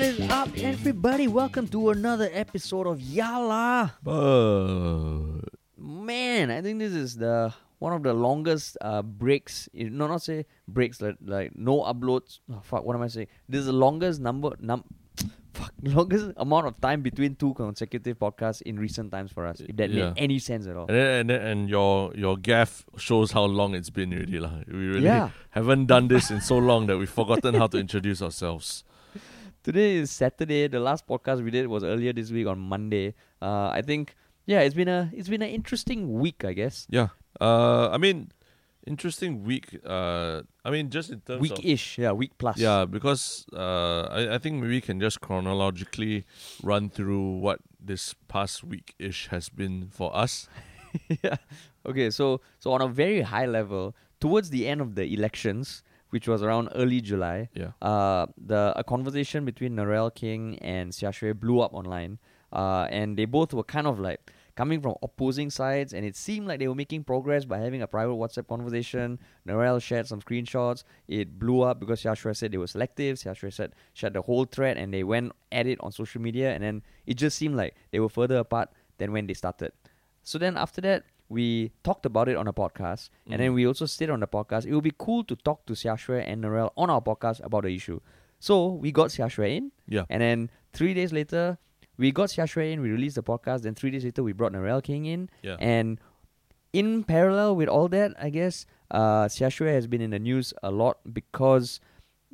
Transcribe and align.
What 0.00 0.08
is 0.08 0.30
up, 0.30 0.48
everybody? 0.56 1.28
Welcome 1.28 1.68
to 1.68 1.90
another 1.90 2.30
episode 2.32 2.86
of 2.86 3.02
Yah 3.02 3.36
Lah. 3.36 3.90
But 4.02 5.44
Man, 5.76 6.50
I 6.50 6.62
think 6.62 6.78
this 6.78 6.94
is 6.94 7.16
the 7.16 7.52
one 7.80 7.92
of 7.92 8.02
the 8.02 8.14
longest 8.14 8.78
uh, 8.80 9.02
breaks. 9.02 9.68
No, 9.74 10.06
not 10.06 10.22
say 10.22 10.46
breaks 10.66 11.02
like, 11.02 11.16
like 11.22 11.54
no 11.54 11.82
uploads. 11.82 12.38
Oh, 12.50 12.62
fuck, 12.64 12.82
what 12.86 12.96
am 12.96 13.02
I 13.02 13.08
saying? 13.08 13.26
This 13.46 13.60
is 13.60 13.66
the 13.66 13.74
longest 13.74 14.22
number 14.22 14.56
num. 14.58 14.84
Fuck, 15.52 15.74
longest 15.82 16.32
amount 16.38 16.66
of 16.68 16.80
time 16.80 17.02
between 17.02 17.34
two 17.34 17.52
consecutive 17.52 18.18
podcasts 18.18 18.62
in 18.62 18.78
recent 18.78 19.12
times 19.12 19.30
for 19.30 19.44
us. 19.44 19.60
If 19.60 19.76
that 19.76 19.90
Yeah. 19.90 20.14
made 20.14 20.14
any 20.16 20.38
sense 20.38 20.66
at 20.66 20.78
all. 20.78 20.86
and 20.88 20.96
then, 20.96 21.20
and, 21.20 21.28
then, 21.28 21.42
and 21.42 21.68
your 21.68 22.14
your 22.14 22.38
gaff 22.38 22.86
shows 22.96 23.32
how 23.32 23.44
long 23.44 23.74
it's 23.74 23.90
been 23.90 24.14
already 24.14 24.40
lah. 24.40 24.64
We 24.66 24.96
really 24.96 25.04
Yeah. 25.04 25.28
haven't 25.50 25.88
done 25.88 26.08
this 26.08 26.30
in 26.30 26.40
so 26.40 26.56
long 26.56 26.86
that 26.86 26.96
we've 26.96 27.10
forgotten 27.10 27.52
how 27.52 27.66
to 27.66 27.76
introduce 27.76 28.22
ourselves. 28.22 28.82
Today 29.62 29.96
is 29.96 30.10
Saturday. 30.10 30.68
The 30.68 30.80
last 30.80 31.06
podcast 31.06 31.44
we 31.44 31.50
did 31.50 31.66
was 31.66 31.84
earlier 31.84 32.14
this 32.14 32.30
week 32.30 32.46
on 32.46 32.58
Monday. 32.58 33.14
Uh, 33.42 33.68
I 33.68 33.82
think 33.82 34.16
yeah, 34.46 34.60
it's 34.60 34.74
been 34.74 34.88
a 34.88 35.10
it's 35.12 35.28
been 35.28 35.42
an 35.42 35.50
interesting 35.50 36.14
week, 36.18 36.44
I 36.44 36.54
guess. 36.54 36.86
Yeah. 36.88 37.08
Uh, 37.38 37.90
I 37.90 37.98
mean, 37.98 38.32
interesting 38.86 39.44
week. 39.44 39.78
Uh, 39.84 40.42
I 40.64 40.70
mean, 40.70 40.88
just 40.88 41.10
in 41.10 41.20
terms 41.20 41.42
Week-ish, 41.42 41.98
yeah, 41.98 42.12
week 42.12 42.32
plus. 42.38 42.56
yeah, 42.56 42.86
because 42.86 43.44
uh, 43.52 44.08
I 44.10 44.34
I 44.36 44.38
think 44.38 44.62
maybe 44.62 44.74
we 44.74 44.80
can 44.80 44.98
just 44.98 45.20
chronologically 45.20 46.24
run 46.62 46.88
through 46.88 47.38
what 47.44 47.60
this 47.78 48.14
past 48.28 48.64
week 48.64 48.94
ish 48.98 49.28
has 49.28 49.50
been 49.50 49.88
for 49.92 50.14
us. 50.16 50.48
yeah. 51.22 51.36
Okay, 51.84 52.10
so 52.10 52.40
so 52.58 52.72
on 52.72 52.80
a 52.80 52.88
very 52.88 53.20
high 53.20 53.46
level, 53.46 53.94
towards 54.20 54.48
the 54.48 54.66
end 54.66 54.80
of 54.80 54.94
the 54.94 55.04
elections, 55.12 55.82
which 56.10 56.28
was 56.28 56.42
around 56.42 56.68
early 56.74 57.00
July, 57.00 57.48
Yeah. 57.54 57.72
uh, 57.82 58.26
the 58.36 58.72
a 58.76 58.84
conversation 58.84 59.44
between 59.44 59.74
Narelle 59.76 60.10
Kheng 60.14 60.58
and 60.60 60.92
Xia 60.92 61.38
blew 61.38 61.60
up 61.60 61.72
online, 61.74 62.18
uh, 62.52 62.86
and 62.90 63.16
they 63.16 63.24
both 63.24 63.54
were 63.54 63.64
kind 63.64 63.86
of 63.86 63.98
like 63.98 64.20
coming 64.56 64.80
from 64.82 64.94
opposing 65.02 65.48
sides, 65.48 65.94
and 65.94 66.04
it 66.04 66.14
seemed 66.16 66.46
like 66.46 66.58
they 66.58 66.68
were 66.68 66.74
making 66.74 67.02
progress 67.04 67.44
by 67.46 67.58
having 67.58 67.80
a 67.80 67.86
private 67.86 68.12
WhatsApp 68.12 68.46
conversation. 68.46 69.18
Narelle 69.46 69.80
shared 69.80 70.06
some 70.06 70.20
screenshots. 70.20 70.84
It 71.08 71.38
blew 71.38 71.62
up 71.62 71.80
because 71.80 72.02
Xia 72.02 72.36
said 72.36 72.52
they 72.52 72.58
were 72.58 72.66
selective. 72.66 73.16
Xia 73.16 73.50
said 73.52 73.72
shared 73.94 74.12
the 74.12 74.22
whole 74.22 74.44
thread, 74.44 74.76
and 74.76 74.92
they 74.92 75.04
went 75.04 75.32
at 75.50 75.66
it 75.66 75.78
on 75.80 75.92
social 75.92 76.20
media, 76.20 76.52
and 76.52 76.62
then 76.62 76.82
it 77.06 77.14
just 77.14 77.38
seemed 77.38 77.54
like 77.56 77.74
they 77.92 78.00
were 78.00 78.08
further 78.10 78.36
apart 78.38 78.68
than 78.98 79.12
when 79.12 79.26
they 79.26 79.34
started. 79.34 79.72
So 80.22 80.36
then 80.38 80.56
after 80.58 80.80
that, 80.82 81.04
we 81.30 81.70
talked 81.84 82.04
about 82.04 82.28
it 82.28 82.36
on 82.36 82.46
a 82.48 82.52
podcast, 82.52 83.08
and 83.30 83.40
then 83.40 83.52
Mhm. 83.52 83.54
we 83.54 83.66
also 83.66 83.86
said 83.86 84.10
on 84.10 84.20
the 84.20 84.26
podcast 84.26 84.66
it 84.66 84.74
would 84.74 84.84
be 84.84 84.92
cool 84.98 85.22
to 85.24 85.36
talk 85.36 85.64
to 85.66 85.72
Xiaxue 85.74 86.22
and 86.26 86.42
Narelle 86.44 86.70
on 86.76 86.90
our 86.90 87.00
podcast 87.00 87.42
about 87.42 87.62
the 87.64 87.74
issue. 87.74 88.00
So 88.40 88.54
we 88.84 88.90
got 88.92 89.08
Xiaxue 89.10 89.48
in, 89.56 89.72
Yeah. 89.86 90.04
and 90.10 90.20
then 90.20 90.50
three 90.72 90.92
days 90.92 91.12
later, 91.12 91.56
we 91.96 92.10
got 92.10 92.30
Xiaxue 92.30 92.72
in. 92.72 92.80
We 92.80 92.90
released 92.90 93.14
the 93.16 93.22
podcast. 93.22 93.62
Then 93.62 93.74
three 93.74 93.90
days 93.90 94.04
later, 94.04 94.22
we 94.22 94.32
brought 94.32 94.52
Narelle 94.52 94.82
Kheng 94.82 95.06
in, 95.06 95.28
Yeah. 95.42 95.56
and 95.60 96.00
in 96.72 97.04
parallel 97.04 97.54
with 97.56 97.68
all 97.68 97.88
that, 97.88 98.12
I 98.18 98.30
guess 98.30 98.66
uh, 98.90 99.28
has 99.28 99.86
been 99.86 100.00
in 100.00 100.10
the 100.10 100.18
news 100.18 100.52
a 100.62 100.70
lot 100.72 100.98
because 101.12 101.80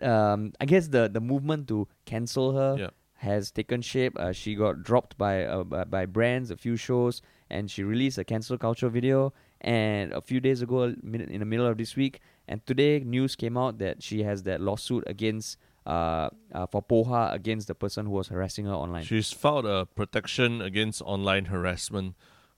um, 0.03 0.53
I 0.61 0.65
guess 0.67 0.89
the 0.89 1.09
the 1.09 1.21
movement 1.21 1.69
to 1.69 1.89
cancel 2.05 2.53
her 2.53 2.77
Yeah. 2.79 2.91
has 3.15 3.51
taken 3.51 3.81
shape. 3.83 4.13
Uh, 4.19 4.33
she 4.33 4.55
got 4.55 4.83
dropped 4.83 5.17
by, 5.17 5.45
uh, 5.45 5.65
by 5.65 5.85
by 5.85 6.05
brands, 6.07 6.51
a 6.51 6.57
few 6.57 6.77
shows, 6.77 7.23
and 7.51 7.71
she 7.71 7.83
released 7.83 8.19
a 8.19 8.25
cancel 8.25 8.59
culture 8.59 8.89
video. 8.89 9.33
And 9.61 10.13
a 10.13 10.21
few 10.21 10.41
days 10.41 10.63
ago, 10.63 10.85
in 10.85 11.39
the 11.39 11.45
middle 11.45 11.67
of 11.67 11.79
this 11.79 11.97
week, 11.97 12.21
and 12.47 12.65
today, 12.67 13.01
news 13.01 13.37
came 13.37 13.57
out 13.57 13.79
that 13.79 14.03
she 14.03 14.23
has 14.23 14.43
that 14.45 14.61
lawsuit 14.61 15.05
against 15.07 15.59
uh, 15.87 16.29
uh 16.53 16.67
for 16.67 16.83
POHA 16.83 17.33
against 17.33 17.69
the 17.69 17.75
person 17.75 18.07
who 18.07 18.13
was 18.13 18.29
harassing 18.29 18.67
her 18.67 18.73
online. 18.75 19.05
She's 19.05 19.33
filed 19.33 19.67
a 19.67 19.87
protection 19.87 20.61
against 20.61 21.01
online 21.03 21.47
harassment, 21.47 22.17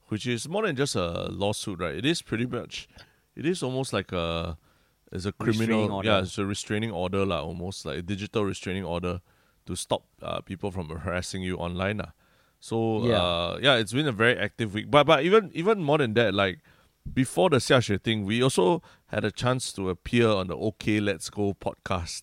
which 0.09 0.27
is 0.27 0.48
more 0.48 0.66
than 0.66 0.77
just 0.77 0.97
a 0.97 1.28
lawsuit, 1.31 1.78
right? 1.78 1.94
It 1.94 2.04
is 2.04 2.22
pretty 2.22 2.47
much, 2.47 2.88
it 3.37 3.47
is 3.47 3.62
almost 3.62 3.93
like 3.93 4.12
a, 4.12 4.59
it's 5.12 5.25
a 5.25 5.32
criminal, 5.32 5.93
order. 5.93 6.09
yeah, 6.09 6.21
it's 6.21 6.38
a 6.38 6.44
restraining 6.44 6.91
order, 6.91 7.25
like 7.25 7.43
almost 7.43 7.87
like 7.87 7.98
a 7.98 8.03
digital 8.03 8.44
restraining 8.44 8.84
order 8.84 9.21
to 9.66 9.77
stop 9.77 10.04
uh, 10.22 10.41
people 10.41 10.71
from 10.71 10.88
harassing 10.88 11.43
you 11.43 11.56
online, 11.56 11.98
lah. 11.98 12.12
So 12.60 13.06
Yeah. 13.06 13.22
uh, 13.22 13.58
yeah, 13.62 13.74
it's 13.76 13.92
been 13.92 14.06
a 14.08 14.12
very 14.12 14.36
active 14.36 14.74
week. 14.74 14.91
But 14.91 15.04
but 15.06 15.24
even 15.24 15.50
even 15.54 15.82
more 15.82 15.98
than 15.98 16.14
that, 16.14 16.34
like 16.34 16.58
before 17.12 17.50
the 17.50 17.56
Xia 17.58 17.78
Xue 17.78 18.02
thing, 18.02 18.24
we 18.26 18.42
also 18.42 18.82
had 19.06 19.24
a 19.24 19.30
chance 19.30 19.72
to 19.74 19.88
appear 19.91 20.28
on 20.28 20.48
the 20.48 20.56
OK 20.56 21.00
Let's 21.00 21.30
Go 21.30 21.54
podcast. 21.54 22.22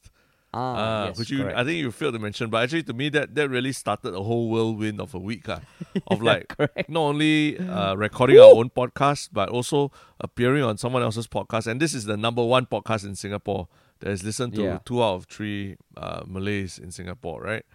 ah, 0.53 0.75
Ah, 0.78 1.06
yes, 1.07 1.18
which 1.19 1.31
you, 1.31 1.40
correct. 1.44 1.57
I 1.57 1.63
think 1.66 1.79
you 1.79 1.91
failed 1.91 2.13
to 2.13 2.19
mention, 2.19 2.50
but 2.50 2.63
actually 2.63 2.84
to 2.84 2.94
me 2.94 3.09
that 3.09 3.34
that 3.35 3.50
really 3.50 3.72
started 3.74 4.13
a 4.13 4.22
whole 4.24 4.50
whirlwind 4.50 5.01
of 5.01 5.13
a 5.16 5.19
week, 5.19 5.50
ah, 5.50 5.59
of 6.07 6.22
like 6.22 6.47
correct. 6.50 6.90
not 6.90 7.01
only 7.01 7.57
uh, 7.59 7.95
recording 8.06 8.38
our 8.40 8.53
own 8.56 8.69
podcast, 8.69 9.29
but 9.34 9.50
also 9.50 9.91
appearing 10.19 10.63
on 10.63 10.78
someone 10.78 11.01
else's 11.01 11.28
podcast. 11.28 11.68
And 11.68 11.81
this 11.81 11.94
is 11.94 12.06
the 12.06 12.16
number 12.18 12.44
one 12.44 12.66
podcast 12.68 13.06
in 13.06 13.16
Singapore 13.16 13.68
that 14.00 14.12
is 14.12 14.24
listened 14.24 14.53
to 14.56 14.62
Yeah. 14.63 14.79
two 14.85 15.01
out 15.03 15.16
of 15.16 15.25
three 15.25 15.78
uh, 15.97 16.24
Malays 16.28 16.78
in 16.79 16.91
Singapore, 16.91 17.41
right? 17.41 17.66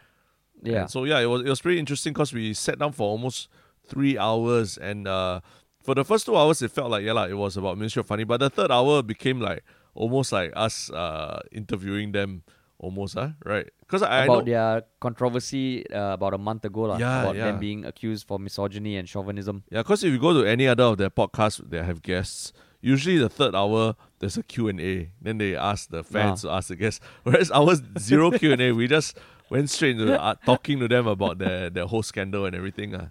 Yeah. 0.62 0.82
And 0.82 0.90
so 0.90 1.04
yeah, 1.04 1.18
it 1.20 1.26
was 1.26 1.42
it 1.42 1.48
was 1.48 1.60
pretty 1.60 1.78
interesting 1.78 2.12
because 2.12 2.32
we 2.32 2.54
sat 2.54 2.78
down 2.78 2.92
for 2.92 3.08
almost 3.08 3.48
three 3.86 4.18
hours, 4.18 4.78
and 4.78 5.06
uh, 5.08 5.40
for 5.82 5.94
the 5.94 6.04
first 6.04 6.26
two 6.26 6.36
hours, 6.36 6.62
it 6.62 6.70
felt 6.70 6.90
like 6.90 7.04
yeah, 7.04 7.12
like, 7.12 7.30
it 7.30 7.34
was 7.34 7.56
about 7.56 7.76
Ministry 7.78 8.00
of 8.00 8.06
Funny, 8.06 8.24
but 8.24 8.38
the 8.40 8.50
third 8.50 8.70
hour 8.70 9.02
became 9.02 9.40
like 9.40 9.64
almost 9.94 10.32
like 10.32 10.52
us 10.54 10.90
uh, 10.90 11.40
interviewing 11.52 12.12
them, 12.12 12.42
almost, 12.78 13.14
huh? 13.14 13.30
right? 13.44 13.68
Because 13.80 14.02
I, 14.02 14.20
I 14.20 14.24
about 14.24 14.46
know, 14.46 14.52
their 14.52 14.82
controversy 15.00 15.88
uh, 15.90 16.12
about 16.14 16.34
a 16.34 16.38
month 16.38 16.64
ago, 16.64 16.82
lah, 16.82 16.96
Yeah, 16.96 17.22
about 17.22 17.36
yeah. 17.36 17.46
them 17.46 17.58
being 17.58 17.84
accused 17.84 18.26
for 18.26 18.38
misogyny 18.38 18.96
and 18.96 19.08
chauvinism. 19.08 19.64
yeah, 19.70 19.80
because 19.80 20.04
if 20.04 20.12
you 20.12 20.18
go 20.18 20.32
to 20.32 20.48
any 20.48 20.68
other 20.68 20.84
of 20.84 20.98
their 20.98 21.10
podcasts, 21.10 21.60
they 21.68 21.82
have 21.82 22.02
guests. 22.02 22.52
Usually, 22.80 23.18
the 23.18 23.28
third 23.28 23.54
hour 23.54 23.94
there's 24.20 24.36
a 24.38 24.42
Q 24.42 24.68
and 24.68 24.80
A. 24.80 25.10
Then 25.20 25.38
they 25.38 25.56
ask 25.56 25.90
the 25.90 26.02
fans 26.02 26.42
to 26.42 26.50
ask 26.50 26.68
the 26.68 26.76
guests. 26.76 27.00
Whereas 27.24 27.50
ours 27.50 27.82
zero 27.98 28.30
Q 28.30 28.52
and 28.52 28.62
A. 28.62 28.72
We 28.72 28.86
just 28.86 29.18
went 29.50 29.68
straight 29.70 29.98
into 30.00 30.18
uh, 30.20 30.34
talking 30.46 30.78
to 30.80 30.88
them 30.88 31.06
about 31.06 31.38
their 31.38 31.68
their 31.70 31.86
whole 31.86 32.02
scandal 32.02 32.46
and 32.46 32.54
everything. 32.56 32.94
Uh. 32.94 33.08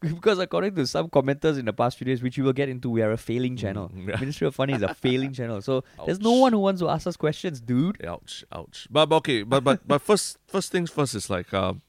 Because 0.00 0.38
according 0.38 0.74
to 0.76 0.86
some 0.86 1.08
commenters 1.08 1.58
in 1.58 1.66
the 1.66 1.74
past 1.74 1.98
few 1.98 2.06
days, 2.06 2.22
which 2.22 2.38
we 2.38 2.42
will 2.44 2.54
get 2.54 2.70
into, 2.70 2.88
we 2.88 3.02
are 3.02 3.12
a 3.12 3.18
failing 3.18 3.54
channel. 3.54 3.90
Mm, 3.94 4.08
yeah. 4.08 4.16
Ministry 4.18 4.46
of 4.46 4.54
Funny 4.54 4.72
is 4.72 4.80
a 4.82 4.94
failing 4.94 5.32
channel. 5.38 5.60
So 5.60 5.84
there's 6.06 6.20
no 6.20 6.32
one 6.32 6.52
who 6.54 6.58
wants 6.58 6.80
to 6.80 6.88
ask 6.88 7.06
us 7.06 7.16
questions, 7.18 7.60
dude. 7.60 8.02
Ouch, 8.04 8.44
ouch. 8.50 8.88
But, 8.90 9.06
but 9.10 9.16
okay, 9.16 9.42
but 9.42 9.62
but 9.62 9.86
but 9.86 10.00
first 10.00 10.38
first 10.46 10.72
things 10.72 10.90
first 10.90 11.14
is 11.14 11.28
like 11.28 11.52
um, 11.52 11.82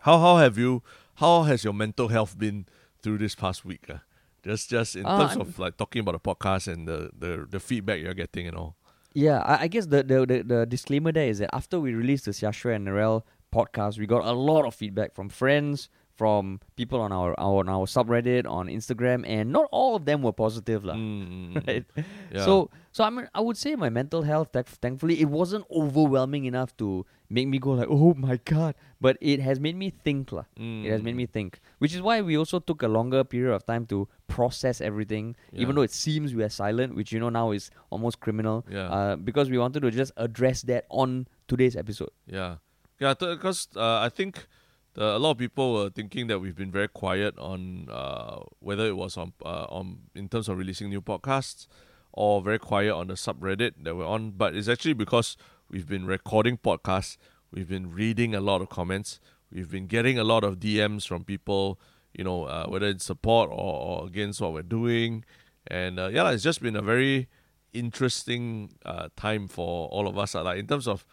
how 0.00 0.18
how 0.18 0.36
have 0.36 0.58
you 0.58 0.82
how 1.16 1.44
has 1.44 1.64
your 1.64 1.72
mental 1.72 2.08
health 2.08 2.38
been 2.38 2.66
through 3.02 3.18
this 3.18 3.34
past 3.34 3.64
week? 3.64 3.88
Uh? 3.88 3.98
Just 4.44 4.68
just 4.70 4.94
in 4.94 5.06
Uh, 5.06 5.18
terms 5.20 5.32
I'm- 5.32 5.40
of 5.40 5.58
like 5.58 5.78
talking 5.78 6.00
about 6.00 6.12
the 6.22 6.34
podcast 6.34 6.68
and 6.70 6.86
the, 6.86 7.10
the, 7.18 7.46
the 7.50 7.60
feedback 7.60 8.00
you're 8.00 8.14
getting 8.14 8.46
and 8.46 8.56
all. 8.56 8.76
Yeah, 9.12 9.38
I, 9.40 9.64
I 9.64 9.66
guess 9.68 9.86
the, 9.86 10.02
the, 10.02 10.26
the, 10.26 10.42
the 10.42 10.66
disclaimer 10.66 11.12
there 11.12 11.28
is 11.28 11.38
that 11.38 11.50
after 11.52 11.80
we 11.80 11.94
released 11.94 12.26
the 12.26 12.30
Xiaxue 12.30 12.74
and 12.74 12.86
Narelle 12.86 13.22
podcast, 13.52 13.98
we 13.98 14.06
got 14.06 14.24
a 14.24 14.32
lot 14.32 14.64
of 14.64 14.74
feedback 14.74 15.14
from 15.14 15.28
friends, 15.28 15.88
from 16.20 16.60
people 16.76 17.00
on 17.00 17.12
our, 17.12 17.34
our 17.40 17.60
on 17.60 17.68
our 17.68 17.86
subreddit, 17.86 18.46
on 18.46 18.66
Instagram, 18.68 19.26
and 19.26 19.50
not 19.50 19.66
all 19.72 19.96
of 19.96 20.04
them 20.04 20.22
were 20.22 20.32
positive. 20.34 20.84
lah. 20.84 20.94
Mm, 20.94 21.66
right? 21.66 21.84
yeah. 22.30 22.44
So, 22.44 22.68
so 22.92 23.04
I 23.04 23.10
mean, 23.10 23.26
I 23.34 23.40
would 23.40 23.56
say 23.56 23.74
my 23.74 23.88
mental 23.88 24.22
health. 24.22 24.50
Thankfully, 24.52 25.20
it 25.20 25.30
wasn't 25.30 25.64
overwhelming 25.70 26.44
enough 26.44 26.76
to 26.76 27.06
make 27.30 27.48
me 27.48 27.58
go 27.58 27.70
like, 27.72 27.88
"Oh 27.88 28.12
my 28.14 28.38
god!" 28.44 28.74
But 29.00 29.16
it 29.20 29.40
has 29.40 29.58
made 29.58 29.76
me 29.76 29.88
think, 29.90 30.32
lah. 30.32 30.44
It 30.56 30.90
has 30.90 31.00
made 31.02 31.14
mm, 31.14 31.24
me 31.24 31.26
think, 31.26 31.60
which 31.78 31.94
is 31.94 32.02
why 32.02 32.20
we 32.20 32.36
also 32.36 32.58
took 32.58 32.82
a 32.82 32.88
longer 32.88 33.24
period 33.24 33.54
of 33.54 33.64
time 33.64 33.86
to 33.86 34.08
process 34.26 34.80
everything, 34.80 35.36
Yeah. 35.52 35.62
even 35.62 35.74
though 35.76 35.82
it 35.82 35.92
seems 35.92 36.34
we 36.34 36.42
are 36.42 36.50
silent, 36.50 36.94
which 36.94 37.12
you 37.12 37.20
know 37.20 37.30
now 37.30 37.52
is 37.52 37.70
almost 37.88 38.20
criminal. 38.20 38.66
Yeah. 38.68 38.90
Uh, 38.90 39.16
because 39.16 39.48
we 39.48 39.56
wanted 39.56 39.80
to 39.80 39.90
just 39.90 40.12
address 40.16 40.62
that 40.62 40.84
on 40.90 41.28
today's 41.48 41.76
episode. 41.76 42.10
Yeah, 42.26 42.56
yeah. 42.98 43.14
Because 43.14 43.68
uh, 43.76 44.00
I 44.00 44.10
think 44.10 44.46
the, 44.94 45.16
a 45.16 45.18
lot 45.18 45.32
of 45.32 45.38
people 45.38 45.74
were 45.74 45.90
thinking 45.90 46.26
that 46.26 46.40
we've 46.40 46.56
been 46.56 46.70
very 46.72 46.88
quiet 46.88 47.38
on 47.38 47.88
uh, 47.90 48.40
whether 48.58 48.86
it 48.86 48.96
was 48.96 49.16
on 49.16 49.32
uh, 49.44 49.66
on 49.70 50.10
in 50.14 50.28
terms 50.28 50.48
of 50.48 50.58
releasing 50.58 50.90
new 50.90 51.00
podcasts 51.00 51.66
or 52.12 52.42
very 52.42 52.58
quiet 52.58 52.92
on 52.92 53.06
the 53.06 53.14
subreddit 53.14 53.72
that 53.84 53.94
we're 53.94 54.06
on. 54.06 54.32
But 54.32 54.54
it's 54.56 54.68
actually 54.68 54.94
because 54.94 55.36
we've 55.70 55.88
been 55.88 56.06
recording 56.06 56.56
podcasts, 56.58 57.16
we've 57.52 57.68
been 57.68 57.90
reading 57.92 58.34
a 58.34 58.40
lot 58.40 58.60
of 58.62 58.68
comments, 58.68 59.20
we've 59.52 59.70
been 59.70 59.86
getting 59.86 60.18
a 60.18 60.24
lot 60.24 60.44
of 60.44 60.58
DMs 60.58 61.06
from 61.06 61.24
people. 61.24 61.78
You 62.12 62.24
know, 62.24 62.44
uh, 62.46 62.66
whether 62.66 62.88
it's 62.88 63.04
support 63.04 63.50
or, 63.50 63.54
or 64.02 64.06
against 64.06 64.40
what 64.40 64.52
we're 64.52 64.62
doing, 64.62 65.24
and 65.68 66.00
uh, 66.00 66.08
yeah, 66.08 66.28
it's 66.32 66.42
just 66.42 66.60
been 66.60 66.74
a 66.74 66.82
very 66.82 67.28
interesting 67.72 68.70
uh, 68.84 69.08
time 69.16 69.48
for 69.48 69.88
all 69.88 70.06
of 70.08 70.18
us. 70.18 70.34
uh, 70.34 70.42
Like 70.42 70.58
in 70.58 70.66
terms 70.66 70.88
of 70.88 71.06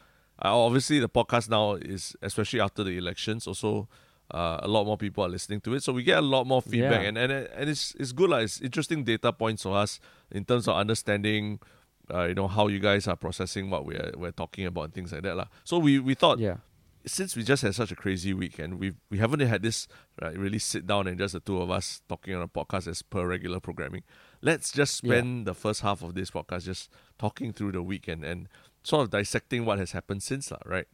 uh, 0.44 0.57
obviously 0.57 1.00
the 1.00 1.07
podcast 1.09 1.50
now 1.50 1.74
is 1.74 2.15
especially 2.21 2.59
after 2.59 2.83
the 2.83 2.98
elections 2.98 3.48
also 3.48 3.88
uh, 4.31 4.59
a 4.62 4.68
lot 4.68 4.86
more 4.86 4.98
people 4.98 5.24
are 5.24 5.30
listening 5.30 5.62
to 5.62 5.74
it 5.75 5.83
so 5.83 5.94
we 5.94 6.04
get 6.04 6.18
a 6.18 6.21
lot 6.21 6.45
more 6.45 6.62
feedback 6.62 7.01
Yeah. 7.04 7.07
and 7.09 7.18
and 7.18 7.31
and 7.31 7.69
it's 7.69 7.95
it's 8.00 8.12
good 8.12 8.30
like 8.30 8.44
it's 8.44 8.62
interesting 8.62 9.04
data 9.04 9.31
points 9.31 9.63
for 9.63 9.75
us 9.77 10.00
in 10.31 10.45
terms 10.45 10.68
of 10.68 10.75
understanding 10.75 11.59
uh, 12.13 12.24
you 12.24 12.33
know 12.33 12.48
how 12.48 12.68
you 12.68 12.80
guys 12.80 13.07
are 13.07 13.15
processing 13.15 13.69
what 13.69 13.86
we're 13.86 14.12
we're 14.18 14.31
talking 14.31 14.65
about 14.65 14.83
and 14.86 14.94
things 14.94 15.12
like 15.12 15.24
that 15.24 15.36
lah. 15.36 15.48
so 15.63 15.77
we 15.77 16.00
we 16.00 16.13
thought 16.13 16.39
Yeah. 16.39 16.57
since 17.06 17.36
we 17.36 17.44
just 17.44 17.62
had 17.63 17.74
such 17.75 17.92
a 17.92 17.95
crazy 17.95 18.33
week 18.33 18.59
and 18.59 18.80
we 18.80 18.94
we 19.09 19.18
haven't 19.18 19.39
had 19.42 19.62
this 19.62 19.88
right, 20.21 20.38
really 20.38 20.59
sit 20.59 20.86
down 20.88 21.07
and 21.07 21.18
just 21.18 21.33
the 21.33 21.39
two 21.39 21.62
of 21.62 21.69
us 21.71 22.01
talking 22.09 22.36
on 22.36 22.42
a 22.42 22.48
podcast 22.48 22.88
as 22.88 23.01
per 23.01 23.25
regular 23.27 23.59
programming. 23.59 24.04
Let's 24.42 24.71
just 24.71 24.95
spend 24.95 25.48
the 25.48 25.54
first 25.56 25.81
half 25.81 26.04
of 26.04 26.13
this 26.15 26.31
podcast 26.31 26.65
just 26.65 26.89
talking 27.18 27.54
through 27.54 27.71
the 27.74 27.81
week 27.81 28.07
and, 28.07 28.24
and 28.24 28.48
sort 28.83 29.04
of 29.04 29.09
dissecting 29.09 29.65
what 29.65 29.80
has 29.80 29.92
happened 29.92 30.21
since, 30.24 30.51
lah, 30.51 30.59
right? 30.65 30.88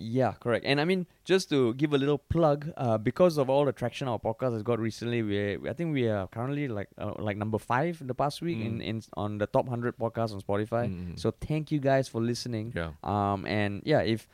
Yeah, 0.00 0.34
correct. 0.38 0.64
And 0.64 0.80
I 0.80 0.84
mean, 0.84 1.06
just 1.24 1.48
to 1.50 1.74
give 1.74 1.92
a 1.92 1.98
little 1.98 2.18
plug, 2.18 2.70
uh, 2.76 2.98
because 2.98 3.36
of 3.36 3.50
all 3.50 3.64
the 3.64 3.72
traction 3.72 4.06
our 4.06 4.18
podcast 4.18 4.52
has 4.52 4.62
got 4.62 4.78
recently, 4.78 5.22
we 5.22 5.58
I 5.68 5.72
think 5.72 5.92
we 5.92 6.06
are 6.06 6.28
currently 6.28 6.68
like 6.68 6.88
uh, 6.98 7.14
like 7.18 7.36
number 7.36 7.58
five 7.58 8.00
in 8.00 8.06
the 8.06 8.14
past 8.14 8.40
week 8.40 8.58
in, 8.60 8.78
Mm. 8.78 8.84
in 8.90 9.02
on 9.16 9.38
the 9.38 9.46
top 9.46 9.68
hundred 9.68 9.98
podcasts 9.98 10.32
on 10.32 10.40
Spotify. 10.40 10.86
Mm. 10.86 11.18
So 11.18 11.32
thank 11.32 11.72
you 11.72 11.80
guys 11.80 12.06
for 12.06 12.20
listening. 12.22 12.72
Yeah. 12.76 12.92
Um, 13.02 13.44
and 13.46 13.82
yeah, 13.84 14.00
if 14.06 14.28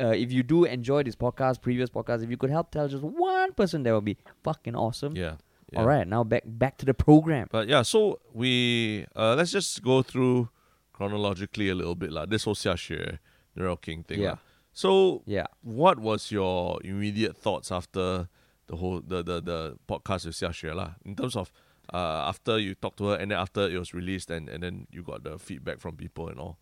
uh, 0.00 0.14
if 0.16 0.32
you 0.32 0.42
do 0.42 0.64
enjoy 0.64 1.02
this 1.04 1.16
podcast, 1.16 1.60
previous 1.60 1.90
podcast, 1.90 2.24
if 2.24 2.30
you 2.30 2.38
could 2.40 2.50
help 2.50 2.70
tell 2.70 2.88
just 2.88 3.04
one 3.04 3.52
person, 3.52 3.82
that 3.84 3.92
would 3.92 4.04
be 4.08 4.16
fucking 4.42 4.74
awesome. 4.74 5.14
Yeah. 5.16 5.36
yeah. 5.70 5.80
All 5.80 5.86
right, 5.86 6.08
now 6.08 6.24
back 6.24 6.44
back 6.46 6.78
to 6.78 6.86
the 6.86 6.94
program. 6.94 7.46
But 7.52 7.68
yeah, 7.68 7.82
so 7.82 8.20
we 8.32 9.04
uh, 9.14 9.34
let's 9.36 9.52
just 9.52 9.82
go 9.84 10.00
through 10.00 10.48
chronologically 10.92 11.68
a 11.68 11.74
little 11.74 11.94
bit, 11.94 12.10
lah. 12.12 12.24
This 12.24 12.44
whole 12.44 12.54
Xia 12.56 12.74
Xue, 12.76 13.18
Narelle 13.56 13.80
Kheng 13.80 14.04
thing, 14.06 14.20
Yeah. 14.20 14.36
So 14.72 15.22
Yeah. 15.26 15.46
what 15.62 15.98
was 15.98 16.30
your 16.30 16.78
immediate 16.84 17.36
thoughts 17.36 17.70
after 17.72 18.28
the 18.66 18.76
whole 18.76 19.00
the 19.00 19.22
the, 19.22 19.40
the 19.40 19.76
podcast 19.88 20.26
with 20.26 20.36
Xia 20.36 20.50
Xue, 20.50 20.74
lah? 20.74 20.94
In 21.04 21.16
terms 21.16 21.36
of 21.36 21.52
uh, 21.92 22.28
after 22.28 22.58
you 22.58 22.74
talked 22.74 22.98
to 22.98 23.06
her 23.06 23.16
and 23.16 23.30
then 23.30 23.38
after 23.38 23.68
it 23.68 23.76
was 23.78 23.92
released 23.92 24.30
and, 24.30 24.48
and 24.48 24.62
then 24.62 24.86
you 24.92 25.02
got 25.02 25.24
the 25.24 25.38
feedback 25.38 25.80
from 25.80 25.96
people 25.96 26.28
and 26.28 26.38
all. 26.38 26.58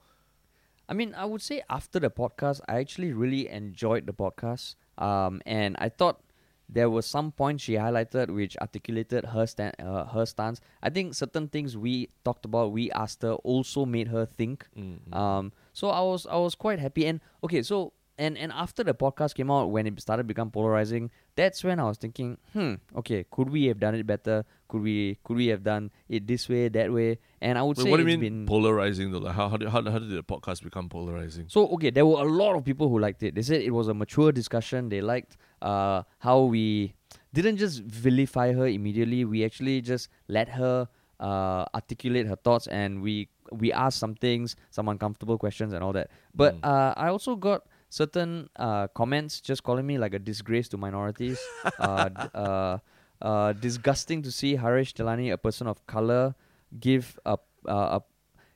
I 0.88 0.94
mean, 0.94 1.14
I 1.14 1.26
would 1.26 1.42
say 1.42 1.62
after 1.68 2.00
the 2.00 2.08
podcast, 2.10 2.60
I 2.66 2.78
actually 2.78 3.12
really 3.12 3.46
enjoyed 3.48 4.06
the 4.06 4.14
podcast. 4.14 4.76
Um, 4.96 5.42
and 5.44 5.76
I 5.78 5.90
thought 5.90 6.22
there 6.66 6.88
were 6.88 7.02
some 7.02 7.30
points 7.32 7.64
she 7.64 7.74
highlighted 7.74 8.34
which 8.34 8.56
articulated 8.56 9.26
her 9.26 9.46
stand, 9.46 9.74
uh, 9.78 10.06
her 10.06 10.24
stance. 10.24 10.60
I 10.82 10.88
think 10.88 11.14
certain 11.14 11.48
things 11.48 11.76
we 11.76 12.08
talked 12.24 12.46
about, 12.46 12.72
we 12.72 12.90
asked 12.92 13.20
her, 13.22 13.34
also 13.44 13.84
made 13.84 14.08
her 14.08 14.24
think. 14.24 14.66
Mm, 14.76 15.12
Um, 15.14 15.52
so 15.74 15.90
I 15.90 16.00
was 16.00 16.24
I 16.26 16.36
was 16.36 16.54
quite 16.54 16.78
happy. 16.78 17.04
And 17.04 17.20
okay, 17.44 17.62
so 17.62 17.92
and 18.18 18.36
and 18.36 18.52
after 18.52 18.82
the 18.84 18.94
podcast 18.94 19.34
came 19.34 19.50
out, 19.50 19.70
when 19.70 19.86
it 19.86 20.00
started 20.00 20.24
to 20.24 20.26
become 20.26 20.50
polarizing, 20.50 21.10
that's 21.36 21.62
when 21.62 21.78
I 21.80 21.84
was 21.84 21.98
thinking, 21.98 22.36
hmm, 22.52 22.74
okay, 22.96 23.24
could 23.30 23.48
we 23.50 23.66
have 23.66 23.78
done 23.78 23.94
it 23.94 24.06
better? 24.06 24.44
Could 24.68 24.82
we 24.82 25.18
could 25.24 25.36
we 25.36 25.46
have 25.48 25.62
done 25.62 25.90
it 26.08 26.26
this 26.26 26.48
way, 26.48 26.68
that 26.68 26.92
way? 26.92 27.18
And 27.40 27.56
I 27.58 27.62
would 27.62 27.76
Wait, 27.78 27.84
say 27.84 27.90
what 27.90 27.96
do 27.98 28.02
you 28.02 28.08
it's 28.08 28.20
mean 28.20 28.30
been 28.30 28.46
polarizing 28.46 29.12
though? 29.12 29.18
Like 29.18 29.34
how 29.34 29.48
how 29.48 29.56
did, 29.56 29.68
how, 29.68 29.82
how 29.82 29.98
did 29.98 30.10
the 30.10 30.22
podcast 30.22 30.62
become 30.62 30.88
polarizing? 30.88 31.46
so 31.48 31.68
okay, 31.74 31.90
there 31.90 32.04
were 32.06 32.20
a 32.20 32.30
lot 32.30 32.56
of 32.56 32.64
people 32.64 32.88
who 32.88 32.98
liked 32.98 33.22
it. 33.22 33.34
They 33.34 33.42
said 33.42 33.62
it 33.62 33.70
was 33.70 33.88
a 33.88 33.94
mature 33.94 34.32
discussion. 34.32 34.88
They 34.88 35.00
liked 35.00 35.36
uh, 35.62 36.02
how 36.18 36.42
we 36.42 36.94
didn't 37.32 37.58
just 37.58 37.82
vilify 37.82 38.52
her 38.52 38.66
immediately. 38.66 39.24
We 39.24 39.44
actually 39.44 39.80
just 39.80 40.08
let 40.28 40.48
her 40.50 40.88
uh, 41.20 41.64
articulate 41.74 42.26
her 42.26 42.36
thoughts, 42.36 42.66
and 42.66 43.02
we 43.02 43.28
we 43.50 43.72
asked 43.72 43.98
some 43.98 44.14
things, 44.14 44.56
some 44.70 44.88
uncomfortable 44.88 45.38
questions, 45.38 45.72
and 45.72 45.82
all 45.82 45.92
that. 45.94 46.10
But 46.34 46.60
Mm. 46.60 46.64
uh, 46.68 46.94
I 46.96 47.08
also 47.08 47.34
got 47.36 47.62
certain 47.88 48.48
uh, 48.56 48.88
comments 48.88 49.40
just 49.40 49.62
calling 49.62 49.86
me 49.86 49.98
like 49.98 50.14
a 50.14 50.18
disgrace 50.18 50.68
to 50.68 50.76
minorities. 50.76 51.38
uh, 51.78 52.08
uh, 52.34 52.78
uh, 53.20 53.52
disgusting 53.54 54.22
to 54.22 54.30
see 54.30 54.56
Harish 54.56 54.94
Telani, 54.94 55.32
a 55.32 55.38
person 55.38 55.66
of 55.66 55.84
color, 55.86 56.34
give 56.78 57.18
a, 57.26 57.38
uh, 57.66 57.98
a 57.98 58.02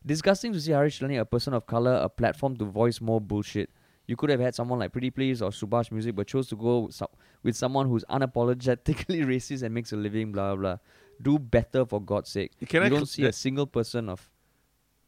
disgusting 0.07 0.53
to 0.53 0.61
see 0.61 0.73
Harish 0.73 1.01
Telani, 1.01 1.19
a 1.21 1.25
person 1.25 1.55
of 1.55 1.67
color, 1.67 1.95
a 1.95 2.09
platform 2.09 2.57
to 2.59 2.65
voice 2.65 3.01
more 3.01 3.21
bullshit. 3.21 3.71
You 4.07 4.17
could 4.17 4.31
have 4.31 4.41
had 4.41 4.55
someone 4.55 4.79
like 4.79 4.93
Preetipls 4.93 5.41
or 5.43 5.51
Subhas 5.51 5.91
Music, 5.91 6.15
but 6.15 6.27
chose 6.27 6.49
to 6.49 6.57
go 6.57 6.81
with, 6.81 6.95
some, 6.95 7.09
with 7.43 7.57
someone 7.57 7.89
who's 7.89 8.05
unapologetically 8.11 9.25
racist 9.33 9.63
and 9.63 9.73
makes 9.75 9.93
a 9.93 9.97
living. 9.97 10.33
Blah 10.33 10.55
blah. 10.55 10.61
blah. 10.61 10.77
Do 11.21 11.39
better 11.39 11.85
for 11.87 12.01
God's 12.01 12.31
sake. 12.31 12.53
Can 12.69 12.83
you 12.83 12.87
I 12.87 12.89
don't 12.89 12.99
cl- 12.99 13.07
see 13.07 13.25
a 13.25 13.33
single 13.33 13.67
person 13.67 14.09
of 14.09 14.29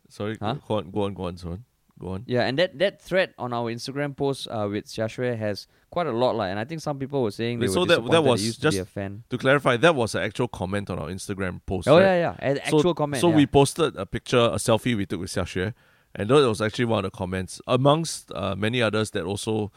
Sorry, 0.08 0.36
Huh? 0.40 0.56
go 0.68 0.76
on, 0.76 0.90
go 0.90 1.02
on, 1.02 1.14
go 1.14 1.24
on, 1.24 1.36
son. 1.36 1.64
Go 2.04 2.10
on. 2.16 2.22
yeah, 2.26 2.44
and 2.48 2.58
that 2.60 2.78
that 2.78 3.00
thread 3.00 3.32
on 3.38 3.52
our 3.54 3.72
Instagram 3.72 4.14
post 4.14 4.46
uh, 4.48 4.68
with 4.70 4.84
Xue 4.86 5.38
has 5.38 5.66
quite 5.90 6.06
a 6.06 6.12
lot, 6.12 6.36
like, 6.36 6.50
and 6.50 6.58
I 6.60 6.64
think 6.68 6.82
some 6.82 6.98
people 6.98 7.22
were 7.22 7.30
saying 7.30 7.60
they 7.60 7.64
Wait, 7.66 7.70
were 7.70 7.74
so 7.74 7.84
that- 7.86 8.10
that 8.10 8.22
was 8.22 8.40
they 8.40 8.46
used 8.46 8.60
just- 8.60 8.76
to 8.76 8.82
be 8.84 8.88
a 8.88 8.92
fan. 8.98 9.22
To 9.30 9.38
clarify, 9.38 9.78
that 9.78 9.94
was 9.94 10.14
an 10.14 10.22
actual 10.22 10.48
comment 10.48 10.90
on 10.90 10.98
our 10.98 11.08
Instagram 11.08 11.60
post. 11.64 11.88
Oh 11.88 11.96
right? 11.96 12.02
yeah, 12.02 12.16
yeah, 12.24 12.36
an 12.50 12.56
So- 12.56 12.76
actual 12.78 12.94
comment. 12.94 13.20
So 13.22 13.30
yeah. 13.30 13.36
we 13.36 13.46
posted 13.46 13.96
a 13.96 14.04
picture, 14.04 14.44
a 14.52 14.58
selfie 14.60 14.94
we 14.96 15.06
took 15.06 15.20
with 15.20 15.30
Xue, 15.30 15.72
and 16.14 16.28
that 16.28 16.46
was 16.46 16.60
actually 16.60 16.84
one 16.84 17.04
of 17.04 17.10
the 17.10 17.16
comments, 17.16 17.60
amongst 17.66 18.30
uh, 18.32 18.54
many 18.54 18.82
others 18.82 19.10
that 19.12 19.24
also 19.24 19.72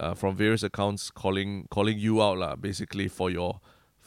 uh, 0.00 0.14
from 0.14 0.36
various 0.36 0.62
accounts 0.62 1.10
calling 1.10 1.66
calling 1.70 1.98
you 1.98 2.22
out, 2.22 2.38
lah, 2.38 2.54
basically 2.56 3.08
for 3.08 3.28
your 3.28 3.60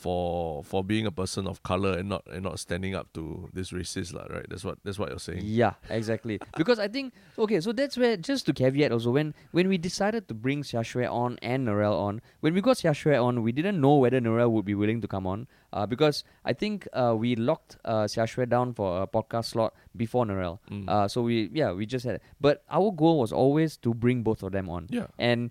for 0.06 0.63
for 0.63 0.84
being 0.84 1.07
a 1.07 1.12
person 1.12 1.48
of 1.48 1.63
color 1.63 1.98
and 1.98 2.07
not 2.10 2.22
and 2.30 2.44
not 2.44 2.60
standing 2.62 2.94
up 2.94 3.10
to 3.18 3.50
this 3.57 3.72
racist, 3.72 4.13
lah, 4.13 4.30
right? 4.30 4.46
That's 4.48 4.63
what 4.63 4.78
that's 4.86 5.00
what 5.02 5.10
you're 5.10 5.18
saying. 5.18 5.42
Yeah, 5.42 5.74
exactly. 5.90 6.38
because 6.62 6.78
I 6.78 6.88
think 6.88 7.13
okay, 7.40 7.60
so 7.60 7.74
that's 7.74 7.98
where 7.98 8.13
just 8.16 8.46
to 8.46 8.54
caveat 8.54 8.92
also 8.92 9.10
when 9.10 9.34
when 9.50 9.68
we 9.68 9.81
decided 9.81 10.28
to 10.30 10.38
bring 10.38 10.62
Xia 10.62 11.10
on 11.10 11.40
and 11.42 11.66
Narelle 11.68 11.98
on, 11.98 12.22
when 12.46 12.54
we 12.54 12.62
got 12.62 12.78
Xia 12.78 13.18
on, 13.18 13.42
we 13.42 13.52
didn't 13.52 13.81
know 13.81 13.96
whether 13.98 14.22
Narelle 14.22 14.52
would 14.52 14.66
be 14.66 14.75
willing 14.75 15.02
to 15.02 15.07
come 15.10 15.25
on. 15.25 15.48
Uh, 15.74 15.86
because 15.86 16.24
I 16.46 16.54
think 16.54 16.88
uh, 16.94 17.16
we 17.18 17.36
locked 17.36 17.78
uh, 17.84 18.06
Xia 18.06 18.48
down 18.48 18.74
for 18.78 19.02
a 19.02 19.07
podcast 19.07 19.57
slot 19.57 19.74
before 19.98 20.24
Narelle. 20.25 20.60
Mm. 20.69 20.88
Uh, 20.88 21.07
so 21.07 21.24
we 21.24 21.50
yeah 21.52 21.74
we 21.74 21.90
just 21.90 22.06
had, 22.06 22.22
but 22.40 22.63
our 22.69 22.94
goal 22.94 23.19
was 23.25 23.34
always 23.34 23.75
to 23.78 23.94
bring 23.94 24.22
both 24.22 24.44
of 24.44 24.54
them 24.54 24.69
on. 24.69 24.86
Yeah. 24.94 25.07
And 25.18 25.50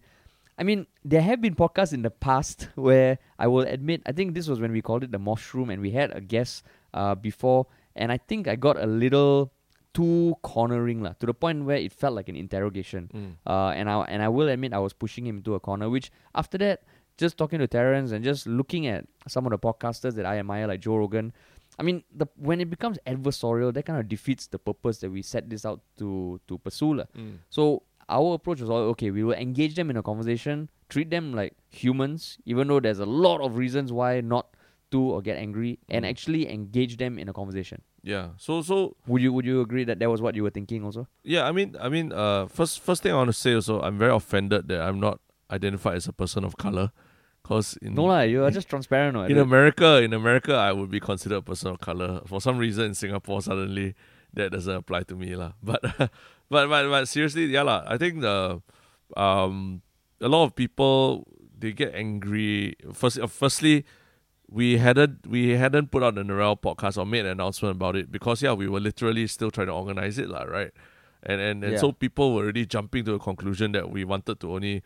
I 0.56 0.62
mean, 0.62 0.86
there 1.04 1.22
have 1.22 1.40
been 1.40 1.54
podcasts 1.54 1.92
in 1.92 2.02
the 2.02 2.10
past 2.10 2.68
where 2.76 3.18
I 3.38 3.46
will 3.48 3.66
admit, 3.66 4.02
I 4.06 4.12
think 4.12 4.34
this 4.34 4.46
was 4.46 4.60
when 4.60 4.72
we 4.72 4.82
called 4.82 5.02
it 5.02 5.10
the 5.10 5.18
Mushroom, 5.18 5.70
and 5.70 5.82
we 5.82 5.90
had 5.90 6.16
a 6.16 6.20
guest 6.20 6.64
uh, 6.92 7.14
before, 7.14 7.66
and 7.96 8.12
I 8.12 8.18
think 8.18 8.46
I 8.46 8.56
got 8.56 8.80
a 8.80 8.86
little 8.86 9.52
too 9.94 10.34
cornering 10.42 11.02
lah, 11.02 11.14
to 11.20 11.26
the 11.26 11.34
point 11.34 11.64
where 11.64 11.76
it 11.76 11.92
felt 11.92 12.14
like 12.14 12.28
an 12.28 12.36
interrogation. 12.36 13.10
Mm. 13.14 13.32
Uh, 13.46 13.70
and 13.70 13.88
I 13.88 14.02
and 14.02 14.22
I 14.22 14.28
will 14.28 14.48
admit 14.48 14.72
I 14.72 14.78
was 14.78 14.92
pushing 14.92 15.26
him 15.26 15.38
into 15.38 15.54
a 15.54 15.60
corner. 15.60 15.88
Which 15.88 16.10
after 16.34 16.58
that, 16.58 16.82
just 17.16 17.38
talking 17.38 17.58
to 17.60 17.66
Terrence 17.66 18.10
and 18.10 18.24
just 18.24 18.46
looking 18.46 18.86
at 18.86 19.06
some 19.28 19.46
of 19.46 19.50
the 19.50 19.58
podcasters 19.58 20.14
that 20.14 20.26
I 20.26 20.38
admire, 20.38 20.66
like 20.66 20.80
Joe 20.80 20.96
Rogan. 20.96 21.32
I 21.78 21.82
mean, 21.82 22.04
the 22.14 22.26
when 22.36 22.60
it 22.60 22.70
becomes 22.70 22.98
adversarial, 23.06 23.72
that 23.74 23.86
kind 23.86 23.98
of 23.98 24.08
defeats 24.08 24.46
the 24.46 24.58
purpose 24.58 24.98
that 24.98 25.10
we 25.10 25.22
set 25.22 25.50
this 25.50 25.64
out 25.64 25.80
to 25.98 26.40
to 26.46 26.58
pursue. 26.58 27.02
Mm. 27.16 27.38
So 27.50 27.82
our 28.08 28.34
approach 28.34 28.60
was 28.60 28.70
all 28.70 28.78
okay. 28.94 29.10
We 29.10 29.24
will 29.24 29.34
engage 29.34 29.74
them 29.74 29.90
in 29.90 29.96
a 29.96 30.02
conversation, 30.02 30.68
treat 30.88 31.10
them 31.10 31.32
like 31.32 31.54
humans, 31.70 32.38
even 32.44 32.68
though 32.68 32.80
there's 32.80 32.98
a 33.00 33.06
lot 33.06 33.40
of 33.40 33.56
reasons 33.56 33.92
why 33.92 34.20
not 34.20 34.46
to 34.90 35.00
or 35.00 35.22
get 35.22 35.38
angry, 35.38 35.78
and 35.88 36.04
Mm. 36.04 36.08
actually 36.10 36.48
engage 36.50 36.98
them 36.98 37.18
in 37.18 37.28
a 37.28 37.32
conversation. 37.32 37.82
Yeah. 38.02 38.28
So 38.36 38.62
so 38.62 38.96
Would 39.06 39.22
you 39.22 39.32
Would 39.32 39.46
you 39.46 39.60
agree 39.60 39.84
that 39.84 39.98
that 39.98 40.10
was 40.10 40.20
what 40.20 40.34
you 40.36 40.42
were 40.44 40.50
thinking 40.50 40.84
also? 40.84 41.08
Yeah, 41.24 41.48
I 41.48 41.52
mean, 41.52 41.74
I 41.80 41.88
mean, 41.88 42.12
uh, 42.12 42.46
first, 42.46 42.80
first 42.80 43.02
thing 43.02 43.12
I 43.12 43.16
want 43.16 43.28
to 43.28 43.32
say 43.32 43.54
also, 43.54 43.80
I'm 43.80 43.98
very 43.98 44.12
offended 44.12 44.68
that 44.68 44.82
I'm 44.82 45.00
not 45.00 45.20
identified 45.50 45.96
as 45.96 46.06
a 46.06 46.12
person 46.12 46.44
of 46.44 46.56
color, 46.56 46.92
cause 47.42 47.76
in 47.82 47.94
No 47.94 48.04
lah, 48.04 48.20
you 48.22 48.44
are 48.44 48.50
just 48.58 48.68
transparent. 48.68 49.16
Or 49.16 49.26
in 49.26 49.38
America, 49.38 50.02
in 50.02 50.12
America, 50.12 50.54
I 50.54 50.72
would 50.72 50.90
be 50.90 51.00
considered 51.00 51.38
a 51.38 51.42
person 51.42 51.70
of 51.70 51.80
color. 51.80 52.20
For 52.26 52.40
some 52.40 52.58
reason, 52.58 52.84
in 52.86 52.94
Singapore, 52.94 53.40
suddenly 53.42 53.94
that 54.34 54.52
doesn't 54.52 54.74
apply 54.74 55.02
to 55.04 55.16
me, 55.16 55.34
lah. 55.36 55.52
But, 55.62 55.80
but, 56.50 56.68
but, 56.68 56.88
but 56.88 57.08
seriously, 57.08 57.46
yeah, 57.46 57.62
lah. 57.62 57.84
I 57.86 57.96
think 57.98 58.20
the, 58.20 58.62
um, 59.16 59.82
a 60.20 60.28
lot 60.28 60.44
of 60.44 60.54
people 60.54 61.26
they 61.58 61.72
get 61.72 61.94
angry. 61.94 62.76
First, 62.92 63.18
uh, 63.18 63.26
firstly, 63.26 63.84
we 64.50 64.76
hadn't 64.78 65.26
we 65.26 65.50
hadn't 65.50 65.90
put 65.90 66.02
out 66.02 66.14
the 66.14 66.22
Narelle 66.22 66.60
podcast 66.60 66.98
or 66.98 67.06
made 67.06 67.24
an 67.24 67.32
announcement 67.32 67.76
about 67.76 67.96
it 67.96 68.12
because 68.12 68.42
yeah, 68.42 68.52
we 68.52 68.68
were 68.68 68.80
literally 68.80 69.26
still 69.26 69.50
trying 69.50 69.68
to 69.68 69.72
organize 69.72 70.18
it, 70.18 70.28
lah, 70.28 70.42
right? 70.44 70.72
And 71.22 71.40
and, 71.40 71.64
and 71.64 71.72
Yeah. 71.74 71.78
so 71.80 71.92
people 71.92 72.34
were 72.34 72.42
already 72.44 72.66
jumping 72.66 73.04
to 73.06 73.14
a 73.14 73.18
conclusion 73.18 73.72
that 73.72 73.90
we 73.90 74.04
wanted 74.04 74.40
to 74.40 74.52
only 74.52 74.82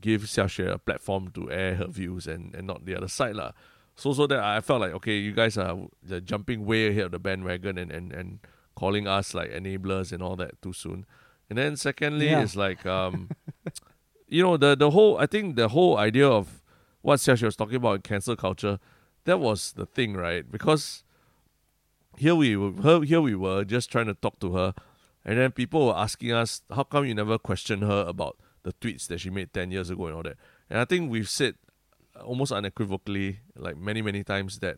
give 0.00 0.22
Xia 0.22 0.46
Xue 0.46 0.70
a 0.72 0.78
platform 0.78 1.30
to 1.34 1.50
air 1.50 1.74
her 1.76 1.86
views 1.86 2.26
and, 2.26 2.54
and 2.54 2.66
not 2.66 2.84
the 2.84 2.96
other 2.96 3.08
side, 3.08 3.36
lah. 3.36 3.52
So 3.96 4.12
so 4.12 4.26
that 4.26 4.40
I 4.40 4.60
felt 4.60 4.80
like 4.80 4.92
okay, 4.94 5.18
you 5.18 5.32
guys 5.32 5.56
are 5.56 5.76
uh, 6.10 6.20
jumping 6.20 6.64
way 6.66 6.88
ahead 6.88 7.04
of 7.06 7.12
the 7.12 7.18
bandwagon 7.20 7.78
and, 7.78 7.90
and, 7.92 8.12
and 8.12 8.38
calling 8.80 9.06
us 9.18 9.34
like 9.38 9.50
enablers 9.58 10.08
and 10.12 10.22
all 10.22 10.36
that 10.42 10.52
too 10.62 10.72
soon. 10.72 11.04
And 11.48 11.58
then 11.58 11.76
secondly, 11.76 12.28
Yeah. 12.30 12.42
it's 12.44 12.56
like 12.66 12.86
um, 12.86 13.14
you 14.36 14.42
know 14.44 14.56
the 14.56 14.70
the 14.84 14.90
whole 14.96 15.12
I 15.24 15.26
think 15.26 15.56
the 15.56 15.68
whole 15.76 15.94
idea 16.08 16.28
of 16.28 16.46
what 17.02 17.18
Xue 17.20 17.42
was 17.42 17.56
talking 17.56 17.76
about 17.82 17.96
in 17.96 18.02
cancel 18.02 18.36
culture, 18.36 18.78
that 19.24 19.38
was 19.40 19.72
the 19.80 19.86
thing, 19.96 20.10
right? 20.26 20.44
Because 20.56 21.04
here 22.16 22.34
we 22.34 22.56
were, 22.56 23.04
here 23.04 23.20
we 23.20 23.34
were 23.34 23.64
just 23.64 23.90
trying 23.90 24.06
to 24.06 24.14
talk 24.14 24.38
to 24.40 24.52
her, 24.58 24.74
and 25.24 25.38
then 25.38 25.50
people 25.52 25.86
were 25.86 25.96
asking 26.06 26.32
us, 26.32 26.62
how 26.76 26.84
come 26.84 27.04
you 27.06 27.14
never 27.14 27.38
question 27.38 27.80
her 27.82 28.04
about 28.06 28.36
the 28.62 28.72
tweets 28.74 29.06
that 29.08 29.18
she 29.20 29.30
made 29.30 29.52
ten 29.52 29.70
years 29.70 29.88
ago 29.90 30.06
and 30.06 30.14
all 30.16 30.22
that? 30.22 30.36
And 30.68 30.78
I 30.78 30.84
think 30.84 31.10
we've 31.10 31.28
said 31.28 31.54
almost 32.22 32.52
unequivocally, 32.52 33.40
like 33.56 33.76
many 33.76 34.02
many 34.02 34.22
times, 34.24 34.58
that 34.60 34.76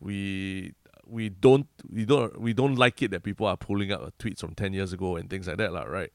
we 0.00 0.74
we 1.06 1.28
don't 1.28 1.66
we 1.90 2.04
don't 2.04 2.40
we 2.40 2.52
don't 2.52 2.76
like 2.76 3.02
it 3.02 3.10
that 3.10 3.22
people 3.22 3.46
are 3.46 3.56
pulling 3.56 3.92
up 3.92 4.16
tweets 4.18 4.40
from 4.40 4.54
ten 4.54 4.72
years 4.72 4.92
ago 4.92 5.16
and 5.16 5.28
things 5.30 5.46
like 5.46 5.58
that, 5.58 5.72
lah, 5.72 5.82
right? 5.84 6.12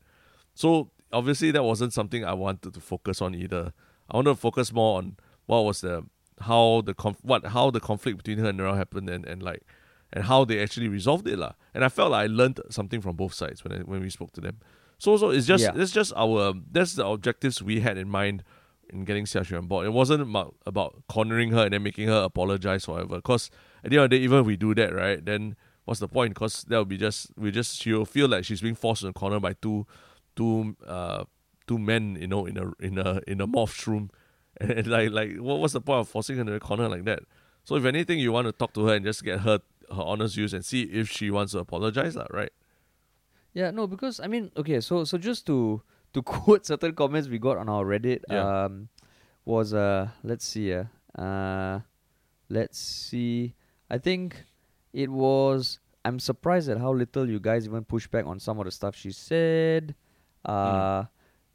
So 0.53 0.91
obviously 1.12 1.51
that 1.51 1.63
wasn't 1.63 1.93
something 1.93 2.24
I 2.25 2.34
wanted 2.34 2.74
to 2.74 2.79
focus 2.79 3.22
on 3.22 3.34
either. 3.36 3.74
I 4.10 4.17
wanted 4.17 4.31
to 4.31 4.36
focus 4.36 4.74
more 4.74 4.98
on 4.98 5.17
what 5.46 5.62
was 5.65 5.81
the 5.81 6.05
how 6.41 6.81
the 6.86 6.93
conf- 6.93 7.24
what 7.24 7.46
how 7.48 7.69
the 7.72 7.79
conflict 7.79 8.17
between 8.17 8.39
her 8.39 8.50
and 8.50 8.60
Narelle 8.60 8.77
happened 8.77 9.10
and, 9.10 9.25
and 9.25 9.43
like 9.43 9.63
and 10.12 10.25
how 10.25 10.43
they 10.46 10.62
actually 10.62 10.88
resolved 10.88 11.27
it 11.27 11.38
lah. 11.38 11.53
And 11.74 11.86
I 11.86 11.89
felt 11.89 12.12
like 12.12 12.24
I 12.24 12.27
learned 12.27 12.60
something 12.69 13.01
from 13.01 13.15
both 13.15 13.34
sides 13.34 13.63
when 13.63 13.74
I, 13.74 13.77
when 13.79 14.01
we 14.01 14.10
spoke 14.10 14.31
to 14.34 14.41
them. 14.41 14.60
So 14.98 15.17
so 15.17 15.29
it's 15.29 15.46
just 15.46 15.63
Yeah. 15.63 15.74
it's 15.75 15.91
just 15.91 16.13
our 16.15 16.53
that's 16.72 16.93
the 16.93 17.05
objectives 17.05 17.62
we 17.62 17.81
had 17.81 17.98
in 17.98 18.10
mind 18.10 18.43
in 18.91 19.05
getting 19.05 19.25
Xiaxue 19.25 19.58
on 19.58 19.67
board. 19.67 19.86
It 19.86 19.91
wasn't 19.93 20.22
about, 20.24 20.55
about 20.65 21.03
cornering 21.08 21.51
her 21.51 21.65
and 21.65 21.74
then 21.74 21.84
making 21.84 22.08
her 22.08 22.24
apologize 22.24 22.88
or 22.88 22.96
whatever. 22.96 23.17
Because 23.17 23.51
at 23.83 23.89
the 23.91 23.98
end 23.98 24.03
of 24.05 24.09
the 24.09 24.17
day, 24.17 24.24
even 24.24 24.39
if 24.39 24.45
we 24.45 24.57
do 24.57 24.74
that, 24.75 24.93
right, 24.93 25.24
then 25.24 25.55
what's 25.86 26.00
the 26.00 26.07
point? 26.07 26.33
Because 26.33 26.63
that 26.65 26.77
will 26.77 26.86
be 26.86 26.98
just 26.98 27.31
we 27.38 27.51
just 27.51 27.81
she'll 27.81 28.05
feel 28.05 28.27
like 28.27 28.45
she's 28.45 28.62
being 28.62 28.75
forced 28.75 29.03
in 29.03 29.09
a 29.09 29.13
corner 29.13 29.39
by 29.39 29.53
two 29.53 29.86
two 30.36 30.75
uh 30.88 31.24
two 31.67 31.77
men, 31.79 32.17
you 32.19 32.27
know, 32.27 32.45
in 32.45 32.57
a 32.57 32.71
in 32.79 32.98
a 32.98 33.21
in 33.27 33.41
a 33.41 33.48
morph 33.48 33.86
room. 33.88 34.09
And, 34.59 34.71
and 34.77 34.88
like 34.88 35.12
like 35.12 35.38
what 35.38 35.59
what's 35.59 35.74
the 35.74 35.81
point 35.81 36.00
of 36.01 36.09
forcing 36.09 36.36
her 36.38 36.41
in 36.41 36.50
a 36.50 36.59
corner 36.59 36.89
like 36.89 37.05
that? 37.05 37.19
So 37.63 37.75
if 37.75 37.86
anything, 37.86 38.19
you 38.19 38.31
want 38.31 38.48
to 38.48 38.51
talk 38.51 38.74
to 38.74 38.86
her 38.88 38.95
and 38.95 39.05
just 39.05 39.24
get 39.24 39.39
her 39.41 39.59
her 39.89 40.03
honest 40.03 40.36
views 40.36 40.53
and 40.53 40.63
see 40.63 40.83
if 40.83 41.09
she 41.09 41.31
wants 41.31 41.53
to 41.53 41.59
apologize, 41.59 42.15
lah, 42.15 42.27
right? 42.31 42.51
Yeah, 43.53 43.71
no, 43.71 43.88
because 43.88 44.19
I 44.19 44.27
mean, 44.27 44.51
okay, 44.57 44.79
so 44.81 45.03
so 45.03 45.17
just 45.17 45.45
to 45.48 45.81
to 46.13 46.21
quote 46.25 46.65
certain 46.65 46.93
comments 46.93 47.27
we 47.27 47.39
got 47.39 47.57
on 47.57 47.69
our 47.69 47.86
Reddit, 47.86 48.21
Yeah. 48.29 48.65
um, 48.65 48.89
was 49.45 49.74
uh, 49.74 50.09
let's 50.24 50.45
see, 50.45 50.74
uh, 50.74 50.86
uh, 51.17 51.79
let's 52.50 52.77
see, 52.77 53.55
I 53.89 53.98
think 53.98 54.43
it 54.93 55.10
was. 55.10 55.79
I'm 56.05 56.19
surprised 56.19 56.69
at 56.69 56.77
how 56.77 56.93
little 56.93 57.29
you 57.29 57.39
guys 57.39 57.65
even 57.65 57.84
push 57.84 58.08
back 58.08 58.25
on 58.25 58.39
some 58.39 58.60
of 58.60 58.65
the 58.65 58.72
stuff 58.72 58.96
she 58.96 59.12
said. 59.12 59.96
Uh, 60.46 61.03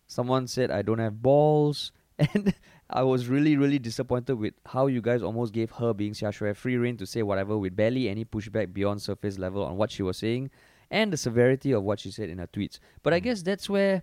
someone 0.06 0.46
said 0.46 0.70
I 0.70 0.82
don't 0.82 0.98
have 0.98 1.22
balls, 1.22 1.92
and 2.18 2.54
I 2.90 3.02
was 3.02 3.28
really 3.28 3.56
really 3.56 3.78
disappointed 3.78 4.36
with 4.36 4.54
how 4.66 4.86
you 4.86 5.00
guys 5.00 5.22
almost 5.22 5.52
gave 5.52 5.70
her 5.72 5.94
being 5.94 6.12
Xiaxue 6.12 6.54
free 6.56 6.76
reign 6.76 6.96
to 6.98 7.06
say 7.06 7.22
whatever 7.22 7.56
with 7.56 7.74
barely 7.74 8.08
any 8.08 8.24
pushback 8.24 8.72
beyond 8.72 9.00
surface 9.00 9.38
level 9.38 9.64
on 9.64 9.76
what 9.76 9.90
she 9.90 10.02
was 10.02 10.18
saying 10.18 10.50
and 10.90 11.12
the 11.12 11.16
severity 11.16 11.72
of 11.72 11.82
what 11.82 12.00
she 12.00 12.10
said 12.10 12.28
in 12.28 12.38
her 12.38 12.46
tweets. 12.46 12.78
But 13.02 13.14
I 13.14 13.18
guess 13.18 13.42
that's 13.42 13.68
where, 13.68 14.02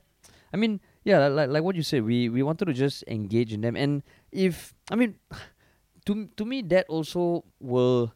I 0.53 0.57
mean, 0.57 0.81
yeah, 1.03 1.27
like 1.27 1.49
like 1.49 1.63
what 1.63 1.75
you 1.75 1.83
said, 1.83 2.03
we 2.03 2.29
we 2.29 2.43
wanted 2.43 2.65
to 2.65 2.73
just 2.73 3.03
engage 3.07 3.53
in 3.53 3.61
them, 3.61 3.75
and 3.75 4.03
if 4.31 4.73
I 4.89 4.95
mean, 4.95 5.15
to 6.05 6.27
to 6.35 6.45
me 6.45 6.61
that 6.73 6.85
also 6.89 7.45
will 7.59 8.13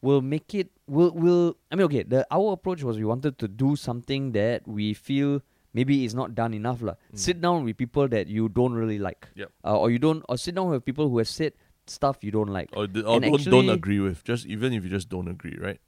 will 0.00 0.20
make 0.22 0.54
it 0.54 0.70
will 0.86 1.10
will 1.12 1.56
I 1.70 1.76
mean 1.76 1.84
okay 1.86 2.02
the 2.02 2.26
our 2.30 2.52
approach 2.52 2.82
was 2.82 2.96
we 2.98 3.04
wanted 3.04 3.38
to 3.38 3.48
do 3.48 3.74
something 3.76 4.32
that 4.32 4.66
we 4.66 4.94
feel 4.94 5.42
maybe 5.74 6.04
is 6.04 6.14
not 6.14 6.34
done 6.34 6.54
enough 6.54 6.80
lah. 6.82 6.94
Sit 7.14 7.40
down 7.40 7.64
with 7.64 7.76
people 7.76 8.08
that 8.08 8.26
you 8.26 8.48
don't 8.48 8.72
really 8.72 8.98
like, 8.98 9.28
Yep. 9.36 9.52
uh, 9.64 9.78
or 9.78 9.90
you 9.90 9.98
don't, 9.98 10.24
or 10.28 10.36
sit 10.38 10.54
down 10.54 10.70
with 10.70 10.82
people 10.84 11.08
who 11.10 11.18
have 11.18 11.28
said 11.28 11.52
stuff 11.86 12.18
you 12.22 12.30
don't 12.32 12.48
like. 12.48 12.70
Or, 12.74 12.86
d- 12.86 13.00
or 13.02 13.20
don't, 13.20 13.34
actually- 13.34 13.50
don't 13.52 13.68
agree 13.68 14.00
with. 14.00 14.24
Just 14.24 14.46
even 14.46 14.72
if 14.72 14.82
you 14.82 14.90
just 14.90 15.08
don't 15.08 15.28
agree, 15.28 15.56
right? 15.60 15.78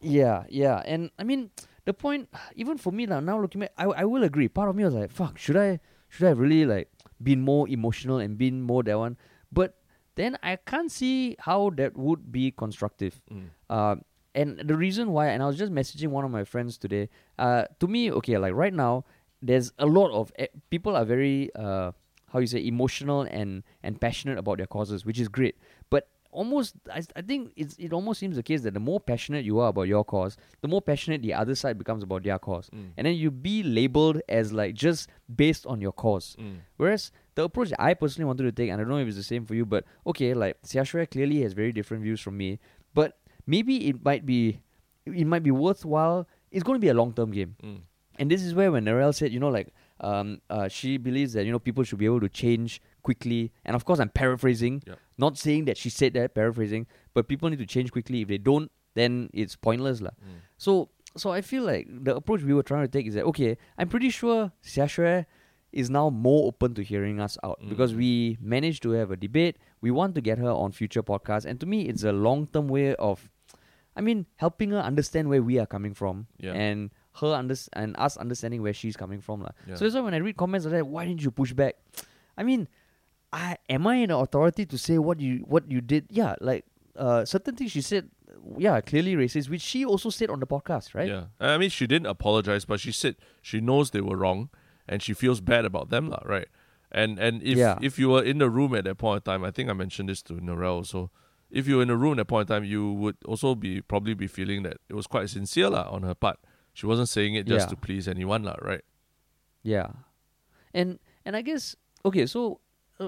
Yeah, 0.00 0.44
yeah, 0.48 0.82
and 0.86 1.10
I 1.18 1.24
mean 1.24 1.50
the 1.84 1.92
point, 1.92 2.28
even 2.54 2.78
for 2.78 2.92
me 2.92 3.06
now, 3.06 3.20
now 3.20 3.40
looking 3.40 3.60
back, 3.62 3.72
I 3.76 3.84
I 3.84 4.04
will 4.04 4.22
agree. 4.22 4.48
Part 4.48 4.70
of 4.70 4.76
me 4.76 4.84
was 4.84 4.94
like, 4.94 5.10
fuck, 5.10 5.38
should 5.38 5.56
I 5.56 5.80
should 6.08 6.26
I 6.26 6.30
really 6.30 6.64
like 6.64 6.88
been 7.22 7.42
more 7.42 7.68
emotional 7.68 8.18
and 8.18 8.38
been 8.38 8.62
more 8.62 8.82
that 8.84 8.96
one? 8.98 9.16
But 9.50 9.74
then 10.18 10.36
I 10.42 10.56
can't 10.72 10.90
see 10.90 11.36
how 11.48 11.70
that 11.80 11.96
would 11.96 12.30
be 12.32 12.50
constructive. 12.50 13.20
Mm. 13.32 13.46
Uh, 13.70 13.96
and 14.34 14.58
the 14.70 14.76
reason 14.76 15.12
why, 15.14 15.28
and 15.28 15.42
I 15.42 15.46
was 15.46 15.56
just 15.56 15.72
messaging 15.72 16.08
one 16.18 16.24
of 16.24 16.30
my 16.30 16.44
friends 16.44 16.76
today. 16.78 17.08
Uh, 17.38 17.64
to 17.80 17.86
me, 17.88 18.10
okay, 18.18 18.36
like 18.38 18.54
right 18.54 18.74
now, 18.74 19.04
there's 19.42 19.72
a 19.78 19.86
lot 19.86 20.10
of 20.12 20.30
eh, 20.38 20.46
people 20.70 20.94
are 20.96 21.04
very 21.04 21.50
uh, 21.54 21.92
how 22.32 22.38
you 22.38 22.46
say 22.46 22.60
emotional 22.66 23.22
and 23.22 23.62
and 23.82 24.00
passionate 24.00 24.38
about 24.38 24.58
their 24.58 24.66
causes, 24.76 25.04
which 25.06 25.18
is 25.18 25.28
great. 25.28 25.56
But 25.90 26.08
almost, 26.30 26.74
I, 26.92 27.02
I 27.16 27.22
think 27.22 27.52
it's 27.56 27.74
it 27.78 27.92
almost 27.92 28.20
seems 28.20 28.36
the 28.36 28.42
case 28.42 28.60
that 28.62 28.74
the 28.74 28.80
more 28.90 29.00
passionate 29.00 29.44
you 29.44 29.58
are 29.60 29.68
about 29.74 29.88
your 29.94 30.04
cause, 30.04 30.36
the 30.60 30.68
more 30.68 30.82
passionate 30.82 31.22
the 31.22 31.34
other 31.34 31.54
side 31.54 31.78
becomes 31.78 32.02
about 32.02 32.22
their 32.22 32.38
cause, 32.38 32.68
Mm. 32.70 32.90
and 32.96 33.06
then 33.06 33.14
you 33.14 33.30
be 33.30 33.62
labeled 33.62 34.20
as 34.28 34.52
like 34.52 34.74
just 34.74 35.08
based 35.34 35.66
on 35.66 35.80
your 35.80 35.92
cause. 35.92 36.36
Mm. 36.38 36.58
Whereas 36.76 37.10
the 37.38 37.44
approach 37.44 37.72
I 37.78 37.94
personally 37.94 38.26
wanted 38.26 38.42
to 38.42 38.52
take, 38.52 38.68
and 38.68 38.80
I 38.80 38.82
don't 38.84 38.90
know 38.90 38.98
if 38.98 39.06
it's 39.06 39.16
the 39.16 39.22
same 39.22 39.46
for 39.46 39.54
you, 39.54 39.64
but 39.64 39.84
okay, 40.04 40.34
like 40.34 40.60
Xiaxue 40.62 41.08
clearly 41.08 41.42
has 41.42 41.52
very 41.52 41.70
different 41.70 42.02
views 42.02 42.20
from 42.20 42.36
me, 42.36 42.58
but 42.94 43.18
maybe 43.46 43.86
it 43.88 44.04
might 44.04 44.26
be, 44.26 44.60
it 45.06 45.24
might 45.24 45.44
be 45.44 45.52
worthwhile. 45.52 46.26
It's 46.50 46.64
going 46.64 46.80
to 46.80 46.84
be 46.84 46.88
a 46.88 46.94
long 46.94 47.12
term 47.12 47.30
game, 47.30 47.54
Mm. 47.62 47.82
and 48.18 48.28
this 48.28 48.42
is 48.42 48.54
where 48.54 48.72
when 48.72 48.84
Narelle 48.84 49.14
said, 49.14 49.32
you 49.32 49.38
know, 49.38 49.50
like, 49.50 49.68
um, 50.00 50.40
uh, 50.50 50.66
she 50.66 50.96
believes 50.98 51.32
that 51.34 51.44
you 51.46 51.52
know 51.52 51.60
people 51.60 51.84
should 51.84 52.00
be 52.00 52.06
able 52.10 52.20
to 52.26 52.28
change 52.28 52.82
quickly, 53.04 53.52
and 53.64 53.76
of 53.76 53.84
course 53.84 54.00
I'm 54.00 54.08
paraphrasing, 54.10 54.82
not 55.16 55.38
saying 55.38 55.66
that 55.66 55.76
she 55.76 55.90
said 55.90 56.14
that, 56.14 56.34
paraphrasing, 56.34 56.86
but 57.14 57.28
people 57.28 57.48
need 57.50 57.60
to 57.60 57.66
change 57.66 57.92
quickly. 57.92 58.22
If 58.22 58.28
they 58.28 58.38
don't, 58.38 58.70
then 58.94 59.30
it's 59.32 59.54
pointless, 59.54 60.00
lah. 60.00 60.10
Mm. 60.26 60.42
So 60.56 60.90
so 61.16 61.30
I 61.30 61.40
feel 61.40 61.62
like 61.62 61.86
the 61.88 62.16
approach 62.16 62.42
we 62.42 62.52
were 62.52 62.62
trying 62.64 62.82
to 62.82 62.90
take 62.98 63.06
is 63.06 63.14
that 63.14 63.24
okay, 63.30 63.56
I'm 63.78 63.88
pretty 63.88 64.10
sure 64.10 64.50
Xiaxue 64.64 65.26
is 65.72 65.90
now 65.90 66.08
more 66.10 66.46
open 66.48 66.74
to 66.74 66.82
hearing 66.82 67.20
us 67.20 67.36
out 67.44 67.60
because 67.68 67.92
Mm. 67.92 67.96
we 67.96 68.38
managed 68.40 68.82
to 68.84 68.90
have 68.92 69.10
a 69.10 69.16
debate. 69.16 69.56
We 69.80 69.90
want 69.90 70.14
to 70.14 70.20
get 70.20 70.38
her 70.38 70.48
on 70.50 70.72
future 70.72 71.02
podcasts, 71.02 71.44
and 71.44 71.60
to 71.60 71.66
me, 71.66 71.82
it's 71.82 72.04
a 72.04 72.12
long 72.12 72.46
term 72.46 72.68
way 72.68 72.94
of, 72.96 73.30
I 73.94 74.00
mean, 74.00 74.26
helping 74.36 74.70
her 74.70 74.78
understand 74.80 75.28
where 75.28 75.42
we 75.42 75.58
are 75.58 75.66
coming 75.66 75.92
from 75.94 76.26
Yeah. 76.38 76.52
and 76.54 76.90
her 77.20 77.34
under- 77.34 77.56
and 77.74 77.96
us 77.98 78.16
understanding 78.16 78.62
where 78.62 78.72
she's 78.72 78.96
coming 78.96 79.20
from. 79.20 79.46
Yeah. 79.66 79.74
So 79.74 79.84
that's 79.84 79.94
why 79.94 80.00
when 80.02 80.14
I 80.14 80.18
read 80.18 80.36
comments 80.36 80.64
like 80.66 80.72
that, 80.72 80.86
why 80.86 81.04
didn't 81.04 81.22
you 81.22 81.30
push 81.30 81.52
back? 81.52 81.76
I 82.36 82.44
mean, 82.44 82.68
I 83.32 83.58
am 83.68 83.86
I 83.86 83.96
in 83.96 84.10
authority 84.10 84.64
to 84.66 84.78
say 84.78 84.96
what 84.98 85.20
you 85.20 85.44
what 85.46 85.70
you 85.70 85.80
did? 85.82 86.06
Yeah, 86.08 86.34
like 86.40 86.64
uh, 86.96 87.24
certain 87.26 87.56
things 87.56 87.72
she 87.72 87.82
said, 87.82 88.08
yeah, 88.56 88.80
clearly 88.80 89.14
racist, 89.16 89.50
which 89.50 89.60
she 89.60 89.84
also 89.84 90.08
said 90.10 90.30
on 90.30 90.40
the 90.40 90.46
podcast, 90.46 90.94
right? 90.94 91.08
Yeah. 91.08 91.24
I 91.38 91.58
mean, 91.58 91.68
she 91.70 91.86
didn't 91.86 92.06
apologize, 92.06 92.64
but 92.64 92.80
she 92.80 92.90
said 92.92 93.16
she 93.42 93.60
knows 93.60 93.90
they 93.90 94.00
were 94.00 94.16
wrong 94.16 94.48
and 94.88 95.02
she 95.02 95.12
feels 95.14 95.40
bad 95.40 95.64
about 95.64 95.90
them, 95.90 96.08
lah, 96.08 96.22
right? 96.24 96.48
And 96.90 97.18
and 97.18 97.42
if 97.42 97.58
Yeah. 97.58 97.78
if 97.82 97.98
you 97.98 98.08
were 98.08 98.22
in 98.24 98.38
the 98.38 98.48
room 98.48 98.74
at 98.74 98.84
that 98.84 98.96
point 98.96 99.22
in 99.26 99.32
time, 99.32 99.44
I 99.44 99.50
think 99.50 99.68
I 99.68 99.74
mentioned 99.74 100.08
this 100.08 100.22
to 100.22 100.34
Narelle 100.40 100.80
also. 100.82 101.10
If 101.50 101.66
you 101.68 101.76
were 101.76 101.82
in 101.82 101.88
the 101.88 101.96
room 101.96 102.12
at 102.12 102.24
that 102.24 102.28
point 102.28 102.48
in 102.50 102.56
time, 102.56 102.64
you 102.64 102.92
would 102.92 103.16
also 103.24 103.54
be 103.54 103.80
probably 103.80 104.14
be 104.14 104.26
feeling 104.26 104.62
that 104.64 104.78
it 104.88 104.94
was 104.94 105.06
quite 105.06 105.28
sincere 105.28 105.68
lah 105.70 105.88
on 105.90 106.02
her 106.02 106.14
part. 106.14 106.38
She 106.72 106.86
wasn't 106.86 107.08
saying 107.08 107.34
it 107.36 107.46
just 107.46 107.66
Yeah. 107.68 107.70
to 107.72 107.76
please 107.76 108.08
anyone, 108.08 108.42
lah, 108.44 108.56
right? 108.62 108.84
Yeah, 109.62 110.04
and 110.72 110.98
and 111.24 111.36
I 111.36 111.42
guess 111.42 111.76
okay. 112.04 112.24
So 112.26 112.60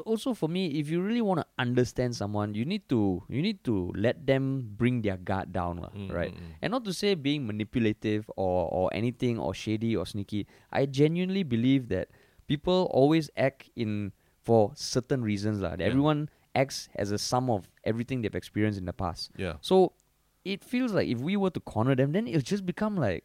also 0.07 0.35
for 0.35 0.49
me, 0.49 0.79
if 0.79 0.89
you 0.89 1.03
really 1.03 1.21
want 1.21 1.41
to 1.41 1.47
understand 1.59 2.15
someone, 2.15 2.55
you 2.55 2.65
need 2.65 2.89
to 2.89 3.23
you 3.29 3.43
need 3.43 3.65
to 3.65 3.91
let 3.97 4.27
them 4.27 4.71
bring 4.77 5.03
their 5.03 5.17
guard 5.19 5.53
down, 5.53 5.79
lah, 5.83 5.91
Mm, 5.91 6.13
right? 6.13 6.31
mm, 6.33 6.39
mm. 6.39 6.55
And 6.63 6.71
not 6.71 6.85
to 6.87 6.93
say 6.95 7.15
being 7.15 7.47
manipulative 7.47 8.31
or 8.37 8.71
or 8.71 8.91
anything 8.95 9.39
or 9.39 9.55
shady 9.55 9.97
or 9.97 10.07
sneaky. 10.07 10.47
I 10.71 10.87
genuinely 10.87 11.43
believe 11.43 11.89
that 11.91 12.09
people 12.47 12.87
always 12.95 13.31
act 13.37 13.71
in 13.75 14.13
for 14.41 14.73
certain 14.75 15.23
reasons, 15.27 15.61
lah. 15.61 15.75
Yeah. 15.79 15.87
everyone 15.91 16.31
acts 16.55 16.89
as 16.99 17.11
a 17.11 17.19
sum 17.19 17.51
of 17.51 17.71
everything 17.87 18.23
they've 18.23 18.35
experienced 18.35 18.79
in 18.79 18.87
the 18.87 18.95
past. 18.95 19.31
Yeah. 19.39 19.59
So 19.61 19.93
it 20.45 20.65
feels 20.65 20.91
like 20.95 21.07
if 21.07 21.19
we 21.21 21.37
were 21.37 21.51
to 21.51 21.61
corner 21.61 21.95
them, 21.95 22.11
then 22.15 22.27
it'll 22.27 22.41
just 22.47 22.65
become 22.67 22.97
like 22.97 23.25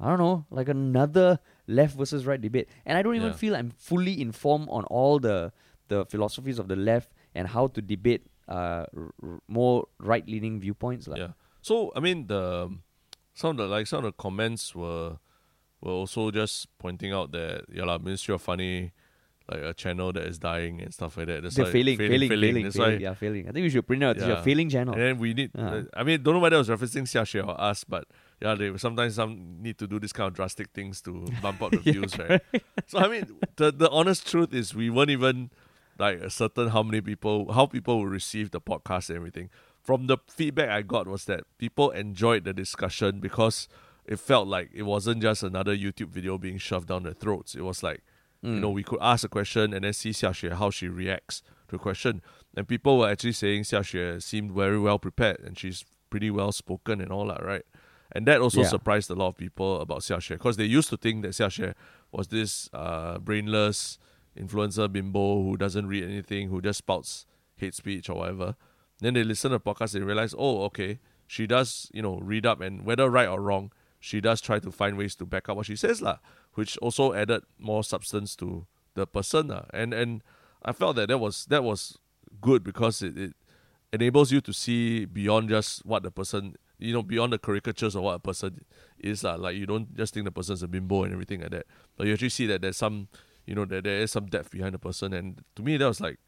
I 0.00 0.08
don't 0.10 0.18
know, 0.18 0.44
like 0.50 0.68
another 0.68 1.38
left 1.66 1.96
versus 1.96 2.26
right 2.26 2.40
debate. 2.40 2.68
And 2.84 2.98
I 2.98 3.02
don't 3.02 3.14
even 3.16 3.30
Yeah. 3.32 3.40
feel 3.40 3.54
I'm 3.56 3.70
fully 3.70 4.20
informed 4.20 4.68
on 4.68 4.84
all 4.90 5.18
the 5.18 5.52
the 5.88 6.04
philosophies 6.06 6.58
of 6.58 6.68
the 6.68 6.76
left 6.76 7.10
and 7.34 7.48
how 7.48 7.66
to 7.68 7.80
debate 7.82 8.26
uh 8.48 8.84
r- 8.96 9.40
more 9.48 9.86
right 9.98 10.26
leaning 10.28 10.60
viewpoints. 10.60 11.08
lah. 11.08 11.16
Yeah. 11.16 11.28
So 11.62 11.92
I 11.96 12.00
mean 12.00 12.26
the 12.26 12.68
some 13.34 13.50
of 13.52 13.56
the 13.56 13.66
like 13.66 13.86
some 13.86 13.98
of 13.98 14.04
the 14.04 14.12
comments 14.12 14.74
were 14.74 15.18
were 15.80 15.92
also 15.92 16.30
just 16.30 16.68
pointing 16.78 17.12
out 17.12 17.32
that 17.32 17.64
yeah 17.72 17.84
la, 17.84 17.98
Ministry 17.98 18.34
of 18.34 18.42
Funny 18.42 18.92
like 19.50 19.60
a 19.60 19.74
channel 19.74 20.10
that 20.10 20.24
is 20.24 20.38
dying 20.38 20.80
and 20.80 20.88
stuff 20.94 21.18
like 21.18 21.26
that. 21.26 21.42
That's 21.42 21.54
They're 21.56 21.66
why- 21.66 21.72
failing, 21.72 21.98
failing, 21.98 22.28
failing, 22.30 22.64
That's 22.64 22.76
failing, 22.76 22.96
why 22.96 23.02
yeah, 23.02 23.12
failing. 23.12 23.44
I 23.46 23.52
think 23.52 23.64
we 23.64 23.68
should 23.68 23.86
print 23.86 24.02
out. 24.02 24.16
It's 24.16 24.24
your 24.24 24.36
Yeah. 24.36 24.42
failing 24.42 24.70
channel. 24.70 24.94
And 24.94 25.02
then 25.02 25.18
we 25.18 25.34
need. 25.34 25.50
Ah. 25.52 25.82
I 25.92 26.02
mean, 26.02 26.22
don't 26.22 26.32
know 26.32 26.40
whether 26.40 26.56
it 26.56 26.64
was 26.64 26.70
referencing 26.72 27.04
Xiaxue 27.04 27.46
or 27.46 27.60
us, 27.60 27.84
but 27.84 28.08
yeah, 28.40 28.54
they 28.54 28.74
sometimes 28.78 29.16
some 29.16 29.60
need 29.60 29.76
to 29.78 29.86
do 29.86 30.00
this 30.00 30.14
kind 30.16 30.28
of 30.28 30.32
drastic 30.34 30.70
things 30.72 31.02
to 31.02 31.26
bump 31.42 31.60
up 31.60 31.72
the 31.72 31.80
Yeah, 31.84 31.92
views, 31.92 32.16
right? 32.18 32.40
So 32.88 33.00
I 33.00 33.08
mean, 33.08 33.26
the 33.56 33.68
the 33.70 33.90
honest 33.90 34.24
truth 34.30 34.54
is 34.54 34.74
we 34.74 34.88
weren't 34.88 35.10
even 35.12 35.50
like 35.98 36.20
a 36.20 36.30
certain 36.30 36.68
how 36.68 36.82
many 36.82 37.00
people, 37.00 37.52
how 37.52 37.66
people 37.66 37.98
will 37.98 38.06
receive 38.06 38.50
the 38.50 38.60
podcast 38.60 39.08
and 39.10 39.16
everything. 39.16 39.50
From 39.82 40.06
the 40.06 40.18
feedback 40.28 40.70
I 40.70 40.82
got 40.82 41.06
was 41.06 41.26
that 41.26 41.44
people 41.58 41.90
enjoyed 41.90 42.44
the 42.44 42.52
discussion 42.52 43.20
because 43.20 43.68
it 44.06 44.18
felt 44.18 44.48
like 44.48 44.70
it 44.74 44.82
wasn't 44.82 45.22
just 45.22 45.42
another 45.42 45.76
YouTube 45.76 46.08
video 46.08 46.38
being 46.38 46.58
shoved 46.58 46.88
down 46.88 47.02
their 47.04 47.12
throats. 47.12 47.54
It 47.54 47.62
was 47.62 47.82
like 47.82 48.02
you 48.42 48.50
Mm. 48.50 48.60
know, 48.60 48.68
we 48.70 48.82
could 48.82 48.98
ask 49.00 49.24
a 49.24 49.28
question 49.28 49.72
and 49.72 49.84
then 49.84 49.92
see 49.94 50.10
Xiaxue 50.10 50.52
how 50.52 50.68
she 50.68 50.86
reacts 50.86 51.42
to 51.68 51.76
a 51.76 51.78
question. 51.78 52.20
And 52.54 52.68
people 52.68 52.98
were 52.98 53.08
actually 53.08 53.32
saying 53.32 53.62
Xiaxue 53.62 54.22
seemed 54.22 54.52
very 54.52 54.78
well 54.78 54.98
prepared 54.98 55.40
and 55.40 55.58
she's 55.58 55.82
pretty 56.10 56.30
well 56.30 56.52
spoken 56.52 57.00
and 57.00 57.10
all 57.10 57.26
that, 57.28 57.42
right? 57.42 57.64
And 58.12 58.26
that 58.26 58.42
also 58.42 58.60
Yeah. 58.60 58.68
surprised 58.68 59.08
a 59.10 59.14
lot 59.14 59.28
of 59.28 59.38
people 59.38 59.80
about 59.80 60.00
Xiaxue 60.00 60.36
because 60.36 60.58
they 60.58 60.66
used 60.66 60.90
to 60.90 60.98
think 60.98 61.22
that 61.22 61.30
Xiaxue 61.30 61.72
was 62.12 62.28
this 62.28 62.68
uh, 62.74 63.16
brainless 63.18 63.98
influencer 64.38 64.90
bimbo 64.90 65.42
who 65.42 65.56
doesn't 65.56 65.86
read 65.86 66.04
anything, 66.04 66.48
who 66.48 66.60
just 66.60 66.78
spouts 66.78 67.26
hate 67.56 67.74
speech 67.74 68.08
or 68.08 68.18
whatever. 68.18 68.56
Then 69.00 69.14
they 69.14 69.24
listen 69.24 69.50
to 69.52 69.58
podcast 69.58 69.94
and 69.94 70.06
realize, 70.06 70.34
oh, 70.36 70.62
okay, 70.64 70.98
she 71.26 71.46
does, 71.46 71.90
you 71.92 72.02
know, 72.02 72.18
read 72.18 72.46
up 72.46 72.60
and 72.60 72.84
whether 72.84 73.10
right 73.10 73.28
or 73.28 73.40
wrong, 73.40 73.72
she 74.00 74.20
does 74.20 74.40
try 74.40 74.58
to 74.58 74.70
find 74.70 74.96
ways 74.96 75.14
to 75.16 75.26
back 75.26 75.48
up 75.48 75.56
what 75.56 75.66
she 75.66 75.76
says, 75.76 76.02
lah, 76.02 76.18
which 76.54 76.76
also 76.78 77.14
added 77.14 77.42
more 77.58 77.82
substance 77.82 78.36
to 78.36 78.66
the 78.94 79.06
person. 79.06 79.48
lah. 79.48 79.64
And 79.72 79.94
and 79.94 80.22
I 80.62 80.72
felt 80.72 80.96
that 80.96 81.08
that 81.08 81.18
was 81.18 81.46
that 81.46 81.64
was 81.64 81.98
good 82.40 82.62
because 82.62 83.02
it, 83.02 83.16
it 83.16 83.34
enables 83.92 84.30
you 84.32 84.40
to 84.42 84.52
see 84.52 85.04
beyond 85.04 85.48
just 85.48 85.84
what 85.86 86.02
the 86.02 86.10
person 86.10 86.56
you 86.78 86.92
know, 86.92 87.02
beyond 87.02 87.32
the 87.32 87.38
caricatures 87.38 87.94
of 87.94 88.02
what 88.02 88.14
a 88.14 88.18
person 88.18 88.64
is 88.98 89.24
lah. 89.24 89.36
Like 89.36 89.56
you 89.56 89.66
don't 89.66 89.96
just 89.96 90.14
think 90.14 90.24
the 90.24 90.32
person's 90.32 90.62
a 90.62 90.68
bimbo 90.68 91.04
and 91.04 91.12
everything 91.12 91.40
like 91.40 91.50
that. 91.50 91.66
But 91.96 92.06
you 92.06 92.12
actually 92.12 92.30
see 92.30 92.46
that 92.46 92.62
there's 92.62 92.76
some 92.76 93.08
you 93.46 93.54
know, 93.54 93.64
that 93.64 93.84
there 93.84 94.00
is 94.00 94.12
some 94.12 94.26
depth 94.26 94.50
behind 94.50 94.74
the 94.74 94.78
person 94.78 95.12
and 95.12 95.42
to 95.56 95.62
me 95.62 95.76
that 95.76 95.86
was 95.86 96.00
like 96.00 96.18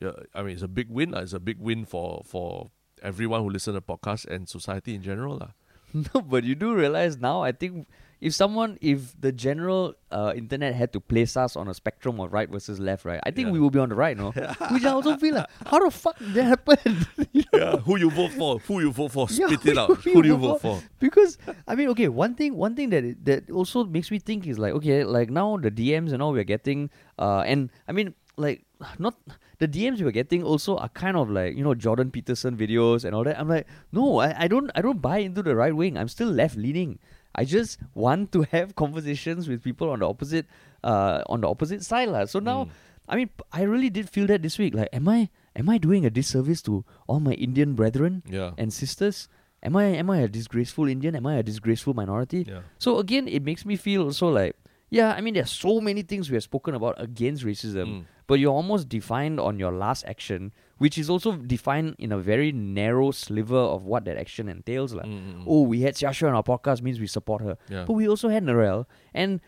yeah, 0.00 0.12
I 0.34 0.42
mean 0.42 0.54
it's 0.54 0.62
a 0.62 0.68
big 0.68 0.88
win. 0.88 1.10
lah. 1.10 1.20
It's 1.20 1.32
a 1.34 1.40
big 1.40 1.58
win 1.60 1.84
for 1.84 2.22
for 2.24 2.70
everyone 3.02 3.42
who 3.42 3.50
listen 3.50 3.74
to 3.74 3.80
podcasts 3.80 4.26
and 4.26 4.48
society 4.48 4.94
in 4.94 5.02
general. 5.02 5.38
lah. 5.38 5.52
No, 6.14 6.22
but 6.22 6.44
you 6.44 6.54
do 6.54 6.74
realize 6.74 7.18
now. 7.18 7.42
I 7.42 7.52
think 7.52 7.88
if 8.20 8.34
someone, 8.34 8.76
if 8.80 9.18
the 9.20 9.32
general 9.32 9.94
uh, 10.10 10.32
internet 10.36 10.74
had 10.74 10.92
to 10.92 11.00
place 11.00 11.36
us 11.36 11.56
on 11.56 11.68
a 11.68 11.74
spectrum 11.74 12.20
of 12.20 12.32
right 12.32 12.48
versus 12.50 12.78
left, 12.78 13.04
right, 13.04 13.20
I 13.24 13.30
think 13.30 13.46
Yeah. 13.46 13.52
we 13.52 13.60
will 13.60 13.70
be 13.70 13.78
on 13.78 13.88
the 13.88 13.94
right, 13.94 14.16
no? 14.16 14.30
Which 14.70 14.84
I 14.84 14.90
also 14.90 15.16
feel 15.16 15.36
like, 15.36 15.46
how 15.66 15.78
the 15.78 15.90
fuck 15.90 16.18
did 16.18 16.34
that 16.34 16.44
happen? 16.44 17.06
You 17.32 17.44
know? 17.52 17.58
Yeah, 17.58 17.76
who 17.78 17.96
you 17.96 18.10
vote 18.10 18.32
for? 18.32 18.58
Who 18.58 18.80
you 18.80 18.90
vote 18.92 19.12
for? 19.12 19.28
Spit 19.28 19.60
who 19.62 19.70
it 19.70 19.78
out. 19.78 20.04
you 20.04 20.12
Who 20.12 20.22
do 20.22 20.28
you 20.28 20.36
vote 20.36 20.60
vote 20.60 20.80
for? 20.80 20.88
because 20.98 21.38
I 21.66 21.74
mean, 21.74 21.88
okay, 21.90 22.08
one 22.08 22.34
thing, 22.34 22.56
one 22.56 22.74
thing 22.76 22.90
that 22.90 23.24
that 23.24 23.50
also 23.50 23.84
makes 23.84 24.10
me 24.10 24.18
think 24.18 24.46
is 24.46 24.58
like, 24.58 24.72
okay, 24.74 25.04
like 25.04 25.30
now 25.30 25.56
the 25.56 25.70
DMs 25.70 26.12
and 26.12 26.20
all 26.22 26.32
we're 26.32 26.44
getting, 26.44 26.90
uh, 27.18 27.40
and 27.46 27.70
I 27.88 27.92
mean, 27.92 28.14
like 28.36 28.64
not 28.98 29.14
the 29.58 29.68
DMs 29.68 30.00
we're 30.02 30.10
getting 30.10 30.42
also 30.42 30.76
are 30.78 30.88
kind 30.88 31.16
of 31.16 31.30
like 31.30 31.56
you 31.56 31.62
know 31.62 31.74
Jordan 31.74 32.10
Peterson 32.10 32.56
videos 32.56 33.04
and 33.04 33.14
all 33.14 33.24
that. 33.24 33.38
I'm 33.38 33.48
like, 33.48 33.66
no, 33.92 34.18
I, 34.20 34.44
I 34.44 34.48
don't, 34.48 34.70
I 34.74 34.80
don't 34.82 35.00
buy 35.00 35.18
into 35.18 35.42
the 35.42 35.54
right 35.54 35.74
wing. 35.74 35.96
I'm 35.98 36.08
still 36.08 36.28
left 36.30 36.56
leaning. 36.56 36.98
I 37.34 37.44
just 37.44 37.78
want 37.94 38.32
to 38.32 38.42
have 38.50 38.74
conversations 38.74 39.48
with 39.48 39.62
people 39.62 39.90
on 39.90 40.00
the 40.00 40.08
opposite, 40.08 40.46
uh, 40.84 41.22
on 41.26 41.40
the 41.42 41.48
opposite 41.48 41.84
side, 41.84 42.08
lah. 42.08 42.24
So 42.26 42.38
now. 42.40 42.64
Mm. 42.64 42.70
I 43.10 43.16
mean, 43.16 43.30
I 43.50 43.62
really 43.66 43.90
did 43.90 44.06
feel 44.08 44.28
that 44.30 44.38
this 44.42 44.54
week. 44.56 44.70
Like, 44.72 44.86
am 44.94 45.08
I 45.10 45.30
am 45.58 45.66
I 45.68 45.78
doing 45.82 46.06
a 46.06 46.10
disservice 46.14 46.62
to 46.70 46.84
all 47.10 47.18
my 47.18 47.32
Indian 47.34 47.74
brethren 47.74 48.22
Yeah. 48.30 48.54
and 48.54 48.70
sisters? 48.70 49.26
Am 49.66 49.74
I 49.74 49.98
am 49.98 50.06
I 50.14 50.18
a 50.22 50.28
disgraceful 50.30 50.86
Indian? 50.86 51.16
Am 51.18 51.26
I 51.26 51.34
a 51.34 51.42
disgraceful 51.42 51.90
minority? 51.92 52.46
Yeah. 52.46 52.62
So 52.78 53.02
again, 53.02 53.26
it 53.26 53.42
makes 53.42 53.66
me 53.66 53.74
feel 53.74 54.06
also 54.06 54.30
like, 54.30 54.54
yeah, 54.94 55.10
I 55.10 55.26
mean, 55.26 55.34
there's 55.34 55.50
so 55.50 55.80
many 55.82 56.02
things 56.06 56.30
we 56.30 56.38
have 56.38 56.46
spoken 56.46 56.78
about 56.78 57.02
against 57.02 57.42
racism, 57.42 57.86
Mm. 57.86 58.02
but 58.30 58.38
you're 58.38 58.54
almost 58.54 58.86
defined 58.88 59.40
on 59.42 59.58
your 59.58 59.74
last 59.74 60.06
action, 60.06 60.54
which 60.82 60.96
is 60.96 61.08
also 61.14 61.30
defined 61.54 61.94
in 61.98 62.10
a 62.10 62.18
very 62.18 62.50
narrow 62.52 63.10
sliver 63.10 63.64
of 63.76 63.84
what 63.84 64.04
that 64.06 64.16
action 64.16 64.48
entails. 64.48 64.94
Like, 64.98 65.04
Mm, 65.06 65.20
mm, 65.20 65.34
mm. 65.40 65.44
oh, 65.46 65.62
we 65.72 65.82
had 65.82 65.94
Xiaxue 66.00 66.26
on 66.26 66.34
our 66.34 66.42
podcast 66.52 66.80
means 66.86 66.98
we 66.98 67.06
support 67.06 67.42
her. 67.42 67.56
Yeah. 67.68 67.84
But 67.86 67.94
we 68.00 68.08
also 68.08 68.28
had 68.30 68.42
Narelle. 68.44 68.86
And 69.12 69.40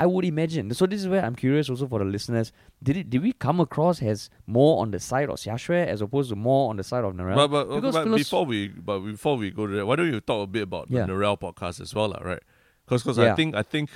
I 0.00 0.06
would 0.06 0.24
imagine. 0.24 0.72
So 0.74 0.86
this 0.86 1.00
is 1.00 1.06
where 1.12 1.22
I'm 1.24 1.36
curious 1.36 1.70
also 1.70 1.86
for 1.86 2.00
the 2.00 2.06
listeners. 2.16 2.50
Did 2.82 2.96
it 2.96 3.06
did 3.12 3.22
we 3.22 3.32
come 3.46 3.60
across 3.60 4.02
as 4.02 4.30
more 4.46 4.80
on 4.82 4.90
the 4.90 4.98
side 4.98 5.28
of 5.28 5.36
Xiaxue 5.36 5.86
as 5.86 6.00
opposed 6.00 6.30
to 6.30 6.36
more 6.36 6.70
on 6.70 6.76
the 6.80 6.82
side 6.90 7.04
of 7.04 7.12
Narelle? 7.14 7.36
But, 7.36 7.48
but, 7.54 7.64
Because 7.76 7.94
but 7.94 8.16
before 8.16 8.44
we 8.44 8.68
but 8.68 8.98
before 9.00 9.36
we 9.36 9.50
go 9.52 9.66
to 9.68 9.74
that, 9.76 9.86
why 9.86 9.94
don't 9.96 10.10
you 10.12 10.20
talk 10.20 10.42
a 10.48 10.50
bit 10.50 10.62
about 10.70 10.90
Yeah. 10.90 11.06
the 11.06 11.12
Narelle 11.12 11.38
podcast 11.38 11.80
as 11.80 11.94
well, 11.94 12.08
lah, 12.08 12.20
right? 12.30 12.42
Because 12.88 13.06
Yeah. 13.18 13.32
I 13.32 13.36
think 13.38 13.54
I 13.54 13.62
think 13.62 13.90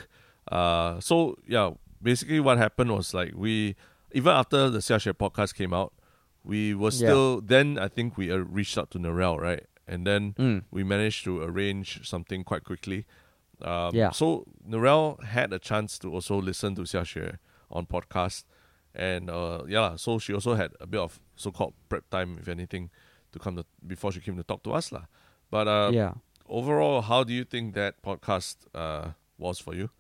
uh 0.53 1.01
so 1.01 1.17
yeah 1.49 1.71
basically 2.03 2.39
what 2.39 2.59
happened 2.59 2.91
was 2.93 3.15
like 3.15 3.33
we 3.35 3.75
even 4.13 4.31
after 4.31 4.69
the 4.71 4.79
Xiaxue 4.79 5.15
podcast 5.15 5.55
came 5.57 5.73
out, 5.75 5.93
we 6.45 6.75
were 6.75 6.91
Yeah. 6.93 7.09
still 7.09 7.41
then 7.41 7.79
I 7.79 7.89
think 7.89 8.17
we 8.17 8.31
uh, 8.31 8.37
reached 8.39 8.77
out 8.79 8.91
to 8.93 8.99
Narelle, 8.99 9.41
right? 9.41 9.65
And 9.89 10.07
then 10.07 10.35
Mm. 10.39 10.65
we 10.71 10.85
managed 10.85 11.25
to 11.25 11.43
arrange 11.43 12.07
something 12.07 12.45
quite 12.45 12.65
quickly. 12.65 13.07
Um, 13.63 13.95
Yeah. 13.95 14.11
So 14.13 14.45
Narelle 14.69 15.23
had 15.25 15.53
a 15.53 15.59
chance 15.59 15.99
to 16.01 16.13
also 16.13 16.41
listen 16.41 16.75
to 16.77 16.83
Xiaxue 16.83 17.39
on 17.71 17.87
podcast, 17.87 18.45
and 18.95 19.29
uh, 19.31 19.65
yeah, 19.67 19.97
so 19.97 20.19
she 20.19 20.33
also 20.35 20.55
had 20.55 20.73
a 20.81 20.87
bit 20.87 21.01
of 21.01 21.21
so-called 21.37 21.75
prep 21.89 22.09
time, 22.11 22.37
if 22.39 22.49
anything, 22.49 22.91
to 23.33 23.39
come 23.39 23.57
to 23.57 23.65
before 23.87 24.13
she 24.13 24.21
came 24.21 24.37
to 24.37 24.45
talk 24.45 24.63
to 24.65 24.73
us, 24.73 24.93
lah. 24.93 25.07
But 25.51 25.67
uh, 25.69 25.91
yeah. 25.93 26.13
overall, 26.49 27.03
how 27.03 27.25
do 27.25 27.33
you 27.33 27.45
think 27.45 27.75
that 27.75 28.03
podcast 28.03 28.57
uh, 28.75 29.13
was 29.39 29.59
for 29.59 29.75
you? 29.75 29.91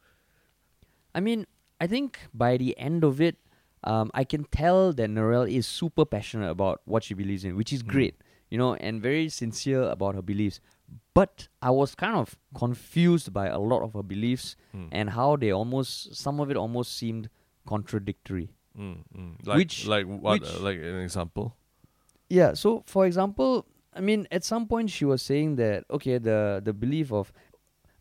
I 1.15 1.21
mean, 1.21 1.47
I 1.81 1.87
think 1.87 2.19
by 2.33 2.57
the 2.57 2.77
end 2.79 3.05
of 3.05 3.21
it, 3.21 3.37
um, 3.85 4.11
I 4.15 4.25
can 4.25 4.45
tell 4.45 4.93
that 4.93 5.09
Narelle 5.11 5.51
is 5.51 5.67
super 5.67 6.05
passionate 6.05 6.51
about 6.51 6.81
what 6.85 7.05
she 7.05 7.15
believes 7.15 7.45
in, 7.45 7.57
which 7.57 7.73
is 7.73 7.83
Mm. 7.83 7.89
great, 7.89 8.15
you 8.51 8.59
know, 8.59 8.75
and 8.75 9.01
very 9.03 9.29
sincere 9.29 9.83
about 9.83 10.15
her 10.15 10.23
beliefs. 10.23 10.61
But 11.15 11.49
I 11.63 11.71
was 11.71 11.95
kind 11.95 12.17
of 12.17 12.37
confused 12.55 13.33
by 13.33 13.47
a 13.49 13.59
lot 13.59 13.83
of 13.83 13.93
her 13.95 14.03
beliefs 14.03 14.57
Mm. 14.75 14.89
and 14.93 15.11
how 15.11 15.37
they 15.37 15.51
almost, 15.53 16.15
some 16.15 16.41
of 16.41 16.51
it 16.51 16.57
almost 16.57 16.97
seemed 16.97 17.29
contradictory. 17.67 18.51
Mm, 18.79 19.05
mm. 19.17 19.47
Like, 19.47 19.57
Which- 19.57 19.87
like 19.87 20.07
what? 20.07 20.41
which- 20.41 20.51
uh, 20.51 20.61
like 20.61 20.79
an 20.79 21.01
example? 21.01 21.57
Yeah. 22.29 22.55
So, 22.55 22.83
for 22.87 23.07
example, 23.07 23.67
I 23.93 24.01
mean, 24.01 24.27
at 24.33 24.43
some 24.45 24.67
point 24.67 24.91
she 24.91 25.05
was 25.05 25.23
saying 25.23 25.57
that 25.57 25.85
okay, 25.91 26.19
the 26.19 26.61
the 26.65 26.73
belief 26.73 27.13
of 27.13 27.33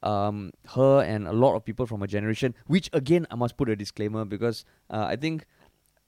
um 0.01 0.51
her 0.75 1.01
and 1.03 1.27
a 1.27 1.31
lot 1.31 1.55
of 1.55 1.63
people 1.63 1.85
from 1.85 2.01
her 2.01 2.07
generation, 2.07 2.55
which 2.67 2.89
again 2.93 3.27
I 3.31 3.35
must 3.35 3.55
put 3.57 3.69
a 3.69 3.75
disclaimer 3.75 4.25
because 4.25 4.65
uh, 4.89 5.05
I 5.07 5.15
think. 5.15 5.45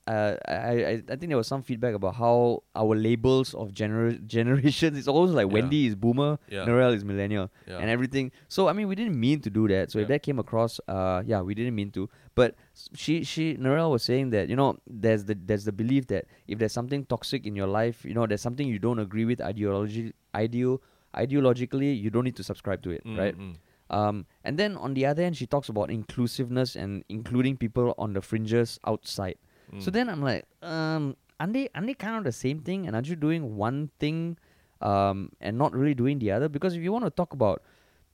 Uh, 0.07 0.35
I, 0.47 0.53
I 0.53 0.91
I 1.09 1.15
think 1.17 1.29
there 1.29 1.37
was 1.37 1.47
some 1.47 1.63
feedback 1.63 1.95
about 1.95 2.13
how 2.13 2.61
our 2.75 2.95
labels 2.95 3.55
of 3.55 3.71
gener- 3.71 4.23
generations 4.35 4.99
it's 4.99 5.07
always 5.07 5.31
like 5.31 5.47
Yeah. 5.47 5.53
Wendy 5.53 5.87
is 5.87 5.95
boomer, 5.95 6.37
Yeah. 6.47 6.63
Narelle 6.65 6.93
is 6.93 7.03
millennial, 7.03 7.49
Yeah. 7.67 7.79
and 7.79 7.89
everything. 7.89 8.31
So 8.47 8.67
I 8.67 8.73
mean, 8.73 8.87
we 8.87 8.93
didn't 8.93 9.19
mean 9.19 9.39
to 9.41 9.49
do 9.49 9.67
that. 9.69 9.89
So 9.91 9.97
if 9.97 10.07
that 10.09 10.21
came 10.21 10.37
across, 10.37 10.79
uh, 10.87 11.23
yeah, 11.25 11.41
we 11.41 11.55
didn't 11.55 11.73
mean 11.73 11.89
to. 11.97 12.07
But 12.35 12.53
she 12.93 13.23
she 13.23 13.55
Narelle 13.57 13.89
was 13.89 14.03
saying 14.03 14.29
that 14.29 14.47
you 14.47 14.55
know 14.55 14.77
there's 14.85 15.25
the 15.25 15.33
there's 15.33 15.65
the 15.65 15.71
belief 15.73 16.05
that 16.13 16.25
if 16.47 16.59
there's 16.59 16.73
something 16.73 17.05
toxic 17.05 17.47
in 17.47 17.55
your 17.55 17.67
life, 17.67 18.05
you 18.05 18.13
know, 18.13 18.27
there's 18.27 18.41
something 18.45 18.67
you 18.67 18.77
don't 18.77 18.99
agree 18.99 19.25
with 19.25 19.41
ideology 19.41 20.13
ideo 20.35 20.77
ideologically, 21.17 21.99
you 21.99 22.09
don't 22.09 22.25
need 22.25 22.35
to 22.35 22.43
subscribe 22.43 22.81
to 22.83 22.91
it, 22.91 23.03
Mm, 23.05 23.17
right? 23.17 23.35
mm. 23.37 23.55
Um, 23.89 24.25
and 24.43 24.57
then 24.57 24.75
on 24.77 24.93
the 24.93 25.05
other 25.05 25.23
hand, 25.23 25.37
she 25.37 25.45
talks 25.45 25.69
about 25.69 25.89
inclusiveness 25.89 26.75
and 26.75 27.03
including 27.09 27.55
people 27.57 27.93
on 27.97 28.13
the 28.13 28.21
fringes 28.21 28.79
outside. 28.85 29.37
So 29.79 29.89
Mm. 29.89 29.93
then 29.93 30.09
I'm 30.09 30.21
like, 30.23 30.45
um, 30.61 31.15
aren't 31.39 31.53
they, 31.53 31.69
aren't 31.75 31.87
they 31.87 31.93
kind 31.93 32.17
of 32.17 32.23
the 32.23 32.31
same 32.31 32.59
thing? 32.59 32.87
And 32.87 32.95
aren't 32.95 33.07
you 33.07 33.15
doing 33.15 33.55
one 33.57 33.89
thing 33.99 34.37
um, 34.81 35.31
and 35.41 35.57
not 35.57 35.73
really 35.73 35.93
doing 35.93 36.19
the 36.19 36.31
other? 36.31 36.47
Because 36.49 36.75
if 36.75 36.81
you 36.83 36.91
want 36.91 37.05
to 37.05 37.11
talk 37.11 37.33
about 37.33 37.61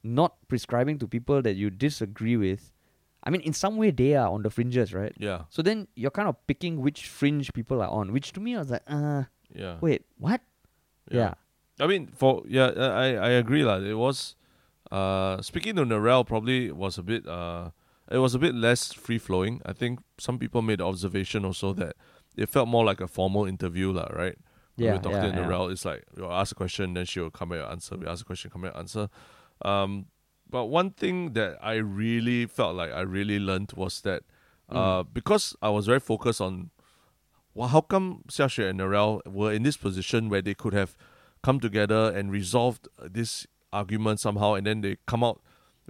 not 0.03 0.35
prescribing 0.47 0.97
to 0.99 1.07
people 1.07 1.41
that 1.41 1.53
you 1.55 1.69
disagree 1.69 2.37
with, 2.37 2.71
I 3.23 3.29
mean, 3.29 3.41
in 3.41 3.53
some 3.53 3.77
way 3.77 3.91
they 3.91 4.15
are 4.15 4.29
on 4.29 4.41
the 4.41 4.49
fringes, 4.49 4.93
right? 4.93 5.13
Yeah. 5.17 5.45
So 5.49 5.61
then 5.61 5.87
you're 5.95 6.09
kind 6.11 6.27
of 6.27 6.35
picking 6.47 6.81
which 6.81 7.05
fringe 7.07 7.53
people 7.53 7.81
are 7.81 7.89
on, 7.89 8.11
which 8.11 8.33
to 8.33 8.39
me 8.39 8.55
I 8.55 8.59
was 8.59 8.71
like, 8.71 8.83
uh, 8.87 9.23
Yeah. 9.53 9.77
wait, 9.81 10.05
what? 10.17 10.41
Yeah. 11.11 11.33
I 11.79 11.85
mean, 11.87 12.07
for 12.13 12.41
yeah, 12.47 12.69
I 12.77 13.13
I 13.17 13.29
agree 13.41 13.63
lah. 13.63 13.77
It 13.81 13.93
was, 13.97 14.35
uh, 14.91 15.41
speaking 15.41 15.75
to 15.77 15.85
Narelle, 15.85 16.25
probably 16.25 16.71
was 16.71 16.97
a 16.97 17.03
bit 17.03 17.25
uh, 17.27 17.71
it 18.09 18.17
was 18.17 18.35
a 18.35 18.39
bit 18.39 18.55
less 18.55 18.93
free 18.93 19.17
flowing. 19.17 19.61
I 19.65 19.73
think 19.73 19.99
some 20.17 20.39
people 20.39 20.61
made 20.61 20.79
the 20.79 20.85
observation 20.85 21.45
also 21.45 21.73
that 21.73 21.95
it 22.35 22.49
felt 22.49 22.67
more 22.67 22.85
like 22.85 23.01
a 23.01 23.07
formal 23.07 23.45
interview 23.45 23.91
lah, 23.91 24.07
right? 24.13 24.37
When 24.75 24.85
Yeah, 24.85 24.93
we're 24.93 24.99
talking 24.99 25.35
yeah, 25.35 25.43
to 25.43 25.49
yeah. 25.49 25.71
It's 25.71 25.85
like 25.85 26.03
you'll 26.17 26.31
ask 26.31 26.53
a 26.53 26.55
question, 26.55 26.93
then 26.93 27.05
she'll 27.05 27.29
come 27.29 27.49
back 27.49 27.59
and 27.59 27.71
answer. 27.73 27.97
We 27.97 28.07
ask 28.07 28.21
a 28.21 28.25
question, 28.25 28.51
come 28.51 28.63
back 28.63 28.71
and 28.71 28.79
answer. 28.81 29.09
Um, 29.63 30.07
but 30.49 30.65
one 30.65 30.91
thing 30.91 31.33
that 31.33 31.57
I 31.61 31.75
really 31.75 32.45
felt 32.45 32.75
like 32.75 32.91
I 32.91 33.01
really 33.01 33.39
learned 33.39 33.73
was 33.75 34.01
that 34.01 34.23
uh, 34.69 35.03
because 35.03 35.55
I 35.61 35.69
was 35.69 35.85
very 35.85 35.99
focused 35.99 36.41
on 36.41 36.71
well, 37.53 37.67
how 37.67 37.81
come 37.81 38.23
Xiaxue 38.29 38.69
and 38.69 38.79
Narelle 38.79 39.25
were 39.27 39.51
in 39.51 39.63
this 39.63 39.75
position 39.75 40.29
where 40.29 40.41
they 40.41 40.53
could 40.53 40.73
have 40.73 40.95
come 41.43 41.59
together 41.59 42.11
and 42.15 42.31
resolved 42.31 42.87
uh, 42.97 43.09
this 43.11 43.45
argument 43.73 44.19
somehow, 44.19 44.53
and 44.53 44.65
then 44.65 44.81
they 44.81 44.97
come 45.05 45.23
out 45.23 45.41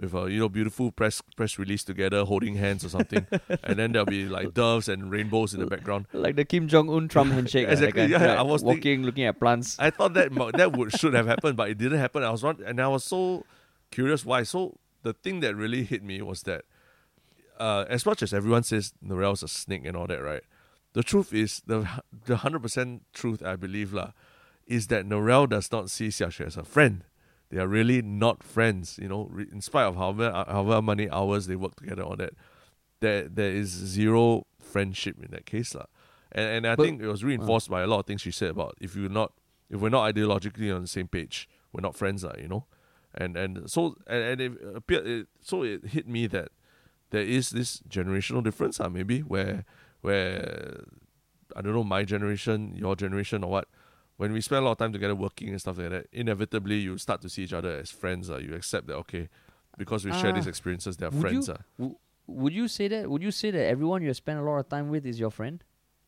with 0.02 0.14
a 0.14 0.30
you 0.30 0.38
know 0.40 0.48
beautiful 0.48 0.90
press 0.92 1.22
press 1.36 1.58
release 1.58 1.84
together, 1.84 2.24
holding 2.24 2.56
hands 2.56 2.84
or 2.84 2.88
something, 2.88 3.26
and 3.64 3.78
then 3.78 3.92
there'll 3.92 4.04
be 4.06 4.26
like 4.26 4.52
doves 4.52 4.88
and 4.88 5.10
rainbows 5.10 5.54
in 5.54 5.60
the 5.60 5.66
background. 5.66 6.06
Like 6.12 6.36
the 6.36 6.44
Kim 6.44 6.68
Jong 6.68 6.90
Un 6.90 7.08
Trump 7.08 7.32
handshake. 7.32 7.68
Exactly, 7.68 8.02
kind, 8.02 8.10
yeah, 8.10 8.24
right? 8.24 8.38
I 8.38 8.42
was 8.42 8.62
walking, 8.62 8.82
think- 8.82 9.04
looking 9.06 9.24
at 9.24 9.38
plants. 9.38 9.76
I 9.78 9.90
thought 9.90 10.14
that 10.14 10.34
that 10.56 10.76
would 10.76 10.92
should 10.92 11.14
have 11.14 11.26
happened, 11.26 11.56
but 11.56 11.70
it 11.70 11.78
didn't 11.78 11.98
happen. 11.98 12.22
I 12.22 12.30
was 12.30 12.42
not, 12.42 12.60
and 12.60 12.80
I 12.80 12.88
was 12.88 13.04
so 13.04 13.46
curious 13.90 14.24
why. 14.24 14.42
So 14.42 14.78
the 15.02 15.12
thing 15.12 15.40
that 15.40 15.54
really 15.54 15.84
hit 15.84 16.02
me 16.02 16.20
was 16.22 16.42
that, 16.42 16.64
uh, 17.58 17.84
as 17.88 18.04
much 18.04 18.22
as 18.22 18.34
everyone 18.34 18.64
says 18.64 18.92
Narelle's 19.04 19.42
a 19.42 19.48
snake 19.48 19.86
and 19.86 19.96
all 19.96 20.06
that, 20.08 20.22
right? 20.22 20.42
The 20.94 21.02
truth 21.02 21.32
is 21.32 21.62
the 21.66 21.88
the 22.26 22.38
hundred 22.38 22.62
percent 22.62 23.02
truth 23.14 23.42
I 23.42 23.56
believe 23.56 23.92
lah, 23.92 24.12
is 24.66 24.88
that 24.88 25.06
Narelle 25.06 25.48
does 25.48 25.70
not 25.72 25.90
see 25.90 26.08
Xiaxue 26.08 26.46
as 26.46 26.56
a 26.56 26.64
friend. 26.64 27.04
They 27.52 27.60
are 27.60 27.68
really 27.68 28.00
not 28.00 28.42
friends. 28.42 28.98
You 29.00 29.08
know, 29.08 29.28
re- 29.30 29.46
in 29.52 29.60
spite 29.60 29.84
of 29.84 29.96
however 29.96 30.32
however 30.48 30.80
many 30.80 31.08
hours 31.10 31.46
they 31.46 31.56
work 31.56 31.76
together, 31.76 32.02
all 32.02 32.16
that, 32.16 32.32
there 33.00 33.28
there 33.28 33.52
is 33.52 33.68
zero 33.68 34.46
friendship 34.58 35.16
in 35.22 35.30
that 35.32 35.44
case, 35.44 35.74
lah. 35.76 35.84
And 36.32 36.46
and 36.48 36.66
I 36.66 36.74
But- 36.76 36.84
think 36.86 37.02
it 37.02 37.08
was 37.08 37.22
reinforced 37.22 37.68
by 37.68 37.82
a 37.82 37.86
lot 37.86 38.00
of 38.00 38.06
things 38.06 38.22
she 38.22 38.32
said 38.32 38.50
about 38.50 38.74
if 38.80 38.96
you're 38.96 39.10
not 39.20 39.32
if 39.68 39.80
we're 39.80 39.90
not 39.92 40.04
ideologically 40.14 40.74
on 40.74 40.80
the 40.80 40.88
same 40.88 41.08
page, 41.08 41.48
we're 41.72 41.84
not 41.84 41.94
friends, 41.94 42.24
lah. 42.24 42.32
You 42.40 42.48
know, 42.48 42.64
and 43.14 43.36
and 43.36 43.68
so 43.70 43.96
and, 44.06 44.22
and 44.30 44.40
it 44.40 44.52
appeared 44.74 45.06
it, 45.06 45.28
so 45.42 45.62
it 45.62 45.84
hit 45.92 46.08
me 46.08 46.26
that 46.28 46.48
there 47.10 47.22
is 47.38 47.50
this 47.50 47.82
generational 47.88 48.42
difference, 48.42 48.80
ah, 48.80 48.88
maybe 48.88 49.20
where 49.20 49.64
where 50.00 50.84
I 51.54 51.60
don't 51.60 51.74
know 51.74 51.84
my 51.84 52.04
generation, 52.04 52.74
your 52.76 52.96
generation, 52.96 53.44
or 53.44 53.50
what. 53.50 53.68
When 54.22 54.32
we 54.32 54.40
spend 54.40 54.60
a 54.62 54.64
lot 54.66 54.72
of 54.72 54.78
time 54.78 54.92
together 54.92 55.16
working 55.16 55.48
and 55.48 55.60
stuff 55.60 55.78
like 55.78 55.90
that, 55.90 56.06
inevitably 56.12 56.76
you 56.78 56.96
start 56.96 57.20
to 57.22 57.28
see 57.28 57.42
each 57.42 57.52
other 57.52 57.72
as 57.82 57.90
friends. 57.90 58.30
Uh, 58.30 58.38
you 58.38 58.54
accept 58.54 58.86
that 58.86 58.94
okay, 59.02 59.28
because 59.76 60.04
we 60.04 60.12
share 60.12 60.30
these 60.32 60.46
Ah, 60.46 60.54
experiences, 60.54 60.96
they're 60.96 61.10
friends. 61.10 61.48
you- 61.48 61.54
ah. 61.58 61.62
W- 61.78 61.96
would 62.28 62.52
you 62.52 62.68
say 62.68 62.86
that? 62.86 63.10
Would 63.10 63.20
you 63.20 63.32
say 63.32 63.50
that 63.50 63.66
everyone 63.66 64.00
you 64.06 64.14
spend 64.14 64.38
a 64.38 64.42
lot 64.44 64.58
of 64.62 64.68
time 64.68 64.90
with 64.94 65.04
is 65.06 65.18
your 65.18 65.32
friend? 65.32 65.64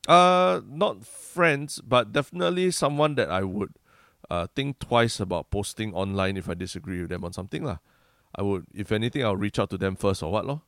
Uh, 0.07 0.61
not 0.68 1.05
friends, 1.05 1.81
but 1.83 2.12
definitely 2.12 2.70
someone 2.70 3.16
that 3.16 3.31
I 3.31 3.42
would 3.42 3.72
uh, 4.31 4.46
think 4.55 4.79
twice 4.79 5.18
about 5.18 5.50
posting 5.50 5.92
online 5.92 6.37
if 6.37 6.48
I 6.48 6.55
disagree 6.55 7.00
with 7.00 7.11
them 7.11 7.24
on 7.24 7.33
something 7.33 7.64
lah. 7.64 7.79
I 8.37 8.42
would, 8.42 8.66
if 8.72 8.92
anything, 8.92 9.24
I'll 9.24 9.37
reach 9.37 9.59
out 9.59 9.70
to 9.70 9.79
them 9.79 9.96
first 9.96 10.22
or 10.22 10.31
what 10.31 10.46
lor. 10.46 10.62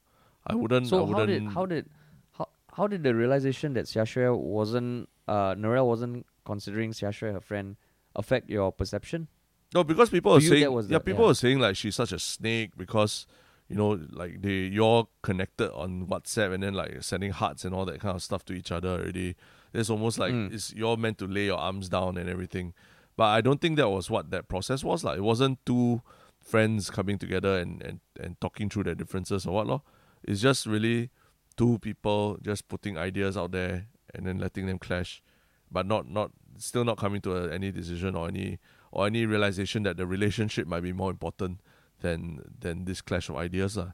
I 0.46 0.54
wouldn't. 0.56 0.86
I 0.86 0.88
So 0.88 1.04
wouldn't. 1.04 1.14
how 1.14 1.26
did 1.26 1.54
how 1.54 1.66
did 1.66 1.84
how 2.32 2.48
how 2.74 2.86
did 2.88 3.02
the 3.06 3.14
realization 3.14 3.74
that 3.78 3.86
Xiaxue 3.86 4.34
wasn't 4.36 5.08
uh 5.28 5.54
Narelle 5.54 5.86
wasn't 5.86 6.26
considering 6.46 6.92
Xiaxue 6.92 7.32
her 7.32 7.40
friend 7.40 7.76
affect 8.14 8.48
your 8.48 8.72
perception? 8.72 9.28
No, 9.74 9.84
because 9.84 10.08
people 10.10 10.32
are 10.32 10.40
saying 10.40 10.62
yeah, 10.62 10.80
the- 10.82 11.00
people 11.00 11.24
yeah. 11.24 11.30
are 11.32 11.34
saying 11.34 11.58
like 11.58 11.76
she's 11.76 11.96
such 11.96 12.12
a 12.12 12.18
snake 12.18 12.70
because 12.76 13.26
you 13.68 13.74
know 13.76 13.98
like 14.12 14.40
they 14.40 14.70
you're 14.78 15.08
connected 15.22 15.70
on 15.74 16.06
WhatsApp 16.06 16.54
and 16.54 16.62
then 16.62 16.72
like 16.74 17.02
sending 17.02 17.32
hearts 17.32 17.64
and 17.64 17.74
all 17.74 17.84
that 17.84 18.00
kind 18.00 18.14
of 18.16 18.22
stuff 18.22 18.44
to 18.46 18.52
each 18.54 18.70
other 18.72 18.88
already. 18.90 19.34
It's 19.74 19.90
almost 19.90 20.18
like 20.18 20.32
Mm. 20.32 20.54
it's 20.54 20.72
you're 20.72 20.96
meant 20.96 21.18
to 21.18 21.26
lay 21.26 21.46
your 21.46 21.58
arms 21.58 21.88
down 21.90 22.16
and 22.16 22.30
everything. 22.30 22.72
But 23.16 23.24
I 23.24 23.40
don't 23.40 23.60
think 23.60 23.76
that 23.76 23.88
was 23.90 24.08
what 24.08 24.30
that 24.30 24.46
process 24.48 24.84
was 24.84 25.02
like. 25.04 25.18
It 25.18 25.22
wasn't 25.22 25.58
two 25.66 26.00
friends 26.40 26.90
coming 26.90 27.18
together 27.18 27.58
and, 27.58 27.82
and, 27.82 28.00
and 28.20 28.40
talking 28.40 28.68
through 28.70 28.84
their 28.84 28.94
differences 28.94 29.46
or 29.46 29.54
what 29.54 29.66
lor. 29.66 29.82
It's 30.22 30.40
just 30.40 30.64
really 30.66 31.10
two 31.56 31.78
people 31.80 32.38
just 32.42 32.68
putting 32.68 32.96
ideas 32.96 33.36
out 33.36 33.50
there 33.52 33.86
and 34.14 34.26
then 34.26 34.38
letting 34.38 34.66
them 34.66 34.78
clash, 34.78 35.22
but 35.70 35.86
not 35.86 36.08
not 36.08 36.30
still 36.58 36.84
not 36.84 36.98
coming 36.98 37.20
to 37.22 37.36
a, 37.36 37.52
any 37.52 37.70
decision 37.70 38.14
or 38.14 38.28
any 38.28 38.58
or 38.90 39.06
any 39.06 39.26
realization 39.26 39.82
that 39.82 39.96
the 39.96 40.06
relationship 40.06 40.66
might 40.66 40.82
be 40.82 40.92
more 40.92 41.10
important 41.10 41.60
than 42.00 42.42
than 42.60 42.84
this 42.84 43.00
clash 43.00 43.28
of 43.28 43.36
ideas. 43.36 43.76
lah. 43.76 43.92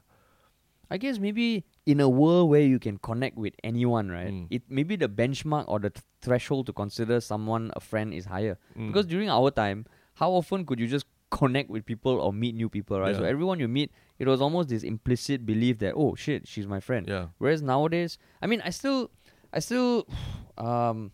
I 0.91 0.97
guess 0.97 1.17
maybe 1.17 1.65
in 1.85 1.99
a 1.99 2.07
world 2.07 2.49
where 2.49 2.61
you 2.61 2.77
can 2.77 2.97
connect 2.97 3.35
with 3.37 3.53
anyone, 3.63 4.09
right? 4.09 4.29
Mm. 4.29 4.47
It 4.51 4.63
maybe 4.69 4.95
the 4.95 5.09
benchmark 5.09 5.65
or 5.67 5.79
the 5.79 5.89
th- 5.89 6.03
threshold 6.21 6.67
to 6.67 6.73
consider 6.73 7.19
someone 7.19 7.71
a 7.75 7.79
friend 7.79 8.13
is 8.13 8.25
higher. 8.25 8.59
Mm. 8.77 8.87
Because 8.87 9.07
during 9.07 9.29
our 9.29 9.49
time, 9.49 9.85
how 10.15 10.31
often 10.31 10.65
could 10.65 10.79
you 10.79 10.87
just 10.87 11.05
connect 11.31 11.69
with 11.69 11.83
people 11.85 12.19
or 12.21 12.31
meet 12.31 12.53
new 12.53 12.69
people, 12.69 12.99
right? 12.99 13.15
So 13.15 13.23
everyone 13.23 13.59
you 13.59 13.67
meet, 13.67 13.91
it 14.19 14.27
was 14.27 14.39
almost 14.39 14.69
this 14.69 14.83
implicit 14.83 15.45
belief 15.45 15.79
that 15.79 15.93
oh 15.95 16.13
shit, 16.15 16.47
she's 16.47 16.67
my 16.67 16.79
friend. 16.79 17.07
yeah, 17.07 17.27
Whereas 17.39 17.61
nowadays, 17.61 18.19
I 18.41 18.45
mean, 18.45 18.61
I 18.63 18.69
still, 18.69 19.09
I 19.51 19.59
still, 19.59 20.05
um, 20.57 21.11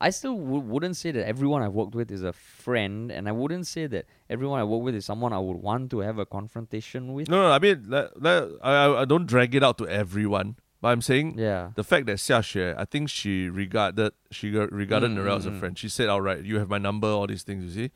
I 0.00 0.10
still 0.10 0.36
w- 0.36 0.60
wouldn't 0.60 0.96
say 0.96 1.10
that 1.10 1.26
everyone 1.26 1.62
I've 1.62 1.72
worked 1.72 1.94
with 1.94 2.10
is 2.10 2.22
a 2.22 2.32
friend, 2.32 3.10
and 3.10 3.28
I 3.28 3.32
wouldn't 3.32 3.66
say 3.66 3.86
that 3.86 4.04
everyone 4.28 4.60
I 4.60 4.64
work 4.64 4.82
with 4.82 4.94
is 4.94 5.04
someone 5.06 5.32
I 5.32 5.38
would 5.38 5.56
want 5.56 5.90
to 5.92 6.00
have 6.00 6.18
a 6.18 6.26
confrontation 6.26 7.14
with. 7.14 7.28
no, 7.28 7.42
no. 7.42 7.50
I 7.50 7.58
mean, 7.58 7.84
let, 7.88 8.20
let, 8.20 8.44
I 8.62 9.02
I- 9.02 9.04
don't 9.06 9.26
drag 9.26 9.54
it 9.54 9.62
out 9.62 9.78
to 9.78 9.88
everyone, 9.88 10.56
but 10.82 10.88
I'm 10.88 11.00
saying 11.00 11.38
Yeah. 11.38 11.70
the 11.74 11.84
fact 11.84 12.06
that 12.06 12.18
Xia 12.18 12.40
Xue, 12.40 12.74
I 12.76 12.84
think 12.84 13.08
she 13.08 13.48
regarded 13.48 14.12
she 14.30 14.50
regarded 14.50 15.10
Mm, 15.10 15.16
Narelle 15.16 15.36
as 15.38 15.46
a 15.46 15.50
mm, 15.50 15.54
mm. 15.56 15.60
friend. 15.60 15.78
She 15.78 15.88
said, 15.88 16.08
"All 16.08 16.20
right, 16.20 16.42
you 16.44 16.58
have 16.58 16.68
my 16.68 16.78
number, 16.78 17.08
all 17.08 17.26
these 17.26 17.42
things." 17.42 17.64
You 17.64 17.70
see, 17.70 17.90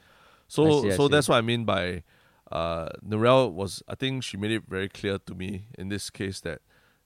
so 0.49 0.83
see, 0.83 0.93
so 0.93 1.09
that's 1.09 1.29
what 1.29 1.37
I 1.37 1.43
mean 1.43 1.65
by 1.65 2.03
uh, 2.51 2.89
Narelle 3.07 3.53
was. 3.53 3.83
I 3.87 3.95
think 3.95 4.25
she 4.25 4.37
made 4.37 4.51
it 4.53 4.65
very 4.69 4.89
clear 4.89 5.19
to 5.19 5.35
me 5.35 5.67
in 5.79 5.89
this 5.89 6.09
case 6.11 6.41
that 6.41 6.61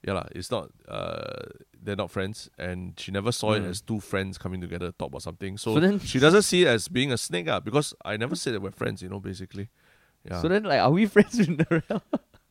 yeah, 0.06 0.12
lah, 0.14 0.26
it's 0.32 0.50
not 0.50 0.70
uh, 0.88 1.42
they're 1.82 1.96
not 1.96 2.10
friends, 2.10 2.50
and 2.58 2.92
she 2.98 3.10
never 3.12 3.32
saw 3.32 3.52
it 3.52 3.62
Mm. 3.62 3.70
as 3.70 3.80
two 3.80 4.00
friends 4.00 4.36
coming 4.38 4.60
together 4.60 4.86
to 4.86 4.92
talk 4.92 5.08
about 5.08 5.22
something. 5.22 5.56
So, 5.58 5.74
So 5.74 5.80
then- 5.80 5.98
she 6.00 6.18
doesn't 6.18 6.42
see 6.42 6.62
it 6.62 6.68
as 6.68 6.88
being 6.88 7.10
a 7.12 7.16
snake, 7.18 7.48
ah, 7.48 7.60
because 7.60 7.94
I 8.04 8.16
never 8.16 8.36
said 8.36 8.54
that 8.54 8.60
we're 8.62 8.70
friends. 8.70 9.02
You 9.02 9.08
know, 9.08 9.20
basically. 9.20 9.68
Yeah. 10.28 10.40
So 10.40 10.48
then, 10.48 10.64
like, 10.64 10.80
are 10.80 10.90
we 10.90 11.06
friends 11.14 11.38
with 11.38 11.48
Narelle? 11.58 12.02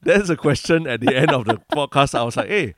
That's 0.01 0.29
a 0.29 0.35
question 0.35 0.87
at 0.87 0.99
the 1.01 1.15
end 1.15 1.31
of 1.31 1.45
the 1.45 1.61
podcast. 1.71 2.13
I 2.17 2.23
was 2.23 2.35
like, 2.37 2.49
hey, 2.49 2.75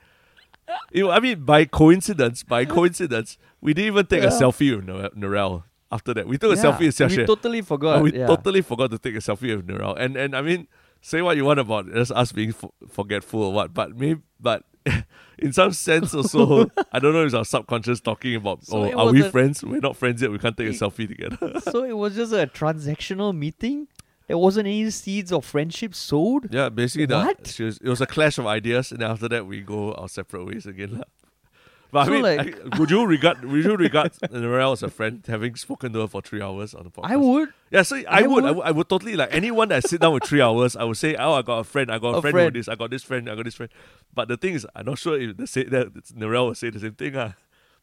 you 0.92 1.04
know, 1.06 1.12
I 1.12 1.20
mean, 1.20 1.44
by 1.44 1.66
coincidence, 1.66 2.44
by 2.44 2.66
coincidence, 2.78 3.38
we 3.62 3.74
didn't 3.74 3.88
even 3.88 4.06
take 4.06 4.24
a 4.24 4.28
selfie 4.28 4.76
with 4.76 4.86
Narelle 5.16 5.64
after 5.92 6.14
that. 6.14 6.28
We 6.28 6.38
took 6.38 6.54
a 6.58 6.62
selfie 6.62 6.86
with 6.88 6.96
Xiaxue. 6.98 7.18
We 7.18 7.26
totally 7.26 7.62
forgot. 7.62 8.02
we 8.04 8.14
yeah. 8.14 8.28
totally 8.28 8.62
forgot 8.62 8.92
to 8.92 8.98
take 9.00 9.16
a 9.16 9.20
selfie 9.20 9.56
with 9.56 9.68
Narelle. 9.68 9.96
And 10.00 10.16
and 10.18 10.36
I 10.36 10.42
mean, 10.42 10.68
say 11.06 11.22
what 11.22 11.38
you 11.38 11.46
want 11.46 11.60
about 11.60 11.92
just 11.94 12.12
us 12.12 12.32
being 12.32 12.50
f- 12.50 12.66
forgetful 12.90 13.42
or 13.44 13.54
what, 13.54 13.74
but 13.74 13.96
maybe, 13.96 14.22
but 14.40 14.64
in 15.38 15.54
some 15.54 15.72
sense 15.72 16.14
also, 16.16 16.66
I 16.92 17.00
don't 17.00 17.14
know 17.14 17.22
if 17.22 17.28
it's 17.28 17.36
our 17.36 17.46
subconscious 17.46 18.00
talking 18.02 18.36
about, 18.36 18.66
So 18.66 18.92
oh, 18.92 19.08
are 19.08 19.12
we 19.14 19.22
a- 19.22 19.30
friends? 19.30 19.64
We're 19.64 19.80
not 19.80 19.96
friends 19.96 20.22
yet. 20.22 20.32
We 20.32 20.40
can't 20.40 20.58
take 20.58 20.68
a 20.70 20.72
selfie 20.72 21.08
together. 21.08 21.60
so 21.72 21.84
it 21.84 21.96
was 21.96 22.16
just 22.16 22.34
a 22.34 22.48
transactional 22.48 23.36
meeting. 23.38 23.88
There 24.28 24.40
wasn't 24.40 24.66
any 24.66 24.90
seeds 24.90 25.32
of 25.32 25.46
friendship 25.46 25.94
sowed. 25.94 26.52
yeah, 26.52 26.70
basically, 26.70 27.14
What? 27.16 27.46
she 27.46 27.62
was, 27.64 27.78
it 27.78 27.88
was 27.88 28.02
a 28.02 28.08
clash 28.08 28.40
of 28.40 28.48
ideas, 28.48 28.92
and 28.92 29.04
after 29.04 29.28
that, 29.30 29.46
we 29.46 29.62
go 29.62 29.94
our 29.94 30.10
separate 30.10 30.46
ways 30.46 30.66
again. 30.66 31.04
But 31.96 32.06
So, 32.08 32.12
I 32.12 32.14
mean, 32.16 32.24
like- 32.24 32.60
I- 32.74 32.78
would 32.80 32.90
you 32.92 33.06
regard 33.06 33.38
would 33.46 33.64
you 33.64 33.76
regard 33.78 34.12
Narelle 34.44 34.74
as 34.74 34.84
a 34.84 34.90
friend, 34.90 35.24
having 35.26 35.56
spoken 35.56 35.94
to 35.94 36.00
her 36.02 36.08
for 36.14 36.22
three 36.22 36.42
hours 36.42 36.74
on 36.76 36.84
the 36.84 36.90
podcast? 36.92 37.10
I 37.14 37.16
would. 37.16 37.50
Yeah, 37.72 37.84
so 37.84 37.96
I, 37.96 38.04
I 38.10 38.22
would, 38.28 38.44
I 38.44 38.52
would. 38.52 38.58
would, 38.58 38.66
I 38.68 38.72
would 38.72 38.90
totally 38.90 39.16
like 39.16 39.30
anyone 39.34 39.70
that 39.70 39.88
sit 39.88 40.02
down 40.02 40.12
with 40.14 40.26
three 40.26 40.42
hours. 40.42 40.76
I 40.76 40.84
would 40.84 40.98
say, 40.98 41.16
oh, 41.16 41.34
I 41.40 41.42
got 41.42 41.60
a 41.60 41.64
friend, 41.64 41.90
I 41.90 41.98
got 42.00 42.16
a, 42.16 42.18
A 42.18 42.22
friend, 42.22 42.34
friend. 42.34 42.46
with 42.48 42.54
this, 42.56 42.68
I 42.68 42.76
got 42.76 42.90
this 42.92 43.04
friend, 43.04 43.30
I 43.30 43.36
got 43.36 43.46
this 43.46 43.56
friend. 43.56 43.72
But 44.14 44.28
the 44.28 44.36
thing 44.36 44.56
is, 44.56 44.68
I'm 44.76 44.86
not 44.86 44.98
sure 45.00 45.16
if 45.18 45.38
the 45.38 45.48
say 45.48 45.64
that 45.64 45.94
Narelle 46.22 46.48
will 46.48 46.56
say 46.56 46.70
the 46.70 46.82
same 46.82 46.96
thing. 46.96 47.16
Ah, 47.16 47.34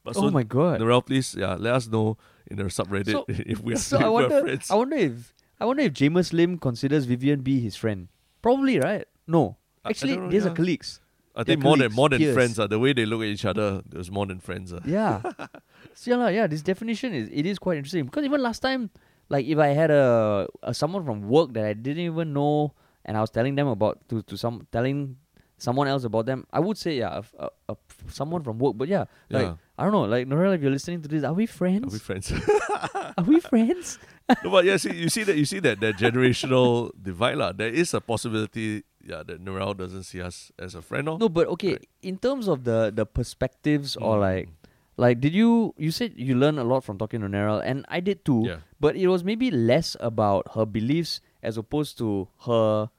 but 0.04 0.14
so 0.14 0.26
oh 0.26 0.30
my 0.30 0.42
god. 0.42 0.80
Narelle, 0.80 1.04
please, 1.06 1.34
yeah, 1.34 1.54
let 1.54 1.74
us 1.74 1.88
know 1.88 2.18
in 2.50 2.58
the 2.58 2.64
subreddit 2.64 3.12
So- 3.12 3.24
if 3.54 3.60
we 3.62 3.72
are, 3.72 3.76
so 3.78 3.96
I 3.98 4.08
wonder. 4.18 4.40
friends. 4.42 4.70
I 4.70 4.74
wonder 4.74 4.96
if 4.96 5.32
I 5.58 5.64
wonder 5.64 5.84
if 5.84 5.92
Jamus 5.94 6.32
Lim 6.34 6.58
considers 6.58 7.06
Vivian 7.06 7.40
B 7.40 7.60
his 7.60 7.76
friend. 7.76 8.08
Probably 8.42 8.78
right. 8.78 9.06
No, 9.26 9.56
actually, 9.86 10.16
these 10.28 10.44
yeah. 10.44 10.50
are 10.50 10.54
colleagues. 10.54 11.00
I 11.34 11.44
think 11.44 11.62
more 11.62 11.76
than 11.76 11.92
more 11.92 12.08
than 12.08 12.18
peers. 12.18 12.34
friends. 12.34 12.58
Uh, 12.58 12.66
the 12.66 12.78
way 12.78 12.92
they 12.92 13.06
look 13.06 13.22
at 13.22 13.28
each 13.28 13.44
other, 13.44 13.82
there's 13.88 14.10
more 14.10 14.26
than 14.26 14.38
friends. 14.40 14.72
Uh. 14.72 14.80
Yeah. 14.84 15.22
so 15.94 16.10
yeah, 16.10 16.28
yeah. 16.28 16.46
This 16.46 16.62
definition 16.62 17.14
is 17.14 17.28
it 17.32 17.46
is 17.46 17.58
quite 17.58 17.78
interesting 17.78 18.04
because 18.04 18.24
even 18.24 18.42
last 18.42 18.60
time, 18.60 18.90
like 19.28 19.46
if 19.46 19.58
I 19.58 19.68
had 19.68 19.90
a, 19.90 20.46
a 20.62 20.74
someone 20.74 21.04
from 21.04 21.28
work 21.28 21.52
that 21.54 21.64
I 21.64 21.72
didn't 21.72 22.04
even 22.04 22.32
know, 22.32 22.74
and 23.04 23.16
I 23.16 23.20
was 23.20 23.30
telling 23.30 23.54
them 23.54 23.68
about 23.68 24.00
to 24.10 24.22
to 24.22 24.36
some 24.36 24.66
telling 24.72 25.16
someone 25.56 25.86
else 25.88 26.04
about 26.04 26.26
them, 26.26 26.44
I 26.52 26.60
would 26.60 26.76
say 26.76 26.98
yeah, 26.98 27.22
a, 27.38 27.44
a, 27.46 27.48
a- 27.72 27.76
someone 28.10 28.42
from 28.42 28.58
work. 28.58 28.76
But 28.76 28.88
yeah, 28.88 29.04
like 29.30 29.46
Yeah. 29.46 29.54
I 29.78 29.84
don't 29.84 29.92
know, 29.92 30.04
like 30.04 30.26
Narelle, 30.28 30.54
if 30.54 30.60
you're 30.60 30.70
listening 30.70 31.00
to 31.02 31.08
this, 31.08 31.24
are 31.24 31.32
we 31.32 31.46
friends? 31.46 31.86
Are 31.86 31.96
we 31.96 31.98
friends? 31.98 32.32
Are 33.18 33.24
we 33.24 33.40
friends? 33.40 33.98
no, 34.44 34.50
but 34.50 34.64
yeah, 34.64 34.76
see, 34.76 34.92
you 34.94 35.08
see 35.08 35.22
that 35.24 35.36
you 35.36 35.44
see 35.44 35.60
that 35.60 35.80
that 35.80 35.96
generational 35.96 36.90
divide 37.00 37.36
lah. 37.36 37.52
There 37.52 37.68
is 37.72 37.94
a 37.94 38.00
possibility, 38.00 38.82
yeah, 39.04 39.22
that 39.26 39.44
Narelle 39.44 39.76
doesn't 39.76 40.04
see 40.04 40.20
us 40.22 40.52
as 40.58 40.74
a 40.74 40.82
friend. 40.82 41.08
Or 41.08 41.18
No, 41.18 41.28
but 41.28 41.46
okay. 41.58 41.78
In 42.02 42.18
terms 42.18 42.48
of 42.48 42.64
the 42.64 42.92
the 42.94 43.06
perspectives 43.06 43.96
or 43.96 44.16
Mm. 44.16 44.20
like 44.20 44.48
like 44.96 45.20
did 45.20 45.32
you 45.34 45.74
you 45.76 45.90
said 45.90 46.12
you 46.16 46.34
learned 46.36 46.58
a 46.60 46.64
lot 46.64 46.84
from 46.84 46.98
talking 46.98 47.20
to 47.20 47.28
Narelle 47.28 47.62
and 47.64 47.84
I 47.88 48.00
did 48.00 48.24
too. 48.24 48.44
yeah, 48.46 48.60
But 48.78 48.94
it 48.96 49.08
was 49.08 49.24
maybe 49.24 49.50
less 49.50 49.96
about 50.00 50.52
her 50.54 50.66
beliefs 50.66 51.20
as 51.42 51.56
opposed 51.56 51.96
to 51.98 52.28
her 52.46 52.90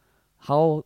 how 0.49 0.85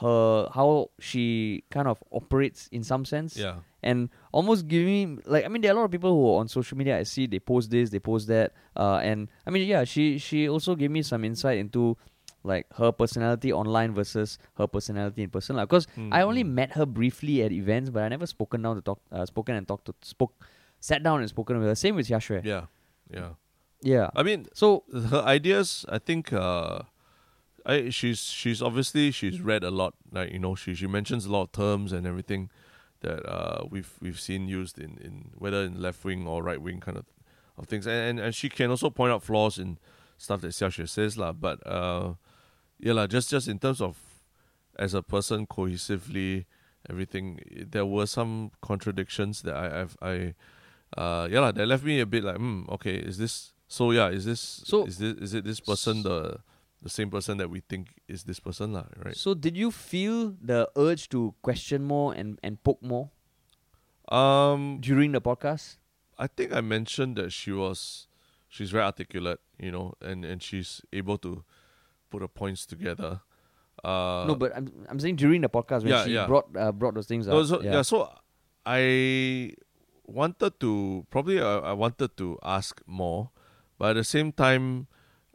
her 0.00 0.48
how 0.54 0.90
she 0.98 1.62
kind 1.70 1.88
of 1.88 2.02
operates 2.12 2.68
in 2.72 2.82
some 2.84 3.04
sense. 3.04 3.36
yeah, 3.36 3.56
And 3.82 4.08
almost 4.32 4.68
giving 4.68 5.20
like 5.26 5.44
I 5.44 5.48
mean 5.48 5.62
there 5.62 5.72
are 5.72 5.76
a 5.76 5.78
lot 5.78 5.84
of 5.84 5.90
people 5.90 6.10
who 6.14 6.24
are 6.34 6.40
on 6.40 6.48
social 6.48 6.78
media 6.78 6.98
I 6.98 7.02
see 7.04 7.26
they 7.26 7.38
post 7.40 7.70
this, 7.70 7.90
they 7.90 7.98
post 7.98 8.28
that. 8.28 8.52
Uh 8.76 8.98
and 9.02 9.28
I 9.46 9.50
mean 9.50 9.66
yeah, 9.68 9.84
she 9.84 10.18
she 10.18 10.48
also 10.48 10.74
gave 10.74 10.90
me 10.90 11.02
some 11.02 11.24
insight 11.24 11.58
into 11.58 11.96
like 12.42 12.66
her 12.76 12.90
personality 12.92 13.52
online 13.52 13.92
versus 13.94 14.38
her 14.56 14.66
personality 14.66 15.22
in 15.22 15.30
person. 15.30 15.56
Because 15.56 15.86
I 16.10 16.22
only 16.22 16.42
Mm, 16.44 16.48
mm. 16.48 16.52
met 16.54 16.72
her 16.72 16.86
briefly 16.86 17.42
at 17.42 17.52
events, 17.52 17.90
but 17.90 18.02
I 18.02 18.08
never 18.08 18.26
spoken 18.26 18.62
down 18.62 18.76
to 18.76 18.82
talk 18.82 19.00
uh, 19.12 19.26
spoken 19.26 19.56
and 19.56 19.66
talked 19.68 19.86
to 19.86 19.94
spoke 20.02 20.32
sat 20.80 21.02
down 21.02 21.20
and 21.20 21.28
spoken 21.28 21.58
with 21.58 21.68
her. 21.68 21.74
Same 21.74 21.96
with 21.96 22.08
Xiaxue. 22.08 22.44
yeah, 22.44 22.66
yeah. 23.12 23.30
Yeah. 23.82 24.10
I 24.14 24.22
mean, 24.22 24.46
So 24.54 24.84
her 24.92 25.22
ideas. 25.24 25.84
I 25.88 25.98
think. 25.98 26.32
uh 26.32 26.82
I 27.66 27.90
she's 27.90 28.20
she's 28.24 28.62
obviously 28.62 29.10
she's 29.10 29.40
read 29.40 29.62
a 29.64 29.70
lot. 29.70 29.92
Like 30.10 30.32
you 30.32 30.38
know, 30.38 30.54
she 30.54 30.74
she 30.74 30.86
mentions 30.86 31.26
a 31.26 31.30
lot 31.30 31.42
of 31.42 31.52
terms 31.52 31.92
and 31.92 32.06
everything 32.06 32.48
that 33.00 33.20
uh 33.28 33.64
we've 33.68 33.92
we've 34.00 34.18
seen 34.20 34.48
used 34.48 34.78
in 34.78 34.96
in 34.96 35.30
whether 35.36 35.62
in 35.64 35.80
left 35.80 36.04
wing 36.04 36.26
or 36.26 36.42
right 36.42 36.60
wing 36.60 36.80
kind 36.80 36.96
of 36.96 37.04
of 37.58 37.66
things. 37.68 37.86
And, 37.86 37.96
and 37.96 38.20
and 38.20 38.34
she 38.34 38.48
can 38.48 38.70
also 38.70 38.88
point 38.88 39.12
out 39.12 39.22
flaws 39.22 39.58
in 39.58 39.76
stuff 40.16 40.40
that 40.40 40.52
Xiaxue 40.56 40.88
says 40.88 41.16
lah. 41.18 41.32
But 41.32 41.60
uh, 41.66 42.14
yeah, 42.80 42.92
lah. 42.94 43.06
Just 43.06 43.30
just 43.30 43.48
in 43.48 43.58
terms 43.58 43.80
of 43.80 43.96
as 44.78 44.94
a 44.94 45.02
person 45.02 45.46
cohesively, 45.46 46.46
everything. 46.88 47.40
There 47.70 47.84
were 47.86 48.06
some 48.06 48.50
contradictions 48.62 49.42
that 49.42 49.54
I 49.54 49.82
I've, 49.82 49.96
I, 50.00 50.34
uh, 50.96 51.28
yeah, 51.30 51.40
lah. 51.40 51.52
That 51.52 51.66
left 51.66 51.84
me 51.84 52.00
a 52.00 52.06
bit 52.06 52.24
like, 52.24 52.36
hmm, 52.36 52.64
okay, 52.70 52.96
is 52.96 53.18
this 53.18 53.52
so? 53.68 53.90
Yeah, 53.92 54.08
is 54.08 54.24
this 54.24 54.40
So- 54.64 54.86
is 54.86 54.98
this 54.98 55.14
is 55.20 55.34
it 55.34 55.44
this 55.44 55.60
person 55.60 56.02
the 56.02 56.40
the 56.82 56.88
same 56.88 57.10
person 57.10 57.36
that 57.36 57.50
we 57.50 57.60
think 57.60 58.00
is 58.08 58.24
this 58.24 58.40
person, 58.40 58.72
lah? 58.72 58.88
Right. 58.96 59.16
So 59.16 59.34
did 59.34 59.52
you 59.56 59.70
feel 59.70 60.32
the 60.40 60.64
urge 60.76 61.10
to 61.10 61.34
question 61.42 61.84
more 61.84 62.14
and, 62.16 62.40
and 62.42 62.56
poke 62.64 62.80
more 62.82 63.10
Um, 64.08 64.80
during 64.80 65.12
the 65.12 65.20
podcast? 65.20 65.76
I 66.18 66.26
think 66.26 66.52
I 66.52 66.60
mentioned 66.60 67.16
that 67.16 67.32
she 67.32 67.52
was 67.52 68.08
she's 68.48 68.70
very 68.70 68.84
articulate, 68.84 69.40
you 69.58 69.70
know, 69.70 69.92
and 70.00 70.24
and 70.24 70.42
she's 70.42 70.80
able 70.92 71.18
to 71.18 71.44
put 72.10 72.22
her 72.22 72.28
points 72.28 72.66
together. 72.66 73.20
Uh, 73.82 74.24
no, 74.28 74.34
but 74.34 74.54
I'm 74.54 74.68
I'm 74.88 75.00
saying 75.00 75.16
during 75.16 75.40
the 75.40 75.48
podcast 75.48 75.82
when 75.82 75.92
yeah, 75.92 76.04
she 76.04 76.12
yeah. 76.12 76.26
brought 76.26 76.48
uh, 76.56 76.72
brought 76.72 76.94
those 76.94 77.06
things 77.06 77.26
no, 77.26 77.40
up. 77.40 77.46
so, 77.46 77.62
yeah. 77.62 77.82
So 77.82 78.12
I 78.66 79.54
wanted 80.04 80.60
to 80.60 81.06
probably 81.10 81.40
uh, 81.40 81.60
I 81.60 81.72
wanted 81.72 82.16
to 82.18 82.38
ask 82.42 82.82
more, 82.86 83.30
but 83.78 83.90
at 83.90 83.96
the 83.96 84.04
same 84.04 84.32
time, 84.32 84.88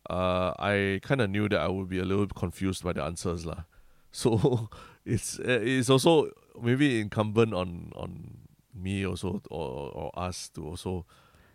uh, 0.09 0.53
I 0.59 0.99
kind 1.01 1.21
of 1.21 1.29
knew 1.29 1.49
that 1.49 1.59
I 1.59 1.67
would 1.67 1.89
be 1.89 1.99
a 1.99 2.05
little 2.05 2.27
confused 2.27 2.83
by 2.83 2.93
the 2.93 3.03
answers, 3.03 3.45
lah. 3.45 3.63
So 4.15 4.69
it's 5.03 5.39
uh, 5.39 5.59
it's 5.61 5.89
also 5.89 6.31
maybe 6.61 7.01
incumbent 7.01 7.53
on 7.53 7.91
on 7.95 8.47
me 8.73 9.05
also 9.05 9.41
or 9.51 9.91
or 9.91 10.11
us 10.15 10.47
to 10.55 10.65
also 10.65 11.05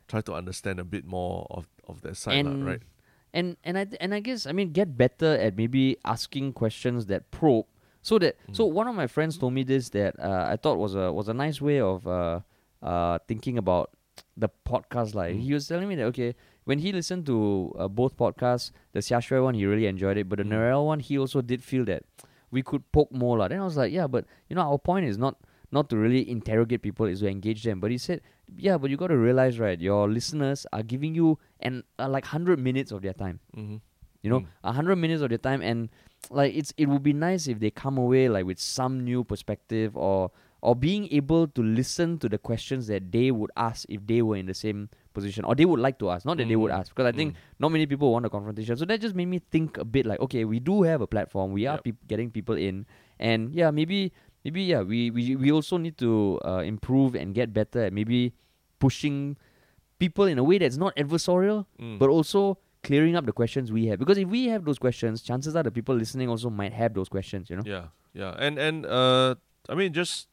try 0.09 0.21
to 0.21 0.35
understand 0.35 0.79
a 0.79 0.85
bit 0.85 1.07
more 1.07 1.47
of 1.49 1.69
of 1.89 2.03
that 2.03 2.17
side, 2.17 2.45
and 2.45 2.67
right? 2.67 2.83
And 3.33 3.57
and 3.65 3.79
I 3.79 3.87
and 4.01 4.15
I 4.15 4.21
guess 4.21 4.47
I 4.47 4.53
mean 4.53 4.73
get 4.73 4.97
better 4.97 5.35
at 5.39 5.57
maybe 5.57 5.97
asking 6.05 6.53
questions 6.55 7.07
that 7.07 7.31
probe. 7.31 7.67
So 8.03 8.19
that 8.19 8.37
Mm. 8.49 8.57
so 8.57 8.65
one 8.65 8.89
of 8.89 8.95
my 8.95 9.07
friends 9.07 9.37
told 9.39 9.53
me 9.53 9.63
this 9.63 9.91
that 9.91 10.19
uh, 10.19 10.47
I 10.49 10.57
thought 10.57 10.79
was 10.79 10.95
a 10.95 11.13
was 11.13 11.29
a 11.29 11.35
nice 11.35 11.61
way 11.61 11.81
of 11.81 12.07
uh, 12.07 12.41
uh, 12.83 13.19
thinking 13.29 13.59
about 13.59 13.91
the 14.37 14.49
podcast. 14.65 15.15
Like 15.15 15.35
Mm. 15.37 15.41
he 15.41 15.53
was 15.55 15.69
telling 15.69 15.89
me 15.89 15.95
that 15.97 16.05
okay, 16.17 16.35
when 16.65 16.79
he 16.81 16.93
listened 16.93 17.27
to 17.27 17.37
uh, 17.79 17.89
both 17.89 18.17
podcasts, 18.17 18.71
the 18.93 19.01
Xiaxue 19.01 19.43
one 19.45 19.55
he 19.55 19.67
really 19.67 19.87
enjoyed 19.87 20.17
it, 20.17 20.29
but 20.29 20.39
the 20.39 20.45
Mm. 20.45 20.53
Narelle 20.57 20.87
one 20.87 21.01
he 21.01 21.19
also 21.19 21.43
did 21.43 21.63
feel 21.63 21.85
that 21.87 22.03
we 22.51 22.63
could 22.63 22.83
poke 22.91 23.13
more. 23.13 23.37
lah. 23.39 23.49
Then 23.49 23.61
I 23.61 23.65
was 23.65 23.77
like, 23.77 23.93
yeah, 23.93 24.07
but 24.09 24.25
you 24.49 24.57
know 24.57 24.63
our 24.63 24.79
point 24.79 25.05
is 25.07 25.19
not 25.19 25.37
not 25.73 25.89
to 25.91 25.97
really 25.97 26.29
interrogate 26.29 26.83
people, 26.83 27.07
is 27.07 27.21
to 27.21 27.29
engage 27.29 27.63
them. 27.63 27.79
But 27.81 27.91
he 27.91 27.99
said, 27.99 28.21
yeah, 28.57 28.77
but 28.79 28.91
you 28.91 28.97
got 28.97 29.09
to 29.09 29.17
realize, 29.17 29.59
right, 29.59 29.81
your 29.81 30.09
listeners 30.09 30.67
are 30.73 30.83
giving 30.83 31.15
you 31.15 31.39
and 31.61 31.85
uh, 31.99 32.09
like 32.09 32.25
hundred 32.27 32.59
minutes 32.59 32.91
of 32.93 33.03
their 33.03 33.13
time 33.15 33.39
Mm-hmm. 33.57 33.77
you 34.23 34.31
know 34.31 34.41
Mm. 34.41 34.47
a 34.65 34.73
hundred 34.73 34.97
minutes 34.97 35.23
of 35.23 35.29
their 35.31 35.39
time 35.39 35.63
and 35.63 35.89
like 36.31 36.53
it's 36.55 36.75
it 36.77 36.89
would 36.89 37.03
be 37.03 37.13
nice 37.15 37.47
if 37.49 37.59
they 37.61 37.71
come 37.71 37.97
away 37.97 38.29
like 38.29 38.45
with 38.45 38.59
some 38.59 39.01
new 39.05 39.25
perspective 39.25 39.97
or 39.97 40.31
or 40.61 40.77
being 40.77 41.09
able 41.11 41.47
to 41.49 41.63
listen 41.63 42.19
to 42.19 42.29
the 42.29 42.37
questions 42.37 42.87
that 42.93 43.11
they 43.13 43.31
would 43.31 43.49
ask 43.57 43.87
if 43.89 44.05
they 44.07 44.21
were 44.21 44.37
in 44.37 44.45
the 44.45 44.53
same 44.53 44.91
position 45.15 45.43
or 45.49 45.55
they 45.55 45.65
would 45.65 45.81
like 45.81 45.99
to 45.99 46.11
ask 46.11 46.27
not 46.29 46.37
that 46.37 46.49
they 46.53 46.57
would 46.57 46.71
Mm. 46.71 46.79
ask 46.81 46.93
because 46.93 47.09
i 47.09 47.17
think 47.17 47.35
not 47.59 47.73
many 47.73 47.87
people 47.87 48.13
want 48.13 48.27
a 48.29 48.33
confrontation 48.37 48.77
so 48.77 48.85
that 48.85 49.01
just 49.01 49.15
made 49.17 49.25
me 49.33 49.41
think 49.51 49.79
a 49.79 49.85
bit 49.97 50.05
like 50.05 50.21
okay 50.21 50.45
we 50.45 50.61
do 50.61 50.83
have 50.83 51.01
a 51.01 51.07
platform 51.07 51.53
we 51.57 51.65
are 51.67 51.77
Yep. 51.81 51.85
peop- 51.89 52.05
getting 52.13 52.31
people 52.31 52.57
in 52.57 52.85
and 53.19 53.55
yeah 53.55 53.71
maybe 53.71 54.13
maybe 54.45 54.63
yeah 54.63 54.81
we 54.83 55.11
we, 55.11 55.37
we 55.37 55.53
also 55.53 55.77
need 55.77 55.97
to 55.99 56.41
uh, 56.45 56.63
improve 56.65 57.15
and 57.15 57.35
get 57.35 57.53
better 57.53 57.85
at 57.85 57.93
maybe 57.93 58.33
pushing 58.79 59.37
people 59.99 60.25
in 60.25 60.39
a 60.39 60.43
way 60.45 60.59
that's 60.59 60.77
not 60.79 60.95
adversarial 60.97 61.67
Mm. 61.81 61.99
but 61.99 62.09
also 62.09 62.59
clearing 62.83 63.15
up 63.15 63.27
the 63.27 63.33
questions 63.33 63.71
we 63.71 63.87
have. 63.89 63.99
Because 63.99 64.17
if 64.17 64.27
we 64.29 64.47
have 64.49 64.65
those 64.65 64.79
questions, 64.79 65.21
chances 65.21 65.55
are 65.55 65.63
the 65.63 65.71
people 65.71 65.95
listening 65.95 66.31
also 66.31 66.49
might 66.49 66.73
have 66.73 66.95
those 66.95 67.11
questions, 67.11 67.51
you 67.51 67.57
know? 67.57 67.63
Yeah, 67.67 67.89
yeah, 68.15 68.35
and 68.39 68.57
and 68.59 68.87
uh, 68.87 69.35
I 69.69 69.75
mean 69.75 69.93
just 69.93 70.29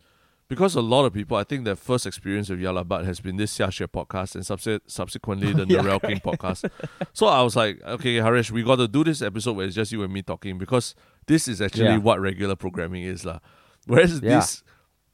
because 0.48 0.74
a 0.76 0.82
lot 0.82 1.04
of 1.04 1.12
people, 1.12 1.36
I 1.36 1.44
think 1.44 1.66
their 1.66 1.76
first 1.76 2.06
experience 2.08 2.48
with 2.50 2.62
Yah 2.62 2.72
Lah 2.72 2.86
But 2.86 3.04
has 3.04 3.20
been 3.20 3.36
this 3.36 3.52
Xia 3.58 3.68
Xue 3.68 3.88
podcast 3.92 4.36
and 4.36 4.46
subse- 4.46 4.80
subsequently 4.88 5.52
the 5.52 5.66
Yeah, 5.68 5.82
Narelle 5.84 6.00
Kheng 6.00 6.22
podcast. 6.24 6.72
So 7.12 7.28
I 7.28 7.42
was 7.42 7.58
like, 7.58 7.84
okay, 7.84 8.16
Harish, 8.24 8.50
we 8.50 8.64
got 8.64 8.78
to 8.78 8.88
do 8.88 9.04
this 9.04 9.22
episode 9.22 9.58
where 9.58 9.66
it's 9.68 9.76
just 9.76 9.92
you 9.92 10.02
and 10.04 10.14
me 10.14 10.22
talking 10.22 10.58
because 10.58 10.96
this 11.28 11.50
is 11.50 11.60
actually 11.62 11.92
Yeah. 11.92 11.98
what 11.98 12.22
regular 12.22 12.56
programming 12.56 13.04
is, 13.04 13.26
lah. 13.26 13.40
Whereas 13.88 14.22
Yeah. 14.22 14.36
this 14.36 14.64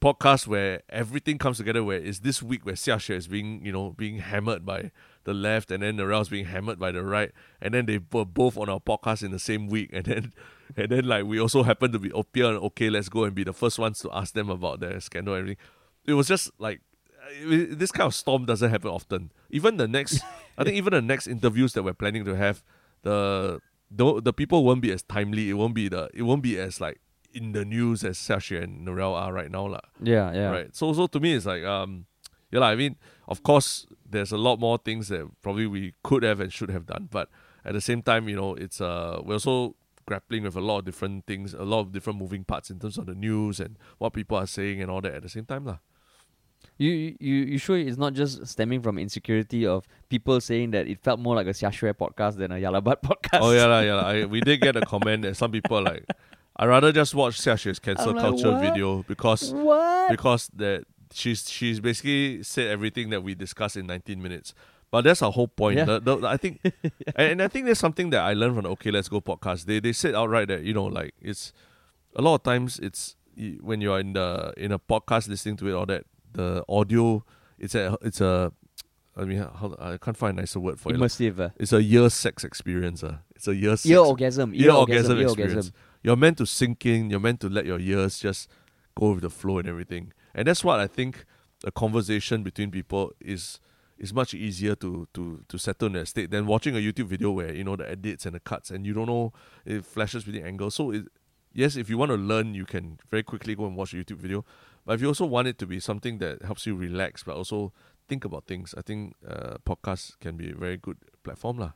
podcast 0.01 0.47
where 0.47 0.81
everything 0.89 1.37
comes 1.37 1.57
together, 1.57 1.83
where 1.83 1.97
it's 1.97 2.19
this 2.19 2.43
week 2.43 2.65
where 2.65 2.75
Xia 2.75 3.15
is 3.15 3.27
being, 3.27 3.65
you 3.65 3.71
know, 3.71 3.91
being 3.91 4.17
hammered 4.17 4.65
by 4.65 4.91
the 5.23 5.33
left, 5.33 5.71
and 5.71 5.81
then 5.81 5.95
Narelle's 5.97 6.27
being 6.29 6.45
hammered 6.45 6.77
by 6.77 6.91
the 6.91 7.03
right, 7.03 7.31
and 7.61 7.73
then 7.73 7.85
they 7.85 7.99
were 8.11 8.25
both 8.25 8.57
on 8.57 8.67
our 8.69 8.81
podcast 8.81 9.23
in 9.23 9.31
the 9.31 9.39
same 9.39 9.67
week, 9.67 9.89
and 9.93 10.05
then 10.05 10.33
and 10.75 10.89
then 10.89 11.05
like 11.05 11.25
we 11.25 11.39
also 11.39 11.63
happened 11.63 11.93
to 11.93 11.99
be 11.99 12.11
appear 12.13 12.45
on 12.47 12.55
okay, 12.57 12.89
let's 12.89 13.07
go 13.09 13.23
and 13.23 13.33
be 13.33 13.43
the 13.45 13.53
first 13.53 13.79
ones 13.79 13.99
to 13.99 14.11
ask 14.11 14.33
them 14.33 14.49
about 14.49 14.79
their 14.81 14.99
scandal 14.99 15.33
and 15.35 15.41
everything. 15.41 15.63
It 16.05 16.13
was 16.13 16.27
just 16.27 16.51
like 16.59 16.81
it- 17.41 17.79
this 17.79 17.91
kind 17.91 18.07
of 18.07 18.13
storm 18.13 18.45
doesn't 18.45 18.69
happen 18.69 18.89
often. 18.89 19.31
Even 19.49 19.77
the 19.77 19.87
next, 19.87 20.21
I 20.57 20.63
think 20.65 20.75
even 20.75 20.91
the 20.91 21.01
next 21.01 21.27
interviews 21.27 21.71
that 21.73 21.83
we're 21.83 21.93
planning 21.93 22.25
to 22.25 22.35
have, 22.35 22.61
the 23.03 23.61
the, 23.89 24.19
the 24.21 24.33
people 24.33 24.65
won't 24.65 24.81
be 24.81 24.91
as 24.91 25.03
timely. 25.03 25.49
It 25.49 25.53
won't 25.53 25.75
be 25.75 25.87
the 25.87 26.09
it 26.13 26.23
won't 26.23 26.41
be 26.43 26.59
as 26.59 26.81
like 26.81 26.99
in 27.33 27.51
the 27.51 27.65
news 27.65 28.03
as 28.03 28.17
Xiaxue 28.17 28.63
and 28.63 28.87
Narelle 28.87 29.15
are 29.15 29.33
right 29.33 29.51
now, 29.51 29.67
lah. 29.67 29.81
Yeah, 30.01 30.31
yeah. 30.33 30.49
Right. 30.49 30.75
So 30.75 30.93
so 30.93 31.07
to 31.07 31.19
me 31.19 31.33
it's 31.33 31.45
like 31.45 31.63
um 31.63 32.05
yeah, 32.51 32.59
lah, 32.59 32.67
I 32.67 32.75
mean, 32.75 32.95
of 33.27 33.41
course 33.41 33.87
there's 34.07 34.31
a 34.31 34.37
lot 34.37 34.59
more 34.59 34.77
things 34.77 35.07
that 35.07 35.25
probably 35.41 35.65
we 35.65 35.93
could 36.03 36.21
have 36.23 36.39
and 36.39 36.53
should 36.53 36.69
have 36.69 36.85
done, 36.85 37.09
but 37.11 37.29
at 37.65 37.73
the 37.73 37.81
same 37.81 38.01
time, 38.01 38.29
you 38.29 38.35
know, 38.35 38.53
it's 38.53 38.79
uh 38.79 39.19
we're 39.23 39.35
also 39.35 39.75
grappling 40.05 40.43
with 40.43 40.55
a 40.55 40.61
lot 40.61 40.79
of 40.79 40.85
different 40.85 41.25
things, 41.25 41.53
a 41.53 41.63
lot 41.63 41.79
of 41.79 41.91
different 41.91 42.19
moving 42.19 42.43
parts 42.43 42.69
in 42.69 42.79
terms 42.79 42.97
of 42.97 43.05
the 43.05 43.15
news 43.15 43.59
and 43.59 43.77
what 43.97 44.13
people 44.13 44.37
are 44.37 44.47
saying 44.47 44.81
and 44.81 44.91
all 44.91 45.01
that 45.01 45.13
at 45.13 45.23
the 45.23 45.29
same 45.29 45.45
time, 45.45 45.65
lah. 45.65 45.77
You, 46.77 47.15
you 47.19 47.35
you 47.53 47.57
sure 47.57 47.77
it's 47.77 47.97
not 47.97 48.13
just 48.13 48.47
stemming 48.47 48.81
from 48.81 48.97
insecurity 48.97 49.65
of 49.65 49.85
people 50.09 50.41
saying 50.41 50.71
that 50.71 50.87
it 50.87 50.99
felt 51.03 51.19
more 51.19 51.35
like 51.35 51.45
a 51.45 51.51
Xiaxue 51.51 51.93
podcast 51.93 52.37
than 52.37 52.51
a 52.51 52.57
Yah 52.57 52.71
Lah 52.71 52.81
But 52.81 53.03
podcast? 53.09 53.41
Oh 53.41 53.51
yeah, 53.51 53.65
lah, 53.65 53.81
yeah. 53.81 53.93
lah. 53.95 54.07
I, 54.07 54.25
we 54.25 54.41
did 54.41 54.59
get 54.59 54.75
a 54.75 54.81
comment 54.81 55.21
that 55.21 55.37
some 55.37 55.51
people 55.51 55.77
are 55.77 55.83
like 55.83 56.05
I'd 56.55 56.67
rather 56.67 56.91
just 56.91 57.15
watch 57.15 57.39
Xiaxue's 57.41 57.79
cancel 57.79 58.13
like, 58.13 58.21
culture 58.21 58.51
what? 58.51 58.61
video 58.61 59.03
because 59.07 59.51
What? 59.53 60.11
because 60.11 60.49
that 60.55 60.85
she's 61.11 61.49
she's 61.49 61.79
basically 61.79 62.43
said 62.43 62.67
everything 62.67 63.09
that 63.09 63.21
we 63.23 63.33
discussed 63.35 63.75
in 63.77 63.87
19 63.87 64.21
minutes. 64.21 64.53
But 64.91 65.05
that's 65.05 65.23
our 65.23 65.31
whole 65.31 65.47
point. 65.47 65.77
Yeah. 65.79 65.85
The- 65.85 65.99
the- 65.99 66.27
I 66.27 66.37
think, 66.37 66.61
and, 67.15 67.41
I 67.41 67.47
think 67.47 67.65
there's 67.65 67.79
something 67.79 68.11
that 68.11 68.21
I 68.21 68.33
learned 68.33 68.53
from 68.55 68.63
the 68.65 68.69
Okay 68.71 68.91
Let's 68.91 69.09
Go 69.09 69.21
podcast. 69.21 69.65
They 69.65 69.79
they 69.79 69.93
said 69.93 70.13
outright 70.13 70.47
that 70.49 70.63
you 70.63 70.73
know 70.73 70.85
like 70.85 71.15
it's 71.19 71.51
a 72.15 72.21
lot 72.21 72.35
of 72.35 72.43
times 72.43 72.77
it's 72.79 73.15
when 73.61 73.81
you're 73.81 73.99
in 73.99 74.13
the 74.13 74.53
in 74.55 74.71
a 74.71 74.77
podcast 74.77 75.27
listening 75.27 75.57
to 75.57 75.67
it 75.67 75.73
all 75.73 75.87
that 75.87 76.05
the 76.33 76.63
audio 76.69 77.25
it's 77.57 77.73
a 77.73 77.97
it's 78.03 78.21
a 78.21 78.51
I 79.17 79.23
mean 79.25 79.39
how, 79.39 79.75
I 79.79 79.97
can't 79.97 80.17
find 80.17 80.37
a 80.37 80.41
nicer 80.41 80.59
word 80.59 80.79
for 80.79 80.91
it. 80.91 80.97
Immersive. 80.97 81.39
Uh. 81.39 81.49
It's 81.57 81.73
a 81.73 81.81
year 81.81 82.09
sex 82.11 82.43
experience. 82.43 83.03
Uh. 83.03 83.17
It's 83.35 83.47
a 83.47 83.55
year 83.55 83.71
sex 83.71 83.85
Ear 83.87 83.99
orgasm. 83.99 84.53
Ear, 84.53 84.61
ear 84.65 84.71
orgasm. 84.71 85.11
orgasm 85.11 85.19
experience. 85.21 85.53
orgasm. 85.53 85.73
You're 86.03 86.17
meant 86.17 86.37
to 86.39 86.45
sink 86.45 86.85
in. 86.85 87.09
You're 87.09 87.19
meant 87.19 87.39
to 87.41 87.49
let 87.49 87.65
your 87.65 87.79
ears 87.79 88.19
just 88.19 88.49
go 88.95 89.13
with 89.13 89.21
the 89.21 89.29
flow 89.29 89.57
and 89.57 89.67
everything. 89.67 90.11
And 90.35 90.47
that's 90.47 90.63
what 90.63 90.79
I 90.79 90.87
think 90.87 91.25
a 91.63 91.71
conversation 91.71 92.43
between 92.43 92.71
people 92.71 93.13
is 93.19 93.59
is 93.97 94.13
much 94.13 94.33
easier 94.33 94.75
to 94.75 95.07
to 95.13 95.43
to 95.47 95.57
settle 95.57 95.87
in 95.87 95.93
that 95.93 96.07
state 96.07 96.29
than 96.29 96.45
watching 96.45 96.75
a 96.75 96.79
YouTube 96.79 97.05
video 97.05 97.31
where 97.31 97.53
you 97.53 97.63
know 97.63 97.75
the 97.75 97.89
edits 97.89 98.25
and 98.25 98.35
the 98.35 98.39
cuts 98.39 98.69
and 98.69 98.85
you 98.85 98.93
don't 98.93 99.07
know 99.07 99.31
it 99.65 99.85
flashes 99.85 100.25
with 100.25 100.35
the 100.35 100.43
angles. 100.43 100.75
So 100.75 100.91
it, 100.91 101.05
yes, 101.53 101.77
if 101.77 101.89
you 101.89 101.97
want 101.97 102.11
to 102.11 102.17
learn, 102.17 102.53
you 102.53 102.65
can 102.65 102.99
very 103.09 103.23
quickly 103.23 103.55
go 103.55 103.65
and 103.65 103.75
watch 103.75 103.93
a 103.93 103.97
YouTube 103.97 104.17
video. 104.17 104.43
But 104.85 104.93
if 104.93 105.01
you 105.01 105.07
also 105.07 105.25
want 105.25 105.47
it 105.47 105.57
to 105.59 105.65
be 105.65 105.79
something 105.79 106.17
that 106.17 106.41
helps 106.41 106.65
you 106.65 106.75
relax, 106.75 107.23
but 107.23 107.37
also 107.37 107.71
think 108.09 108.25
about 108.25 108.45
things, 108.45 108.75
I 108.77 108.81
think 108.81 109.15
uh, 109.25 109.55
podcasts 109.65 110.19
can 110.19 110.35
be 110.35 110.51
a 110.51 110.55
very 110.55 110.75
good 110.75 110.97
platform, 111.23 111.59
lah. 111.59 111.71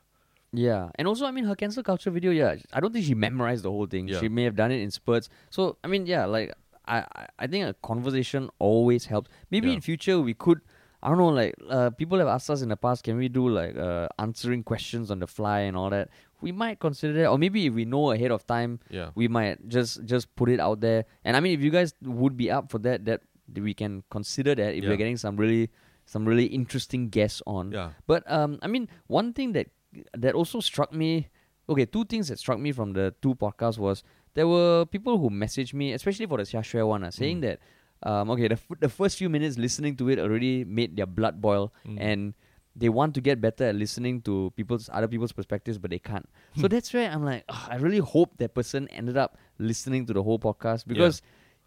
Yeah, 0.52 0.88
and 0.94 1.06
also 1.06 1.26
I 1.26 1.30
mean 1.30 1.44
her 1.44 1.54
cancel 1.54 1.82
culture 1.82 2.10
video. 2.10 2.30
Yeah, 2.30 2.56
I 2.72 2.80
don't 2.80 2.92
think 2.92 3.04
she 3.04 3.14
memorized 3.14 3.64
the 3.64 3.70
whole 3.70 3.86
thing. 3.86 4.08
Yeah. 4.08 4.20
She 4.20 4.28
may 4.28 4.44
have 4.44 4.56
done 4.56 4.70
it 4.72 4.80
in 4.80 4.90
spurts. 4.90 5.28
So 5.50 5.76
I 5.84 5.88
mean, 5.88 6.06
yeah, 6.06 6.24
like 6.24 6.52
I 6.86 7.04
I, 7.38 7.46
think 7.46 7.66
a 7.66 7.74
conversation 7.82 8.48
always 8.58 9.04
helps. 9.06 9.30
Maybe 9.50 9.68
Yeah. 9.68 9.74
in 9.74 9.80
future 9.82 10.20
we 10.20 10.34
could. 10.34 10.60
I 11.00 11.10
don't 11.10 11.18
know, 11.18 11.28
like 11.28 11.54
uh, 11.70 11.90
people 11.90 12.18
have 12.18 12.26
asked 12.26 12.50
us 12.50 12.60
in 12.60 12.70
the 12.70 12.76
past, 12.76 13.04
can 13.04 13.16
we 13.16 13.28
do 13.28 13.48
like 13.48 13.76
uh, 13.76 14.08
answering 14.18 14.64
questions 14.64 15.12
on 15.12 15.20
the 15.20 15.28
fly 15.28 15.60
and 15.60 15.76
all 15.76 15.90
that? 15.90 16.08
We 16.40 16.50
might 16.50 16.80
consider 16.80 17.12
that, 17.12 17.28
or 17.28 17.38
maybe 17.38 17.66
if 17.66 17.74
we 17.74 17.84
know 17.84 18.10
ahead 18.10 18.32
of 18.32 18.44
time, 18.48 18.80
Yeah. 18.90 19.10
we 19.14 19.28
might 19.28 19.68
just 19.68 20.04
just 20.06 20.34
put 20.34 20.48
it 20.50 20.58
out 20.58 20.80
there. 20.80 21.04
And 21.24 21.36
I 21.36 21.40
mean, 21.40 21.52
if 21.52 21.60
you 21.62 21.70
guys 21.70 21.94
would 22.02 22.36
be 22.36 22.50
up 22.50 22.72
for 22.72 22.78
that, 22.80 23.04
that 23.04 23.20
we 23.54 23.74
can 23.74 24.02
consider 24.10 24.56
that 24.56 24.74
if 24.74 24.82
Yeah. 24.82 24.90
we're 24.90 24.96
getting 24.96 25.16
some 25.18 25.36
really 25.36 25.70
some 26.04 26.24
really 26.26 26.46
interesting 26.46 27.10
guests 27.10 27.42
on. 27.46 27.70
Yeah. 27.70 27.90
But 28.08 28.24
um, 28.26 28.58
I 28.62 28.66
mean, 28.66 28.88
one 29.06 29.32
thing 29.34 29.52
that 29.52 29.68
that 30.16 30.34
also 30.34 30.60
struck 30.60 30.92
me. 30.92 31.28
Okay, 31.68 31.84
two 31.84 32.04
things 32.04 32.28
that 32.28 32.38
struck 32.38 32.58
me 32.58 32.72
from 32.72 32.92
the 32.94 33.14
two 33.20 33.34
podcasts 33.34 33.78
was 33.78 34.02
there 34.34 34.48
were 34.48 34.86
people 34.86 35.18
who 35.18 35.28
messaged 35.30 35.74
me, 35.74 35.92
especially 35.92 36.26
for 36.26 36.38
the 36.38 36.44
Xia 36.44 36.60
Xue 36.60 36.86
one, 36.86 37.04
uh, 37.04 37.10
saying 37.10 37.38
Mm. 37.38 37.42
that 37.42 37.58
um, 38.04 38.30
okay, 38.30 38.46
the 38.48 38.54
f- 38.54 38.78
the 38.80 38.88
first 38.88 39.18
few 39.18 39.28
minutes 39.28 39.58
listening 39.58 39.96
to 39.96 40.08
it 40.08 40.18
already 40.20 40.64
made 40.64 40.96
their 40.96 41.04
blood 41.06 41.40
boil, 41.40 41.72
Mm. 41.84 41.96
and 42.00 42.34
they 42.76 42.88
want 42.88 43.12
to 43.16 43.20
get 43.20 43.40
better 43.40 43.64
at 43.64 43.74
listening 43.74 44.22
to 44.22 44.52
people's 44.54 44.88
other 44.92 45.08
people's 45.08 45.32
perspectives, 45.32 45.78
but 45.78 45.90
they 45.90 45.98
can't. 45.98 46.28
so 46.56 46.68
that's 46.68 46.94
where 46.94 47.10
I'm 47.10 47.24
like, 47.24 47.42
"Ugh, 47.48 47.68
I 47.68 47.76
really 47.76 47.98
hope 47.98 48.36
that 48.38 48.54
person 48.54 48.86
ended 48.88 49.16
up 49.16 49.36
listening 49.58 50.06
to 50.06 50.12
the 50.12 50.22
whole 50.22 50.38
podcast 50.38 50.86
because 50.86 51.20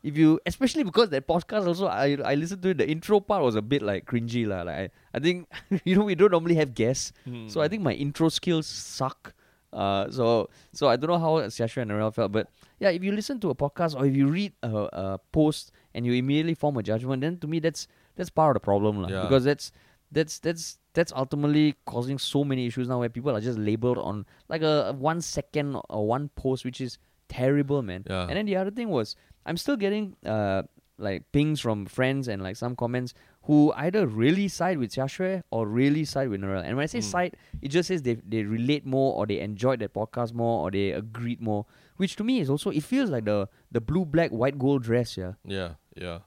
if 0.03 0.17
you, 0.17 0.39
especially 0.45 0.83
because 0.83 1.09
that 1.09 1.27
podcast 1.27 1.67
also, 1.67 1.87
I 1.87 2.17
I 2.25 2.35
listened 2.35 2.61
to 2.63 2.69
it. 2.69 2.77
The 2.77 2.89
intro 2.89 3.19
part 3.19 3.43
was 3.43 3.55
a 3.55 3.61
bit 3.61 3.81
like 3.81 4.05
cringy 4.05 4.47
lah. 4.47 4.63
Like 4.63 4.75
I, 4.75 4.89
I 5.13 5.19
think 5.19 5.47
you 5.85 5.95
know 5.95 6.03
we 6.05 6.15
don't 6.15 6.31
normally 6.31 6.55
have 6.55 6.73
guests, 6.73 7.13
so 7.47 7.61
I 7.61 7.67
think 7.67 7.83
my 7.83 7.93
intro 7.93 8.29
skills 8.29 8.67
suck. 8.67 9.33
Uh, 9.71 10.09
so 10.11 10.49
so 10.73 10.89
I 10.89 10.97
don't 10.97 11.09
know 11.09 11.19
how 11.19 11.39
Xiaxue 11.47 11.81
and 11.81 11.91
Narelle 11.91 12.13
felt, 12.13 12.31
but 12.31 12.49
yeah, 12.79 12.89
if 12.89 13.03
you 13.03 13.11
listen 13.13 13.39
to 13.39 13.49
a 13.51 13.55
podcast 13.55 13.95
or 13.95 14.05
if 14.05 14.15
you 14.15 14.27
read 14.27 14.51
a, 14.63 14.69
a 14.91 15.19
post 15.31 15.71
and 15.93 16.05
you 16.05 16.13
immediately 16.13 16.55
form 16.55 16.75
a 16.77 16.83
judgment, 16.83 17.21
then 17.21 17.37
to 17.39 17.47
me 17.47 17.59
that's 17.59 17.87
that's 18.15 18.29
part 18.29 18.57
of 18.57 18.61
the 18.61 18.65
problem 18.65 19.01
lah. 19.01 19.07
Yeah. 19.07 19.21
Because 19.23 19.45
that's 19.45 19.71
that's 20.11 20.39
that's 20.39 20.77
that's 20.93 21.13
ultimately 21.15 21.75
causing 21.85 22.17
so 22.19 22.43
many 22.43 22.67
issues 22.67 22.89
now 22.89 22.99
where 22.99 23.07
people 23.07 23.31
are 23.31 23.39
just 23.39 23.57
labeled 23.57 23.97
on 23.97 24.25
like 24.49 24.61
a, 24.61 24.89
a 24.89 24.93
one 24.93 25.21
second 25.21 25.79
or 25.89 26.07
one 26.07 26.27
post, 26.35 26.65
which 26.65 26.81
is 26.81 26.97
terrible, 27.31 27.81
man. 27.81 28.03
Yeah. 28.09 28.27
And 28.27 28.35
then 28.37 28.45
the 28.45 28.57
other 28.61 28.71
thing 28.71 28.89
was 28.89 29.15
I'm 29.47 29.57
still 29.57 29.77
getting 29.77 30.15
uh 30.25 30.63
like 30.97 31.31
pings 31.31 31.59
from 31.65 31.85
friends 31.89 32.27
and 32.27 32.43
like 32.43 32.55
some 32.55 32.75
comments 32.75 33.13
who 33.49 33.73
either 33.75 34.05
really 34.05 34.47
side 34.47 34.77
with 34.77 34.91
Xiaxue 34.93 35.41
or 35.49 35.65
really 35.65 36.05
side 36.05 36.29
with 36.29 36.41
Narelle. 36.41 36.61
And 36.63 36.77
when 36.77 36.83
I 36.83 36.91
say 36.95 36.99
Mm. 37.01 37.09
side, 37.15 37.31
it 37.65 37.69
just 37.73 37.87
says 37.89 38.03
they 38.05 38.15
they 38.33 38.43
relate 38.43 38.85
more 38.85 39.09
or 39.17 39.25
they 39.25 39.39
enjoyed 39.39 39.79
that 39.81 39.93
podcast 39.97 40.33
more 40.43 40.61
or 40.61 40.69
they 40.69 40.91
agreed 40.91 41.41
more. 41.41 41.65
Which 41.97 42.15
to 42.17 42.23
me 42.23 42.39
is 42.43 42.49
also 42.53 42.69
it 42.69 42.83
feels 42.83 43.09
like 43.09 43.25
the 43.25 43.47
the 43.71 43.81
blue 43.81 44.05
black 44.05 44.29
white 44.29 44.59
gold 44.59 44.83
dress, 44.83 45.17
yeah. 45.17 45.33
Yeah, 45.45 45.71
yeah. 45.97 46.19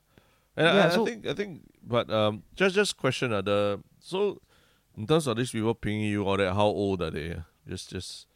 And 0.56 0.66
Yeah, 0.66 0.86
I, 0.86 0.88
so- 0.90 1.02
I 1.06 1.06
think 1.10 1.26
I 1.26 1.34
think 1.34 1.62
but 1.86 2.10
um 2.10 2.42
just 2.58 2.74
just 2.74 2.96
question 2.96 3.32
uh, 3.32 3.42
the 3.42 3.78
so 4.00 4.40
in 4.98 5.06
terms 5.06 5.26
of 5.30 5.36
these 5.36 5.50
people 5.54 5.74
pinging 5.74 6.10
you 6.10 6.26
all 6.26 6.36
that, 6.42 6.54
how 6.54 6.66
old 6.66 7.02
are 7.02 7.10
they? 7.14 7.36
Just 7.68 7.90
just 7.94 8.26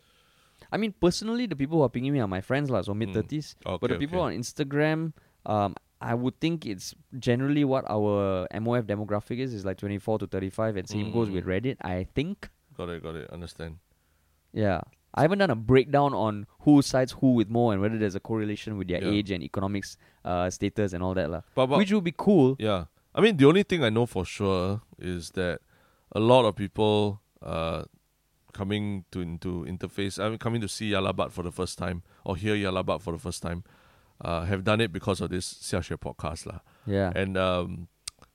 I 0.70 0.76
mean 0.76 0.92
personally 1.00 1.46
the 1.46 1.56
people 1.56 1.78
who 1.78 1.84
are 1.84 1.88
pinging 1.88 2.12
me 2.12 2.20
are 2.20 2.28
my 2.28 2.40
friends 2.40 2.70
lah, 2.70 2.82
so 2.82 2.94
mid 2.94 3.12
thirties. 3.14 3.56
Hmm. 3.64 3.68
okay, 3.72 3.78
But 3.82 3.90
the 3.90 3.98
people 3.98 4.20
okay. 4.20 4.34
on 4.36 4.40
Instagram, 4.40 5.12
um, 5.46 5.74
I 6.00 6.14
would 6.14 6.38
think 6.40 6.66
it's 6.66 6.94
generally 7.18 7.64
what 7.64 7.84
our 7.90 8.46
MOF 8.54 8.84
demographic 8.86 9.38
is, 9.38 9.52
is 9.52 9.64
like 9.64 9.78
24 9.78 10.20
to 10.20 10.26
35, 10.28 10.76
and 10.76 10.88
same 10.88 11.10
goes 11.10 11.28
Mm. 11.28 11.32
with 11.34 11.44
Reddit, 11.46 11.76
I 11.82 12.06
think. 12.14 12.50
got 12.76 12.88
it, 12.88 13.02
got 13.02 13.16
it, 13.16 13.28
understand. 13.30 13.78
Yeah. 14.52 14.82
I 15.14 15.22
haven't 15.22 15.38
done 15.42 15.50
a 15.50 15.56
breakdown 15.56 16.14
on 16.14 16.46
who 16.60 16.82
sides 16.82 17.12
who 17.18 17.32
with 17.32 17.48
more 17.50 17.72
and 17.72 17.82
whether 17.82 17.98
there's 17.98 18.14
a 18.14 18.20
correlation 18.20 18.76
with 18.78 18.86
their 18.86 19.02
Yeah. 19.02 19.10
age 19.10 19.30
and 19.32 19.42
economics 19.42 19.96
uh, 20.24 20.48
status 20.50 20.92
and 20.92 21.02
all 21.02 21.14
that. 21.14 21.30
lah. 21.30 21.42
But, 21.56 21.66
but 21.66 21.78
Which 21.78 21.90
would 21.92 22.04
be 22.04 22.14
cool. 22.16 22.54
Yeah. 22.60 22.84
I 23.14 23.20
mean, 23.20 23.36
the 23.36 23.46
only 23.46 23.64
thing 23.64 23.82
I 23.82 23.88
know 23.90 24.06
for 24.06 24.24
sure 24.24 24.82
is 25.00 25.30
that 25.32 25.60
a 26.14 26.20
lot 26.20 26.44
of 26.44 26.54
people 26.54 27.20
uh, 27.42 27.82
coming 28.52 29.04
to 29.10 29.20
into 29.20 29.64
interface, 29.64 30.22
I 30.22 30.28
mean, 30.28 30.38
coming 30.38 30.60
to 30.60 30.68
see 30.68 30.90
Yah 30.90 31.00
Lah 31.00 31.12
But 31.12 31.32
for 31.32 31.42
the 31.42 31.52
first 31.52 31.78
time 31.78 32.02
or 32.24 32.36
hear 32.36 32.54
Yah 32.54 32.70
Lah 32.70 32.82
But 32.82 33.02
for 33.02 33.12
the 33.12 33.18
first 33.18 33.42
time, 33.42 33.64
uh, 34.20 34.44
have 34.44 34.64
done 34.64 34.80
it 34.80 34.92
because 34.92 35.20
of 35.20 35.30
this 35.30 35.54
Xiaxue 35.54 35.98
podcast. 35.98 36.46
lah. 36.46 36.60
Yeah. 36.86 37.12
And 37.14 37.36
um, 37.36 37.88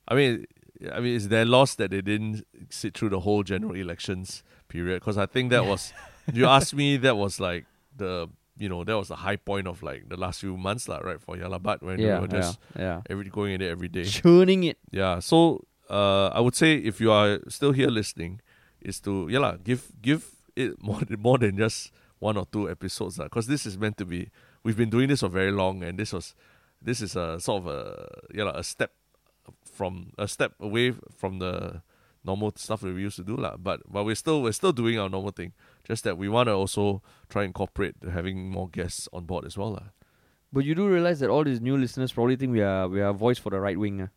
I 0.08 0.16
mean, 0.16 0.46
I 0.94 1.00
mean, 1.00 1.16
it's 1.16 1.28
their 1.28 1.46
loss 1.46 1.76
that 1.76 1.92
they 1.92 2.02
didn't 2.02 2.46
sit 2.70 2.98
through 2.98 3.10
the 3.10 3.22
whole 3.22 3.44
general 3.44 3.76
elections 3.76 4.44
period. 4.68 5.00
Because 5.00 5.18
I 5.18 5.26
think 5.26 5.50
that 5.52 5.66
was, 5.66 5.94
you 6.34 6.46
asked 6.46 6.74
me, 6.74 6.98
that 6.98 7.18
was 7.18 7.40
like 7.40 7.66
the 7.96 8.30
you 8.56 8.70
know 8.70 8.84
that 8.84 8.96
was 8.96 9.08
the 9.08 9.16
high 9.16 9.36
point 9.36 9.68
of 9.68 9.82
like 9.82 10.10
the 10.10 10.18
last 10.18 10.40
few 10.40 10.56
months, 10.56 10.88
lah, 10.88 11.00
right? 11.00 11.20
For 11.20 11.36
Yah 11.36 11.48
Lah 11.48 11.60
But 11.60 11.82
when 11.82 12.00
yeah, 12.00 12.16
we 12.16 12.22
were 12.22 12.28
just 12.28 12.60
yeah, 12.78 13.02
every 13.10 13.26
going 13.30 13.54
in 13.54 13.62
it 13.62 13.70
every 13.70 13.88
day. 13.88 14.04
yeah. 14.04 14.22
Churning 14.22 14.64
it. 14.64 14.78
Yeah. 14.92 15.20
So 15.20 15.66
uh, 15.90 16.28
I 16.28 16.40
would 16.40 16.56
say 16.56 16.76
if 16.76 17.02
you 17.02 17.12
are 17.12 17.40
still 17.50 17.72
here 17.72 17.90
listening, 17.90 18.42
is 18.84 19.00
to 19.02 19.28
yeah 19.30 19.40
lah, 19.40 19.58
give 19.64 19.92
give 20.02 20.30
it 20.56 20.82
more 20.82 21.02
more 21.18 21.38
than 21.38 21.58
just 21.58 21.92
one 22.20 22.38
or 22.38 22.46
two 22.46 22.70
episodes 22.70 23.18
because 23.18 23.48
this 23.48 23.66
is 23.66 23.78
meant 23.78 23.98
to 23.98 24.06
be. 24.06 24.30
We've 24.64 24.78
been 24.78 24.90
doing 24.90 25.10
this 25.10 25.20
for 25.20 25.30
very 25.30 25.52
long, 25.52 25.84
and 25.84 26.00
this 26.00 26.14
was 26.14 26.36
this 26.82 27.02
is 27.02 27.16
a 27.16 27.40
sort 27.40 27.64
of 27.64 27.68
a 27.68 28.08
yeah 28.34 28.46
lah, 28.46 28.56
a 28.56 28.64
step 28.64 28.92
from 29.66 30.14
a 30.18 30.28
step 30.28 30.54
away 30.60 30.94
from 31.12 31.40
the 31.40 31.82
normal 32.24 32.54
stuff 32.56 32.82
that 32.82 32.94
we 32.94 33.02
used 33.02 33.18
to 33.18 33.24
do 33.24 33.36
lah. 33.36 33.58
But 33.58 33.82
but 33.92 34.04
we're 34.04 34.16
still 34.16 34.42
we're 34.42 34.56
still 34.56 34.72
doing 34.72 35.00
our 35.00 35.10
normal 35.10 35.32
thing. 35.32 35.54
Just 35.84 36.04
that 36.06 36.18
we 36.18 36.30
want 36.30 36.48
to 36.48 36.54
also 36.54 37.02
try 37.30 37.44
and 37.44 37.50
incorporate 37.50 37.96
having 38.08 38.50
more 38.50 38.70
guests 38.70 39.10
on 39.12 39.26
board 39.26 39.46
as 39.46 39.58
well 39.58 39.72
lah. 39.72 39.92
But 40.54 40.66
you 40.66 40.76
do 40.76 40.88
realize 40.88 41.20
that 41.20 41.30
all 41.30 41.44
these 41.44 41.60
new 41.60 41.76
listeners 41.76 42.14
probably 42.14 42.36
think 42.36 42.54
we 42.54 42.62
are 42.62 42.88
we 42.88 43.02
are 43.02 43.12
voice 43.12 43.40
for 43.40 43.50
the 43.50 43.60
right 43.60 43.78
wing. 43.78 44.02
ah. 44.08 44.12